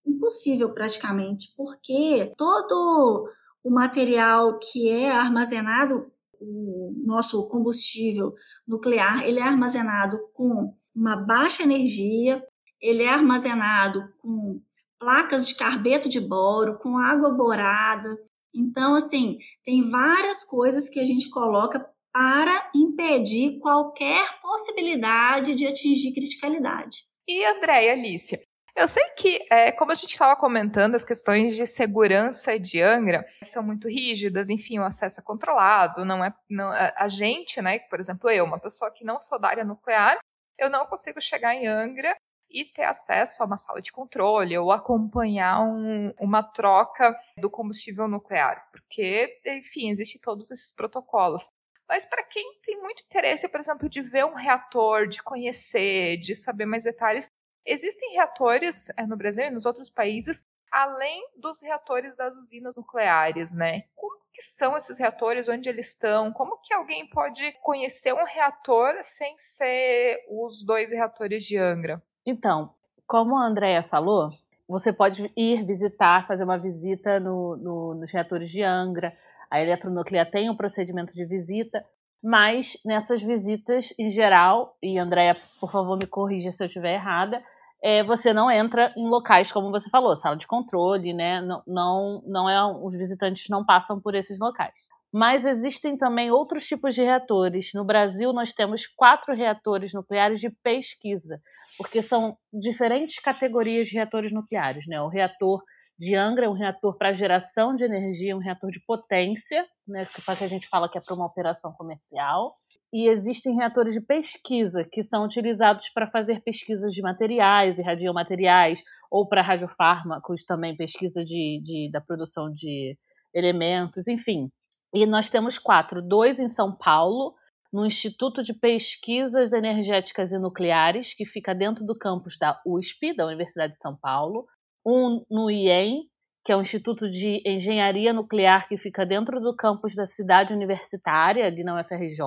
impossível 0.06 0.72
praticamente, 0.72 1.48
porque 1.54 2.32
todo 2.34 3.28
o 3.62 3.70
material 3.70 4.58
que 4.58 4.88
é 4.88 5.10
armazenado 5.10 6.06
o 6.40 6.92
nosso 7.04 7.48
combustível 7.48 8.34
nuclear 8.66 9.26
ele 9.26 9.38
é 9.38 9.42
armazenado 9.42 10.18
com 10.34 10.74
uma 10.94 11.16
baixa 11.16 11.62
energia 11.62 12.42
ele 12.80 13.02
é 13.02 13.08
armazenado 13.08 14.02
com 14.20 14.60
placas 14.98 15.48
de 15.48 15.54
carbeto 15.54 16.08
de 16.08 16.20
boro, 16.20 16.78
com 16.78 16.98
água 16.98 17.30
borada. 17.30 18.16
Então, 18.54 18.94
assim, 18.94 19.38
tem 19.64 19.88
várias 19.90 20.44
coisas 20.44 20.88
que 20.88 21.00
a 21.00 21.04
gente 21.04 21.28
coloca 21.30 21.84
para 22.12 22.70
impedir 22.74 23.58
qualquer 23.58 24.40
possibilidade 24.40 25.54
de 25.54 25.66
atingir 25.66 26.14
criticalidade. 26.14 27.04
E 27.28 27.44
Andréia 27.44 27.92
Alicia, 27.92 28.40
eu 28.76 28.86
sei 28.86 29.02
que, 29.16 29.46
é, 29.50 29.72
como 29.72 29.90
a 29.90 29.94
gente 29.94 30.12
estava 30.12 30.36
comentando, 30.36 30.94
as 30.94 31.02
questões 31.02 31.56
de 31.56 31.66
segurança 31.66 32.58
de 32.58 32.82
Angra 32.82 33.24
são 33.42 33.62
muito 33.62 33.88
rígidas, 33.88 34.50
enfim, 34.50 34.78
o 34.78 34.84
acesso 34.84 35.20
é 35.20 35.24
controlado, 35.24 36.04
não 36.04 36.22
é. 36.22 36.34
Não, 36.48 36.70
a 36.70 37.08
gente, 37.08 37.60
né, 37.62 37.78
por 37.78 37.98
exemplo, 37.98 38.28
eu, 38.28 38.44
uma 38.44 38.60
pessoa 38.60 38.92
que 38.92 39.04
não 39.04 39.18
sou 39.18 39.40
da 39.40 39.48
área 39.48 39.64
nuclear, 39.64 40.18
eu 40.58 40.68
não 40.68 40.86
consigo 40.86 41.20
chegar 41.20 41.54
em 41.54 41.66
Angra 41.66 42.14
e 42.50 42.64
ter 42.64 42.84
acesso 42.84 43.42
a 43.42 43.46
uma 43.46 43.56
sala 43.56 43.80
de 43.80 43.90
controle 43.90 44.56
ou 44.56 44.70
acompanhar 44.70 45.60
um, 45.62 46.12
uma 46.20 46.42
troca 46.42 47.16
do 47.38 47.50
combustível 47.50 48.06
nuclear, 48.06 48.68
porque, 48.70 49.40
enfim, 49.46 49.90
existem 49.90 50.20
todos 50.20 50.50
esses 50.50 50.72
protocolos. 50.72 51.48
Mas 51.88 52.04
para 52.04 52.22
quem 52.24 52.58
tem 52.62 52.80
muito 52.80 53.04
interesse, 53.04 53.48
por 53.48 53.60
exemplo, 53.60 53.88
de 53.88 54.02
ver 54.02 54.24
um 54.24 54.34
reator, 54.34 55.06
de 55.06 55.22
conhecer, 55.22 56.18
de 56.18 56.34
saber 56.34 56.66
mais 56.66 56.84
detalhes, 56.84 57.30
Existem 57.66 58.12
reatores 58.12 58.88
é, 58.96 59.04
no 59.06 59.16
Brasil 59.16 59.46
e 59.46 59.50
nos 59.50 59.66
outros 59.66 59.90
países, 59.90 60.44
além 60.70 61.28
dos 61.36 61.60
reatores 61.62 62.16
das 62.16 62.36
usinas 62.36 62.74
nucleares, 62.76 63.54
né? 63.54 63.82
Como 63.94 64.20
que 64.32 64.42
são 64.42 64.76
esses 64.76 64.98
reatores, 64.98 65.48
onde 65.48 65.68
eles 65.68 65.88
estão? 65.88 66.32
Como 66.32 66.60
que 66.62 66.72
alguém 66.72 67.08
pode 67.08 67.52
conhecer 67.62 68.12
um 68.12 68.24
reator 68.24 68.94
sem 69.02 69.34
ser 69.36 70.18
os 70.30 70.62
dois 70.62 70.92
reatores 70.92 71.44
de 71.44 71.56
Angra? 71.56 72.02
Então, 72.24 72.72
como 73.06 73.36
a 73.36 73.46
Andrea 73.46 73.82
falou, 73.82 74.30
você 74.68 74.92
pode 74.92 75.32
ir 75.36 75.64
visitar, 75.64 76.26
fazer 76.26 76.44
uma 76.44 76.58
visita 76.58 77.18
no, 77.18 77.56
no, 77.56 77.94
nos 77.94 78.12
reatores 78.12 78.50
de 78.50 78.62
Angra. 78.62 79.16
A 79.50 79.60
eletronuclear 79.62 80.30
tem 80.30 80.50
um 80.50 80.56
procedimento 80.56 81.14
de 81.14 81.24
visita, 81.24 81.84
mas 82.22 82.76
nessas 82.84 83.22
visitas, 83.22 83.94
em 83.98 84.10
geral, 84.10 84.76
e 84.82 84.98
Andrea, 84.98 85.36
por 85.60 85.70
favor, 85.70 85.96
me 85.96 86.06
corrija 86.06 86.50
se 86.50 86.62
eu 86.62 86.66
estiver 86.66 86.94
errada, 86.94 87.42
é, 87.82 88.02
você 88.02 88.32
não 88.32 88.50
entra 88.50 88.92
em 88.96 89.08
locais, 89.08 89.52
como 89.52 89.70
você 89.70 89.88
falou, 89.90 90.16
sala 90.16 90.36
de 90.36 90.46
controle, 90.46 91.12
né? 91.12 91.40
Não, 91.40 91.62
não, 91.66 92.22
não 92.26 92.48
é, 92.48 92.64
os 92.64 92.92
visitantes 92.92 93.46
não 93.48 93.64
passam 93.64 94.00
por 94.00 94.14
esses 94.14 94.38
locais. 94.38 94.74
Mas 95.12 95.46
existem 95.46 95.96
também 95.96 96.30
outros 96.30 96.66
tipos 96.66 96.94
de 96.94 97.02
reatores. 97.02 97.70
No 97.74 97.84
Brasil, 97.84 98.32
nós 98.32 98.52
temos 98.52 98.86
quatro 98.86 99.34
reatores 99.34 99.92
nucleares 99.92 100.40
de 100.40 100.50
pesquisa, 100.62 101.40
porque 101.78 102.02
são 102.02 102.36
diferentes 102.52 103.18
categorias 103.18 103.88
de 103.88 103.94
reatores 103.94 104.32
nucleares. 104.32 104.86
Né? 104.86 105.00
O 105.00 105.08
reator 105.08 105.62
de 105.98 106.14
Angra 106.14 106.46
é 106.46 106.48
um 106.48 106.54
reator 106.54 106.96
para 106.98 107.12
geração 107.12 107.74
de 107.74 107.84
energia, 107.84 108.36
um 108.36 108.40
reator 108.40 108.70
de 108.70 108.80
potência, 108.84 109.64
né? 109.86 110.06
que 110.06 110.44
a 110.44 110.48
gente 110.48 110.68
fala 110.68 110.88
que 110.88 110.98
é 110.98 111.00
para 111.00 111.14
uma 111.14 111.26
operação 111.26 111.72
comercial 111.72 112.56
e 112.92 113.08
existem 113.08 113.54
reatores 113.54 113.94
de 113.94 114.00
pesquisa 114.00 114.84
que 114.84 115.02
são 115.02 115.24
utilizados 115.24 115.88
para 115.88 116.10
fazer 116.10 116.40
pesquisas 116.42 116.94
de 116.94 117.02
materiais 117.02 117.78
e 117.78 117.82
radiomateriais, 117.82 118.82
ou 119.10 119.28
para 119.28 119.42
radiofármacos 119.42 120.44
também, 120.44 120.76
pesquisa 120.76 121.24
de, 121.24 121.60
de, 121.62 121.90
da 121.90 122.00
produção 122.00 122.52
de 122.52 122.96
elementos, 123.34 124.08
enfim. 124.08 124.50
E 124.94 125.04
nós 125.04 125.28
temos 125.28 125.58
quatro: 125.58 126.00
dois 126.00 126.40
em 126.40 126.48
São 126.48 126.74
Paulo, 126.74 127.34
no 127.72 127.84
Instituto 127.84 128.42
de 128.42 128.54
Pesquisas 128.54 129.52
Energéticas 129.52 130.32
e 130.32 130.38
Nucleares, 130.38 131.12
que 131.12 131.26
fica 131.26 131.54
dentro 131.54 131.84
do 131.84 131.96
campus 131.96 132.38
da 132.38 132.60
USP, 132.64 133.14
da 133.14 133.26
Universidade 133.26 133.74
de 133.74 133.82
São 133.82 133.96
Paulo, 133.96 134.46
um 134.84 135.24
no 135.30 135.50
IEM, 135.50 136.08
que 136.46 136.52
é 136.52 136.56
o 136.56 136.60
Instituto 136.60 137.10
de 137.10 137.42
Engenharia 137.44 138.12
Nuclear, 138.12 138.68
que 138.68 138.78
fica 138.78 139.04
dentro 139.04 139.40
do 139.40 139.54
campus 139.56 139.96
da 139.96 140.06
cidade 140.06 140.54
universitária, 140.54 141.44
ali 141.44 141.64
na 141.64 141.74
UFRJ, 141.74 142.20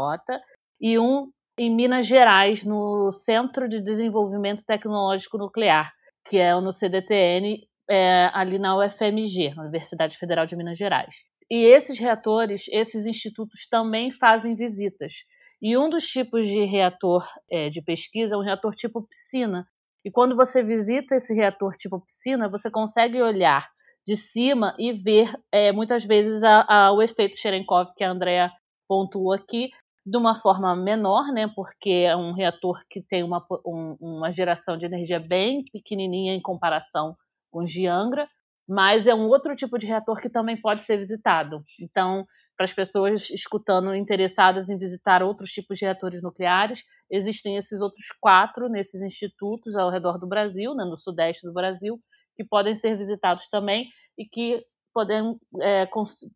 e 0.81 0.99
um 0.99 1.31
em 1.57 1.73
Minas 1.73 2.05
Gerais, 2.05 2.65
no 2.65 3.13
Centro 3.13 3.69
de 3.69 3.81
Desenvolvimento 3.81 4.65
Tecnológico 4.65 5.37
Nuclear, 5.37 5.89
que 6.27 6.37
é 6.37 6.53
no 6.59 6.73
CDTN, 6.73 7.65
é, 7.89 8.29
ali 8.33 8.59
na 8.59 8.77
UFMG, 8.77 9.53
Universidade 9.57 10.17
Federal 10.17 10.45
de 10.45 10.57
Minas 10.57 10.77
Gerais. 10.77 11.15
E 11.49 11.63
esses 11.63 11.97
reatores, 11.97 12.65
esses 12.73 13.05
institutos 13.05 13.67
também 13.71 14.11
fazem 14.11 14.53
visitas. 14.53 15.13
E 15.61 15.77
um 15.77 15.89
dos 15.89 16.03
tipos 16.03 16.45
de 16.45 16.65
reator 16.65 17.25
é, 17.49 17.69
de 17.69 17.81
pesquisa 17.81 18.35
é 18.35 18.37
um 18.37 18.43
reator 18.43 18.75
tipo 18.75 19.01
piscina. 19.01 19.65
E 20.03 20.11
quando 20.11 20.35
você 20.35 20.61
visita 20.61 21.15
esse 21.15 21.33
reator 21.33 21.77
tipo 21.77 22.01
piscina, 22.01 22.49
você 22.49 22.69
consegue 22.69 23.21
olhar 23.21 23.65
de 24.09 24.17
cima 24.17 24.75
e 24.79 24.91
ver 24.91 25.31
é, 25.51 25.71
muitas 25.71 26.03
vezes 26.03 26.41
a, 26.43 26.65
a, 26.67 26.91
o 26.91 26.99
efeito 26.99 27.37
Cherenkov 27.37 27.89
que 27.95 28.03
a 28.03 28.09
Andrea 28.09 28.51
pontuou 28.87 29.31
aqui 29.31 29.69
de 30.03 30.17
uma 30.17 30.41
forma 30.41 30.75
menor, 30.75 31.31
né, 31.31 31.47
porque 31.55 32.07
é 32.07 32.15
um 32.15 32.31
reator 32.31 32.81
que 32.89 33.03
tem 33.03 33.21
uma, 33.21 33.45
um, 33.63 33.95
uma 34.01 34.31
geração 34.31 34.75
de 34.77 34.85
energia 34.87 35.19
bem 35.19 35.63
pequenininha 35.71 36.33
em 36.33 36.41
comparação 36.41 37.15
com 37.51 37.63
Angra, 37.87 38.27
mas 38.67 39.05
é 39.05 39.13
um 39.13 39.27
outro 39.27 39.55
tipo 39.55 39.77
de 39.77 39.85
reator 39.85 40.19
que 40.19 40.29
também 40.29 40.59
pode 40.59 40.81
ser 40.81 40.97
visitado. 40.97 41.63
Então, 41.79 42.25
para 42.57 42.65
as 42.65 42.73
pessoas 42.73 43.29
escutando 43.29 43.93
interessadas 43.93 44.69
em 44.69 44.77
visitar 44.77 45.21
outros 45.21 45.51
tipos 45.51 45.77
de 45.77 45.85
reatores 45.85 46.23
nucleares, 46.23 46.83
existem 47.11 47.57
esses 47.57 47.79
outros 47.79 48.07
quatro 48.19 48.67
nesses 48.69 49.03
institutos 49.03 49.75
ao 49.75 49.91
redor 49.91 50.17
do 50.17 50.27
Brasil, 50.27 50.73
né, 50.73 50.83
no 50.83 50.97
sudeste 50.97 51.45
do 51.45 51.53
Brasil, 51.53 51.99
que 52.39 52.45
podem 52.45 52.73
ser 52.73 52.95
visitados 52.95 53.49
também 53.49 53.89
e 54.17 54.23
que 54.23 54.63
podem 54.93 55.37
é, 55.61 55.85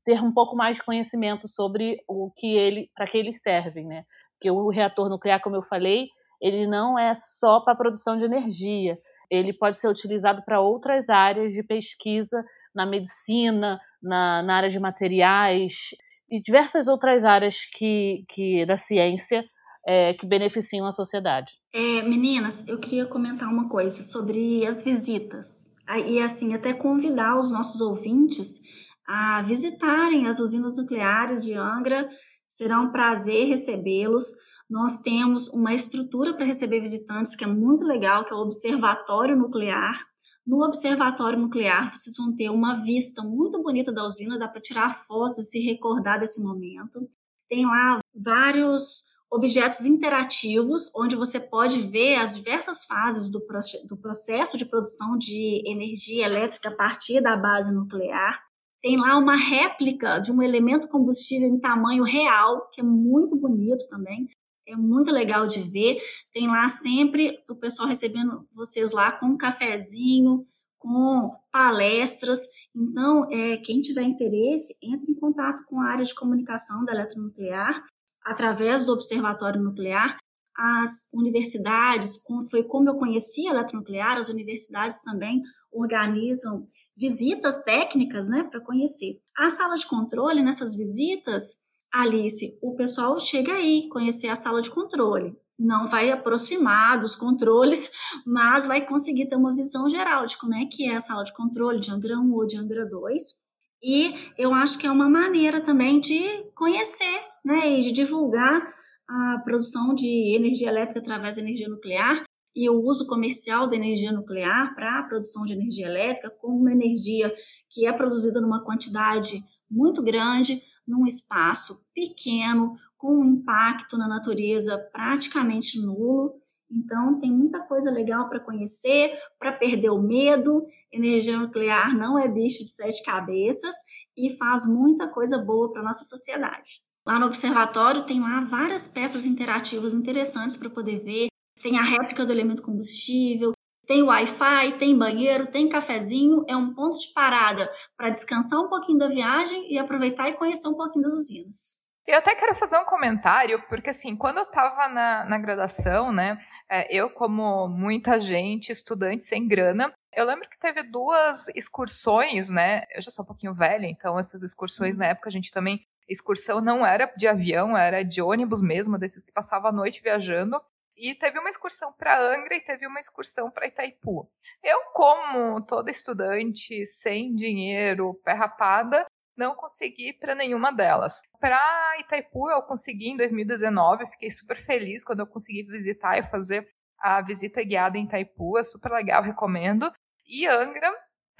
ter 0.04 0.22
um 0.22 0.34
pouco 0.34 0.54
mais 0.54 0.76
de 0.76 0.84
conhecimento 0.84 1.48
sobre 1.48 1.98
o 2.10 2.30
que 2.36 2.58
ele, 2.58 2.90
para 2.94 3.08
que 3.08 3.18
eles 3.18 3.40
servem, 3.42 3.88
né? 3.88 4.04
Porque 4.34 4.52
o 4.52 4.68
reator 4.68 5.08
nuclear, 5.08 5.42
como 5.42 5.56
eu 5.56 5.64
falei, 5.64 6.10
ele 6.42 6.68
não 6.68 7.00
é 7.00 7.14
só 7.16 7.62
para 7.62 7.74
produção 7.74 8.18
de 8.18 8.26
energia, 8.26 9.00
ele 9.32 9.54
pode 9.54 9.78
ser 9.78 9.88
utilizado 9.88 10.44
para 10.44 10.60
outras 10.60 11.10
áreas 11.10 11.54
de 11.54 11.64
pesquisa 11.64 12.44
na 12.76 12.86
medicina, 12.86 13.80
na, 14.02 14.44
na 14.44 14.58
área 14.58 14.70
de 14.70 14.80
materiais 14.82 15.92
e 16.30 16.42
diversas 16.42 16.90
outras 16.90 17.24
áreas 17.24 17.66
que, 17.66 18.26
que 18.28 18.66
da 18.66 18.76
ciência 18.76 19.46
é, 19.88 20.14
que 20.14 20.26
beneficiam 20.26 20.86
a 20.86 20.92
sociedade. 20.92 21.54
É, 21.74 22.02
meninas, 22.02 22.68
eu 22.68 22.78
queria 22.78 23.06
comentar 23.06 23.48
uma 23.48 23.70
coisa 23.70 24.04
sobre 24.04 24.66
as 24.66 24.84
visitas 24.84 25.73
e 26.06 26.20
assim 26.20 26.54
até 26.54 26.74
convidar 26.74 27.40
os 27.40 27.52
nossos 27.52 27.82
ouvintes 27.82 28.62
a 29.08 29.42
visitarem 29.42 30.28
as 30.28 30.40
usinas 30.40 30.78
nucleares 30.78 31.44
de 31.44 31.54
Angra. 31.54 32.08
Será 32.48 32.80
um 32.80 32.92
prazer 32.92 33.48
recebê-los. 33.48 34.24
Nós 34.70 35.02
temos 35.02 35.50
uma 35.54 35.74
estrutura 35.74 36.34
para 36.34 36.46
receber 36.46 36.80
visitantes 36.80 37.36
que 37.36 37.44
é 37.44 37.48
muito 37.48 37.84
legal, 37.84 38.24
que 38.24 38.34
é 38.34 38.36
o 38.36 38.42
Observatório 38.42 39.36
Nuclear. 39.36 40.00
No 40.46 40.66
Observatório 40.66 41.40
Nuclear, 41.40 41.94
vocês 41.96 42.16
vão 42.18 42.36
ter 42.36 42.50
uma 42.50 42.76
vista 42.84 43.22
muito 43.22 43.62
bonita 43.62 43.94
da 43.94 44.06
usina, 44.06 44.38
dá 44.38 44.48
para 44.48 44.62
tirar 44.62 44.94
fotos 44.94 45.40
e 45.40 45.44
se 45.44 45.60
recordar 45.60 46.20
desse 46.20 46.42
momento. 46.44 47.00
Tem 47.48 47.66
lá 47.66 48.00
vários 48.14 49.13
objetos 49.34 49.84
interativos, 49.84 50.92
onde 50.96 51.16
você 51.16 51.40
pode 51.40 51.82
ver 51.82 52.16
as 52.16 52.38
diversas 52.38 52.86
fases 52.86 53.32
do, 53.32 53.40
do 53.88 53.98
processo 53.98 54.58
de 54.58 54.66
produção 54.66 55.18
de 55.18 55.64
energia 55.66 56.26
elétrica 56.26 56.70
a 56.70 56.76
partir 56.76 57.20
da 57.20 57.36
base 57.36 57.74
nuclear. 57.74 58.40
Tem 58.80 58.96
lá 58.96 59.18
uma 59.18 59.36
réplica 59.36 60.20
de 60.20 60.32
um 60.32 60.42
elemento 60.42 60.88
combustível 60.88 61.48
em 61.48 61.60
tamanho 61.60 62.04
real, 62.04 62.70
que 62.72 62.82
é 62.82 62.84
muito 62.84 63.36
bonito 63.36 63.88
também. 63.90 64.28
É 64.68 64.76
muito 64.76 65.12
legal 65.12 65.48
de 65.48 65.62
ver. 65.62 65.98
Tem 66.32 66.48
lá 66.48 66.70
sempre 66.70 67.40
o 67.50 67.56
pessoal 67.56 67.88
recebendo 67.88 68.46
vocês 68.54 68.92
lá 68.92 69.12
com 69.14 69.26
um 69.26 69.38
cafezinho, 69.38 70.44
com 70.78 71.28
palestras. 71.52 72.42
Então, 72.76 73.28
é, 73.32 73.58
quem 73.58 73.82
tiver 73.82 74.04
interesse, 74.04 74.78
entre 74.84 75.12
em 75.12 75.16
contato 75.16 75.64
com 75.66 75.82
a 75.82 75.90
área 75.90 76.06
de 76.06 76.14
comunicação 76.14 76.86
da 76.86 76.92
Eletronuclear 76.92 77.84
através 78.26 78.86
do 78.86 78.94
Observatório 78.94 79.62
Nuclear, 79.62 80.18
as 80.56 81.10
universidades, 81.14 82.24
foi 82.50 82.64
como 82.64 82.90
eu 82.90 82.96
conheci 82.96 83.48
a 83.48 83.52
eletronuclear, 83.52 84.18
as 84.18 84.30
universidades 84.30 85.02
também 85.02 85.42
organizam 85.72 86.66
visitas 86.96 87.64
técnicas, 87.64 88.30
né, 88.30 88.44
para 88.44 88.62
conhecer. 88.62 89.16
A 89.36 89.50
sala 89.50 89.76
de 89.76 89.88
controle, 89.88 90.44
nessas 90.44 90.76
visitas, 90.76 91.64
Alice, 91.92 92.60
o 92.62 92.76
pessoal 92.76 93.20
chega 93.20 93.54
aí 93.54 93.90
conhecer 93.90 94.28
a 94.28 94.36
sala 94.36 94.62
de 94.62 94.70
controle. 94.70 95.36
Não 95.58 95.88
vai 95.88 96.12
aproximar 96.12 97.00
dos 97.00 97.16
controles, 97.16 97.92
mas 98.26 98.68
vai 98.68 98.86
conseguir 98.86 99.28
ter 99.28 99.36
uma 99.36 99.56
visão 99.56 99.90
geral 99.90 100.28
de 100.28 100.38
como 100.38 100.54
é 100.54 100.66
que 100.66 100.88
é 100.88 100.96
a 100.96 101.02
sala 101.02 101.24
de 101.24 101.34
controle 101.34 101.80
de 101.80 101.90
Angra 101.90 102.20
1 102.20 102.32
ou 102.32 102.46
de 102.46 102.58
Angra 102.58 102.88
2 102.88 103.44
e 103.84 104.16
eu 104.38 104.54
acho 104.54 104.80
que 104.80 104.88
é 104.88 104.92
uma 104.92 105.10
maneira 105.10 105.60
também 105.60 106.00
de 106.00 106.22
conhecer 106.56 107.33
né, 107.44 107.70
e 107.70 107.82
de 107.82 107.92
divulgar 107.92 108.74
a 109.08 109.40
produção 109.44 109.94
de 109.94 110.36
energia 110.36 110.70
elétrica 110.70 111.00
através 111.00 111.36
da 111.36 111.42
energia 111.42 111.70
nuclear. 111.70 112.24
e 112.56 112.70
o 112.70 112.84
uso 112.84 113.08
comercial 113.08 113.68
da 113.68 113.76
energia 113.76 114.12
nuclear 114.12 114.76
para 114.76 115.00
a 115.00 115.04
produção 115.04 115.44
de 115.44 115.54
energia 115.54 115.88
elétrica 115.88 116.30
como 116.30 116.60
uma 116.60 116.72
energia 116.72 117.34
que 117.68 117.88
é 117.88 117.92
produzida 117.92 118.40
numa 118.40 118.64
quantidade 118.64 119.44
muito 119.68 120.04
grande, 120.04 120.62
num 120.88 121.08
espaço 121.08 121.90
pequeno, 121.96 122.76
com 122.96 123.16
um 123.16 123.26
impacto 123.26 123.98
na 123.98 124.08
natureza 124.08 124.78
praticamente 124.94 125.82
nulo. 125.82 126.36
Então, 126.72 127.20
tem 127.20 127.32
muita 127.32 127.60
coisa 127.62 127.90
legal 127.90 128.30
para 128.30 128.40
conhecer, 128.40 129.18
para 129.40 129.52
perder 129.52 129.90
o 129.90 130.02
medo. 130.02 130.66
Energia 130.92 131.38
nuclear 131.38 131.98
não 131.98 132.20
é 132.20 132.28
bicho 132.28 132.64
de 132.64 132.70
sete 132.70 133.04
cabeças 133.04 133.74
e 134.16 134.32
faz 134.38 134.68
muita 134.68 135.08
coisa 135.08 135.40
boa 135.40 135.72
para 135.72 135.82
a 135.82 135.86
nossa 135.86 136.04
sociedade. 136.06 136.70
Lá 137.06 137.20
no 137.20 137.26
observatório 137.26 138.04
tem 138.04 138.22
lá 138.22 138.40
várias 138.42 138.88
peças 138.88 139.26
interativas 139.26 139.94
interessantes 139.94 140.56
para 140.56 140.70
poder 140.70 141.00
ver. 141.00 141.28
Tem 141.62 141.78
a 141.78 141.84
réplica 141.84 142.26
do 142.26 142.32
elemento 142.32 142.62
combustível, 142.62 143.54
tem 143.86 144.02
Wi-Fi, 144.02 144.74
tem 144.80 144.98
banheiro, 144.98 145.48
tem 145.48 145.68
cafezinho. 145.68 146.46
É 146.48 146.56
um 146.56 146.74
ponto 146.74 146.98
de 146.98 147.12
parada 147.14 147.70
para 147.98 148.10
descansar 148.10 148.60
um 148.60 148.70
pouquinho 148.70 148.98
da 148.98 149.08
viagem 149.08 149.72
e 149.72 149.78
aproveitar 149.78 150.30
e 150.30 150.34
conhecer 150.34 150.68
um 150.70 150.78
pouquinho 150.78 151.04
das 151.04 151.14
usinas. 151.14 151.84
Eu 152.06 152.18
até 152.18 152.36
quero 152.36 152.54
fazer 152.54 152.78
um 152.78 152.86
comentário, 152.86 153.62
porque 153.70 153.90
assim, 153.90 154.16
quando 154.16 154.38
eu 154.38 154.44
estava 154.44 154.90
na, 154.90 155.26
na 155.26 155.38
graduação, 155.38 156.12
né, 156.12 156.38
é, 156.70 156.94
eu, 156.94 157.10
como 157.10 157.68
muita 157.70 158.20
gente, 158.20 158.74
estudante 158.74 159.24
sem 159.24 159.48
grana, 159.48 159.94
eu 160.14 160.26
lembro 160.26 160.50
que 160.50 160.60
teve 160.60 160.84
duas 160.84 161.48
excursões, 161.56 162.50
né? 162.50 162.84
Eu 162.94 163.02
já 163.02 163.10
sou 163.10 163.24
um 163.24 163.26
pouquinho 163.26 163.54
velha, 163.54 163.88
então 163.88 164.20
essas 164.20 164.44
excursões 164.44 164.98
na 164.98 165.08
época 165.08 165.30
a 165.30 165.32
gente 165.32 165.50
também. 165.50 165.80
Excursão 166.08 166.62
não 166.62 166.86
era 166.86 167.12
de 167.18 167.28
avião, 167.28 167.78
era 167.78 168.04
de 168.04 168.22
ônibus 168.22 168.62
mesmo, 168.62 168.98
desses 168.98 169.24
que 169.24 169.32
passava 169.32 169.70
a 169.70 169.72
noite 169.72 170.02
viajando. 170.02 170.62
E 170.96 171.16
teve 171.16 171.40
uma 171.40 171.50
excursão 171.50 171.92
para 171.92 172.22
Angra 172.22 172.56
e 172.56 172.62
teve 172.62 172.86
uma 172.86 173.00
excursão 173.00 173.50
para 173.50 173.68
Itaipu. 173.68 174.30
Eu, 174.64 174.80
como 174.94 175.66
toda 175.66 175.90
estudante 175.90 176.86
sem 176.86 177.34
dinheiro, 177.34 178.14
pé 178.24 178.34
rapada, 178.34 179.06
não 179.36 179.56
consegui 179.56 180.10
ir 180.10 180.14
para 180.14 180.36
nenhuma 180.36 180.72
delas. 180.72 181.22
Para 181.40 181.98
Itaipu 182.00 182.50
eu 182.50 182.62
consegui 182.62 183.10
em 183.10 183.18
2019, 183.18 184.06
fiquei 184.06 184.30
super 184.30 184.56
feliz 184.56 185.04
quando 185.04 185.22
eu 185.22 185.28
consegui 185.28 185.64
visitar 185.64 186.18
e 186.18 186.24
fazer 186.24 186.66
a 187.00 187.22
visita 187.22 187.64
guiada 187.64 187.98
em 187.98 188.06
Itaipu, 188.06 188.58
é 188.58 188.64
super 188.64 188.92
legal, 188.92 189.22
recomendo. 189.22 189.92
E 190.26 190.48
Angra 190.48 190.90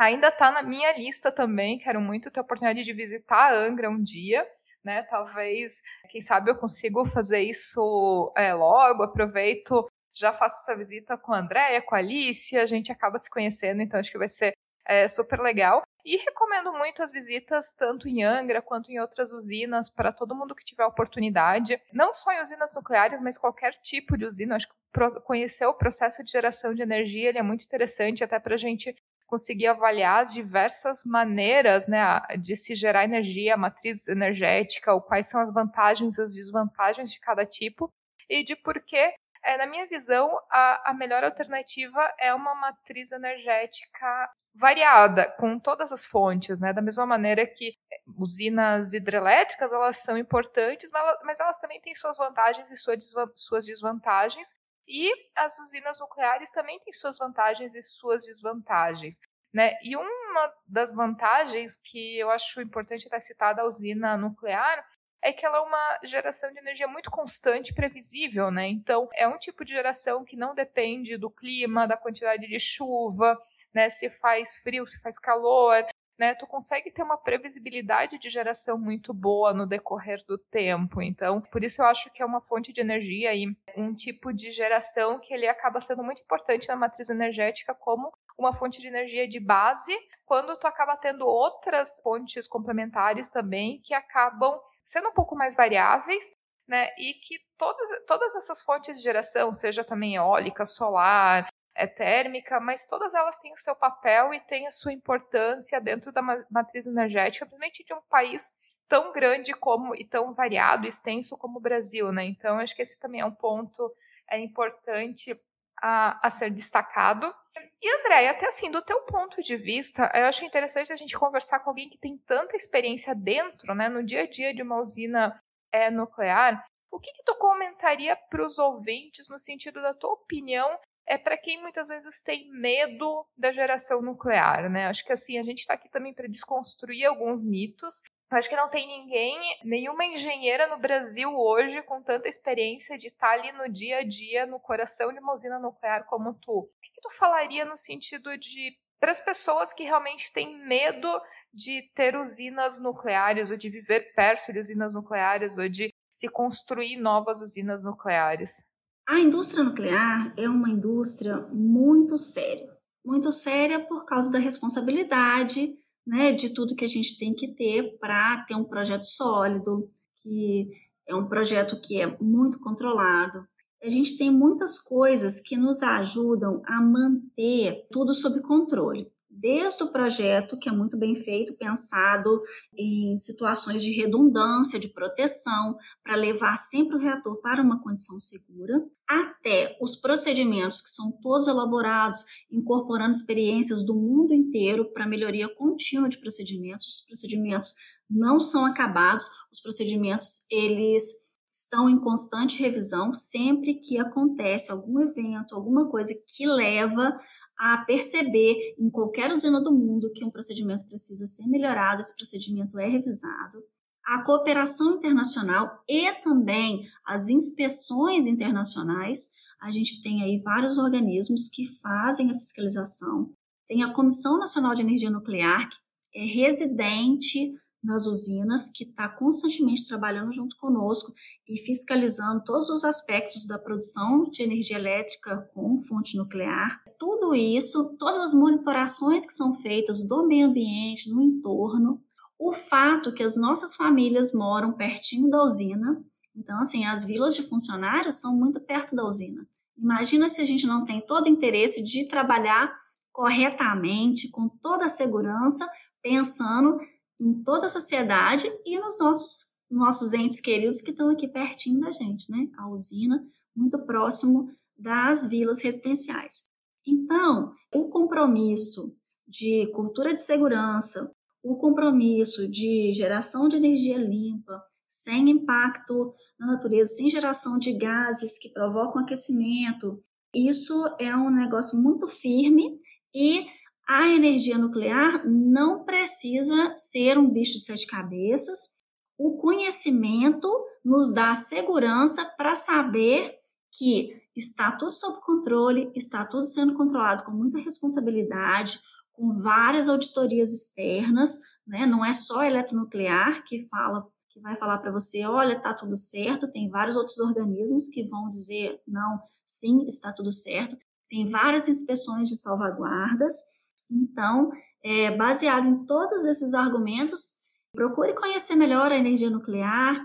ainda 0.04 0.28
está 0.30 0.52
na 0.52 0.62
minha 0.62 0.92
lista 0.98 1.32
também, 1.32 1.80
quero 1.80 2.02
muito 2.02 2.32
ter 2.32 2.40
a 2.40 2.44
oportunidade 2.44 2.84
de 2.84 2.94
visitar 2.94 3.54
Angra 3.54 3.90
um 3.90 4.02
dia. 4.02 4.48
Né, 4.84 5.02
talvez, 5.04 5.82
quem 6.10 6.20
sabe 6.20 6.52
eu 6.52 6.58
consigo 6.58 7.06
fazer 7.06 7.40
isso 7.40 8.34
é, 8.36 8.54
logo, 8.54 9.02
aproveito, 9.02 9.88
já 10.14 10.34
faço 10.34 10.62
essa 10.62 10.78
visita 10.78 11.18
com 11.18 11.32
a 11.32 11.40
Andréia, 11.40 11.82
com 11.82 11.96
a 11.96 12.00
Alice, 12.00 12.58
a 12.58 12.66
gente 12.66 12.92
acaba 12.92 13.18
se 13.18 13.30
conhecendo, 13.30 13.82
então 13.82 13.98
acho 13.98 14.12
que 14.12 14.18
vai 14.18 14.28
ser 14.28 14.52
é, 14.86 15.08
super 15.08 15.40
legal. 15.40 15.82
E 16.06 16.18
recomendo 16.18 16.74
muito 16.74 17.02
as 17.02 17.12
visitas, 17.12 17.72
tanto 17.72 18.10
em 18.10 18.24
Angra 18.24 18.62
quanto 18.62 18.92
em 18.92 19.00
outras 19.00 19.32
usinas, 19.32 19.90
para 19.90 20.12
todo 20.12 20.36
mundo 20.36 20.54
que 20.54 20.66
tiver 20.66 20.86
oportunidade. 20.86 21.80
Não 21.94 22.14
só 22.14 22.34
em 22.34 22.42
usinas 22.42 22.76
nucleares, 22.76 23.22
mas 23.22 23.38
qualquer 23.38 23.72
tipo 23.72 24.18
de 24.18 24.26
usina. 24.26 24.58
Acho 24.58 24.68
que 24.68 25.22
conhecer 25.24 25.66
o 25.66 25.74
processo 25.74 26.22
de 26.22 26.30
geração 26.30 26.74
de 26.74 26.82
energia 26.82 27.30
ele 27.30 27.38
é 27.38 27.44
muito 27.44 27.64
interessante, 27.64 28.24
até 28.24 28.38
para 28.38 28.56
a 28.56 28.58
gente 28.58 28.94
conseguir 29.34 29.66
avaliar 29.66 30.22
as 30.22 30.32
diversas 30.32 31.04
maneiras 31.04 31.88
né, 31.88 32.22
de 32.40 32.56
se 32.56 32.76
gerar 32.76 33.04
energia, 33.04 33.56
a 33.56 33.58
matriz 33.58 34.08
energética, 34.08 34.94
ou 34.94 35.02
quais 35.02 35.28
são 35.28 35.42
as 35.42 35.52
vantagens 35.52 36.20
e 36.20 36.22
as 36.22 36.36
desvantagens 36.36 37.12
de 37.12 37.20
cada 37.20 37.44
tipo, 37.44 37.90
e 38.30 38.44
de 38.44 38.56
por 38.56 38.80
que 38.80 39.12
é, 39.44 39.58
na 39.58 39.66
minha 39.66 39.88
visão, 39.88 40.40
a, 40.52 40.92
a 40.92 40.94
melhor 40.94 41.24
alternativa 41.24 42.14
é 42.20 42.32
uma 42.32 42.54
matriz 42.54 43.12
energética 43.12 44.30
variada, 44.56 45.30
com 45.40 45.58
todas 45.58 45.92
as 45.92 46.06
fontes, 46.06 46.62
né? 46.62 46.72
Da 46.72 46.82
mesma 46.82 47.06
maneira 47.08 47.46
que 47.48 47.74
é, 47.92 47.98
usinas 48.16 48.94
hidrelétricas, 48.94 49.74
elas 49.74 49.98
são 49.98 50.16
importantes, 50.16 50.92
mas 51.24 51.40
elas 51.40 51.60
também 51.60 51.82
têm 51.82 51.96
suas 51.96 52.18
vantagens 52.18 52.70
e 52.70 52.78
suas 52.78 53.66
desvantagens. 53.66 54.56
E 54.88 55.12
as 55.36 55.60
usinas 55.60 56.00
nucleares 56.00 56.50
também 56.52 56.80
têm 56.80 56.94
suas 56.94 57.18
vantagens 57.18 57.76
e 57.76 57.82
suas 57.82 58.26
desvantagens. 58.26 59.20
Né? 59.54 59.74
E 59.84 59.96
uma 59.96 60.54
das 60.68 60.94
vantagens 60.94 61.76
que 61.76 62.18
eu 62.18 62.32
acho 62.32 62.60
importante 62.62 63.04
estar 63.04 63.22
citada 63.22 63.62
a 63.62 63.66
usina 63.66 64.18
nuclear 64.18 64.84
é 65.24 65.32
que 65.32 65.46
ela 65.46 65.60
é 65.60 65.62
uma 65.62 66.00
geração 66.04 66.52
de 66.52 66.60
energia 66.60 66.88
muito 66.88 67.10
constante 67.10 67.70
e 67.70 67.74
previsível, 67.74 68.52
né? 68.52 68.68
Então, 68.68 69.08
é 69.14 69.26
um 69.26 69.38
tipo 69.38 69.64
de 69.64 69.72
geração 69.72 70.26
que 70.26 70.36
não 70.36 70.54
depende 70.54 71.16
do 71.16 71.32
clima, 71.32 71.88
da 71.88 71.96
quantidade 71.96 72.46
de 72.46 72.60
chuva, 72.60 73.38
né? 73.74 73.90
Se 73.90 74.10
faz 74.10 74.58
frio, 74.58 74.86
se 74.86 75.00
faz 75.02 75.18
calor, 75.18 75.86
né? 76.18 76.36
Tu 76.36 76.46
consegue 76.48 76.92
ter 76.92 77.04
uma 77.04 77.18
previsibilidade 77.18 78.18
de 78.18 78.30
geração 78.30 78.78
muito 78.78 79.14
boa 79.14 79.54
no 79.54 79.66
decorrer 79.66 80.24
do 80.28 80.38
tempo. 80.38 81.02
Então, 81.02 81.42
por 81.42 81.64
isso 81.64 81.82
eu 81.82 81.86
acho 81.86 82.12
que 82.12 82.22
é 82.22 82.26
uma 82.26 82.42
fonte 82.42 82.72
de 82.72 82.82
energia 82.82 83.34
e 83.34 83.56
um 83.76 83.94
tipo 83.94 84.34
de 84.34 84.52
geração 84.52 85.20
que 85.20 85.34
ele 85.34 85.48
acaba 85.48 85.80
sendo 85.80 86.04
muito 86.04 86.22
importante 86.22 86.68
na 86.68 86.76
matriz 86.76 87.10
energética 87.10 87.74
como 87.74 88.12
uma 88.38 88.54
fonte 88.54 88.82
de 88.82 88.88
energia 88.88 89.28
de 89.28 89.40
base, 89.40 89.96
quando 90.26 90.58
tu 90.58 90.66
acaba 90.66 90.98
tendo 90.98 91.26
outras 91.26 92.00
fontes 92.02 92.48
complementares 92.48 93.30
também 93.30 93.80
que 93.84 93.94
acabam 93.94 94.60
sendo 94.84 95.10
um 95.10 95.14
pouco 95.14 95.36
mais 95.36 95.56
variáveis, 95.56 96.24
né? 96.68 96.90
E 96.98 97.14
que 97.16 97.40
todas, 97.58 97.90
todas 98.08 98.36
essas 98.36 98.62
fontes 98.62 98.98
de 98.98 99.04
geração, 99.04 99.54
seja 99.54 99.84
também 99.84 100.16
eólica, 100.16 100.66
solar, 100.66 101.48
é 101.76 101.88
térmica, 101.88 102.60
mas 102.60 102.86
todas 102.86 103.14
elas 103.14 103.38
têm 103.40 103.52
o 103.52 103.58
seu 103.58 103.76
papel 103.76 104.34
e 104.34 104.40
têm 104.40 104.68
a 104.68 104.72
sua 104.72 104.94
importância 104.94 105.82
dentro 105.82 106.12
da 106.12 106.22
matriz 106.50 106.86
energética, 106.86 107.46
principalmente 107.46 107.84
de 107.84 107.94
um 107.94 108.02
país 108.10 108.52
tão 108.88 109.12
grande 109.12 109.54
como 109.54 109.96
e 109.96 110.06
tão 110.06 110.32
variado, 110.32 110.88
extenso 110.88 111.38
como 111.38 111.58
o 111.58 111.62
Brasil, 111.62 112.12
né? 112.12 112.24
Então, 112.26 112.60
acho 112.60 112.76
que 112.76 112.82
esse 112.82 113.00
também 113.00 113.22
é 113.22 113.26
um 113.26 113.34
ponto 113.34 113.92
é 114.30 114.40
importante 114.40 115.40
a, 115.82 116.26
a 116.26 116.30
ser 116.30 116.50
destacado. 116.50 117.34
E, 117.82 118.00
André, 118.00 118.30
até 118.30 118.48
assim, 118.48 118.72
do 118.72 118.82
teu 118.82 119.02
ponto 119.02 119.42
de 119.42 119.56
vista, 119.56 120.12
eu 120.14 120.26
acho 120.26 120.46
interessante 120.46 120.94
a 120.94 120.96
gente 120.96 121.18
conversar 121.18 121.60
com 121.60 121.70
alguém 121.70 121.90
que 121.90 121.98
tem 121.98 122.18
tanta 122.18 122.56
experiência 122.56 123.14
dentro, 123.14 123.74
né, 123.76 123.90
no 123.90 124.04
dia 124.04 124.22
a 124.22 124.30
dia 124.30 124.54
de 124.54 124.62
uma 124.62 124.80
usina 124.80 125.34
é, 125.72 125.90
nuclear. 125.90 126.64
O 126.92 127.00
que, 127.00 127.12
que 127.12 127.24
tu 127.24 127.36
comentaria 127.38 128.16
para 128.16 128.46
os 128.46 128.60
ouvintes 128.60 129.28
no 129.28 129.38
sentido 129.38 129.82
da 129.82 129.94
tua 129.94 130.14
opinião 130.14 130.78
é 131.08 131.18
para 131.18 131.38
quem 131.38 131.62
muitas 131.62 131.88
vezes 131.88 132.22
tem 132.22 132.50
medo 132.52 133.26
da 133.38 133.52
geração 133.52 134.02
nuclear, 134.02 134.70
né? 134.70 134.86
Acho 134.88 135.04
que 135.06 135.14
assim 135.14 135.38
a 135.38 135.44
gente 135.44 135.60
está 135.60 135.74
aqui 135.74 135.90
também 135.90 136.14
para 136.14 136.28
desconstruir 136.28 137.06
alguns 137.06 137.44
mitos 137.44 138.02
acho 138.38 138.50
que 138.50 138.56
não 138.56 138.70
tem 138.70 138.88
ninguém, 138.88 139.40
nenhuma 139.64 140.06
engenheira 140.06 140.68
no 140.68 140.78
Brasil 140.78 141.30
hoje 141.36 141.82
com 141.84 142.02
tanta 142.02 142.28
experiência 142.28 142.98
de 142.98 143.08
estar 143.08 143.32
ali 143.32 143.52
no 143.52 143.70
dia 143.70 144.00
a 144.00 144.04
dia, 144.04 144.46
no 144.46 144.60
coração 144.60 145.14
de 145.14 145.20
uma 145.20 145.34
usina 145.34 145.60
nuclear 145.60 146.06
como 146.06 146.34
tu. 146.34 146.52
O 146.52 146.68
que, 146.82 146.92
que 146.92 147.02
tu 147.02 147.10
falaria 147.12 147.66
no 147.66 147.78
sentido 147.78 148.38
de 148.38 148.78
para 149.00 149.12
as 149.12 149.20
pessoas 149.20 149.74
que 149.74 149.84
realmente 149.84 150.32
têm 150.32 150.66
medo 150.66 151.10
de 151.54 151.82
ter 151.94 152.16
usinas 152.16 152.80
nucleares 152.80 153.52
ou 153.52 153.58
de 153.58 153.70
viver 153.70 154.14
perto 154.16 154.54
de 154.54 154.60
usinas 154.60 154.94
nucleares 154.94 155.58
ou 155.58 155.68
de 155.68 155.94
se 156.14 156.30
construir 156.30 156.96
novas 156.96 157.42
usinas 157.42 157.84
nucleares? 157.84 158.66
A 159.08 159.20
indústria 159.20 159.64
nuclear 159.64 160.34
é 160.38 160.48
uma 160.48 160.70
indústria 160.70 161.38
muito 161.52 162.18
séria. 162.18 162.72
Muito 163.06 163.32
séria 163.32 163.80
por 163.80 164.06
causa 164.06 164.32
da 164.32 164.40
responsabilidade 164.40 165.74
né, 166.08 166.32
de 166.32 166.54
tudo 166.54 166.76
que 166.76 166.86
a 166.86 166.88
gente 166.88 167.18
tem 167.18 167.34
que 167.34 167.50
ter 167.50 167.98
para 168.00 168.44
ter 168.46 168.56
um 168.56 168.64
projeto 168.64 169.04
sólido, 169.04 169.90
que 170.22 170.72
é 171.08 171.14
um 171.14 171.28
projeto 171.28 171.80
que 171.82 172.02
é 172.02 172.18
muito 172.22 172.60
controlado. 172.60 173.46
A 173.84 173.90
gente 173.90 174.18
tem 174.18 174.32
muitas 174.32 174.80
coisas 174.80 175.42
que 175.42 175.58
nos 175.58 175.84
ajudam 175.84 176.62
a 176.66 176.82
manter 176.82 177.86
tudo 177.92 178.14
sob 178.14 178.42
controle 178.42 179.13
desde 179.40 179.84
o 179.84 179.92
projeto, 179.92 180.58
que 180.60 180.70
é 180.70 180.72
muito 180.72 180.98
bem 180.98 181.16
feito, 181.16 181.58
pensado 181.58 182.42
em 182.78 183.18
situações 183.18 183.84
de 183.84 183.92
redundância, 183.92 184.80
de 184.80 184.90
proteção, 184.90 185.76
para 186.04 186.16
levar 186.16 186.56
sempre 186.58 186.96
o 186.96 187.00
reator 187.00 187.42
para 187.42 187.62
uma 187.62 187.82
condição 187.82 188.20
segura, 188.20 188.86
até 189.08 189.76
os 189.82 189.96
procedimentos 189.96 190.82
que 190.82 190.90
são 190.90 191.12
todos 191.22 191.48
elaborados, 191.48 192.20
incorporando 192.52 193.12
experiências 193.12 193.86
do 193.86 193.96
mundo 193.96 194.34
inteiro 194.34 194.92
para 194.94 195.08
melhoria 195.08 195.54
contínua 195.54 196.08
de 196.08 196.20
procedimentos. 196.20 196.88
Os 196.88 197.06
procedimentos 197.06 197.74
não 198.10 198.40
são 198.40 198.66
acabados, 198.66 199.26
os 199.52 199.60
procedimentos 199.62 200.46
eles 200.52 201.34
estão 201.52 201.88
em 201.88 202.00
constante 202.00 202.60
revisão 202.60 203.14
sempre 203.14 203.76
que 203.76 204.00
acontece 204.00 204.72
algum 204.72 205.00
evento, 205.00 205.54
alguma 205.54 205.90
coisa 205.90 206.12
que 206.36 206.48
leva 206.48 207.16
a 207.58 207.78
perceber 207.80 208.76
em 208.78 208.90
qualquer 208.90 209.32
usina 209.32 209.62
do 209.62 209.72
mundo 209.72 210.12
que 210.14 210.26
um 210.26 210.32
procedimento 210.32 210.88
precisa 210.88 211.26
ser 211.26 211.48
melhorado, 211.48 212.02
esse 212.02 212.16
procedimento 212.16 212.80
é 212.80 212.88
revisado. 212.88 213.64
A 214.06 214.22
cooperação 214.22 214.96
internacional 214.96 215.82
e 215.88 216.12
também 216.16 216.86
as 217.06 217.30
inspeções 217.30 218.28
internacionais. 218.28 219.42
a 219.62 219.72
gente 219.72 220.02
tem 220.02 220.22
aí 220.22 220.42
vários 220.42 220.78
organismos 220.78 221.48
que 221.48 221.66
fazem 221.82 222.30
a 222.30 222.34
fiscalização. 222.34 223.32
Tem 223.66 223.82
a 223.82 223.94
Comissão 223.94 224.38
Nacional 224.38 224.74
de 224.74 224.82
Energia 224.82 225.10
Nuclear, 225.10 225.70
que 225.70 226.20
é 226.20 226.26
residente 226.26 227.54
nas 227.84 228.06
usinas, 228.06 228.70
que 228.70 228.86
está 228.86 229.10
constantemente 229.10 229.88
trabalhando 229.88 230.32
junto 230.32 230.56
conosco 230.58 231.12
e 231.48 231.58
fiscalizando 231.58 232.44
todos 232.44 232.70
os 232.70 232.84
aspectos 232.84 233.46
da 233.46 233.60
produção 233.60 234.30
de 234.30 234.42
energia 234.44 234.78
elétrica 234.78 235.50
com 235.54 235.78
fonte 235.78 236.16
nuclear. 236.16 236.82
Tudo 236.98 237.36
isso, 237.36 237.98
todas 237.98 238.20
as 238.20 238.34
monitorações 238.34 239.26
que 239.26 239.34
são 239.34 239.56
feitas 239.56 240.08
do 240.08 240.26
meio 240.26 240.48
ambiente, 240.48 241.10
no 241.10 241.22
entorno, 241.22 242.02
o 242.40 242.54
fato 242.54 243.14
que 243.14 243.24
as 243.24 243.36
nossas 243.36 243.76
famílias 243.76 244.34
moram 244.34 244.74
pertinho 244.74 245.30
da 245.30 245.44
usina, 245.44 246.04
então, 246.36 246.60
assim, 246.60 246.86
as 246.86 247.06
vilas 247.06 247.36
de 247.36 247.44
funcionários 247.44 248.16
são 248.16 248.36
muito 248.36 248.60
perto 248.60 248.96
da 248.96 249.06
usina. 249.06 249.48
Imagina 249.78 250.28
se 250.30 250.42
a 250.42 250.46
gente 250.46 250.66
não 250.66 250.84
tem 250.84 251.00
todo 251.00 251.26
o 251.26 251.30
interesse 251.30 251.84
de 251.84 252.08
trabalhar 252.08 252.74
corretamente, 253.12 254.30
com 254.32 254.50
toda 254.50 254.86
a 254.86 254.90
segurança, 254.90 255.68
pensando 256.02 256.80
em 257.24 257.42
toda 257.42 257.68
a 257.68 257.70
sociedade 257.70 258.46
e 258.66 258.78
nos 258.78 259.00
nossos, 259.00 259.60
nossos 259.72 260.14
entes 260.14 260.42
queridos 260.42 260.82
que 260.82 260.92
estão 260.92 261.10
aqui 261.10 261.28
pertinho 261.28 261.80
da 261.80 261.90
gente, 261.90 262.30
né? 262.30 262.50
A 262.58 262.68
usina, 262.68 263.24
muito 263.56 263.80
próximo 263.86 264.52
das 264.78 265.30
vilas 265.30 265.62
residenciais. 265.64 266.50
Então, 266.86 267.50
o 267.74 267.88
compromisso 267.88 268.98
de 269.26 269.72
cultura 269.74 270.14
de 270.14 270.22
segurança, 270.22 271.16
o 271.42 271.56
compromisso 271.56 272.52
de 272.52 272.92
geração 272.92 273.48
de 273.48 273.56
energia 273.56 273.98
limpa, 273.98 274.62
sem 274.88 275.30
impacto 275.30 276.14
na 276.38 276.48
natureza, 276.48 276.94
sem 276.96 277.10
geração 277.10 277.58
de 277.58 277.72
gases 277.74 278.38
que 278.38 278.50
provocam 278.50 279.02
aquecimento, 279.02 280.02
isso 280.36 280.74
é 281.00 281.16
um 281.16 281.30
negócio 281.30 281.82
muito 281.82 282.06
firme 282.08 282.78
e 283.14 283.46
a 283.94 284.10
energia 284.10 284.58
nuclear 284.58 285.24
não 285.24 285.84
precisa 285.84 286.74
ser 286.76 287.16
um 287.16 287.30
bicho 287.30 287.54
de 287.54 287.60
sete 287.60 287.86
cabeças. 287.86 288.82
O 289.16 289.38
conhecimento 289.38 290.50
nos 290.84 291.14
dá 291.14 291.36
segurança 291.36 292.26
para 292.36 292.56
saber 292.56 293.36
que 293.72 294.20
está 294.36 294.72
tudo 294.72 294.92
sob 294.92 295.20
controle, 295.22 295.92
está 295.94 296.26
tudo 296.26 296.44
sendo 296.44 296.74
controlado 296.74 297.24
com 297.24 297.32
muita 297.32 297.60
responsabilidade, 297.60 298.80
com 299.12 299.32
várias 299.40 299.88
auditorias 299.88 300.52
externas, 300.52 301.38
né? 301.68 301.86
Não 301.86 302.04
é 302.04 302.14
só 302.14 302.40
a 302.40 302.48
eletronuclear 302.48 303.44
que 303.44 303.68
fala 303.68 304.08
que 304.28 304.40
vai 304.40 304.56
falar 304.56 304.80
para 304.80 304.92
você, 304.92 305.24
olha, 305.24 305.62
tá 305.62 305.72
tudo 305.72 305.96
certo, 305.96 306.52
tem 306.52 306.68
vários 306.68 306.96
outros 306.96 307.20
organismos 307.20 307.90
que 307.90 308.10
vão 308.10 308.28
dizer, 308.28 308.82
não, 308.88 309.22
sim, 309.46 309.86
está 309.86 310.12
tudo 310.12 310.32
certo. 310.32 310.76
Tem 311.08 311.30
várias 311.30 311.68
inspeções 311.68 312.28
de 312.28 312.36
salvaguardas 312.36 313.63
então, 313.94 314.52
é, 314.84 315.16
baseado 315.16 315.68
em 315.68 315.86
todos 315.86 316.26
esses 316.26 316.54
argumentos, 316.54 317.44
procure 317.74 318.14
conhecer 318.14 318.56
melhor 318.56 318.92
a 318.92 318.98
energia 318.98 319.30
nuclear, 319.30 319.96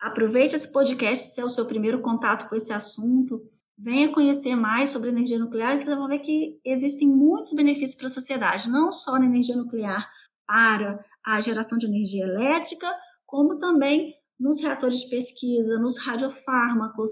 aproveite 0.00 0.54
esse 0.54 0.72
podcast 0.72 1.34
se 1.34 1.40
é 1.40 1.44
o 1.44 1.50
seu 1.50 1.66
primeiro 1.66 2.00
contato 2.00 2.48
com 2.48 2.54
esse 2.54 2.72
assunto, 2.72 3.40
venha 3.76 4.12
conhecer 4.12 4.56
mais 4.56 4.90
sobre 4.90 5.10
energia 5.10 5.38
nuclear 5.38 5.76
e 5.76 5.84
vão 5.84 6.08
ver 6.08 6.18
que 6.18 6.60
existem 6.64 7.08
muitos 7.08 7.54
benefícios 7.54 7.96
para 7.96 8.06
a 8.06 8.10
sociedade, 8.10 8.70
não 8.70 8.92
só 8.92 9.18
na 9.18 9.26
energia 9.26 9.56
nuclear 9.56 10.08
para 10.46 11.04
a 11.24 11.40
geração 11.40 11.78
de 11.78 11.86
energia 11.86 12.24
elétrica, 12.24 12.86
como 13.26 13.58
também 13.58 14.14
nos 14.38 14.60
reatores 14.62 15.00
de 15.00 15.10
pesquisa, 15.10 15.78
nos 15.78 15.98
radiofármacos, 15.98 17.10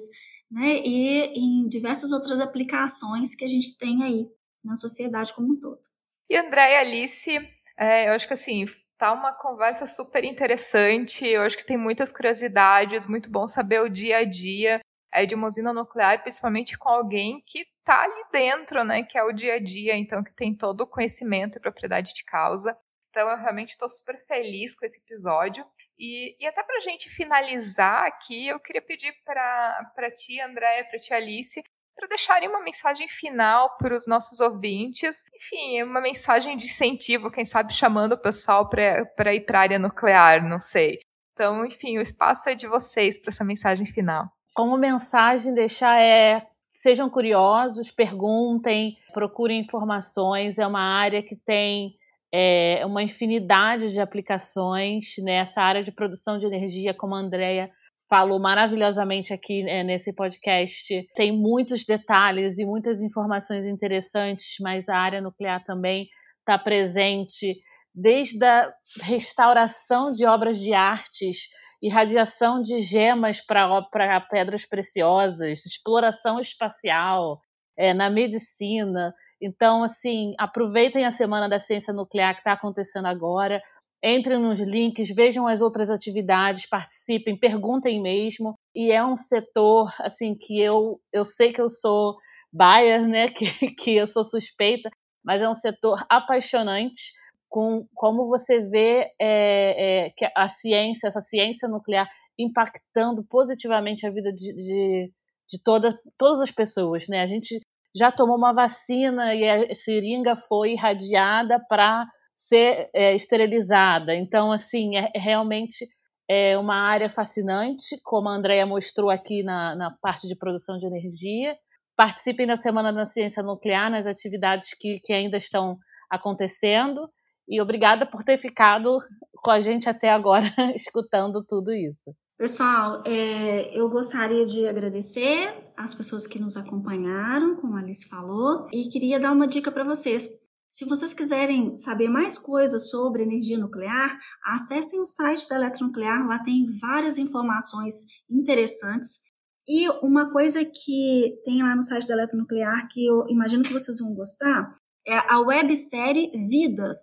né, 0.51 0.81
e 0.85 1.33
em 1.35 1.69
diversas 1.69 2.13
outras 2.13 2.41
aplicações 2.41 3.35
que 3.35 3.45
a 3.45 3.49
gente 3.49 3.77
tem 3.79 4.03
aí 4.03 4.27
na 4.65 4.77
sociedade 4.77 5.35
como 5.35 5.53
um 5.53 5.59
todo. 5.59 5.81
E 6.29 6.37
André 6.37 6.73
e 6.73 6.77
Alice, 6.77 7.57
é, 7.79 8.09
eu 8.09 8.13
acho 8.13 8.27
que 8.27 8.35
assim, 8.35 8.65
tá 8.99 9.13
uma 9.13 9.33
conversa 9.33 9.87
super 9.87 10.25
interessante. 10.25 11.27
Eu 11.27 11.43
acho 11.43 11.57
que 11.57 11.67
tem 11.67 11.77
muitas 11.77 12.11
curiosidades, 12.11 13.07
muito 13.07 13.31
bom 13.31 13.47
saber 13.47 13.81
o 13.81 13.89
dia 13.89 14.19
a 14.19 14.25
dia 14.25 14.81
é, 15.13 15.25
de 15.25 15.35
uma 15.35 15.47
usina 15.47 15.73
nuclear, 15.73 16.21
principalmente 16.23 16.77
com 16.77 16.89
alguém 16.89 17.43
que 17.47 17.67
tá 17.85 18.03
ali 18.03 18.25
dentro, 18.33 18.83
né? 18.85 19.03
Que 19.03 19.17
é 19.19 19.23
o 19.23 19.33
dia 19.33 19.55
a 19.55 19.59
dia, 19.63 19.97
então 19.97 20.23
que 20.23 20.35
tem 20.35 20.55
todo 20.55 20.83
o 20.83 20.87
conhecimento 20.87 21.57
e 21.57 21.61
propriedade 21.61 22.13
de 22.13 22.25
causa. 22.25 22.77
Então 23.11 23.31
eu 23.31 23.39
realmente 23.39 23.71
estou 23.71 23.89
super 23.89 24.19
feliz 24.27 24.75
com 24.75 24.85
esse 24.85 25.01
episódio. 25.01 25.65
E, 25.99 26.37
e 26.39 26.47
até 26.47 26.63
para 26.63 26.77
a 26.77 26.81
gente 26.81 27.09
finalizar 27.09 28.05
aqui, 28.05 28.49
eu 28.49 28.61
queria 28.61 28.83
pedir 28.83 29.13
para 29.25 30.11
ti, 30.15 30.41
Andréia, 30.41 30.85
para 30.85 30.99
ti, 30.99 31.15
Alice, 31.15 31.63
para 31.97 32.09
deixarem 32.09 32.49
uma 32.49 32.61
mensagem 32.61 33.09
final 33.09 33.77
para 33.79 33.97
os 33.97 34.07
nossos 34.07 34.39
ouvintes. 34.41 35.25
Enfim, 35.35 35.83
uma 35.83 36.01
mensagem 36.01 36.57
de 36.57 36.67
incentivo, 36.67 37.31
quem 37.31 37.45
sabe 37.45 37.73
chamando 37.73 38.13
o 38.13 38.21
pessoal 38.21 38.69
para 38.69 39.35
ir 39.35 39.47
para 39.47 39.59
a 39.59 39.63
área 39.63 39.79
nuclear, 39.79 40.47
não 40.47 40.61
sei. 40.61 40.99
Então, 41.33 41.65
enfim, 41.65 41.99
o 41.99 42.03
espaço 42.03 42.51
é 42.51 42.55
de 42.55 42.67
vocês 42.67 43.19
para 43.19 43.31
essa 43.31 43.45
mensagem 43.45 43.87
final. 43.87 44.27
Como 44.55 44.77
mensagem, 44.77 45.55
deixar 45.55 46.01
é 46.01 46.47
sejam 46.69 47.09
curiosos, 47.09 47.91
perguntem, 47.91 48.97
procurem 49.13 49.61
informações. 49.61 50.59
É 50.59 50.67
uma 50.67 50.81
área 50.81 51.23
que 51.23 51.37
tem 51.37 51.95
é, 52.33 52.83
uma 52.85 53.03
infinidade 53.03 53.93
de 53.93 54.01
aplicações 54.01 55.15
nessa 55.19 55.61
área 55.61 55.83
de 55.83 55.93
produção 55.93 56.39
de 56.39 56.47
energia, 56.47 56.95
como 56.95 57.15
a 57.15 57.19
Andrea 57.19 57.71
falou 58.09 58.39
maravilhosamente 58.39 59.33
aqui 59.33 59.69
é, 59.69 59.83
nesse 59.83 60.13
podcast. 60.13 61.07
Tem 61.15 61.33
muitos 61.33 61.85
detalhes 61.85 62.59
e 62.59 62.65
muitas 62.65 63.03
informações 63.03 63.67
interessantes, 63.67 64.57
mas 64.61 64.89
a 64.89 64.97
área 64.97 65.21
nuclear 65.21 65.65
também 65.65 66.07
está 66.41 66.59
presente 66.59 67.57
desde 67.95 68.45
a 68.45 68.73
restauração 69.03 70.11
de 70.11 70.27
obras 70.27 70.59
de 70.59 70.75
artes, 70.75 71.49
irradiação 71.83 72.61
de 72.61 72.81
gemas 72.81 73.41
para 73.41 74.21
pedras 74.31 74.65
preciosas, 74.67 75.65
exploração 75.65 76.39
espacial, 76.39 77.41
é, 77.77 77.93
na 77.93 78.09
medicina. 78.11 79.15
Então, 79.41 79.83
assim, 79.83 80.35
aproveitem 80.39 81.05
a 81.05 81.11
Semana 81.11 81.49
da 81.49 81.59
Ciência 81.59 81.93
Nuclear 81.93 82.35
que 82.35 82.41
está 82.41 82.53
acontecendo 82.53 83.07
agora 83.07 83.63
entrem 84.03 84.39
nos 84.39 84.61
links, 84.61 85.11
vejam 85.11 85.47
as 85.47 85.61
outras 85.61 85.91
atividades, 85.91 86.67
participem, 86.67 87.39
perguntem 87.39 88.01
mesmo. 88.01 88.55
E 88.75 88.93
é 88.93 89.05
um 89.05 89.17
setor 89.17 89.93
assim 89.99 90.35
que 90.35 90.61
eu 90.61 91.01
eu 91.13 91.25
sei 91.25 91.53
que 91.53 91.61
eu 91.61 91.69
sou 91.69 92.17
bias, 92.53 93.07
né, 93.07 93.29
que, 93.33 93.71
que 93.75 93.97
eu 93.97 94.07
sou 94.07 94.25
suspeita, 94.25 94.91
mas 95.25 95.43
é 95.43 95.49
um 95.49 95.55
setor 95.55 96.05
apaixonante 96.09 97.13
com 97.49 97.87
como 97.95 98.29
você 98.29 98.61
vê 98.61 99.13
é, 99.21 100.07
é, 100.07 100.11
que 100.11 100.27
a 100.37 100.49
ciência, 100.49 101.09
essa 101.09 101.21
ciência 101.21 101.69
nuclear 101.69 102.09
impactando 102.39 103.25
positivamente 103.25 104.07
a 104.07 104.11
vida 104.11 104.33
de, 104.33 104.53
de, 104.53 105.13
de 105.49 105.63
toda, 105.63 105.99
todas 106.19 106.41
as 106.41 106.51
pessoas, 106.51 107.09
né? 107.09 107.23
A 107.23 107.27
gente 107.27 107.61
já 107.95 108.13
tomou 108.13 108.37
uma 108.37 108.53
vacina 108.53 109.35
e 109.35 109.49
a 109.49 109.75
seringa 109.75 110.37
foi 110.37 110.73
irradiada 110.73 111.59
para 111.67 112.07
ser 112.37 112.91
é, 112.95 113.15
esterilizada. 113.15 114.15
Então, 114.15 114.53
assim, 114.53 114.97
é, 114.97 115.11
é 115.15 115.19
realmente 115.19 115.87
é 116.29 116.59
uma 116.59 116.75
área 116.75 117.09
fascinante, 117.09 117.99
como 118.03 118.29
a 118.29 118.35
Andrea 118.35 118.67
mostrou 118.67 119.11
aqui 119.11 119.43
na, 119.43 119.77
na 119.77 119.91
parte 120.03 120.27
de 120.27 120.37
produção 120.37 120.77
de 120.77 120.87
energia. 120.87 121.57
Participem 121.97 122.47
da 122.47 122.57
Semana 122.57 122.93
da 122.93 123.07
Ciência 123.07 123.43
Nuclear, 123.43 123.91
nas 123.91 124.07
atividades 124.07 124.75
que, 124.79 125.01
que 125.03 125.13
ainda 125.13 125.37
estão 125.37 125.79
acontecendo. 126.11 127.09
E 127.49 127.61
obrigada 127.61 128.05
por 128.05 128.25
ter 128.25 128.39
ficado 128.39 128.99
com 129.37 129.51
a 129.51 129.61
gente 129.61 129.89
até 129.89 130.11
agora, 130.11 130.47
escutando 130.75 131.45
tudo 131.45 131.73
isso. 131.73 132.13
Pessoal, 132.37 133.03
é, 133.07 133.71
eu 133.73 133.89
gostaria 133.89 134.45
de 134.45 134.67
agradecer 134.67 135.55
as 135.77 135.95
pessoas 135.95 136.27
que 136.27 136.39
nos 136.39 136.57
acompanharam, 136.57 137.57
como 137.57 137.77
a 137.77 137.79
Alice 137.79 138.09
falou, 138.09 138.67
e 138.71 138.89
queria 138.91 139.19
dar 139.19 139.33
uma 139.33 139.47
dica 139.47 139.71
para 139.71 139.85
vocês. 139.85 140.46
Se 140.77 140.85
vocês 140.85 141.15
quiserem 141.15 141.75
saber 141.75 142.07
mais 142.07 142.37
coisas 142.37 142.91
sobre 142.91 143.23
energia 143.23 143.57
nuclear, 143.57 144.21
acessem 144.45 145.01
o 145.01 145.07
site 145.07 145.49
da 145.49 145.57
Eletronuclear, 145.57 146.29
lá 146.29 146.39
tem 146.45 146.67
várias 146.79 147.17
informações 147.17 147.95
interessantes. 148.31 149.33
E 149.67 149.89
uma 150.05 150.31
coisa 150.31 150.63
que 150.67 151.41
tem 151.47 151.63
lá 151.63 151.75
no 151.75 151.83
site 151.83 152.07
da 152.07 152.13
Eletronuclear 152.13 152.89
que 152.91 153.07
eu 153.07 153.25
imagino 153.31 153.63
que 153.63 153.73
vocês 153.73 154.01
vão 154.01 154.15
gostar 154.15 154.77
é 155.09 155.17
a 155.17 155.41
websérie 155.41 156.31
Vidas. 156.33 156.99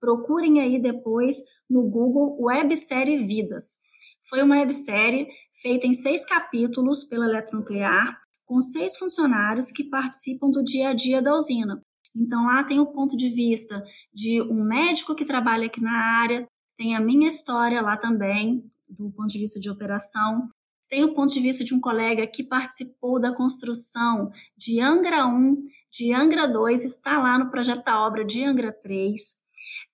Procurem 0.00 0.62
aí 0.62 0.80
depois 0.80 1.36
no 1.68 1.82
Google 1.82 2.34
websérie 2.40 3.18
Vidas. 3.18 3.80
Foi 4.26 4.42
uma 4.42 4.56
websérie 4.56 5.28
feita 5.52 5.86
em 5.86 5.92
seis 5.92 6.24
capítulos 6.24 7.04
pela 7.04 7.26
Eletronuclear, 7.26 8.18
com 8.46 8.62
seis 8.62 8.96
funcionários 8.96 9.70
que 9.70 9.84
participam 9.84 10.50
do 10.50 10.64
dia 10.64 10.88
a 10.88 10.94
dia 10.94 11.20
da 11.20 11.34
usina. 11.34 11.78
Então, 12.14 12.46
lá 12.46 12.64
tem 12.64 12.80
o 12.80 12.86
ponto 12.86 13.16
de 13.16 13.28
vista 13.28 13.82
de 14.12 14.42
um 14.42 14.64
médico 14.64 15.14
que 15.14 15.24
trabalha 15.24 15.66
aqui 15.66 15.82
na 15.82 15.96
área, 16.20 16.46
tem 16.76 16.94
a 16.94 17.00
minha 17.00 17.28
história 17.28 17.80
lá 17.82 17.96
também, 17.96 18.64
do 18.88 19.10
ponto 19.10 19.28
de 19.28 19.38
vista 19.38 19.60
de 19.60 19.68
operação, 19.68 20.48
tem 20.88 21.04
o 21.04 21.12
ponto 21.12 21.34
de 21.34 21.40
vista 21.40 21.62
de 21.62 21.74
um 21.74 21.80
colega 21.80 22.26
que 22.26 22.42
participou 22.42 23.20
da 23.20 23.34
construção 23.34 24.30
de 24.56 24.80
Angra 24.80 25.26
1, 25.26 25.60
de 25.90 26.14
Angra 26.14 26.48
2, 26.48 26.84
está 26.84 27.20
lá 27.20 27.38
no 27.38 27.50
projeto 27.50 27.84
da 27.84 28.00
obra 28.00 28.24
de 28.24 28.42
Angra 28.42 28.72
3. 28.72 29.20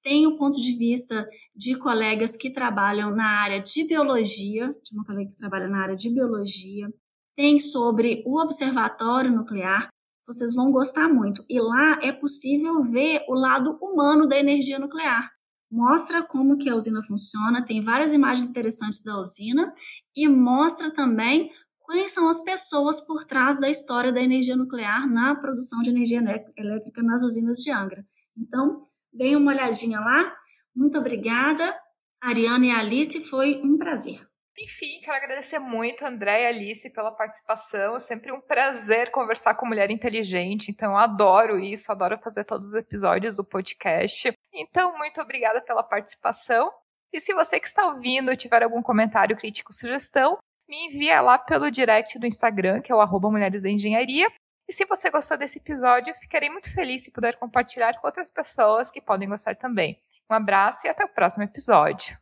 Tem 0.02 0.26
o 0.26 0.36
ponto 0.36 0.60
de 0.60 0.76
vista 0.76 1.28
de 1.56 1.76
colegas 1.76 2.36
que 2.36 2.52
trabalham 2.52 3.10
na 3.10 3.40
área 3.40 3.60
de 3.60 3.84
biologia, 3.88 4.68
de 4.68 4.94
uma 4.94 5.04
colega 5.04 5.30
que 5.30 5.36
trabalha 5.36 5.66
na 5.66 5.82
área 5.82 5.96
de 5.96 6.10
biologia. 6.10 6.88
Tem 7.34 7.58
sobre 7.58 8.22
o 8.24 8.40
observatório 8.40 9.32
nuclear, 9.32 9.88
vocês 10.26 10.54
vão 10.54 10.72
gostar 10.72 11.08
muito. 11.08 11.44
E 11.48 11.60
lá 11.60 11.98
é 12.02 12.12
possível 12.12 12.82
ver 12.82 13.24
o 13.28 13.34
lado 13.34 13.78
humano 13.80 14.26
da 14.26 14.38
energia 14.38 14.78
nuclear. 14.78 15.30
Mostra 15.70 16.22
como 16.22 16.56
que 16.56 16.68
a 16.68 16.76
usina 16.76 17.02
funciona, 17.02 17.64
tem 17.64 17.80
várias 17.80 18.12
imagens 18.12 18.48
interessantes 18.48 19.02
da 19.02 19.18
usina 19.18 19.72
e 20.14 20.28
mostra 20.28 20.90
também 20.90 21.50
quais 21.80 22.12
são 22.12 22.28
as 22.28 22.42
pessoas 22.42 23.00
por 23.06 23.24
trás 23.24 23.60
da 23.60 23.68
história 23.68 24.12
da 24.12 24.22
energia 24.22 24.56
nuclear 24.56 25.06
na 25.10 25.34
produção 25.34 25.82
de 25.82 25.90
energia 25.90 26.18
elétrica 26.56 27.02
nas 27.02 27.22
usinas 27.22 27.58
de 27.58 27.70
Angra. 27.70 28.06
Então, 28.36 28.82
deem 29.12 29.36
uma 29.36 29.52
olhadinha 29.52 30.00
lá. 30.00 30.34
Muito 30.74 30.98
obrigada, 30.98 31.74
Ariana 32.22 32.66
e 32.66 32.70
Alice, 32.70 33.28
foi 33.28 33.60
um 33.62 33.76
prazer. 33.76 34.20
Enfim, 34.56 35.00
quero 35.02 35.16
agradecer 35.16 35.58
muito, 35.58 36.04
André 36.04 36.42
e 36.42 36.46
Alice, 36.46 36.88
pela 36.90 37.10
participação. 37.10 37.96
É 37.96 37.98
sempre 37.98 38.30
um 38.30 38.40
prazer 38.40 39.10
conversar 39.10 39.54
com 39.54 39.66
mulher 39.66 39.90
inteligente. 39.90 40.70
Então, 40.70 40.92
eu 40.92 40.98
adoro 40.98 41.58
isso, 41.58 41.90
adoro 41.90 42.18
fazer 42.22 42.44
todos 42.44 42.68
os 42.68 42.74
episódios 42.74 43.34
do 43.34 43.44
podcast. 43.44 44.32
Então, 44.52 44.96
muito 44.96 45.20
obrigada 45.20 45.60
pela 45.60 45.82
participação. 45.82 46.72
E 47.12 47.20
se 47.20 47.34
você 47.34 47.58
que 47.58 47.66
está 47.66 47.86
ouvindo 47.86 48.36
tiver 48.36 48.62
algum 48.62 48.80
comentário, 48.80 49.36
crítico, 49.36 49.72
sugestão, 49.72 50.38
me 50.68 50.86
envia 50.86 51.20
lá 51.20 51.36
pelo 51.36 51.70
direct 51.70 52.18
do 52.18 52.26
Instagram, 52.26 52.80
que 52.80 52.92
é 52.92 52.94
o 52.94 53.00
arroba 53.00 53.30
Mulheres 53.30 53.62
da 53.62 53.68
Engenharia. 53.68 54.28
E 54.68 54.72
se 54.72 54.84
você 54.86 55.10
gostou 55.10 55.36
desse 55.36 55.58
episódio, 55.58 56.14
ficarei 56.14 56.48
muito 56.48 56.72
feliz 56.72 57.04
se 57.04 57.10
puder 57.10 57.36
compartilhar 57.36 58.00
com 58.00 58.06
outras 58.06 58.30
pessoas 58.30 58.90
que 58.90 59.00
podem 59.00 59.28
gostar 59.28 59.56
também. 59.56 60.00
Um 60.30 60.34
abraço 60.34 60.86
e 60.86 60.90
até 60.90 61.04
o 61.04 61.08
próximo 61.08 61.44
episódio. 61.44 62.16